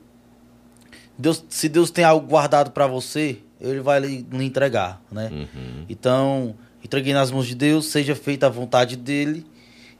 Deus, 1.19 1.45
se 1.49 1.69
Deus 1.69 1.91
tem 1.91 2.05
algo 2.05 2.27
guardado 2.27 2.73
para 2.73 2.87
você, 2.87 3.39
ele 3.61 3.81
vai 3.81 4.01
lhe, 4.01 4.27
lhe 4.31 4.45
entregar, 4.45 5.01
né? 5.11 5.31
Uhum. 5.33 5.85
Então, 5.89 6.55
entreguei 6.85 7.15
nas 7.15 7.31
mãos 7.31 7.47
de 7.47 7.55
Deus, 7.55 7.87
seja 7.87 8.15
feita 8.15 8.47
a 8.47 8.51
vontade 8.51 8.97
dele. 8.97 9.47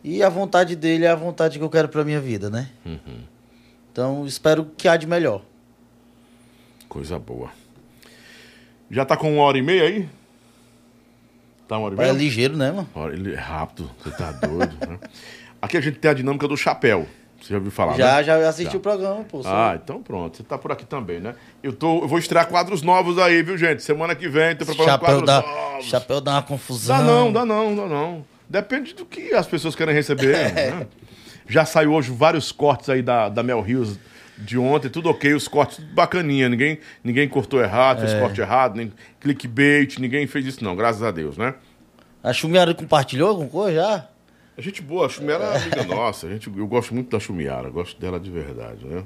E 0.05 0.23
a 0.23 0.29
vontade 0.29 0.77
dele 0.77 1.05
é 1.05 1.09
a 1.09 1.15
vontade 1.15 1.59
que 1.59 1.65
eu 1.65 1.71
quero 1.71 1.89
para 1.89 2.05
minha 2.05 2.21
vida, 2.21 2.51
né? 2.51 2.71
Uhum. 2.85 3.21
Então, 3.91 4.27
espero 4.27 4.71
que 4.77 4.87
há 4.89 4.97
de 4.97 5.07
melhor. 5.07 5.43
Coisa 6.89 7.19
boa. 7.19 7.51
Já 8.91 9.05
tá 9.05 9.17
com 9.17 9.33
uma 9.33 9.43
hora 9.43 9.59
e 9.59 9.63
meia 9.63 9.83
aí? 9.85 10.09
Tá 11.69 11.77
uma 11.77 11.87
hora 11.87 11.95
e 11.95 11.99
meia? 11.99 12.11
É 12.11 12.13
ligeiro, 12.13 12.57
né, 12.57 12.71
mano? 12.71 12.89
Ele 13.13 13.35
é 13.35 13.39
rápido, 13.39 13.91
você 13.99 14.11
tá 14.11 14.33
doido, 14.33 14.77
né? 14.87 14.99
Aqui 15.61 15.77
a 15.77 15.81
gente 15.81 15.99
tem 15.99 16.11
a 16.11 16.15
dinâmica 16.15 16.47
do 16.47 16.57
chapéu. 16.57 17.07
Você 17.41 17.51
já 17.51 17.57
ouviu 17.57 17.71
falar? 17.71 17.97
Já, 17.97 18.17
né? 18.17 18.25
já 18.25 18.49
assisti 18.49 18.77
o 18.77 18.81
programa, 18.81 19.25
pô. 19.25 19.43
Ah, 19.45 19.79
então 19.83 20.03
pronto. 20.03 20.37
Você 20.37 20.43
tá 20.43 20.57
por 20.57 20.73
aqui 20.73 20.85
também, 20.85 21.21
né? 21.21 21.35
Eu, 21.63 21.73
tô, 21.73 22.03
eu 22.03 22.09
vou 22.09 22.19
estrear 22.19 22.49
quadros 22.49 22.83
novos 22.83 23.19
aí, 23.19 23.43
viu, 23.43 23.57
gente? 23.59 23.83
Semana 23.83 24.15
que 24.15 24.29
vem, 24.29 24.57
tô 24.57 24.65
preparando 24.65 24.91
chapéu 24.91 25.07
quadros 25.07 25.27
dá, 25.27 25.43
novos. 25.43 25.87
Chapéu 25.87 26.21
dá 26.21 26.33
uma 26.33 26.43
confusão. 26.43 26.97
Dá 26.97 27.05
não, 27.05 27.33
dá 27.33 27.45
não, 27.45 27.77
dá 27.77 27.87
não. 27.87 28.25
Depende 28.49 28.95
do 28.95 29.05
que 29.05 29.35
as 29.35 29.47
pessoas 29.47 29.75
querem 29.75 29.95
receber. 29.95 30.35
é. 30.57 30.71
né? 30.71 30.87
Já 31.49 31.65
saiu 31.65 31.93
hoje 31.93 32.11
vários 32.11 32.51
cortes 32.51 32.89
aí 32.89 33.03
da, 33.03 33.29
da 33.29 33.43
Mel 33.43 33.61
Rios 33.61 33.99
de 34.39 34.59
ontem, 34.59 34.89
tudo 34.89 35.09
ok, 35.09 35.33
os 35.35 35.49
cortes 35.49 35.77
tudo 35.77 35.93
bacaninha. 35.93 36.49
Ninguém, 36.49 36.79
ninguém 37.03 37.29
cortou 37.29 37.61
errado, 37.61 38.01
fez 38.01 38.13
é. 38.13 38.21
corte 38.21 38.41
errado, 38.41 38.77
nem 38.77 38.93
clickbait, 39.21 39.99
ninguém 39.99 40.27
fez 40.27 40.47
isso 40.47 40.65
não, 40.65 40.77
graças 40.77 41.03
a 41.03 41.11
Deus, 41.11 41.37
né? 41.37 41.55
A 42.23 42.33
Chumiara 42.33 42.75
compartilhou 42.75 43.29
alguma 43.31 43.49
coisa 43.49 43.77
já? 43.77 44.09
A 44.59 44.61
gente 44.61 44.83
boa, 44.83 45.07
a 45.07 45.09
Chumiara 45.09 45.45
é 45.45 45.57
amiga 45.57 45.85
nossa. 45.85 46.27
A 46.27 46.31
gente, 46.31 46.51
eu 46.55 46.67
gosto 46.67 46.95
muito 46.95 47.11
da 47.11 47.21
Chumiara, 47.21 47.69
gosto 47.71 48.01
dela 48.01 48.19
de 48.19 48.31
verdade, 48.31 48.87
né? 48.87 49.05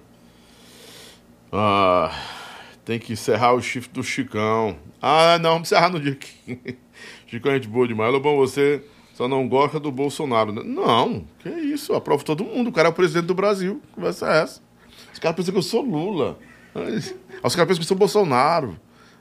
Ah, 1.53 2.17
tem 2.85 2.99
que 2.99 3.13
encerrar 3.13 3.53
o 3.53 3.61
chifre 3.61 3.91
do 3.93 4.03
Chicão. 4.03 4.77
Ah, 5.03 5.39
não, 5.41 5.51
vamos 5.55 5.69
encerrar 5.69 5.91
no 5.91 6.01
dia 6.01 6.15
que. 6.15 6.79
Chicão 7.27 7.53
é 7.53 7.57
gente 7.57 7.69
boa 7.69 7.87
demais. 7.87 8.13
Lobão, 8.13 8.37
você 8.37 8.83
só 9.15 9.29
não 9.29 9.49
gosta 9.49 9.79
do 9.79 9.91
Bolsonaro. 9.91 10.53
Né? 10.53 10.63
Não, 10.65 11.25
que 11.41 11.49
isso, 11.49 11.95
aprova 11.95 12.25
todo 12.25 12.45
mundo. 12.45 12.71
O 12.71 12.73
cara 12.73 12.89
é 12.89 12.91
o 12.91 12.95
presidente 12.95 13.27
do 13.27 13.35
Brasil. 13.35 13.83
Conversa 13.93 14.29
é 14.29 14.43
essa? 14.43 14.70
Os 15.21 15.23
caras 15.23 15.37
pensam 15.37 15.53
que 15.53 15.59
eu 15.59 15.63
sou 15.63 15.83
Lula. 15.83 16.39
Os 17.45 17.55
caras 17.55 17.69
pensam 17.69 17.75
que 17.77 17.83
eu 17.83 17.85
sou 17.85 17.97
Bolsonaro. 17.97 18.81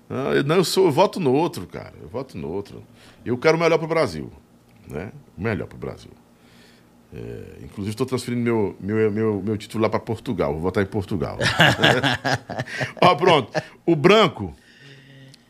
Ah, 0.10 0.42
não, 0.46 0.56
eu, 0.56 0.64
sou, 0.64 0.86
eu 0.86 0.92
voto 0.92 1.20
no 1.20 1.34
outro, 1.34 1.68
cara. 1.68 1.94
Eu 2.02 2.08
voto 2.08 2.38
no 2.38 2.48
outro. 2.50 2.82
Eu 3.26 3.38
quero 3.38 3.58
o 3.58 3.60
melhor 3.60 3.78
para 3.78 3.86
o 3.86 3.90
Brasil. 3.90 4.32
Né? 4.88 5.12
O 5.38 5.42
melhor 5.42 5.68
para 5.68 5.76
o 5.76 5.80
Brasil. 5.80 6.12
É, 7.14 7.64
inclusive, 7.64 7.90
estou 7.90 8.06
transferindo 8.06 8.42
meu, 8.42 8.78
meu, 8.80 9.12
meu, 9.12 9.44
meu 9.44 9.58
título 9.58 9.82
lá 9.82 9.90
para 9.90 10.00
Portugal. 10.00 10.54
Vou 10.54 10.62
votar 10.62 10.82
em 10.82 10.88
Portugal. 10.88 11.38
Ó, 13.02 13.16
pronto. 13.16 13.52
O 13.86 13.94
branco, 13.94 14.56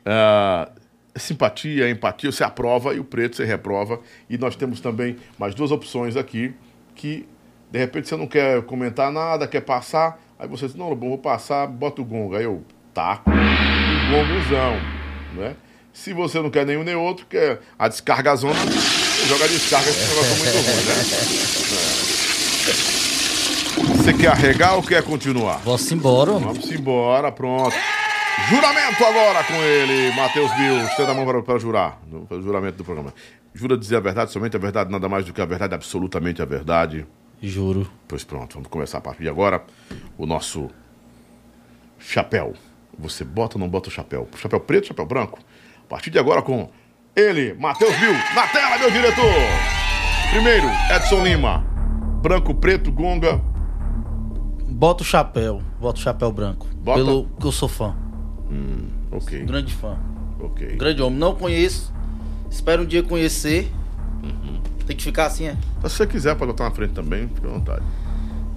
é, 0.04 0.72
simpatia, 1.16 1.92
empatia, 1.92 2.32
você 2.32 2.44
aprova 2.44 2.96
e 2.96 3.00
o 3.00 3.04
preto 3.04 3.36
você 3.36 3.46
reprova. 3.46 4.02
E 4.28 4.36
nós 4.36 4.56
temos 4.56 4.82
também 4.82 5.16
mais 5.38 5.54
duas 5.54 5.70
opções 5.70 6.18
aqui 6.18 6.56
que, 6.96 7.28
de 7.70 7.78
repente, 7.78 8.08
você 8.08 8.18
não 8.18 8.26
quer 8.26 8.64
comentar 8.64 9.12
nada, 9.12 9.48
quer 9.48 9.62
passar. 9.62 10.20
Aí 10.40 10.48
você 10.48 10.68
diz, 10.68 10.76
não, 10.76 10.95
bom, 10.95 11.10
vou 11.10 11.18
passar, 11.18 11.68
bota 11.68 12.02
o 12.02 12.06
gongo. 12.06 12.36
Aí 12.36 12.45
eu 12.45 12.64
taco 12.94 13.30
o 13.30 13.34
gongozão, 14.10 14.78
né? 15.36 15.56
Se 15.91 16.14
você 16.14 16.41
não 16.41 16.49
quer 16.49 16.66
nenhum 16.66 16.84
nem 16.84 16.95
outro, 16.95 17.26
quer 17.26 17.60
a 17.78 17.90
descarga 17.90 18.34
zona 18.38 18.60
joga 19.28 19.48
descarga, 19.48 19.90
esse 19.90 20.07
negócio 20.07 20.32
é 20.32 20.38
muito 20.38 20.57
ruim, 20.57 20.86
né? 20.86 20.95
Você 23.98 24.14
quer 24.14 24.30
arregar 24.30 24.76
ou 24.76 24.84
quer 24.84 25.03
continuar? 25.03 25.60
Vamos 25.60 25.91
embora. 25.91 26.32
Vamos 26.32 26.72
embora, 26.72 27.32
pronto. 27.32 27.76
Juramento 28.49 29.06
agora 29.06 29.44
com 29.44 29.53
ele, 29.53 30.16
Matheus 30.16 30.52
Bill. 30.56 30.86
Estenda 30.86 31.11
a 31.11 31.14
mão 31.14 31.26
para, 31.26 31.41
para 31.44 31.60
jurar, 31.60 31.99
no 32.07 32.41
juramento 32.41 32.78
do 32.78 32.84
programa. 32.84 33.14
Jura 33.53 33.78
dizer 33.78 33.98
a 33.98 33.99
verdade, 33.99 34.32
somente 34.32 34.56
a 34.56 34.60
verdade, 34.60 34.91
nada 34.91 35.07
mais 35.10 35.26
do 35.26 35.34
que 35.34 35.41
a 35.41 35.45
verdade, 35.45 35.76
absolutamente 35.76 36.41
a 36.41 36.45
verdade. 36.45 37.06
Juro. 37.41 37.90
Pois 38.07 38.24
pronto, 38.24 38.56
vamos 38.56 38.70
começar 38.70 38.98
a 38.98 39.02
partir 39.02 39.24
de 39.24 39.30
agora 39.30 39.64
o 40.18 40.26
nosso 40.26 40.70
chapéu. 41.98 42.53
Você 42.98 43.24
bota 43.24 43.57
ou 43.57 43.60
não 43.60 43.70
bota 43.70 43.90
o 43.90 43.91
chapéu? 43.91 44.28
Chapéu 44.36 44.60
preto, 44.60 44.88
chapéu 44.88 45.06
branco? 45.06 45.40
A 45.84 45.88
partir 45.88 46.10
de 46.10 46.20
agora 46.20 46.41
com 46.41 46.70
ele, 47.16 47.53
Matheus 47.53 47.95
Bill, 47.98 48.14
na 48.36 48.48
tela, 48.48 48.78
meu 48.78 48.91
diretor. 48.91 49.34
Primeiro, 50.32 50.68
Edson 50.95 51.24
Lima. 51.24 51.66
Branco, 52.22 52.53
preto, 52.53 52.91
gonga. 52.91 53.41
Bota 54.68 55.03
o 55.03 55.06
chapéu. 55.06 55.61
Bota 55.80 55.99
o 55.99 56.02
chapéu 56.02 56.32
branco. 56.32 56.68
Bota? 56.76 56.99
Pelo 56.99 57.26
que 57.40 57.48
eu 57.48 57.52
sou 57.52 57.68
fã. 57.68 57.95
Hum, 58.52 58.90
ok. 59.11 59.44
Grande 59.45 59.74
fã. 59.74 59.98
Ok. 60.40 60.76
Grande 60.76 61.02
homem. 61.02 61.18
Não 61.18 61.36
conheço. 61.36 61.94
Espero 62.49 62.84
um 62.84 62.86
dia 62.86 63.02
conhecer. 63.02 63.72
Tem 64.90 64.98
que 64.98 65.03
ficar 65.03 65.28
assim, 65.28 65.45
é? 65.45 65.52
Se 65.52 65.82
você 65.84 66.07
quiser, 66.07 66.36
pode 66.36 66.52
botar 66.52 66.64
na 66.64 66.72
frente 66.72 66.94
também. 66.94 67.28
Fique 67.28 67.45
à 67.45 67.49
vontade. 67.52 67.86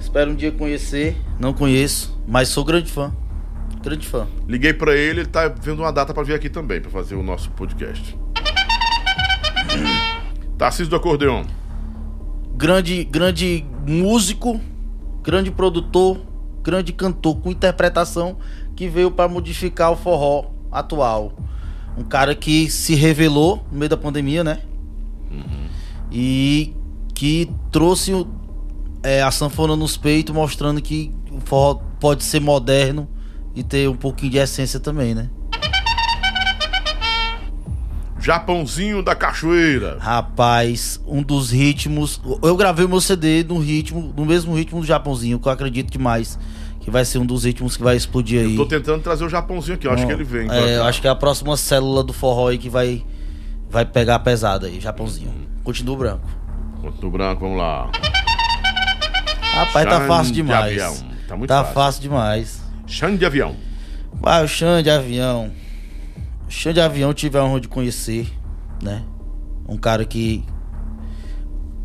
Espero 0.01 0.31
um 0.31 0.35
dia 0.35 0.51
conhecer. 0.51 1.15
Não 1.39 1.53
conheço, 1.53 2.19
mas 2.27 2.49
sou 2.49 2.65
grande 2.65 2.91
fã. 2.91 3.13
Grande 3.83 4.07
fã. 4.07 4.27
Liguei 4.49 4.73
para 4.73 4.97
ele, 4.97 5.21
ele 5.21 5.29
tá 5.29 5.47
vendo 5.49 5.81
uma 5.81 5.93
data 5.93 6.15
para 6.15 6.23
vir 6.23 6.33
aqui 6.33 6.49
também, 6.49 6.81
para 6.81 6.91
fazer 6.91 7.17
o 7.17 7.23
nosso 7.23 7.51
podcast. 7.51 8.17
Tarcísio 10.57 10.89
do 10.89 10.97
Acordeon. 10.97 11.45
Grande, 12.57 13.05
grande 13.05 13.67
músico, 13.87 14.59
grande 15.23 15.51
produtor, 15.51 16.19
grande 16.63 16.95
cantor 16.95 17.41
com 17.41 17.51
interpretação 17.51 18.39
que 18.75 18.89
veio 18.89 19.11
para 19.11 19.29
modificar 19.29 19.93
o 19.93 19.97
forró 19.97 20.47
atual. 20.71 21.35
Um 21.95 22.05
cara 22.05 22.35
que 22.35 22.71
se 22.71 22.95
revelou 22.95 23.63
no 23.71 23.79
meio 23.79 23.91
da 23.91 23.99
pandemia, 23.99 24.43
né? 24.43 24.61
Uhum. 25.31 25.62
E 26.13 26.75
que 27.15 27.51
trouxe 27.71 28.13
é, 29.03 29.23
a 29.23 29.31
sanfona 29.31 29.75
nos 29.75 29.97
peitos, 29.97 30.35
mostrando 30.35 30.81
que 30.83 31.13
o 31.31 31.41
forró 31.41 31.81
pode 31.99 32.23
ser 32.23 32.41
moderno 32.41 33.09
e 33.55 33.63
ter 33.63 33.89
um 33.89 33.97
pouquinho 33.97 34.33
de 34.33 34.39
essência 34.39 34.79
também, 34.79 35.15
né? 35.15 35.31
Japãozinho 38.23 39.03
da 39.03 39.17
Cachoeira. 39.17 39.99
Rapaz, 39.99 41.01
um 41.05 41.23
dos 41.23 41.51
ritmos. 41.51 42.21
Eu 42.41 42.57
gravei 42.57 42.85
o 42.85 42.89
meu 42.89 43.01
CD 43.01 43.43
no 43.43 43.59
ritmo, 43.59 44.15
no 44.17 44.25
mesmo 44.25 44.55
ritmo 44.55 44.81
do 44.81 44.87
Japãozinho, 44.87 45.41
que 45.41 45.49
eu 45.49 45.53
acredito 45.53 45.91
demais. 45.91 46.39
Que 46.81 46.91
vai 46.91 47.05
ser 47.05 47.19
um 47.19 47.27
dos 47.27 47.45
ritmos 47.45 47.77
que 47.77 47.83
vai 47.83 47.97
explodir 47.97 48.41
aí. 48.41 48.53
Eu 48.53 48.57
tô 48.57 48.67
tentando 48.67 49.03
trazer 49.03 49.25
o 49.25 49.29
Japãozinho 49.29 49.75
aqui, 49.75 49.87
eu 49.87 49.93
acho 49.93 50.07
que 50.07 50.13
ele 50.13 50.25
vem. 50.25 50.49
É, 50.51 50.79
eu 50.79 50.85
acho 50.85 51.01
que 51.01 51.07
é 51.07 51.11
a 51.11 51.15
próxima 51.17 51.57
célula 51.57 52.03
do 52.03 52.13
forró 52.13 52.49
aí 52.49 52.59
que 52.59 52.69
vai, 52.69 53.05
vai 53.69 53.85
pegar 53.85 54.21
pesado 54.21 54.67
aí, 54.67 54.81
Japãozinho. 54.81 55.33
Continua 55.65 55.97
branco. 55.97 56.29
Continua 56.81 57.11
branco, 57.13 57.41
vamos 57.43 57.59
lá. 57.59 57.91
Rapaz, 59.55 59.85
tá 59.85 59.97
Xande 59.97 60.09
fácil 60.09 60.33
demais. 60.35 60.83
avião. 60.83 60.97
Tá 61.29 61.37
muito 61.37 61.49
tá 61.49 61.59
fácil. 61.63 61.75
fácil 61.75 62.03
demais. 62.03 62.63
Xande 62.87 63.19
de 63.19 63.25
avião. 63.27 63.57
Ah, 64.23 64.41
o 64.43 64.49
Xande 64.49 64.91
Avião. 64.91 65.51
O 66.47 66.51
Xande 66.51 66.81
Avião 66.81 67.11
eu 67.11 67.15
tive 67.15 67.39
a 67.39 67.45
honra 67.45 67.61
de 67.61 67.69
conhecer, 67.69 68.31
né? 68.83 69.03
Um 69.69 69.77
cara 69.77 70.05
que 70.05 70.45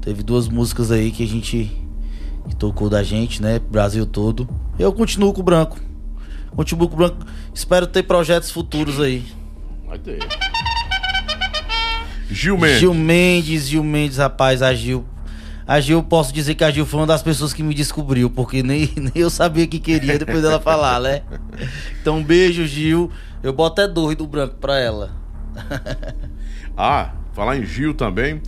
teve 0.02 0.22
duas 0.24 0.48
músicas 0.48 0.92
aí 0.92 1.12
que 1.12 1.24
a 1.24 1.28
gente 1.28 1.72
que 2.48 2.56
tocou 2.56 2.90
da 2.90 3.04
gente, 3.04 3.42
né? 3.42 3.60
Brasil 3.60 4.06
todo. 4.06 4.48
Eu 4.78 4.94
continuo 4.94 5.34
com 5.34 5.42
o 5.42 5.44
branco. 5.44 5.80
Continuo 6.56 6.88
com 6.88 6.96
o 6.96 6.98
branco. 6.98 7.18
Espero 7.54 7.88
ter 7.88 8.04
projetos 8.04 8.52
futuros 8.52 9.00
aí. 9.00 9.26
Vai 9.86 10.00
ter. 10.00 10.20
Gil 12.30 12.58
Mendes. 12.58 12.80
Gil 12.80 12.94
Mendes, 12.94 13.68
Gil 13.68 13.84
Mendes, 13.84 14.18
rapaz, 14.18 14.62
a 14.62 14.74
Gil. 14.74 15.06
A 15.66 15.80
Gil, 15.82 16.02
posso 16.02 16.34
dizer 16.34 16.56
que 16.56 16.64
a 16.64 16.72
Gil 16.72 16.86
foi 16.86 17.00
uma 17.02 17.08
das 17.08 17.22
pessoas 17.22 17.54
que 17.54 17.62
me 17.62 17.74
descobriu, 17.74 18.30
porque 18.30 18.64
nem, 18.64 18.90
nem 18.96 19.12
eu 19.16 19.30
sabia 19.30 19.68
que 19.68 19.80
queria 19.80 20.18
depois 20.18 20.42
dela 20.42 20.60
falar, 20.60 21.00
né? 21.02 21.22
Então, 22.02 22.18
um 22.18 22.24
beijo, 22.24 22.66
Gil. 22.66 23.12
Eu 23.44 23.54
boto 23.54 23.82
é 23.82 23.88
dois 23.88 24.16
do 24.16 24.26
branco 24.26 24.56
pra 24.56 24.80
ela. 24.80 25.12
Ah, 26.80 27.14
falar 27.34 27.58
em 27.58 27.66
Gil 27.66 27.96
também. 27.96 28.40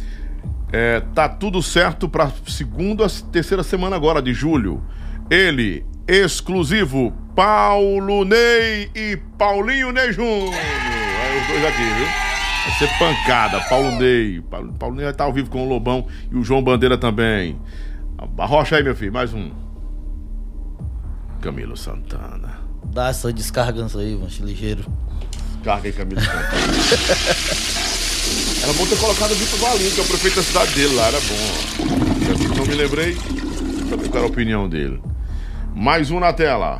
É, 0.71 1.01
tá 1.15 1.27
tudo 1.27 1.63
certo 1.63 2.07
pra 2.07 2.31
segunda, 2.45 3.07
terceira 3.31 3.63
semana 3.63 3.95
agora 3.95 4.21
de 4.21 4.35
julho. 4.35 4.83
Ele, 5.31 5.83
exclusivo, 6.07 7.11
Paulo 7.35 8.23
Ney 8.23 8.91
e 8.93 9.17
Paulinho 9.35 9.91
Ney 9.91 10.13
Júnior. 10.13 10.53
Aí 10.53 11.41
os 11.41 11.47
dois 11.47 11.65
aqui, 11.65 11.81
viu? 11.81 12.28
Vai 12.69 12.77
ser 12.77 12.99
pancada, 12.99 13.59
Paulo 13.61 13.91
Ney. 13.97 14.41
Paulo, 14.41 14.71
Paulo 14.73 14.95
Ney 14.95 15.05
vai 15.05 15.11
estar 15.11 15.23
ao 15.23 15.33
vivo 15.33 15.49
com 15.49 15.65
o 15.65 15.67
Lobão 15.67 16.05
e 16.31 16.37
o 16.37 16.43
João 16.43 16.63
Bandeira 16.63 16.99
também. 16.99 17.59
Arrocha 18.37 18.75
aí, 18.75 18.83
meu 18.83 18.95
filho, 18.95 19.11
mais 19.11 19.33
um. 19.33 19.51
Camilo 21.41 21.75
Santana. 21.75 22.59
Dá 22.85 23.09
essa 23.09 23.33
descarga 23.33 23.87
aí, 23.97 24.15
mancho, 24.15 24.45
ligeiro. 24.45 24.85
Carga 25.63 25.87
aí, 25.87 25.93
Camilo 25.93 26.21
Santana. 26.21 26.43
Era 28.61 28.73
bom 28.73 28.85
ter 28.85 28.99
colocado 28.99 29.31
o 29.31 29.35
Vitor 29.35 29.59
Valinho, 29.59 29.91
que 29.91 29.99
é 29.99 30.03
o 30.03 30.07
prefeito 30.07 30.35
da 30.35 30.43
cidade 30.43 30.75
dele 30.75 30.93
lá, 30.93 31.07
era 31.07 31.19
bom. 31.21 32.55
Não 32.55 32.65
me 32.67 32.75
lembrei, 32.75 33.15
saber 33.89 34.09
qual 34.09 34.17
era 34.17 34.25
a 34.25 34.29
opinião 34.29 34.69
dele. 34.69 35.01
Mais 35.75 36.11
um 36.11 36.19
na 36.19 36.31
tela. 36.33 36.77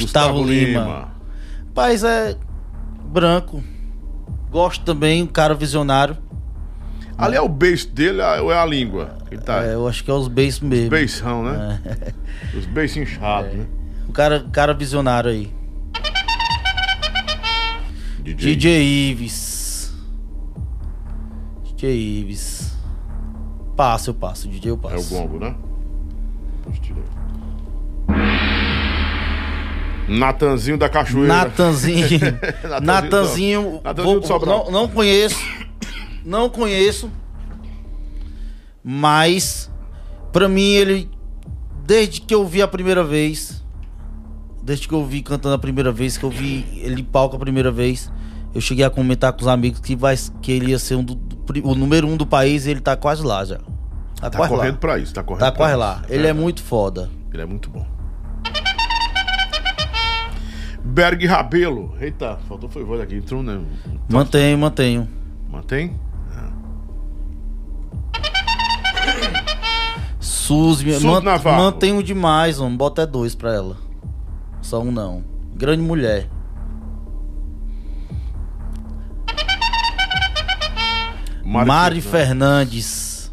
Gustavo 0.00 0.42
Lima. 0.42 1.12
Paz 1.72 2.02
é 2.02 2.36
branco. 3.08 3.62
Gosto 4.50 4.84
também, 4.84 5.22
um 5.22 5.26
cara 5.26 5.54
visionário. 5.54 6.16
Ali 7.16 7.36
é 7.36 7.40
o 7.40 7.48
beijo 7.48 7.88
dele 7.88 8.22
ou 8.40 8.52
é 8.52 8.56
a 8.56 8.64
língua? 8.64 9.18
Tá. 9.44 9.64
É, 9.64 9.74
eu 9.74 9.88
acho 9.88 10.04
que 10.04 10.10
é 10.10 10.14
os 10.14 10.28
beijos 10.28 10.60
mesmo. 10.60 10.90
Beição, 10.90 11.42
né? 11.42 11.80
Os 12.56 12.64
beijos 12.66 12.96
inchados, 12.96 13.52
né? 13.52 13.66
Um 14.08 14.12
cara, 14.12 14.46
cara 14.52 14.72
visionário 14.72 15.30
aí. 15.30 15.52
DJ. 18.22 18.56
DJ 18.56 19.10
Ives. 19.10 19.92
DJ 21.64 22.20
Ives. 22.20 22.76
Passo, 23.76 24.10
eu 24.10 24.14
passo. 24.14 24.48
DJ 24.48 24.70
eu 24.70 24.78
passo. 24.78 24.94
É 24.94 24.98
o 24.98 25.04
gongo, 25.04 25.38
né? 25.38 25.54
Depois 26.56 26.78
tira 26.78 27.00
aí. 27.00 27.17
Natanzinho 30.08 30.78
da 30.78 30.88
Cachoeira. 30.88 31.28
Natanzinho. 31.28 32.08
Natanzinho 32.80 32.80
Natanzinho. 32.84 33.80
Natanzinho 33.84 34.20
vou- 34.22 34.46
não, 34.46 34.70
não 34.70 34.88
conheço. 34.88 35.38
Não 36.24 36.48
conheço. 36.48 37.10
Mas, 38.84 39.70
pra 40.32 40.48
mim, 40.48 40.62
ele. 40.72 41.10
Desde 41.84 42.20
que 42.20 42.34
eu 42.34 42.46
vi 42.46 42.60
a 42.62 42.68
primeira 42.68 43.02
vez. 43.04 43.64
Desde 44.62 44.86
que 44.86 44.94
eu 44.94 45.04
vi 45.04 45.22
cantando 45.22 45.54
a 45.54 45.58
primeira 45.58 45.90
vez, 45.90 46.18
que 46.18 46.24
eu 46.24 46.30
vi 46.30 46.66
ele 46.82 47.00
em 47.00 47.04
palco 47.04 47.36
a 47.36 47.38
primeira 47.38 47.70
vez. 47.70 48.10
Eu 48.54 48.60
cheguei 48.60 48.84
a 48.84 48.90
comentar 48.90 49.32
com 49.32 49.40
os 49.42 49.48
amigos 49.48 49.80
que, 49.80 49.94
vai, 49.96 50.16
que 50.42 50.52
ele 50.52 50.70
ia 50.70 50.78
ser 50.78 50.94
um 50.96 51.04
do- 51.04 51.18
o 51.64 51.74
número 51.74 52.06
um 52.06 52.16
do 52.16 52.26
país 52.26 52.66
e 52.66 52.70
ele 52.70 52.80
tá 52.80 52.96
quase 52.96 53.22
lá 53.22 53.44
já. 53.44 53.58
Tá, 54.20 54.28
Tá 54.30 54.48
correndo 54.48 54.72
lá. 54.72 54.78
pra 54.78 54.98
isso, 54.98 55.14
tá 55.14 55.22
correndo 55.22 55.40
Tá 55.40 55.52
quase 55.52 55.72
isso. 55.72 55.80
lá. 55.80 56.02
É 56.04 56.06
Ele 56.08 56.14
é 56.14 56.22
verdade. 56.24 56.40
muito 56.40 56.62
foda. 56.62 57.08
Ele 57.32 57.42
é 57.42 57.46
muito 57.46 57.70
bom. 57.70 57.86
Berg 60.84 61.24
Rabelo. 61.26 61.94
Eita, 62.00 62.38
faltou 62.48 62.68
foi 62.68 62.84
voz 62.84 63.00
aqui. 63.00 63.16
Entrou, 63.16 63.42
né? 63.42 63.60
Mantenho, 64.08 64.58
mantenho. 64.58 65.08
Mantém? 65.50 65.98
Suzy, 70.20 70.94
Suzy 70.94 71.06
man, 71.06 71.22
mantenho 71.44 72.02
demais, 72.02 72.58
mano. 72.58 72.76
Bota 72.76 73.02
é 73.02 73.06
dois 73.06 73.34
pra 73.34 73.54
ela. 73.54 73.76
Só 74.62 74.80
um 74.80 74.90
não. 74.90 75.22
Grande 75.54 75.82
mulher. 75.82 76.28
Mari, 81.44 82.00
Fernandes. 82.00 83.32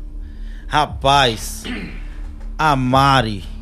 Rapaz. 0.68 1.64
A 2.58 2.76
Mari. 2.76 3.55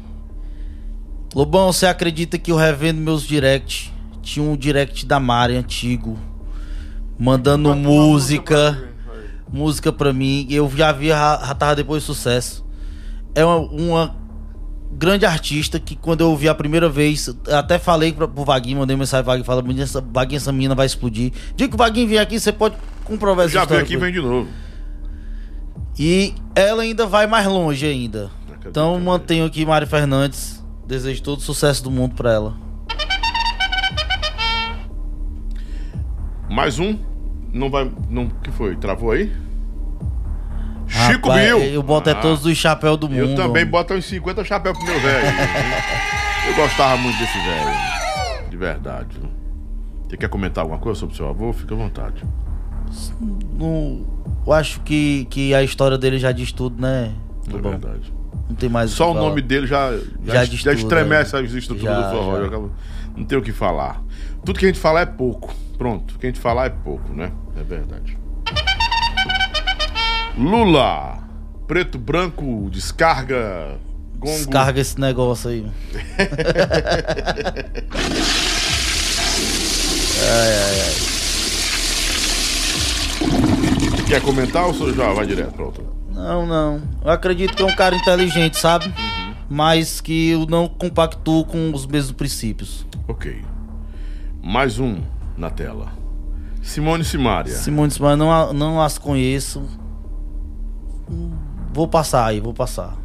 Lobão, 1.34 1.72
você 1.72 1.86
acredita 1.86 2.38
que 2.38 2.52
eu 2.52 2.56
revendo 2.56 3.02
meus 3.02 3.24
direct? 3.24 3.92
Tinha 4.22 4.46
um 4.46 4.56
direct 4.56 5.06
da 5.06 5.20
Mari 5.20 5.56
antigo. 5.56 6.18
Mandando 7.18 7.76
música. 7.76 8.90
Música 9.52 9.92
pra 9.92 10.14
mim. 10.14 10.48
Eu 10.50 10.72
já 10.76 10.92
vi, 10.92 11.08
já, 11.08 11.42
já 11.46 11.54
tava 11.56 11.76
depois 11.76 12.04
de 12.04 12.08
sucesso. 12.08 12.66
É 13.36 13.44
uma, 13.44 13.58
uma 13.58 14.16
grande 14.92 15.26
artista 15.26 15.80
que 15.80 15.96
quando 15.96 16.22
eu 16.22 16.30
ouvi 16.30 16.48
a 16.48 16.54
primeira 16.56 16.88
vez, 16.88 17.30
até 17.52 17.80
falei 17.80 18.14
pra, 18.14 18.28
pro 18.28 18.44
Vaguinho, 18.46 18.78
mandei 18.80 18.96
mensagem 18.96 19.24
pro 19.24 19.32
Vaguinho, 19.32 19.46
falei, 19.46 19.64
"Menino, 19.64 19.84
essa, 19.84 20.02
Vaguinho, 20.02 20.38
essa 20.38 20.52
menina 20.52 20.76
vai 20.76 20.86
explodir. 20.86 21.32
Diga 21.56 21.70
que 21.70 21.76
o 21.76 21.78
Vaguinho 21.78 22.08
vier 22.08 22.22
aqui, 22.22 22.40
você 22.40 22.52
pode 22.52 22.76
comprovar 23.04 23.46
essa 23.46 23.54
Já 23.56 23.64
história 23.64 23.84
aqui 23.84 23.94
e 23.94 23.98
com 23.98 24.04
vem 24.04 24.14
de 24.14 24.22
novo. 24.22 24.48
e 25.98 26.34
ela 26.56 26.84
ainda 26.84 27.06
vai 27.06 27.26
mais 27.28 27.46
longe 27.48 27.86
ainda. 27.86 28.30
Então 28.66 29.00
mantenho 29.00 29.46
aqui 29.46 29.66
Mari 29.66 29.86
Fernandes. 29.86 30.63
Desejo 30.86 31.24
todo 31.24 31.40
o 31.40 31.42
sucesso 31.42 31.84
do 31.84 31.90
mundo 31.90 32.16
pra 32.16 32.32
ela. 32.34 32.54
Mais 36.50 36.78
um. 36.80 36.98
Não 37.52 37.70
vai. 37.70 37.90
Não, 38.10 38.28
que 38.30 38.52
foi? 38.52 38.76
Travou 38.76 39.12
aí? 39.12 39.32
Chico 40.88 41.30
Rapaz, 41.30 41.46
Bill. 41.46 41.60
Eu 41.74 41.82
boto 41.84 42.10
é 42.10 42.14
Ah, 42.14 42.16
todos 42.16 42.46
os 42.46 42.58
chapéus 42.58 42.98
do 42.98 43.10
mundo. 43.10 43.32
Eu 43.32 43.36
também 43.36 43.66
boto 43.66 43.94
uns 43.94 44.06
50 44.06 44.44
chapéus 44.44 44.78
pro 44.78 44.86
meu 44.86 45.00
velho. 45.00 45.26
eu 46.48 46.56
gostava 46.56 46.98
muito 46.98 47.18
desse 47.18 47.38
velho. 47.38 48.50
De 48.50 48.58
verdade. 48.58 49.18
Você 50.08 50.18
quer 50.18 50.30
comentar 50.30 50.64
alguma 50.64 50.80
coisa 50.80 51.00
sobre 51.00 51.14
o 51.14 51.18
seu 51.18 51.28
avô? 51.28 51.52
Fica 51.54 51.74
à 51.74 51.78
vontade. 51.78 52.24
Não- 53.58 54.06
eu 54.46 54.54
acho 54.54 54.82
que, 54.82 55.26
que 55.30 55.56
a 55.56 55.64
história 55.64 55.98
dele 55.98 56.20
já 56.20 56.32
diz 56.32 56.52
tudo, 56.52 56.80
né? 56.82 57.14
É 57.48 57.58
verdade. 57.58 58.14
Não 58.50 58.56
tem 58.56 58.70
mais 58.70 58.92
Só 58.92 59.12
o 59.12 59.14
falar. 59.14 59.28
nome 59.30 59.42
dele 59.42 59.68
já, 59.68 59.92
já, 60.26 60.34
Já 60.34 60.46
já, 60.46 60.74
estremece 60.74 61.34
né? 61.36 61.42
as 61.42 61.52
estruturas 61.54 61.96
Já, 61.96 62.10
do 62.12 62.18
forró. 62.18 62.40
já. 62.42 62.48
acaba- 62.48 62.70
Não 63.16 63.24
tem 63.26 63.38
o 63.38 63.42
que 63.42 63.52
falar. 63.52 64.02
Tudo 64.46 64.60
que 64.60 64.66
a 64.66 64.68
gente 64.68 64.80
falar 64.80 65.02
é 65.02 65.06
pouco. 65.06 65.54
Pronto. 65.78 66.16
O 66.16 66.20
que 66.20 66.28
a 66.28 66.30
gente 66.30 66.40
falar 66.40 66.66
é 66.66 66.70
pouco, 66.70 67.12
né? 67.14 67.32
É 67.58 67.64
verdade. 67.64 68.18
Lula. 70.38 71.20
Preto, 71.68 71.98
branco, 71.98 72.70
descarga. 72.72 73.78
Gongo. 74.18 74.36
Descarga 74.38 74.80
esse 74.82 75.00
negócio 75.00 75.50
aí. 75.50 75.66
Quer 84.08 84.22
comentar 84.22 84.66
ou 84.66 84.72
o 84.74 84.94
já 84.94 85.12
vai 85.14 85.26
direto 85.26 85.54
pra 85.54 85.66
outra? 85.66 85.84
Não, 86.24 86.46
não. 86.46 86.82
Eu 87.04 87.12
acredito 87.12 87.54
que 87.54 87.62
é 87.62 87.66
um 87.66 87.76
cara 87.76 87.94
inteligente, 87.94 88.58
sabe? 88.58 88.86
Uhum. 88.86 89.34
Mas 89.50 90.00
que 90.00 90.30
eu 90.30 90.46
não 90.46 90.70
compactuo 90.70 91.44
com 91.44 91.74
os 91.74 91.86
mesmos 91.86 92.14
princípios. 92.14 92.86
Ok. 93.10 93.42
Mais 94.42 94.80
um 94.80 95.02
na 95.38 95.50
tela. 95.50 95.92
Simone 96.62 97.04
Simaria. 97.04 97.54
Simone 97.54 97.92
Simão, 97.92 98.16
não, 98.16 98.54
não 98.54 98.82
as 98.82 98.98
conheço. 98.98 99.68
Vou 101.74 101.90
passar 101.90 102.28
aí, 102.28 102.40
vou 102.40 102.54
passar. 102.54 102.96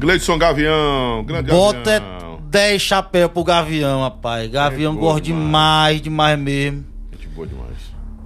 Gleidson 0.00 0.36
Gavião. 0.38 1.22
Grande 1.24 1.52
Bota 1.52 2.00
Gavião. 2.00 2.40
10 2.50 2.82
chapéus 2.82 3.30
pro 3.30 3.44
Gavião, 3.44 4.02
rapaz. 4.02 4.50
Gavião 4.50 4.92
É 4.92 4.96
gosta 4.96 5.06
boa 5.06 5.20
demais, 5.20 6.02
demais 6.02 6.38
mesmo. 6.38 6.84
Gente 7.12 7.28
boa 7.28 7.46
demais. 7.46 7.73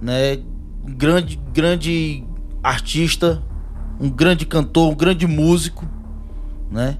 Né? 0.01 0.39
Grande, 0.83 1.39
grande 1.53 2.23
artista, 2.63 3.43
um 3.99 4.09
grande 4.09 4.45
cantor, 4.45 4.91
um 4.91 4.95
grande 4.95 5.27
músico, 5.27 5.87
né? 6.71 6.97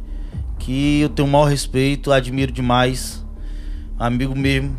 Que 0.57 1.01
eu 1.01 1.09
tenho 1.09 1.27
o 1.27 1.31
maior 1.31 1.45
respeito, 1.45 2.11
admiro 2.11 2.51
demais. 2.51 3.25
Amigo 3.97 4.35
mesmo. 4.35 4.77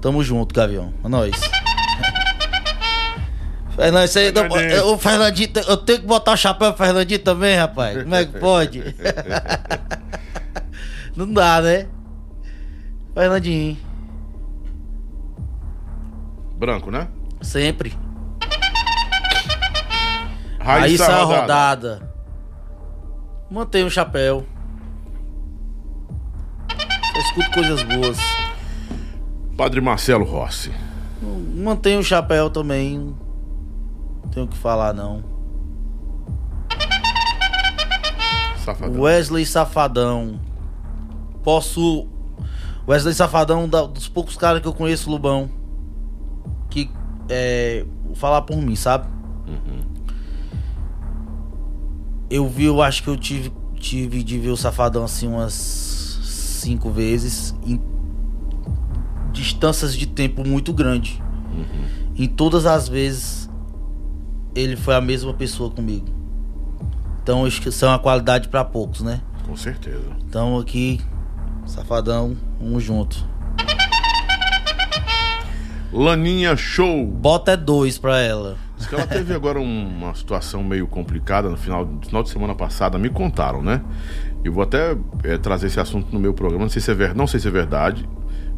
Tamo 0.00 0.22
junto, 0.22 0.54
Gavião. 0.54 0.92
É 1.04 1.08
nóis. 1.08 1.36
Fernando, 3.76 4.04
isso 4.06 4.18
aí, 4.18 4.32
não, 4.32 4.48
o 4.92 4.98
Fernandinho, 4.98 5.50
eu 5.68 5.76
tenho 5.76 6.00
que 6.00 6.06
botar 6.06 6.32
o 6.32 6.36
chapéu 6.36 6.72
pro 6.72 6.84
Fernandinho 6.84 7.20
também, 7.20 7.56
rapaz. 7.56 8.02
Como 8.02 8.14
é 8.14 8.24
que 8.24 8.38
pode? 8.38 8.82
não 11.14 11.32
dá, 11.32 11.60
né? 11.60 11.86
Fernandinho, 13.14 13.76
Branco, 16.58 16.90
né? 16.90 17.06
Sempre. 17.40 17.96
Raíssa, 20.58 21.06
Raíssa 21.06 21.24
rodada. 21.24 21.40
rodada. 21.40 22.14
Mantenha 23.50 23.86
o 23.86 23.90
chapéu. 23.90 24.44
Eu 27.14 27.20
escuto 27.22 27.50
coisas 27.52 27.82
boas. 27.82 28.18
Padre 29.56 29.80
Marcelo 29.80 30.24
Rossi. 30.24 30.70
Mantenha 31.54 31.98
o 31.98 32.04
chapéu 32.04 32.50
também. 32.50 33.16
Não 34.22 34.30
tenho 34.30 34.46
o 34.46 34.48
que 34.48 34.56
falar, 34.56 34.92
não. 34.92 35.24
Safadão. 38.64 39.00
Wesley 39.00 39.46
Safadão. 39.46 40.40
Posso. 41.42 42.06
Wesley 42.86 43.14
Safadão, 43.14 43.68
dos 43.68 44.08
poucos 44.08 44.36
caras 44.36 44.60
que 44.60 44.68
eu 44.68 44.74
conheço, 44.74 45.10
Lubão. 45.10 45.50
É. 47.28 47.84
Falar 48.14 48.42
por 48.42 48.56
mim, 48.56 48.74
sabe? 48.74 49.06
Eu 52.30 52.46
vi, 52.48 52.64
eu 52.64 52.82
acho 52.82 53.02
que 53.02 53.08
eu 53.08 53.16
tive, 53.16 53.52
tive 53.74 54.22
de 54.22 54.38
ver 54.38 54.50
o 54.50 54.56
Safadão 54.56 55.04
assim 55.04 55.26
umas 55.26 55.52
cinco 55.52 56.90
vezes. 56.90 57.54
Em 57.64 57.80
distâncias 59.32 59.94
de 59.94 60.06
tempo 60.06 60.46
muito 60.46 60.72
grande. 60.72 61.22
Em 62.16 62.26
todas 62.26 62.66
as 62.66 62.88
vezes, 62.88 63.48
ele 64.54 64.76
foi 64.76 64.94
a 64.94 65.00
mesma 65.00 65.32
pessoa 65.32 65.70
comigo. 65.70 66.06
Então, 67.22 67.44
acho 67.44 67.60
que 67.62 67.68
isso 67.68 67.84
é 67.84 67.88
uma 67.88 67.98
qualidade 67.98 68.48
pra 68.48 68.64
poucos, 68.64 69.00
né? 69.02 69.20
Com 69.46 69.56
certeza. 69.56 70.04
Então, 70.26 70.58
aqui, 70.58 71.00
Safadão, 71.64 72.36
vamos 72.60 72.82
junto. 72.82 73.24
Laninha 75.92 76.56
Show. 76.56 77.06
Bota 77.06 77.52
é 77.52 77.56
dois 77.56 77.98
pra 77.98 78.18
ela. 78.20 78.56
Diz 78.76 78.86
que 78.86 78.94
ela 78.94 79.06
teve 79.06 79.34
agora 79.34 79.58
um- 79.58 79.88
uma 79.88 80.14
situação 80.14 80.62
meio 80.62 80.86
complicada 80.86 81.48
no 81.48 81.56
final, 81.56 81.84
no 81.86 82.04
final 82.04 82.22
de 82.22 82.28
semana 82.30 82.54
passada, 82.54 82.98
me 82.98 83.08
contaram, 83.08 83.62
né? 83.62 83.80
Eu 84.44 84.52
vou 84.52 84.62
até 84.62 84.96
eh, 85.24 85.36
trazer 85.38 85.66
esse 85.66 85.80
assunto 85.80 86.08
no 86.12 86.20
meu 86.20 86.32
programa, 86.32 86.64
não 86.64 86.70
sei 86.70 86.80
se 86.80 86.90
é, 86.90 86.94
ver, 86.94 87.14
não 87.14 87.26
sei 87.26 87.40
se 87.40 87.48
é 87.48 87.50
verdade, 87.50 88.08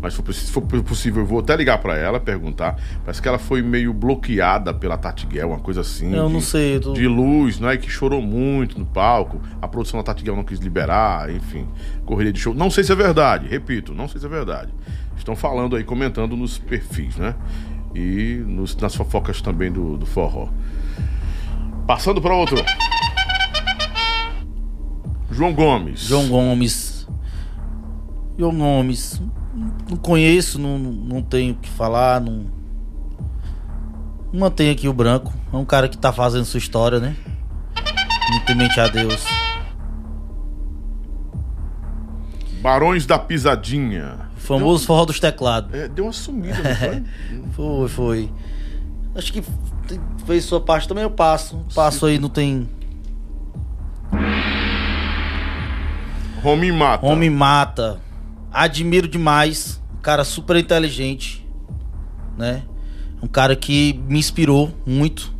mas 0.02 0.12
se 0.14 0.50
for, 0.52 0.62
possível 0.62 1.22
eu 1.22 1.26
vou 1.26 1.38
até 1.40 1.56
ligar 1.56 1.78
pra 1.78 1.96
ela, 1.96 2.20
perguntar. 2.20 2.76
Parece 3.02 3.22
que 3.22 3.28
ela 3.28 3.38
foi 3.38 3.62
meio 3.62 3.94
bloqueada 3.94 4.74
pela 4.74 4.98
Tatiguel, 4.98 5.48
uma 5.48 5.58
coisa 5.60 5.80
assim. 5.80 6.14
Eu 6.14 6.26
de, 6.26 6.32
não 6.34 6.40
sei, 6.40 6.78
tô- 6.80 6.92
De 6.92 7.06
luz, 7.08 7.58
né? 7.58 7.76
Que 7.78 7.88
chorou 7.88 8.20
muito 8.20 8.78
no 8.78 8.84
palco. 8.84 9.40
A 9.62 9.66
produção 9.68 9.98
da 10.00 10.04
Tatiguel 10.04 10.36
não 10.36 10.44
quis 10.44 10.58
liberar, 10.58 11.30
enfim. 11.30 11.66
Correria 12.04 12.32
de 12.32 12.40
show. 12.40 12.52
Não 12.54 12.70
sei 12.70 12.84
se 12.84 12.92
é 12.92 12.94
verdade, 12.94 13.46
repito, 13.48 13.94
não 13.94 14.06
sei 14.06 14.20
se 14.20 14.26
é 14.26 14.28
verdade. 14.28 14.70
Estão 15.20 15.36
falando 15.36 15.76
aí, 15.76 15.84
comentando 15.84 16.34
nos 16.34 16.56
perfis, 16.56 17.16
né? 17.16 17.34
E 17.94 18.42
nos- 18.46 18.74
nas 18.76 18.94
fofocas 18.94 19.42
também 19.42 19.70
do, 19.70 19.98
do 19.98 20.06
forró. 20.06 20.48
Passando 21.86 22.22
para 22.22 22.34
outro. 22.34 22.56
João 25.30 25.52
Gomes. 25.52 26.00
João 26.00 26.26
Gomes. 26.26 27.06
João 28.38 28.56
Gomes. 28.56 29.20
Não 29.90 29.96
conheço, 29.98 30.58
não, 30.58 30.78
não 30.78 31.20
tenho 31.20 31.52
o 31.52 31.56
que 31.56 31.68
falar, 31.68 32.18
não. 32.18 32.46
Mantém 34.32 34.70
aqui 34.70 34.88
o 34.88 34.92
branco. 34.94 35.34
É 35.52 35.56
um 35.56 35.66
cara 35.66 35.86
que 35.86 35.98
tá 35.98 36.12
fazendo 36.14 36.46
sua 36.46 36.58
história, 36.58 36.98
né? 36.98 37.14
Muito 38.30 38.46
temente 38.46 38.80
a 38.80 38.88
Deus. 38.88 39.22
Barões 42.62 43.04
da 43.04 43.18
Pisadinha. 43.18 44.29
O 44.50 44.58
famoso 44.58 44.84
forró 44.84 45.04
dos 45.04 45.20
teclados. 45.20 45.72
É, 45.72 45.86
deu 45.88 46.04
uma 46.06 46.12
sumida, 46.12 46.58
não 46.62 46.74
foi? 46.74 47.04
Foi, 47.54 47.88
foi. 47.88 48.32
Acho 49.14 49.32
que 49.32 49.42
fez 50.26 50.44
sua 50.44 50.60
parte 50.60 50.88
também, 50.88 51.02
eu 51.02 51.10
passo. 51.10 51.64
Passo 51.74 52.06
aí, 52.06 52.18
não 52.18 52.28
tem. 52.28 52.68
Romin 56.42 56.72
Mata. 56.72 57.06
Homem 57.06 57.28
mata. 57.28 58.00
Admiro 58.52 59.06
demais. 59.06 59.80
Um 59.98 60.00
cara 60.00 60.24
super 60.24 60.56
inteligente. 60.56 61.46
Né? 62.38 62.62
Um 63.22 63.26
cara 63.26 63.54
que 63.54 64.00
me 64.08 64.18
inspirou 64.18 64.72
muito 64.86 65.34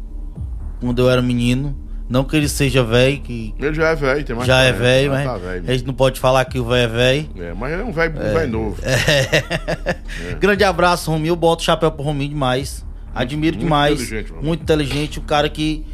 quando 0.81 1.01
eu 1.01 1.09
era 1.09 1.23
menino. 1.23 1.75
Não 2.11 2.25
que 2.25 2.37
ele 2.37 2.49
seja 2.49 2.83
velho, 2.83 3.21
que 3.21 3.55
Ele 3.57 3.73
já 3.73 3.91
é 3.91 3.95
velho, 3.95 4.25
tem 4.25 4.35
mais 4.35 4.45
já 4.49 4.63
é 4.63 4.73
40, 4.73 4.79
velho, 4.83 5.11
mas 5.13 5.25
Tá 5.25 5.37
velho. 5.39 5.65
a 5.69 5.73
gente 5.73 5.87
não 5.87 5.95
pode 5.95 6.19
falar 6.19 6.45
que 6.45 6.59
o 6.59 6.65
velho 6.65 6.83
é 6.83 6.89
velho. 6.89 7.31
É, 7.39 7.55
mas 7.55 7.73
ele 7.73 7.83
é 7.83 7.85
um 7.85 7.93
velho 7.93 8.13
velho 8.15 8.51
novo. 8.51 8.77
Grande 10.41 10.65
abraço, 10.65 11.09
Rominho. 11.09 11.31
Eu 11.31 11.37
boto 11.37 11.63
o 11.63 11.65
chapéu 11.65 11.93
pro 11.93 12.03
Rominho 12.03 12.31
demais. 12.31 12.85
Admiro 13.15 13.55
muito 13.57 13.65
demais. 13.65 13.93
inteligente, 14.03 14.29
Rominho. 14.31 14.47
muito 14.49 14.63
inteligente. 14.63 15.19
O 15.21 15.23
cara 15.23 15.49
que 15.49 15.87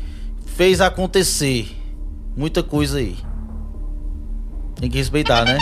fez 0.46 0.80
acontecer 0.80 1.68
muita 2.34 2.62
coisa 2.62 2.96
aí. 2.96 3.16
Tem 4.80 4.88
que 4.90 4.96
respeitar, 4.96 5.44
né? 5.44 5.58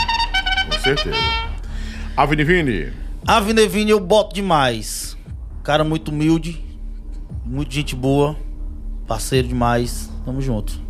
Com 0.71 0.79
certeza. 0.79 1.17
Avenivini. 2.17 2.93
Avenevini 3.27 3.91
eu 3.91 3.99
boto 3.99 4.33
demais. 4.35 5.17
Cara 5.65 5.83
muito 5.83 6.13
humilde. 6.13 6.65
Muito 7.45 7.75
gente 7.75 7.97
boa. 7.97 8.37
Parceiro 9.07 9.49
demais. 9.49 10.11
Tamo 10.25 10.41
junto. 10.41 10.83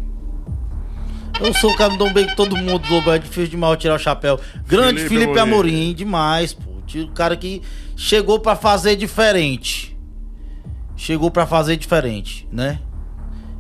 Eu 1.40 1.52
sou 1.54 1.72
o 1.72 1.76
cara 1.76 1.92
me 1.92 1.98
dou 1.98 2.12
bem 2.12 2.26
com 2.28 2.34
todo 2.34 2.56
mundo, 2.56 2.88
Lobo. 2.88 3.10
É 3.10 3.18
difícil 3.18 3.48
demais 3.48 3.78
tirar 3.78 3.96
o 3.96 3.98
chapéu. 3.98 4.38
Grande 4.66 5.02
Felipe 5.02 5.08
Felipe, 5.08 5.38
Amorim. 5.38 5.70
Amorim. 5.72 5.94
demais, 5.94 6.52
pô. 6.52 6.70
O 6.70 7.08
cara 7.08 7.36
que 7.36 7.62
chegou 7.96 8.38
pra 8.38 8.54
fazer 8.54 8.94
diferente. 8.94 9.96
Chegou 10.96 11.30
pra 11.30 11.44
fazer 11.44 11.76
diferente, 11.76 12.46
né? 12.52 12.78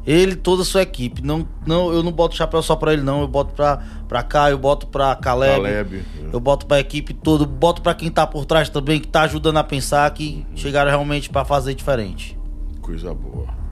Ele, 0.06 0.36
toda 0.36 0.62
a 0.62 0.64
sua 0.64 0.82
equipe. 0.82 1.22
Não, 1.22 1.48
não, 1.66 1.90
eu 1.92 2.02
não 2.02 2.12
boto 2.12 2.36
chapéu 2.36 2.62
só 2.62 2.76
pra 2.76 2.92
ele, 2.92 3.02
não. 3.02 3.22
Eu 3.22 3.28
boto 3.28 3.54
pra, 3.54 3.82
pra 4.06 4.22
cá, 4.22 4.50
eu 4.50 4.58
boto 4.58 4.86
pra 4.86 5.16
Caleb. 5.16 5.62
Caleb. 5.62 6.04
Eu 6.32 6.38
boto 6.38 6.66
pra 6.66 6.78
equipe 6.78 7.14
toda, 7.14 7.44
boto 7.44 7.80
pra 7.80 7.94
quem 7.94 8.10
tá 8.10 8.26
por 8.26 8.44
trás 8.44 8.68
também, 8.68 9.00
que 9.00 9.08
tá 9.08 9.22
ajudando 9.22 9.56
a 9.56 9.64
pensar 9.64 10.08
que 10.12 10.46
chegaram 10.54 10.90
realmente 10.90 11.30
pra 11.30 11.44
fazer 11.44 11.74
diferente. 11.74 12.38
Coisa 12.80 13.14
boa. 13.14 13.63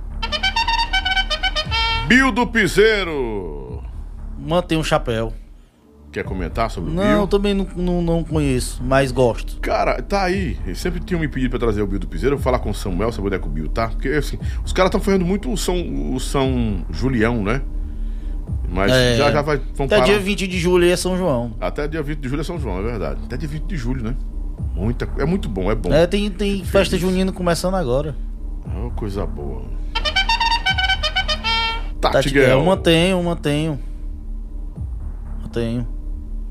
Bill 2.07 2.33
do 2.33 2.47
Piseiro. 2.47 3.83
Mantém 4.39 4.79
um 4.79 4.85
chapéu. 4.85 5.33
Quer 6.11 6.25
comentar 6.25 6.71
sobre 6.71 6.91
o 6.91 6.93
Não, 6.95 7.03
Bill? 7.03 7.13
eu 7.21 7.27
também 7.27 7.55
não, 7.55 7.67
não, 7.75 8.03
não 8.03 8.25
conheço, 8.25 8.83
mas 8.85 9.11
gosto. 9.11 9.59
Cara, 9.61 10.03
tá 10.03 10.25
aí. 10.25 10.59
Eles 10.67 10.79
sempre 10.79 11.01
tinham 11.01 11.19
me 11.21 11.27
pedido 11.29 11.51
pra 11.51 11.59
trazer 11.59 11.81
o 11.81 11.87
Bill 11.87 11.99
do 11.99 12.07
Piseiro. 12.07 12.35
Eu 12.35 12.39
vou 12.39 12.45
falar 12.45 12.59
com 12.59 12.71
o 12.71 12.75
Samuel, 12.75 13.11
saber 13.13 13.29
onde 13.29 13.37
é 13.37 13.39
que 13.39 13.47
o 13.47 13.51
Bill 13.51 13.69
tá. 13.69 13.89
Porque, 13.89 14.09
assim, 14.09 14.39
os 14.65 14.73
caras 14.73 14.89
estão 14.89 15.01
fazendo 15.01 15.25
muito 15.25 15.51
o 15.51 15.57
São, 15.57 16.13
o 16.15 16.21
São 16.21 16.85
Julião, 16.91 17.43
né? 17.43 17.63
Mas 18.69 18.93
É. 18.93 19.17
já, 19.17 19.33
já 19.33 19.43
vai, 19.43 19.57
vão 19.75 19.87
Até 19.87 19.97
parar. 19.97 20.05
dia 20.05 20.19
20 20.19 20.47
de 20.47 20.59
julho 20.59 20.85
aí 20.85 20.91
é 20.91 20.97
São 20.97 21.17
João. 21.17 21.53
Até 21.61 21.89
dia 21.89 22.03
20 22.03 22.19
de 22.19 22.29
julho 22.29 22.41
é 22.41 22.45
São 22.45 22.59
João, 22.59 22.79
é 22.81 22.83
verdade. 22.83 23.21
Até 23.25 23.37
dia 23.39 23.49
20 23.49 23.63
de 23.65 23.77
julho, 23.77 24.03
né? 24.03 24.15
Muita, 24.75 25.09
é 25.19 25.25
muito 25.25 25.49
bom, 25.49 25.71
é 25.71 25.75
bom. 25.75 25.93
É, 25.93 26.07
tem, 26.07 26.31
tem 26.31 26.63
festa 26.65 26.97
junina 26.99 27.33
começando 27.33 27.75
agora. 27.75 28.15
Oh, 28.67 28.91
coisa 28.91 29.25
boa. 29.27 29.63
Tatiguel. 32.11 32.47
Guel, 32.47 32.65
mantenho, 32.65 33.23
mantenho. 33.23 33.79
Mantenho. 35.41 35.87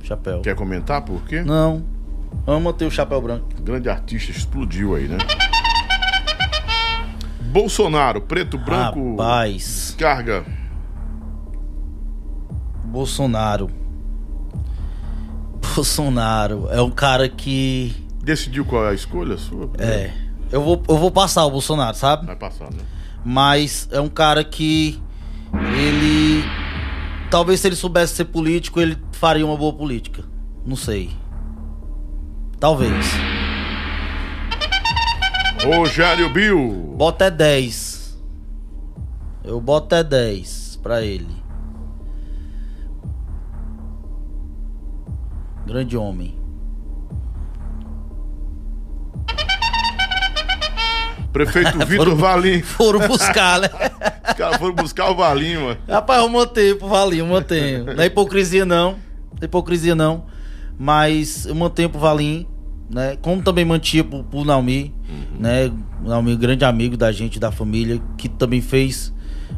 Chapéu. 0.04 0.42
Quer 0.42 0.56
comentar 0.56 1.04
por 1.04 1.22
quê? 1.24 1.42
Não. 1.42 1.84
Vamos 2.46 2.64
manter 2.64 2.86
o 2.86 2.92
chapéu 2.92 3.22
branco. 3.22 3.48
Grande 3.62 3.90
artista 3.90 4.32
explodiu 4.32 4.96
aí, 4.96 5.08
né? 5.08 5.18
Bolsonaro, 7.52 8.22
preto, 8.22 8.58
branco, 8.58 9.12
Rapaz. 9.12 9.94
carga. 9.98 10.46
Bolsonaro. 12.86 13.70
Bolsonaro 15.76 16.68
é 16.72 16.82
um 16.82 16.92
cara 16.92 17.28
que. 17.28 17.94
Decidiu 18.24 18.64
qual 18.66 18.86
é 18.86 18.90
a 18.92 18.94
escolha 18.94 19.38
sua? 19.38 19.70
É. 19.78 20.12
Eu 20.52 20.62
vou, 20.62 20.82
eu 20.88 20.98
vou 20.98 21.12
passar 21.12 21.46
o 21.46 21.52
Bolsonaro, 21.52 21.96
sabe? 21.96 22.26
Vai 22.26 22.36
passar, 22.36 22.72
né? 22.72 22.80
Mas 23.24 23.88
é 23.92 24.00
um 24.00 24.10
cara 24.10 24.44
que. 24.44 25.02
Ele. 25.54 26.44
Talvez 27.30 27.60
se 27.60 27.68
ele 27.68 27.76
soubesse 27.76 28.16
ser 28.16 28.26
político, 28.26 28.80
ele 28.80 28.98
faria 29.14 29.46
uma 29.46 29.58
boa 29.58 29.74
política. 29.74 30.24
Não 30.66 30.76
sei. 30.76 31.10
Talvez. 32.60 33.06
Rogério 35.64 36.30
Bill. 36.30 36.96
Bota 36.98 37.26
é 37.26 37.32
10. 37.32 38.20
Eu 39.44 39.60
boto 39.62 39.96
é 39.96 40.04
10 40.04 40.80
pra 40.84 41.02
ele. 41.02 41.42
Grande 45.66 45.96
homem. 45.96 46.41
Prefeito 51.32 51.78
Vitor 51.86 52.16
Valim. 52.16 52.62
Foram 52.62 53.08
buscar, 53.08 53.60
né? 53.62 53.70
Os 54.28 54.34
caras 54.34 54.58
foram 54.58 54.76
buscar 54.76 55.10
o 55.10 55.16
Valim, 55.16 55.56
mano. 55.56 55.78
Rapaz, 55.88 56.22
eu 56.22 56.30
mantenho 56.30 56.78
pro 56.78 56.88
Valinho, 56.88 57.26
eu 57.26 57.28
mantenho. 57.28 57.86
Não 57.86 58.04
é 58.04 58.06
hipocrisia, 58.06 58.66
não. 58.66 58.92
Não 58.92 58.98
é 59.42 59.46
hipocrisia, 59.46 59.96
não. 59.96 60.26
Mas 60.78 61.46
eu 61.46 61.56
mantenho 61.56 61.90
pro 61.90 62.00
Valim, 62.00 62.48
né? 62.90 63.18
Como 63.22 63.42
também 63.42 63.66
mantinha 63.66 64.04
pro, 64.04 64.24
pro 64.24 64.44
Naomi, 64.46 64.94
né? 65.38 65.72
O 66.04 66.10
Naomi, 66.10 66.36
grande 66.36 66.66
amigo 66.66 66.96
da 66.96 67.12
gente, 67.12 67.40
da 67.40 67.52
família, 67.52 68.02
que 68.18 68.30
também 68.30 68.62
fez 68.62 69.14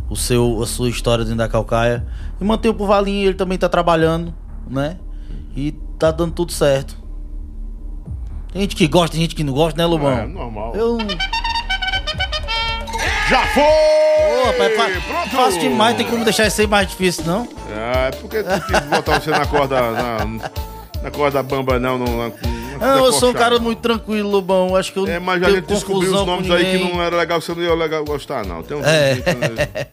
o 0.09 0.15
seu, 0.15 0.61
a 0.61 0.65
sua 0.65 0.89
história 0.89 1.23
dentro 1.23 1.37
da 1.37 1.47
Calcaia. 1.47 2.05
E 2.39 2.43
mantenho 2.43 2.73
pro 2.73 2.85
Valim, 2.85 3.23
ele 3.23 3.35
também 3.35 3.57
tá 3.57 3.69
trabalhando, 3.69 4.33
né? 4.69 4.97
E 5.55 5.71
tá 5.99 6.11
dando 6.11 6.33
tudo 6.33 6.51
certo. 6.51 6.97
Tem 8.51 8.61
gente 8.61 8.75
que 8.75 8.87
gosta, 8.87 9.13
tem 9.13 9.21
gente 9.21 9.35
que 9.35 9.43
não 9.43 9.53
gosta, 9.53 9.77
né, 9.77 9.85
Lobão? 9.85 10.11
É, 10.11 10.27
normal. 10.27 10.75
Eu. 10.75 10.97
Já 13.29 13.47
foi! 13.47 13.63
Ô, 13.63 14.45
rapaz, 14.45 14.75
fa 14.75 15.01
Pronto! 15.07 15.29
fácil 15.29 15.59
demais, 15.61 15.95
tem 15.97 16.05
como 16.05 16.23
deixar 16.23 16.47
isso 16.47 16.61
aí 16.61 16.67
mais 16.67 16.87
difícil, 16.87 17.23
não? 17.25 17.47
É, 17.69 18.11
porque 18.11 18.43
tem 18.43 18.59
que 18.81 18.87
botar 18.87 19.19
você 19.19 19.29
na 19.29 19.45
corda. 19.45 19.79
Na, 19.91 20.25
na 21.03 21.11
corda 21.11 21.41
bamba, 21.41 21.79
não. 21.79 21.97
não 21.97 22.33
Ah, 22.81 22.97
eu 22.97 23.13
sou 23.13 23.29
um 23.31 23.33
cara 23.33 23.59
muito 23.59 23.79
tranquilo, 23.79 24.29
Lobão. 24.29 24.75
Acho 24.75 24.91
que 24.91 24.99
eu 24.99 25.07
É, 25.07 25.19
mas 25.19 25.41
não 25.41 25.47
a 25.47 25.51
gente 25.51 25.65
descobriu 25.65 26.13
os 26.13 26.25
nomes 26.25 26.49
aí 26.51 26.77
que 26.77 26.83
não 26.83 27.01
era 27.01 27.15
legal, 27.15 27.39
você 27.41 27.53
não 27.53 27.61
ia 27.61 27.73
legal 27.73 28.03
gostar, 28.03 28.45
não. 28.45 28.61
Tem 28.61 28.75
um 28.75 28.83
É. 28.83 29.15
né? 29.15 29.87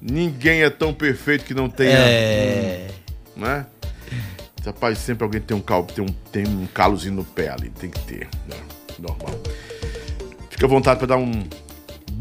Ninguém 0.00 0.62
é 0.62 0.70
tão 0.70 0.92
perfeito 0.92 1.44
que 1.44 1.54
não 1.54 1.68
tenha. 1.68 1.98
É. 1.98 2.88
Né? 3.36 3.66
Rapaz, 4.64 4.98
sempre 4.98 5.24
alguém 5.24 5.40
tem 5.40 5.56
um 5.56 5.60
calo, 5.60 5.84
tem 5.84 6.04
um, 6.04 6.08
tem 6.30 6.46
um 6.46 6.66
calozinho 6.66 7.14
no 7.14 7.24
pé 7.24 7.50
ali, 7.50 7.70
tem 7.70 7.90
que 7.90 7.98
ter. 8.00 8.28
Né? 8.48 8.56
Normal. 8.98 9.30
Fica 10.50 10.66
à 10.66 10.68
vontade 10.68 10.98
para 10.98 11.08
dar 11.08 11.16
um 11.16 11.44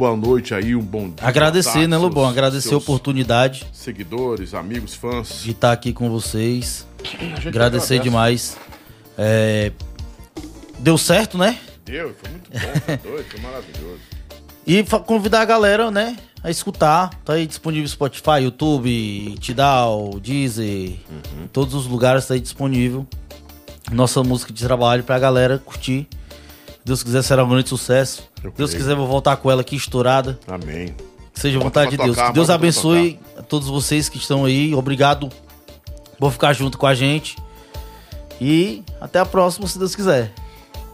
boa 0.02 0.18
noite 0.18 0.56
aí, 0.56 0.76
um 0.76 0.82
bom 0.82 1.10
dia. 1.10 1.16
Agradecer, 1.22 1.74
boa 1.74 1.82
né, 1.88 1.90
tarde, 1.92 2.04
Lobão? 2.04 2.28
Agradecer 2.28 2.74
a 2.74 2.78
oportunidade 2.78 3.68
Seguidores, 3.72 4.56
amigos, 4.56 4.96
fãs. 4.96 5.44
de 5.44 5.52
estar 5.52 5.72
aqui 5.72 5.94
com 5.94 6.10
vocês. 6.10 6.88
Agradecer 7.46 7.50
agradece. 7.50 8.00
demais. 8.00 8.58
É, 9.16 9.72
Deu 10.80 10.98
certo, 10.98 11.38
né? 11.38 11.56
Deu, 11.86 12.16
foi 12.20 12.32
muito 12.32 12.50
bom, 12.50 12.80
foi 12.84 12.98
doido, 13.12 13.26
foi 13.30 13.40
maravilhoso. 13.42 14.00
E 14.66 14.84
convidar 15.06 15.42
a 15.42 15.46
galera, 15.46 15.92
né, 15.92 16.18
a 16.44 16.50
escutar. 16.50 17.12
Tá 17.24 17.34
aí 17.34 17.46
disponível 17.46 17.88
Spotify, 17.88 18.42
YouTube, 18.42 19.36
Tidal, 19.40 20.20
Deezer, 20.20 20.98
Uhum. 21.12 21.48
todos 21.54 21.76
os 21.76 21.86
lugares 21.86 22.26
tá 22.26 22.34
aí 22.34 22.40
disponível. 22.40 23.06
Nossa 23.92 24.24
música 24.24 24.52
de 24.52 24.66
trabalho 24.66 25.04
pra 25.04 25.20
galera 25.20 25.60
curtir. 25.60 26.08
Deus 26.84 27.04
quiser 27.04 27.22
será 27.22 27.44
um 27.44 27.50
grande 27.50 27.70
sucesso. 27.70 28.28
Eu 28.44 28.52
Deus 28.52 28.72
creio. 28.72 28.84
quiser 28.84 28.96
vou 28.96 29.08
voltar 29.08 29.38
com 29.38 29.52
ela 29.52 29.62
aqui 29.62 29.76
estourada. 29.76 30.40
Amém. 30.48 30.96
Que 31.34 31.40
seja 31.40 31.58
Bota 31.58 31.70
vontade 31.70 31.92
de 31.92 31.98
Deus. 31.98 32.16
tocar, 32.16 32.28
que 32.28 32.34
Deus 32.34 32.50
abençoe 32.50 33.20
a 33.38 33.42
todos 33.42 33.68
vocês 33.68 34.10
que 34.10 34.18
estão 34.18 34.46
aí. 34.46 34.74
Obrigado 34.74 35.30
por 36.20 36.32
ficar 36.32 36.54
junto 36.54 36.78
com 36.78 36.88
a 36.88 36.94
gente. 36.94 37.38
E 38.40 38.84
até 39.00 39.20
a 39.20 39.26
próxima, 39.26 39.68
se 39.68 39.78
Deus 39.78 39.96
quiser. 39.96 40.32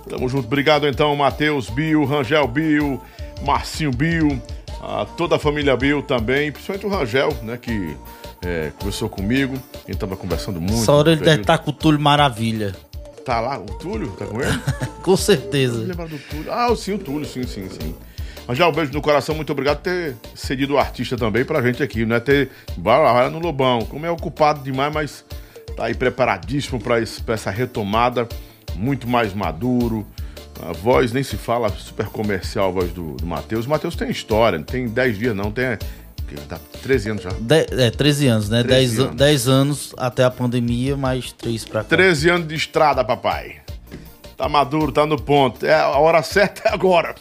Tamo 0.09 0.27
junto. 0.27 0.45
Obrigado 0.45 0.87
então, 0.87 1.15
Matheus 1.15 1.69
Bill, 1.69 2.05
Rangel 2.05 2.47
Bill, 2.47 3.01
Marcinho 3.45 3.91
Bill, 3.91 4.41
a 4.81 5.05
toda 5.05 5.35
a 5.35 5.39
família 5.39 5.75
Bill 5.75 6.01
também, 6.01 6.51
principalmente 6.51 6.85
o 6.85 6.89
Rangel, 6.89 7.29
né, 7.43 7.57
que 7.57 7.95
é, 8.41 8.71
conversou 8.77 9.09
comigo. 9.09 9.57
A 9.85 9.91
gente 9.91 9.99
tava 9.99 10.15
conversando 10.15 10.59
muito. 10.59 10.81
Essa 10.81 10.91
hora 10.91 11.11
ele 11.11 11.21
deve 11.21 11.41
estar 11.41 11.57
com 11.57 11.71
o 11.71 11.73
Túlio 11.73 11.99
Maravilha. 11.99 12.75
Tá 13.27 13.41
lá, 13.41 13.59
o 13.59 13.65
Túlio? 13.65 14.07
Tá 14.13 14.25
com 14.25 14.41
ele? 14.41 14.57
Com 15.03 15.17
certeza. 15.17 15.79
lembro 15.79 16.07
do 16.07 16.17
Túlio. 16.17 16.49
Ah, 16.49 16.73
sim, 16.77 16.93
o 16.93 16.97
Túlio, 16.97 17.27
sim, 17.27 17.43
sim, 17.43 17.67
sim. 17.69 17.93
Rangel, 18.47 18.69
um 18.69 18.71
beijo 18.71 18.93
no 18.93 19.01
coração, 19.01 19.35
muito 19.35 19.51
obrigado 19.51 19.79
por 19.79 19.83
ter 19.83 20.15
cedido 20.33 20.75
o 20.75 20.77
artista 20.77 21.17
também 21.17 21.43
pra 21.43 21.61
gente 21.61 21.83
aqui, 21.83 22.05
não 22.05 22.15
é 22.15 22.21
ter. 22.21 22.49
Vai 22.77 22.97
lá, 23.03 23.11
vai 23.11 23.23
lá 23.25 23.29
no 23.29 23.39
Lobão. 23.39 23.81
Como 23.81 24.05
é 24.05 24.09
ocupado 24.09 24.63
demais, 24.63 24.93
mas 24.93 25.25
tá 25.75 25.87
aí 25.87 25.93
preparadíssimo 25.93 26.79
pra, 26.79 27.01
esse- 27.01 27.21
pra 27.21 27.33
essa 27.33 27.51
retomada, 27.51 28.29
muito 28.75 29.09
mais 29.09 29.33
maduro. 29.33 30.07
A 30.61 30.71
voz 30.71 31.11
nem 31.11 31.21
se 31.21 31.35
fala, 31.35 31.67
super 31.69 32.05
comercial 32.07 32.69
a 32.69 32.71
voz 32.71 32.91
do, 32.93 33.15
do 33.17 33.25
Matheus. 33.25 33.65
O 33.65 33.69
Matheus 33.69 33.97
tem 33.97 34.09
história, 34.09 34.57
não 34.57 34.65
tem 34.65 34.87
10 34.87 35.17
dias 35.17 35.35
não, 35.35 35.51
tem. 35.51 35.77
Que 36.27 36.35
Tá 36.41 36.59
13 36.83 37.09
anos 37.11 37.23
já. 37.23 37.29
De- 37.39 37.67
é, 37.83 37.89
13 37.91 38.27
anos, 38.27 38.49
né? 38.49 38.63
13 38.63 38.95
10 38.97 38.99
an- 38.99 39.03
anos. 39.05 39.15
10 39.17 39.47
anos 39.47 39.93
até 39.97 40.23
a 40.23 40.29
pandemia, 40.31 40.95
mais 40.97 41.31
3 41.31 41.63
pra 41.65 41.81
cá. 41.83 41.89
13 41.89 42.29
anos 42.29 42.47
de 42.47 42.55
estrada, 42.55 43.03
papai. 43.03 43.61
Tá 44.35 44.47
maduro, 44.47 44.91
tá 44.91 45.03
no 45.05 45.19
ponto. 45.19 45.65
É, 45.65 45.73
a 45.73 45.87
hora 45.97 46.21
certa 46.21 46.69
é 46.69 46.73
agora. 46.73 47.15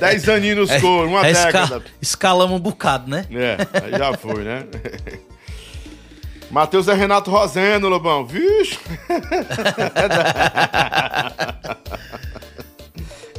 10 0.00 0.28
aninhos 0.30 0.70
nos 0.70 0.80
coros, 0.80 1.08
uma 1.10 1.24
É, 1.26 1.30
esca- 1.30 1.46
década. 1.52 1.82
Escalamos 2.00 2.56
um 2.56 2.60
bocado, 2.60 3.08
né? 3.08 3.24
É, 3.30 3.56
aí 3.84 3.92
já 3.96 4.12
foi, 4.16 4.42
né? 4.42 4.64
Matheus 6.50 6.88
é 6.88 6.94
Renato 6.94 7.30
Roseno, 7.30 7.88
Lobão. 7.88 8.26
Vixe! 8.26 8.78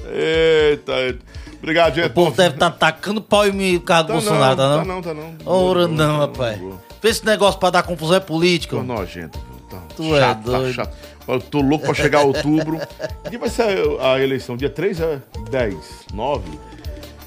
eita, 0.11 0.91
eita. 0.93 1.19
Obrigado, 1.63 1.95
gente. 1.95 2.07
O 2.07 2.09
povo 2.13 2.35
deve 2.35 2.55
estar 2.55 2.71
tacando 2.71 3.21
pau 3.21 3.47
em 3.47 3.53
mim 3.53 3.79
por 3.79 3.85
causa 3.85 4.03
do 4.03 4.07
Tá 4.07 4.13
Bolsonaro, 4.15 4.57
tá 4.57 4.67
não? 4.69 4.77
Tá 4.79 4.85
não, 4.85 5.01
tá 5.01 5.13
não. 5.13 5.23
Ora 5.45 5.87
Boa, 5.87 5.87
não, 5.87 6.15
boa, 6.17 6.27
rapaz. 6.27 6.59
Fez 6.99 7.15
esse 7.17 7.25
negócio 7.25 7.57
pra 7.57 7.69
dar 7.69 7.83
confusão 7.83 8.17
é 8.17 8.19
política. 8.19 8.75
Tô 8.75 8.83
nojento. 8.83 9.39
viu? 9.39 9.59
Tá 9.69 9.81
Tu 9.95 10.15
é 10.15 10.19
chato, 10.19 10.51
tá 10.51 10.57
doido. 10.57 10.73
chato. 10.73 10.97
Eu 11.25 11.39
tô 11.39 11.61
louco 11.61 11.85
pra 11.85 11.93
chegar 11.93 12.21
outubro. 12.23 12.79
Que 13.23 13.29
dia 13.29 13.39
vai 13.39 13.47
ser 13.49 13.63
a 14.01 14.19
eleição? 14.21 14.57
Dia 14.57 14.69
3 14.69 14.99
é 14.99 15.21
10, 15.49 15.75
9? 16.13 16.43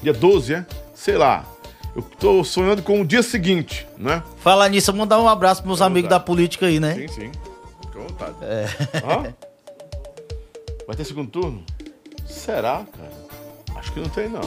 Dia 0.03 0.13
12, 0.13 0.53
é? 0.53 0.65
Sei 0.93 1.17
lá. 1.17 1.43
Eu 1.95 2.03
tô 2.03 2.43
sonhando 2.43 2.83
com 2.83 3.01
o 3.01 3.05
dia 3.05 3.23
seguinte, 3.23 3.87
né? 3.97 4.21
Falar 4.43 4.69
nisso, 4.69 4.91
eu 4.91 4.93
vou 4.93 4.99
mandar 4.99 5.19
um 5.19 5.27
abraço 5.27 5.63
pros 5.63 5.79
meus 5.79 5.81
amigos 5.81 6.11
da 6.11 6.19
política 6.19 6.67
aí, 6.67 6.79
né? 6.79 6.93
Sim, 6.93 7.07
sim. 7.07 7.31
Fica 7.81 7.99
à 7.99 8.01
vontade. 8.03 8.35
É. 8.43 8.67
Vai 10.85 10.95
ter 10.95 11.03
segundo 11.05 11.27
turno? 11.31 11.63
Será, 12.27 12.85
cara? 12.95 13.26
Acho 13.77 13.91
que 13.91 13.99
não 13.99 14.09
tem, 14.09 14.29
não. 14.29 14.41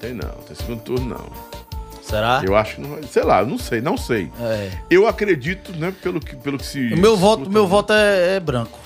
Tem 0.00 0.12
não. 0.14 0.30
Tem 0.46 0.54
segundo 0.56 0.80
turno, 0.82 1.08
não. 1.18 1.56
Será? 2.02 2.40
Eu 2.46 2.54
acho 2.56 2.76
que 2.76 2.80
não 2.80 2.90
vai. 2.90 3.02
Sei 3.02 3.22
lá, 3.24 3.44
não 3.44 3.58
sei, 3.58 3.80
não 3.80 3.96
sei. 3.96 4.30
É. 4.40 4.70
Eu 4.88 5.08
acredito, 5.08 5.72
né, 5.72 5.92
pelo 6.02 6.20
que, 6.20 6.36
pelo 6.36 6.56
que 6.58 6.64
se. 6.66 6.94
O 6.94 6.98
meu 6.98 7.16
voto, 7.16 7.40
escuta, 7.42 7.52
meu 7.52 7.64
né? 7.64 7.68
voto 7.68 7.92
é, 7.92 8.36
é 8.36 8.40
branco. 8.40 8.78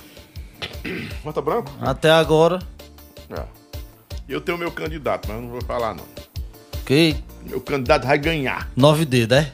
Vota 1.25 1.41
branco? 1.43 1.71
Até 1.81 2.11
agora, 2.11 2.59
É. 3.31 3.43
Eu 4.29 4.41
tenho 4.41 4.57
meu 4.57 4.71
candidato, 4.71 5.27
mas 5.29 5.37
eu 5.37 5.43
não 5.43 5.51
vou 5.51 5.61
falar, 5.63 5.95
não. 5.95 6.05
ok? 6.81 7.17
Meu 7.45 7.61
candidato 7.61 8.07
vai 8.07 8.17
ganhar. 8.19 8.71
9D, 8.79 9.29
né? 9.29 9.51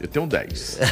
Eu 0.00 0.08
tenho 0.08 0.26
10. 0.26 0.80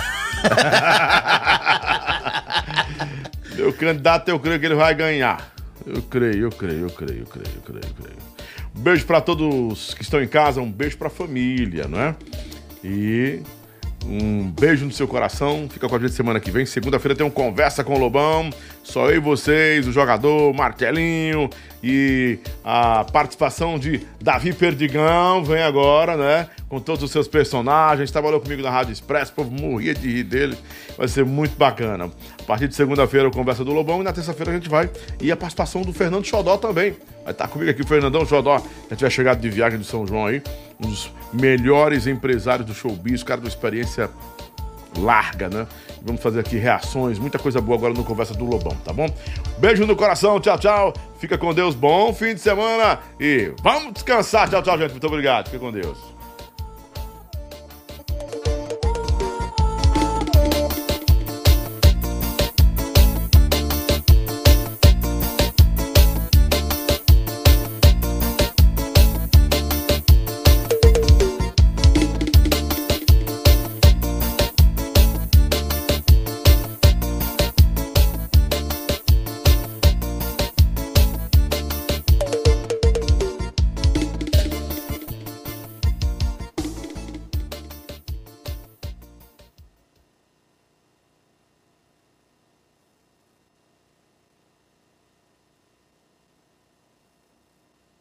Meu 3.57 3.73
candidato, 3.73 4.29
eu 4.29 4.39
creio 4.41 4.59
que 4.61 4.67
ele 4.67 4.75
vai 4.75 4.95
ganhar. 4.95 5.52
Eu 5.87 6.03
creio, 6.03 6.45
eu 6.45 6.51
creio, 6.51 6.81
eu 6.81 6.91
creio, 6.91 7.21
eu 7.21 7.27
creio, 7.27 7.55
eu 7.57 7.63
creio, 7.63 7.85
eu 7.85 7.95
creio. 8.03 8.19
Um 8.77 8.81
beijo 8.81 9.05
pra 9.05 9.21
todos 9.21 9.95
que 9.95 10.03
estão 10.03 10.23
em 10.23 10.29
casa, 10.29 10.61
um 10.61 10.71
beijo 10.71 10.97
pra 10.97 11.11
família, 11.11 11.87
não 11.89 12.01
é? 12.01 12.17
E 12.85 13.41
um 14.07 14.51
beijo 14.51 14.85
no 14.85 14.93
seu 14.93 15.07
coração. 15.07 15.69
Fica 15.71 15.89
com 15.89 15.97
a 15.97 15.99
gente 15.99 16.13
semana 16.13 16.41
que 16.41 16.51
vem. 16.51 16.67
Segunda-feira 16.67 17.15
tem 17.15 17.27
um 17.27 17.31
Conversa 17.31 17.85
com 17.85 17.95
o 17.95 17.99
Lobão. 17.99 18.51
Só 18.83 19.09
eu 19.11 19.17
e 19.17 19.21
vocês, 19.21 19.87
o 19.87 19.93
jogador 19.93 20.53
Martelinho 20.53 21.49
e 21.83 22.39
a 22.65 23.05
participação 23.05 23.79
de 23.79 24.07
Davi 24.21 24.53
Perdigão 24.53 25.45
vem 25.45 25.63
agora, 25.63 26.17
né? 26.17 26.49
Com 26.69 26.81
todos 26.81 27.03
os 27.03 27.11
seus 27.11 27.29
personagens. 27.29 28.11
Trabalhou 28.11 28.41
comigo 28.41 28.61
na 28.61 28.71
Rádio 28.71 28.93
Expresso, 28.93 29.33
o 29.33 29.35
povo 29.37 29.51
morria 29.53 29.95
de 29.95 30.09
rir 30.13 30.25
dele. 30.25 30.59
Vai 30.97 31.09
ser 31.09 31.25
muito 31.25 31.57
bacana. 31.57 32.11
A 32.41 32.43
partir 32.45 32.69
de 32.69 32.75
segunda-feira, 32.75 33.31
Conversa 33.31 33.65
do 33.65 33.73
Lobão. 33.73 34.01
E 34.01 34.05
na 34.05 34.13
terça-feira 34.13 34.51
a 34.51 34.55
gente 34.55 34.69
vai. 34.69 34.91
E 35.21 35.31
a 35.31 35.37
participação 35.37 35.83
do 35.83 35.93
Fernando 35.93 36.25
Xodó 36.25 36.57
também. 36.57 36.97
Vai 37.23 37.33
estar 37.33 37.49
comigo 37.49 37.71
aqui 37.71 37.83
o 37.83 37.87
Fernandão 37.87 38.27
Xodó. 38.27 38.61
Gente 38.91 39.01
vai 39.01 39.11
chegar 39.11 39.37
de 39.37 39.49
viagem 39.49 39.79
de 39.79 39.87
São 39.87 40.07
João 40.07 40.27
aí. 40.27 40.43
Um 40.85 40.89
dos 40.89 41.11
melhores 41.33 42.07
empresários 42.07 42.67
do 42.67 42.75
showbiz, 42.75 43.23
cara 43.23 43.41
uma 43.41 43.49
experiência 43.49 44.11
larga, 44.99 45.49
né? 45.49 45.67
Vamos 46.03 46.23
fazer 46.23 46.41
aqui 46.41 46.57
reações, 46.57 47.19
muita 47.19 47.39
coisa 47.39 47.61
boa 47.61 47.79
agora 47.79 47.95
no 47.95 48.05
Conversa 48.05 48.35
do 48.35 48.45
Lobão, 48.45 48.77
tá 48.85 48.93
bom? 48.93 49.07
Beijo 49.59 49.87
no 49.87 49.97
coração, 49.97 50.41
tchau, 50.41 50.59
tchau. 50.59 50.93
Fica 51.19 51.39
com 51.39 51.55
Deus, 51.55 51.75
bom 51.75 52.13
fim 52.13 52.35
de 52.35 52.41
semana 52.41 52.99
e 53.21 53.53
vamos 53.63 53.93
descansar. 53.95 54.49
Tchau, 54.49 54.63
tchau, 54.63 54.79
gente. 54.79 54.91
Muito 54.91 55.07
obrigado. 55.07 55.47
Fica 55.47 55.59
com 55.59 55.71
Deus. 55.71 56.12